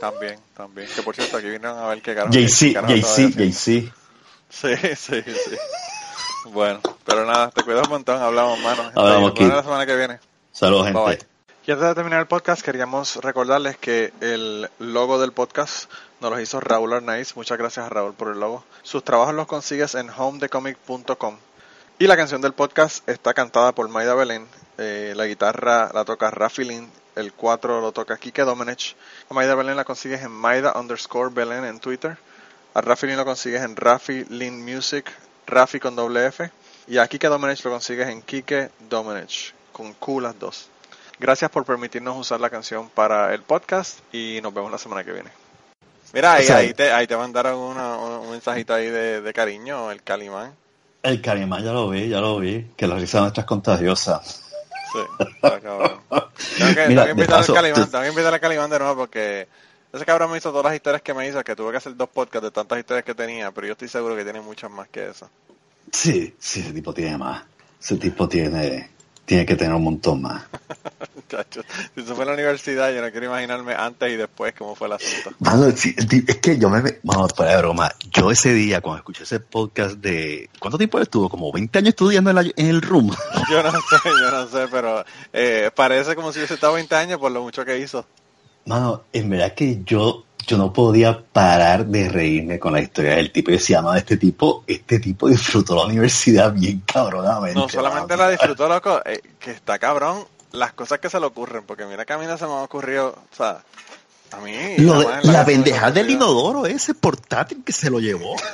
También, 0.00 0.38
también. 0.56 0.86
Que 0.94 1.02
por 1.02 1.12
cierto, 1.16 1.38
aquí 1.38 1.46
vinieron 1.46 1.76
a 1.76 1.88
ver 1.88 2.02
qué 2.02 2.14
carajo. 2.14 2.32
JC, 2.32 2.72
JC. 2.72 3.34
JC. 3.34 3.92
Sí, 4.48 4.76
sí, 4.94 5.22
sí. 5.24 5.56
Bueno, 6.52 6.78
pero 7.04 7.26
nada, 7.26 7.50
te 7.50 7.64
cuidas 7.64 7.88
un 7.88 7.94
montón. 7.94 8.22
Hablamos, 8.22 8.60
mano. 8.60 8.92
Hablamos, 8.94 9.32
Kid. 9.32 9.48
la 9.48 9.64
semana 9.64 9.86
que 9.86 9.96
viene. 9.96 10.20
Saludos, 10.52 10.84
gente. 10.84 11.00
Bye 11.00 11.16
bye. 11.16 11.26
Y 11.66 11.70
antes 11.72 11.88
de 11.88 11.94
terminar 11.94 12.20
el 12.20 12.26
podcast, 12.26 12.62
queríamos 12.62 13.16
recordarles 13.16 13.76
que 13.76 14.12
el 14.20 14.68
logo 14.78 15.20
del 15.20 15.32
podcast 15.32 15.90
nos 16.22 16.30
lo 16.30 16.40
hizo 16.40 16.60
Raúl 16.60 16.92
Arnaiz. 16.94 17.36
Muchas 17.36 17.58
gracias 17.58 17.84
a 17.84 17.88
Raúl 17.88 18.14
por 18.14 18.28
el 18.28 18.38
logo. 18.40 18.64
Sus 18.82 19.04
trabajos 19.04 19.34
los 19.34 19.48
consigues 19.48 19.96
en 19.96 20.08
homedecomic.com. 20.08 21.36
Y 21.98 22.06
la 22.06 22.16
canción 22.16 22.40
del 22.40 22.52
podcast 22.52 23.06
está 23.08 23.34
cantada 23.34 23.72
por 23.72 23.88
Maida 23.88 24.14
Belén. 24.14 24.46
Eh, 24.78 25.12
la 25.16 25.26
guitarra 25.26 25.90
la 25.92 26.04
toca 26.04 26.30
Rafi 26.30 26.64
Lin. 26.64 26.88
El 27.16 27.32
4 27.32 27.80
lo 27.80 27.92
toca 27.92 28.16
Kike 28.16 28.42
Domenech. 28.42 28.96
A 29.28 29.34
Maida 29.34 29.54
Belén 29.56 29.76
la 29.76 29.84
consigues 29.84 30.22
en 30.22 30.30
Maida 30.30 30.72
underscore 30.78 31.30
Belén 31.34 31.64
en 31.64 31.80
Twitter. 31.80 32.16
A 32.74 32.80
Rafi 32.80 33.08
Lin 33.08 33.16
lo 33.16 33.24
consigues 33.24 33.62
en 33.62 33.74
Rafi 33.74 34.24
Lin 34.26 34.64
Music. 34.64 35.12
Rafi 35.46 35.80
con 35.80 35.96
doble 35.96 36.26
F. 36.26 36.50
Y 36.86 36.98
a 36.98 37.06
Kike 37.08 37.26
Domenech 37.26 37.64
lo 37.64 37.72
consigues 37.72 38.08
en 38.08 38.22
Kike 38.22 38.70
Domenech. 38.88 39.54
Con 39.72 39.92
Q 39.94 40.20
las 40.20 40.38
dos. 40.38 40.68
Gracias 41.18 41.50
por 41.50 41.64
permitirnos 41.64 42.16
usar 42.16 42.40
la 42.40 42.48
canción 42.48 42.88
para 42.88 43.34
el 43.34 43.42
podcast 43.42 43.98
y 44.14 44.40
nos 44.40 44.54
vemos 44.54 44.70
la 44.70 44.78
semana 44.78 45.04
que 45.04 45.12
viene. 45.12 45.41
Mira, 46.12 46.34
ahí, 46.34 46.44
O 46.44 46.46
sea, 46.46 46.56
ahí, 46.58 46.74
te, 46.74 46.92
ahí 46.92 47.06
te 47.06 47.16
mandaron 47.16 47.58
una- 47.58 47.96
un, 47.96 48.30
mensajito 48.30 48.74
ahí 48.74 48.86
de, 48.88 49.20
de 49.20 49.32
cariño, 49.32 49.90
el 49.90 50.02
Calimán. 50.02 50.52
El 51.02 51.20
Carimán 51.20 51.64
ya 51.64 51.72
lo 51.72 51.88
vi, 51.88 52.08
ya 52.08 52.20
lo 52.20 52.38
vi. 52.38 52.66
Que 52.76 52.86
la 52.86 52.96
risa 52.96 53.20
nuestra 53.20 53.42
es 53.42 53.46
contagiosa. 53.46 54.20
Sí, 54.22 54.98
está 55.18 55.60
cabrón. 55.60 56.00
Tengo 56.10 56.74
que, 56.74 56.88
Mira, 56.88 57.04
tengo 57.04 57.04
que 57.04 57.04
de 57.04 57.10
invitar 57.10 57.38
paso, 57.40 57.52
al 57.52 57.58
Calimán, 57.58 57.84
tú- 57.86 57.90
tengo 57.90 58.02
que 58.04 58.10
invitar 58.10 58.34
al 58.34 58.40
Calimán 58.40 58.70
de 58.70 58.78
nuevo 58.78 58.96
porque 58.96 59.48
ese 59.92 60.04
cabrón 60.04 60.30
me 60.30 60.38
hizo 60.38 60.50
todas 60.50 60.64
las 60.66 60.74
historias 60.74 61.02
que 61.02 61.14
me 61.14 61.26
hizo, 61.26 61.42
que 61.42 61.56
tuve 61.56 61.70
que 61.70 61.76
hacer 61.78 61.96
dos 61.96 62.08
podcasts 62.08 62.44
de 62.44 62.50
tantas 62.50 62.78
historias 62.78 63.04
que 63.04 63.14
tenía, 63.14 63.50
pero 63.52 63.66
yo 63.66 63.72
estoy 63.72 63.88
seguro 63.88 64.14
que 64.16 64.24
tiene 64.24 64.40
muchas 64.40 64.70
más 64.70 64.88
que 64.88 65.08
eso. 65.10 65.28
Sí, 65.90 66.34
sí, 66.38 66.60
ese 66.60 66.72
tipo 66.72 66.92
tiene 66.94 67.16
más. 67.18 67.42
Ese 67.80 67.96
tipo 67.96 68.28
tiene... 68.28 68.90
tiene 69.24 69.46
que 69.46 69.56
tener 69.56 69.74
un 69.74 69.84
montón 69.84 70.22
más. 70.22 70.42
Si 71.94 72.00
eso 72.02 72.14
fue 72.14 72.24
en 72.24 72.28
la 72.28 72.34
universidad, 72.34 72.92
yo 72.92 73.00
no 73.00 73.10
quiero 73.10 73.24
imaginarme 73.26 73.72
antes 73.72 74.12
y 74.12 74.16
después 74.16 74.52
cómo 74.56 74.74
fue 74.74 74.86
el 74.88 74.92
asunto. 74.92 75.30
Mano, 75.38 75.66
es 75.66 75.80
que 76.42 76.58
yo 76.58 76.68
me... 76.68 76.98
Vamos, 77.02 77.32
fuera 77.34 77.52
de 77.52 77.58
broma. 77.58 77.90
Yo 78.10 78.30
ese 78.30 78.52
día, 78.52 78.82
cuando 78.82 78.98
escuché 78.98 79.22
ese 79.22 79.40
podcast 79.40 79.94
de... 79.96 80.50
¿Cuánto 80.58 80.76
tiempo 80.76 81.00
estuvo? 81.00 81.30
Como 81.30 81.50
20 81.50 81.78
años 81.78 81.88
estudiando 81.90 82.28
en, 82.28 82.36
la- 82.36 82.42
en 82.54 82.66
el 82.66 82.82
room. 82.82 83.10
Yo 83.50 83.62
no 83.62 83.70
sé, 83.72 83.96
yo 84.04 84.30
no 84.30 84.46
sé, 84.46 84.68
pero 84.70 85.04
eh, 85.32 85.70
parece 85.74 86.14
como 86.14 86.32
si 86.32 86.38
hubiese 86.40 86.52
estado 86.54 86.74
20 86.74 86.94
años 86.96 87.18
por 87.18 87.32
lo 87.32 87.42
mucho 87.42 87.64
que 87.64 87.78
hizo. 87.78 88.04
Mano, 88.66 89.04
en 89.14 89.30
verdad 89.30 89.54
que 89.54 89.80
yo, 89.84 90.24
yo 90.46 90.56
no 90.58 90.72
podía 90.72 91.22
parar 91.32 91.86
de 91.86 92.08
reírme 92.08 92.58
con 92.58 92.72
la 92.72 92.80
historia 92.80 93.16
del 93.16 93.30
tipo. 93.32 93.50
Yo 93.50 93.56
decía, 93.56 93.82
mano, 93.82 93.96
este 93.96 94.16
tipo, 94.16 94.64
este 94.66 94.98
tipo 94.98 95.28
disfrutó 95.28 95.74
la 95.76 95.84
universidad 95.84 96.52
bien 96.52 96.82
cabronamente. 96.86 97.58
No 97.58 97.68
solamente 97.68 98.16
mano. 98.16 98.24
la 98.24 98.30
disfrutó, 98.30 98.68
loco, 98.68 99.00
eh, 99.04 99.20
que 99.38 99.50
está 99.52 99.78
cabrón 99.78 100.24
las 100.52 100.72
cosas 100.74 100.98
que 100.98 101.08
se 101.08 101.18
le 101.18 101.26
ocurren, 101.26 101.64
porque 101.64 101.84
mira 101.86 102.04
que 102.04 102.12
a 102.12 102.18
mí 102.18 102.26
no 102.26 102.36
se 102.36 102.44
me 102.46 102.52
ha 102.52 102.62
ocurrido, 102.62 103.08
o 103.32 103.34
sea, 103.36 103.62
a 104.32 104.36
mí... 104.40 104.54
Lo 104.78 105.00
de- 105.00 105.06
la 105.22 105.38
me 105.40 105.44
pendeja 105.44 105.90
del 105.90 106.10
inodoro, 106.10 106.66
ese 106.66 106.92
portátil 106.94 107.62
que 107.64 107.72
se 107.72 107.88
lo 107.90 108.00
llevó. 108.00 108.36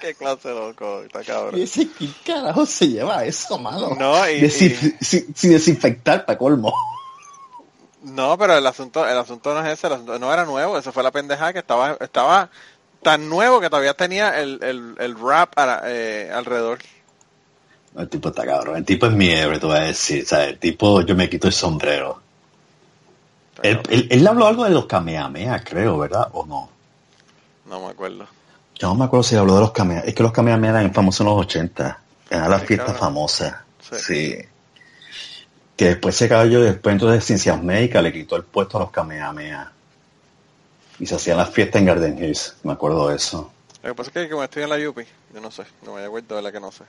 Qué 0.00 0.14
clase 0.14 0.48
loco, 0.48 1.02
está 1.02 1.22
cabrón. 1.22 1.58
Y 1.58 1.62
ese, 1.64 1.86
¿qué 1.98 2.08
carajo 2.24 2.64
se 2.64 2.88
lleva 2.88 3.22
eso, 3.24 3.58
mano? 3.58 3.94
No, 3.98 4.28
y- 4.30 4.40
Desin- 4.40 4.96
sin, 5.00 5.34
sin 5.34 5.50
desinfectar, 5.52 6.24
para 6.24 6.38
colmo. 6.38 6.72
No, 8.02 8.38
pero 8.38 8.56
el 8.56 8.66
asunto, 8.66 9.06
el 9.06 9.16
asunto 9.18 9.52
no 9.54 9.64
es 9.66 9.72
ese, 9.74 9.86
el 9.88 9.92
asunto 9.94 10.18
no 10.18 10.32
era 10.32 10.44
nuevo, 10.46 10.78
eso 10.78 10.90
fue 10.92 11.02
la 11.02 11.10
pendeja 11.10 11.52
que 11.52 11.58
estaba, 11.58 11.96
estaba 12.00 12.48
tan 13.02 13.28
nuevo 13.28 13.60
que 13.60 13.68
todavía 13.68 13.94
tenía 13.94 14.40
el, 14.40 14.58
el, 14.62 14.94
el 14.98 15.18
rap 15.20 15.52
a- 15.58 15.82
eh, 15.84 16.30
alrededor. 16.34 16.78
El 17.96 18.08
tipo 18.08 18.28
está 18.30 18.44
cabrón. 18.46 18.76
El 18.76 18.84
tipo 18.84 19.06
es 19.06 19.12
mi 19.12 19.28
héroe, 19.28 19.58
te 19.58 19.66
voy 19.66 19.76
a 19.76 19.80
decir. 19.80 20.22
O 20.22 20.26
sea, 20.26 20.44
el 20.44 20.58
tipo, 20.58 21.00
yo 21.02 21.14
me 21.16 21.28
quito 21.28 21.46
el 21.48 21.52
sombrero. 21.52 22.20
Él, 23.62 23.80
él, 23.90 24.06
él 24.10 24.26
habló 24.26 24.46
algo 24.46 24.64
de 24.64 24.70
los 24.70 24.86
Kamehameha, 24.86 25.62
creo, 25.64 25.98
¿verdad? 25.98 26.28
¿O 26.32 26.46
no? 26.46 26.70
No 27.66 27.80
me 27.80 27.88
acuerdo. 27.88 28.26
Yo 28.76 28.88
no 28.88 28.94
me 28.94 29.04
acuerdo 29.04 29.24
si 29.24 29.36
habló 29.36 29.54
de 29.56 29.60
los 29.60 29.72
Kamehameha. 29.72 30.06
Es 30.08 30.14
que 30.14 30.22
los 30.22 30.32
Kamehameha 30.32 30.70
eran 30.70 30.94
famosos 30.94 31.20
en 31.20 31.26
los 31.26 31.40
80. 31.44 31.98
Eran 32.30 32.50
las 32.50 32.60
Sí, 32.62 32.66
fiestas 32.68 32.86
cabrón. 32.92 33.00
famosas. 33.08 33.54
Sí. 33.90 33.98
Sí. 33.98 34.38
Que 35.80 35.86
después 35.86 36.14
se 36.14 36.28
cayó, 36.28 36.60
después 36.60 36.92
entonces 36.92 37.24
Ciencias 37.24 37.62
Médicas 37.62 38.02
le 38.02 38.12
quitó 38.12 38.36
el 38.36 38.42
puesto 38.42 38.76
a 38.76 38.80
los 38.82 38.90
Kamehameha. 38.90 39.72
Y 40.98 41.06
se 41.06 41.14
hacían 41.14 41.38
las 41.38 41.48
fiestas 41.48 41.80
en 41.80 41.86
Garden 41.86 42.22
Hills. 42.22 42.56
Me 42.64 42.72
acuerdo 42.72 43.08
de 43.08 43.16
eso. 43.16 43.50
Lo 43.82 43.88
que 43.88 43.94
pasa 43.94 44.10
es 44.10 44.12
que 44.12 44.28
como 44.28 44.44
estoy 44.44 44.64
en 44.64 44.68
la 44.68 44.76
UPI, 44.76 45.06
yo 45.32 45.40
no 45.40 45.50
sé, 45.50 45.62
no 45.86 45.94
me 45.94 46.04
acuerdo 46.04 46.36
de 46.36 46.42
la 46.42 46.52
que 46.52 46.60
no 46.60 46.70
sé. 46.70 46.84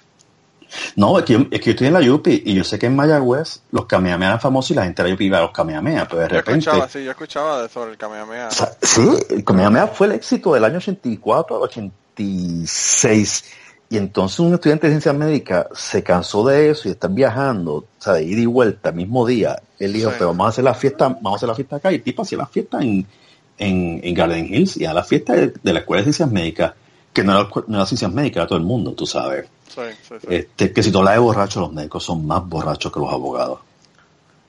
No, 0.97 1.17
es 1.17 1.23
que, 1.23 1.31
yo, 1.31 1.39
es 1.39 1.61
que 1.61 1.67
yo 1.67 1.71
estoy 1.71 1.87
en 1.87 1.93
la 1.93 2.01
Yupi 2.01 2.43
y 2.45 2.53
yo 2.53 2.65
sé 2.65 2.77
que 2.77 2.87
en 2.87 2.97
Mayagüez 2.97 3.61
los 3.71 3.85
Kamehameha 3.85 4.27
eran 4.27 4.41
famosos 4.41 4.71
y 4.71 4.73
la 4.73 4.83
gente 4.83 5.01
de 5.01 5.07
la 5.07 5.15
Yupi 5.15 5.25
iba 5.27 5.37
a 5.37 5.43
los 5.43 5.51
Kamehameha, 5.51 6.05
pero 6.09 6.23
de 6.23 6.27
Yo 6.27 6.35
repente... 6.35 6.59
escuchaba, 6.59 6.89
sí, 6.89 7.05
yo 7.05 7.11
escuchaba 7.11 7.61
de 7.61 7.69
sobre 7.69 7.91
el 7.91 7.97
Kamehameha. 7.97 8.49
O 8.49 8.51
sea, 8.51 8.73
sí, 8.81 9.07
el 9.29 9.45
Kamehameha 9.45 9.87
fue 9.87 10.07
el 10.07 10.13
éxito 10.15 10.53
del 10.53 10.65
año 10.65 10.79
84 10.79 11.55
al 11.55 11.61
86. 11.61 13.45
Y 13.91 13.97
entonces 13.97 14.39
un 14.39 14.53
estudiante 14.53 14.87
de 14.87 14.93
ciencias 14.93 15.13
médicas 15.13 15.67
se 15.75 16.01
cansó 16.01 16.47
de 16.47 16.69
eso 16.71 16.87
y 16.87 16.91
estar 16.91 17.11
viajando, 17.11 17.73
o 17.75 17.85
sea, 17.99 18.13
de 18.13 18.23
ida 18.23 18.39
y 18.41 18.45
vuelta 18.45 18.89
el 18.89 18.95
mismo 18.95 19.27
día. 19.27 19.61
Él 19.79 19.91
dijo, 19.93 20.09
Sí. 20.09 20.15
pero 20.17 20.29
vamos 20.29 20.45
a 20.45 20.49
hacer 20.49 20.63
la 20.63 20.73
fiesta, 20.73 21.09
vamos 21.09 21.33
a 21.33 21.35
hacer 21.35 21.49
la 21.49 21.55
fiesta 21.55 21.75
acá. 21.75 21.91
Y 21.91 21.95
el 21.95 22.01
tipo 22.03 22.21
hacía 22.21 22.37
la 22.37 22.47
fiesta 22.47 22.79
en, 22.81 23.05
en, 23.57 23.99
en 24.01 24.13
Garden 24.13 24.45
Hills 24.51 24.77
y 24.77 24.85
a 24.85 24.93
la 24.93 25.03
fiesta 25.03 25.33
de, 25.33 25.53
de 25.61 25.73
la 25.73 25.79
Escuela 25.81 25.99
de 26.01 26.05
Ciencias 26.05 26.31
Médicas, 26.31 26.73
que 27.11 27.23
no 27.23 27.33
era, 27.37 27.49
no 27.67 27.77
era 27.77 27.85
ciencias 27.85 28.11
médicas, 28.13 28.37
era 28.37 28.47
todo 28.47 28.57
el 28.57 28.63
mundo, 28.63 28.93
tú 28.93 29.05
sabes. 29.05 29.45
Sí, 29.67 29.81
sí, 30.07 30.15
sí. 30.21 30.27
Este, 30.29 30.71
que 30.71 30.81
si 30.83 30.89
tú 30.91 30.99
hablas 30.99 31.15
de 31.15 31.19
borrachos, 31.19 31.61
los 31.61 31.73
médicos 31.73 32.03
son 32.03 32.25
más 32.25 32.47
borrachos 32.47 32.91
que 32.93 32.99
los 32.99 33.11
abogados. 33.11 33.59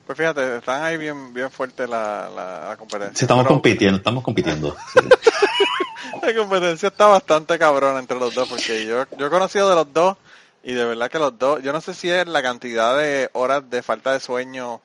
Pues 0.07 0.17
fíjate, 0.17 0.57
están 0.57 0.83
ahí 0.83 0.97
bien, 0.97 1.33
bien 1.33 1.49
fuerte 1.51 1.85
la, 1.87 2.29
la, 2.33 2.69
la 2.69 2.77
competencia. 2.77 3.15
Sí, 3.17 3.25
estamos 3.25 3.43
Pero 3.43 3.55
compitiendo, 3.55 3.97
estamos 3.97 4.23
compitiendo. 4.23 4.75
La 6.23 6.33
competencia 6.33 6.87
está 6.87 7.07
bastante 7.07 7.59
cabrona 7.59 7.99
entre 7.99 8.17
los 8.17 8.33
dos, 8.33 8.47
porque 8.47 8.85
yo, 8.85 9.05
yo 9.17 9.27
he 9.27 9.29
conocido 9.29 9.69
de 9.69 9.75
los 9.75 9.91
dos 9.91 10.17
y 10.63 10.73
de 10.73 10.85
verdad 10.85 11.11
que 11.11 11.19
los 11.19 11.37
dos, 11.37 11.61
yo 11.61 11.73
no 11.73 11.81
sé 11.81 11.93
si 11.93 12.09
es 12.09 12.25
la 12.25 12.41
cantidad 12.41 12.97
de 12.97 13.29
horas 13.33 13.69
de 13.69 13.83
falta 13.83 14.13
de 14.13 14.21
sueño 14.21 14.79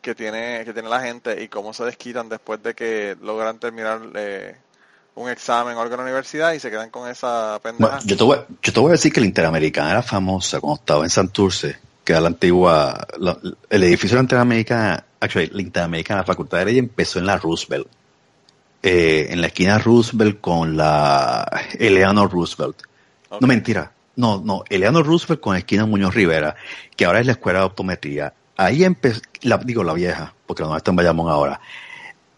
que 0.00 0.14
tiene, 0.14 0.62
que 0.64 0.72
tiene 0.72 0.88
la 0.88 1.00
gente 1.00 1.42
y 1.42 1.48
cómo 1.48 1.74
se 1.74 1.84
desquitan 1.84 2.28
después 2.28 2.62
de 2.62 2.74
que 2.74 3.16
logran 3.20 3.58
terminar 3.58 4.00
eh, 4.14 4.56
un 5.16 5.28
examen 5.28 5.76
o 5.76 5.80
algo 5.80 5.94
en 5.94 5.98
la 5.98 6.04
universidad 6.04 6.52
y 6.52 6.60
se 6.60 6.70
quedan 6.70 6.90
con 6.90 7.10
esa 7.10 7.58
pendeja. 7.60 7.98
Yo, 8.04 8.16
te 8.16 8.22
voy, 8.22 8.38
yo 8.62 8.72
te 8.72 8.80
voy 8.80 8.90
a 8.90 8.92
decir 8.92 9.12
que 9.12 9.20
la 9.20 9.26
Interamericana 9.26 9.90
era 9.90 10.02
famosa 10.04 10.60
cuando 10.60 10.78
estaba 10.78 11.02
en 11.02 11.10
Santurce, 11.10 11.76
que 12.04 12.12
era 12.12 12.20
la 12.20 12.28
antigua, 12.28 13.08
el 13.68 13.82
edificio 13.82 14.14
de 14.14 14.22
la 14.22 14.24
Interamericana, 14.24 15.04
actually, 15.18 15.50
la 15.52 15.62
Interamericana, 15.62 16.20
la 16.20 16.26
Facultad 16.26 16.58
de 16.58 16.66
Leyes 16.66 16.84
empezó 16.84 17.18
en 17.18 17.26
la 17.26 17.36
Roosevelt, 17.38 17.88
eh, 18.88 19.32
en 19.32 19.40
la 19.40 19.48
esquina 19.48 19.80
Roosevelt 19.80 20.40
con 20.40 20.76
la 20.76 21.44
Eleanor 21.76 22.30
Roosevelt. 22.30 22.82
No, 23.40 23.44
mentira. 23.48 23.90
No, 24.14 24.40
no, 24.40 24.62
Eleanor 24.70 25.04
Roosevelt 25.04 25.40
con 25.40 25.54
la 25.54 25.58
esquina 25.58 25.86
Muñoz 25.86 26.14
Rivera, 26.14 26.54
que 26.94 27.04
ahora 27.04 27.18
es 27.18 27.26
la 27.26 27.32
escuela 27.32 27.58
de 27.58 27.64
optometría. 27.64 28.32
Ahí 28.56 28.84
empezó, 28.84 29.20
la, 29.42 29.58
digo 29.58 29.82
la 29.82 29.92
vieja, 29.92 30.32
porque 30.46 30.62
no 30.62 30.76
está 30.76 30.92
en 30.92 30.96
Bayamón 30.98 31.28
ahora. 31.28 31.60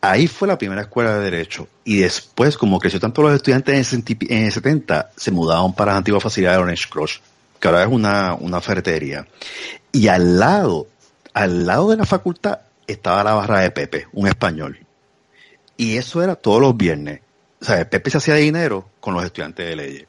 Ahí 0.00 0.26
fue 0.26 0.48
la 0.48 0.56
primera 0.56 0.80
escuela 0.80 1.18
de 1.18 1.30
Derecho. 1.30 1.68
Y 1.84 1.98
después, 1.98 2.56
como 2.56 2.78
creció 2.78 2.98
tanto 2.98 3.20
los 3.20 3.34
estudiantes 3.34 3.74
en 3.74 3.80
el, 3.80 3.84
70 3.84 4.34
en 4.34 4.44
el 4.46 4.52
70, 4.52 5.10
se 5.16 5.30
mudaron 5.30 5.74
para 5.74 5.92
la 5.92 5.98
antigua 5.98 6.18
facilidad 6.18 6.52
de 6.52 6.58
Orange 6.62 6.88
Crush, 6.88 7.18
que 7.60 7.68
ahora 7.68 7.82
es 7.82 7.90
una, 7.90 8.32
una 8.32 8.62
ferretería. 8.62 9.26
Y 9.92 10.08
al 10.08 10.38
lado, 10.38 10.86
al 11.34 11.66
lado 11.66 11.90
de 11.90 11.98
la 11.98 12.06
facultad, 12.06 12.60
estaba 12.86 13.22
la 13.22 13.34
barra 13.34 13.60
de 13.60 13.70
Pepe, 13.70 14.06
un 14.12 14.26
español. 14.28 14.87
Y 15.78 15.96
eso 15.96 16.22
era 16.22 16.34
todos 16.34 16.60
los 16.60 16.76
viernes. 16.76 17.20
O 17.62 17.64
sea, 17.64 17.88
Pepe 17.88 18.10
se 18.10 18.18
hacía 18.18 18.34
dinero 18.34 18.90
con 19.00 19.14
los 19.14 19.24
estudiantes 19.24 19.66
de 19.66 19.76
leyes. 19.76 20.06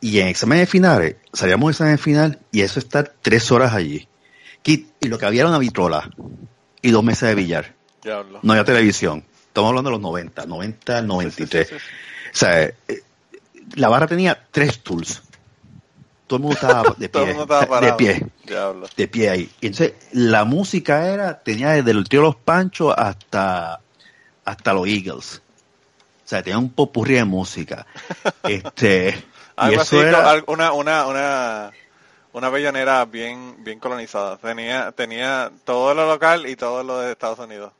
Y 0.00 0.18
en 0.18 0.28
exámenes 0.28 0.68
finales, 0.68 1.16
salíamos 1.32 1.68
de 1.68 1.72
examen 1.72 1.98
final 1.98 2.38
y 2.50 2.62
eso 2.62 2.80
estar 2.80 3.14
tres 3.22 3.52
horas 3.52 3.72
allí. 3.74 4.08
Y, 4.64 4.86
lo 5.02 5.18
que 5.18 5.26
había 5.26 5.42
era 5.42 5.50
una 5.50 5.58
vitrola 5.58 6.10
y 6.82 6.90
dos 6.90 7.04
mesas 7.04 7.28
de 7.28 7.34
billar. 7.34 7.74
Diablo. 8.02 8.40
No 8.42 8.52
había 8.52 8.64
televisión. 8.64 9.24
Estamos 9.46 9.68
hablando 9.68 9.90
de 9.90 9.96
los 9.96 10.00
90, 10.00 10.46
90 10.46 10.98
al 10.98 11.06
93. 11.06 11.68
Sí, 11.68 11.74
sí, 11.74 11.80
sí, 11.80 11.86
O 12.32 12.36
sea, 12.36 12.62
eh, 12.62 12.74
la 13.76 13.88
barra 13.88 14.06
tenía 14.06 14.46
tres 14.50 14.80
tools. 14.80 15.22
Todo 16.26 16.38
el 16.38 16.42
mundo 16.42 16.54
estaba 16.54 16.94
de 16.98 17.08
Todo 17.08 17.24
pie. 17.24 17.30
el 17.32 17.38
mundo 17.38 17.54
estaba 17.60 17.80
de 17.80 17.92
pie. 17.92 18.26
Diablo. 18.46 18.88
De 18.96 19.08
pie 19.08 19.30
ahí. 19.30 19.50
Y 19.60 19.66
entonces, 19.66 19.94
la 20.12 20.44
música 20.44 21.08
era, 21.08 21.42
tenía 21.42 21.70
desde 21.70 21.90
el 21.90 22.08
tío 22.08 22.22
Los 22.22 22.36
Panchos 22.36 22.94
hasta, 22.96 23.80
hasta 24.44 24.72
los 24.72 24.86
Eagles. 24.86 25.42
O 26.24 26.28
sea, 26.28 26.42
tenía 26.42 26.58
un 26.58 26.70
popurrí 26.70 27.14
de 27.14 27.24
música. 27.24 27.86
Este, 28.44 29.10
y 29.10 29.22
Algo 29.56 29.82
eso 29.82 29.98
así, 29.98 30.06
era, 30.06 30.42
una, 30.46 30.72
una, 30.72 31.06
una, 31.06 31.70
una 32.32 32.50
bellonera 32.50 33.04
bien, 33.04 33.56
bien 33.58 33.78
colonizada. 33.78 34.36
Tenía, 34.36 34.92
tenía 34.92 35.50
todo 35.64 35.94
lo 35.94 36.06
local 36.06 36.46
y 36.46 36.56
todo 36.56 36.82
lo 36.82 36.98
de 36.98 37.12
Estados 37.12 37.38
Unidos. 37.38 37.72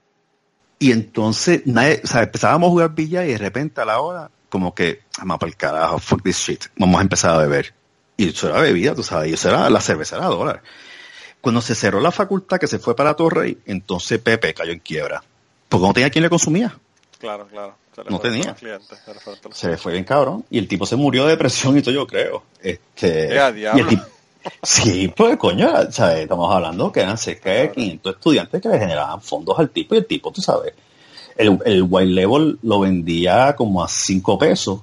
Y 0.79 0.93
entonces, 0.93 1.63
nadie, 1.67 2.01
o 2.03 2.07
sea, 2.07 2.23
empezábamos 2.23 2.69
a 2.69 2.71
jugar 2.71 2.95
billar 2.95 3.27
y 3.27 3.33
de 3.33 3.39
repente 3.39 3.81
a 3.81 3.85
la 3.85 4.01
hora, 4.01 4.31
como 4.49 4.75
que, 4.75 5.03
vamos 5.19 5.39
para 5.39 5.51
el 5.51 5.57
carajo, 5.57 5.99
fuck 5.99 6.23
this 6.23 6.37
shit, 6.37 6.65
vamos 6.77 6.99
a 6.99 7.03
empezar 7.03 7.33
a 7.33 7.39
beber. 7.39 7.75
Y 8.17 8.29
eso 8.29 8.49
era 8.49 8.61
bebida, 8.61 8.95
tú 8.95 9.03
sabes, 9.03 9.31
y 9.31 9.35
eso 9.35 9.49
era 9.49 9.69
la 9.71 9.81
cerveza 9.81 10.17
era 10.17 10.27
dólar. 10.27 10.63
Cuando 11.41 11.61
se 11.61 11.75
cerró 11.75 12.01
la 12.01 12.13
facultad 12.13 12.59
que 12.59 12.67
se 12.67 12.79
fue 12.79 12.95
para 12.95 13.15
Torrey, 13.15 13.59
entonces 13.67 14.19
Pepe 14.19 14.55
cayó 14.55 14.73
en 14.73 14.79
quiebra. 14.79 15.23
Porque 15.75 15.87
no 15.89 15.95
tenía 15.95 16.11
quien 16.11 16.23
le 16.23 16.31
consumía. 16.31 16.77
Claro, 17.19 17.47
claro. 17.47 17.75
Se 17.95 18.03
No 18.11 18.19
tenía. 18.19 18.55
clientes, 18.55 18.99
se 19.53 19.67
le 19.67 19.73
le 19.73 19.79
fue 19.79 19.93
bien 19.93 20.05
cabrón. 20.05 20.45
Y 20.51 20.59
el 20.59 20.67
tipo 20.67 20.85
se 20.85 20.97
murió 20.97 21.25
de 21.25 21.31
depresión 21.31 21.79
y 21.79 21.83
todo, 21.83 21.95
yo 21.95 22.07
creo. 22.07 22.43
Este, 22.61 23.37
¡Eh, 23.37 23.73
y 23.77 23.81
el 23.81 23.87
tipo- 23.87 24.05
sí, 24.63 25.13
pues 25.17 25.37
coño, 25.37 25.91
¿sabes? 25.93 26.19
estamos 26.21 26.53
hablando 26.55 26.91
que 26.93 27.01
eran 27.01 27.17
cerca 27.17 27.51
de 27.51 27.71
500 27.73 28.15
estudiantes 28.17 28.61
que 28.61 28.69
le 28.69 28.79
generaban 28.79 29.21
fondos 29.23 29.59
al 29.59 29.71
tipo 29.71 29.95
y 29.95 29.99
el 29.99 30.07
tipo, 30.07 30.33
tú 30.33 30.43
sabes, 30.43 30.75
el, 31.37 31.59
el 31.65 31.83
white 31.89 32.11
label 32.13 32.59
lo 32.63 32.81
vendía 32.81 33.55
como 33.57 33.83
a 33.83 33.89
5 33.89 34.39
pesos, 34.39 34.81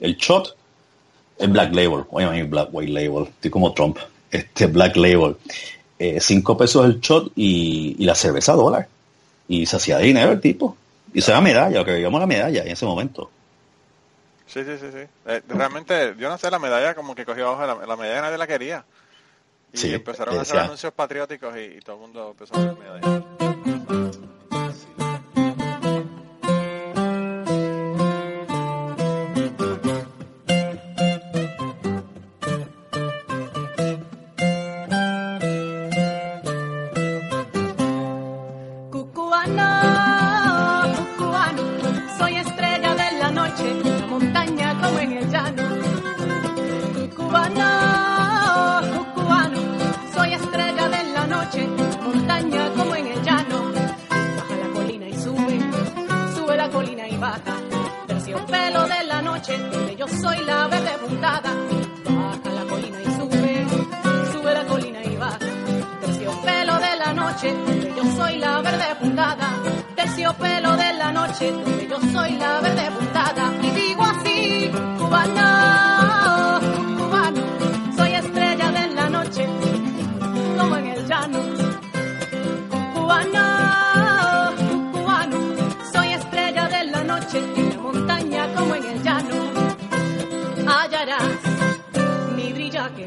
el 0.00 0.16
shot, 0.16 0.54
el 1.38 1.48
black 1.50 1.74
label, 1.74 2.04
oye, 2.10 2.42
black 2.42 2.68
white 2.72 2.92
label, 2.92 3.24
estoy 3.28 3.50
como 3.50 3.72
Trump, 3.72 3.98
este 4.30 4.66
black 4.66 4.96
label, 4.96 5.36
5 6.20 6.56
pesos 6.56 6.84
el 6.84 7.00
shot 7.00 7.32
y, 7.34 7.96
y 7.98 8.04
la 8.04 8.14
cerveza 8.14 8.52
dólar. 8.52 8.88
Y 9.48 9.66
se 9.66 9.76
hacía 9.76 9.98
dinero 9.98 10.32
el 10.32 10.40
tipo. 10.40 10.76
Y 11.12 11.20
eso 11.20 11.30
era 11.32 11.40
medalla, 11.40 11.78
lo 11.78 11.84
que 11.84 11.92
veíamos 11.92 12.20
la 12.20 12.26
medalla 12.26 12.62
en 12.62 12.68
ese 12.68 12.84
momento. 12.84 13.30
Sí, 14.46 14.62
sí, 14.64 14.76
sí, 14.78 14.86
sí. 14.92 15.06
Eh, 15.26 15.42
realmente, 15.48 16.14
yo 16.18 16.28
no 16.28 16.38
sé, 16.38 16.50
la 16.50 16.58
medalla 16.58 16.94
como 16.94 17.14
que 17.14 17.24
cogió 17.24 17.48
abajo, 17.48 17.80
la, 17.80 17.86
la 17.86 17.96
medalla 17.96 18.22
nadie 18.22 18.38
la 18.38 18.46
quería. 18.46 18.84
Y 19.72 19.76
Sí, 19.78 19.94
empezaron 19.94 20.36
a 20.38 20.40
hacer 20.42 20.54
decía- 20.54 20.64
anuncios 20.64 20.92
patrióticos 20.94 21.54
y, 21.56 21.60
y 21.76 21.80
todo 21.80 21.96
el 21.96 22.02
mundo 22.02 22.30
empezó 22.30 22.54
a 22.54 22.58
hacer 22.58 22.74
medallas. 22.78 23.22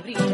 alegria. 0.04 0.31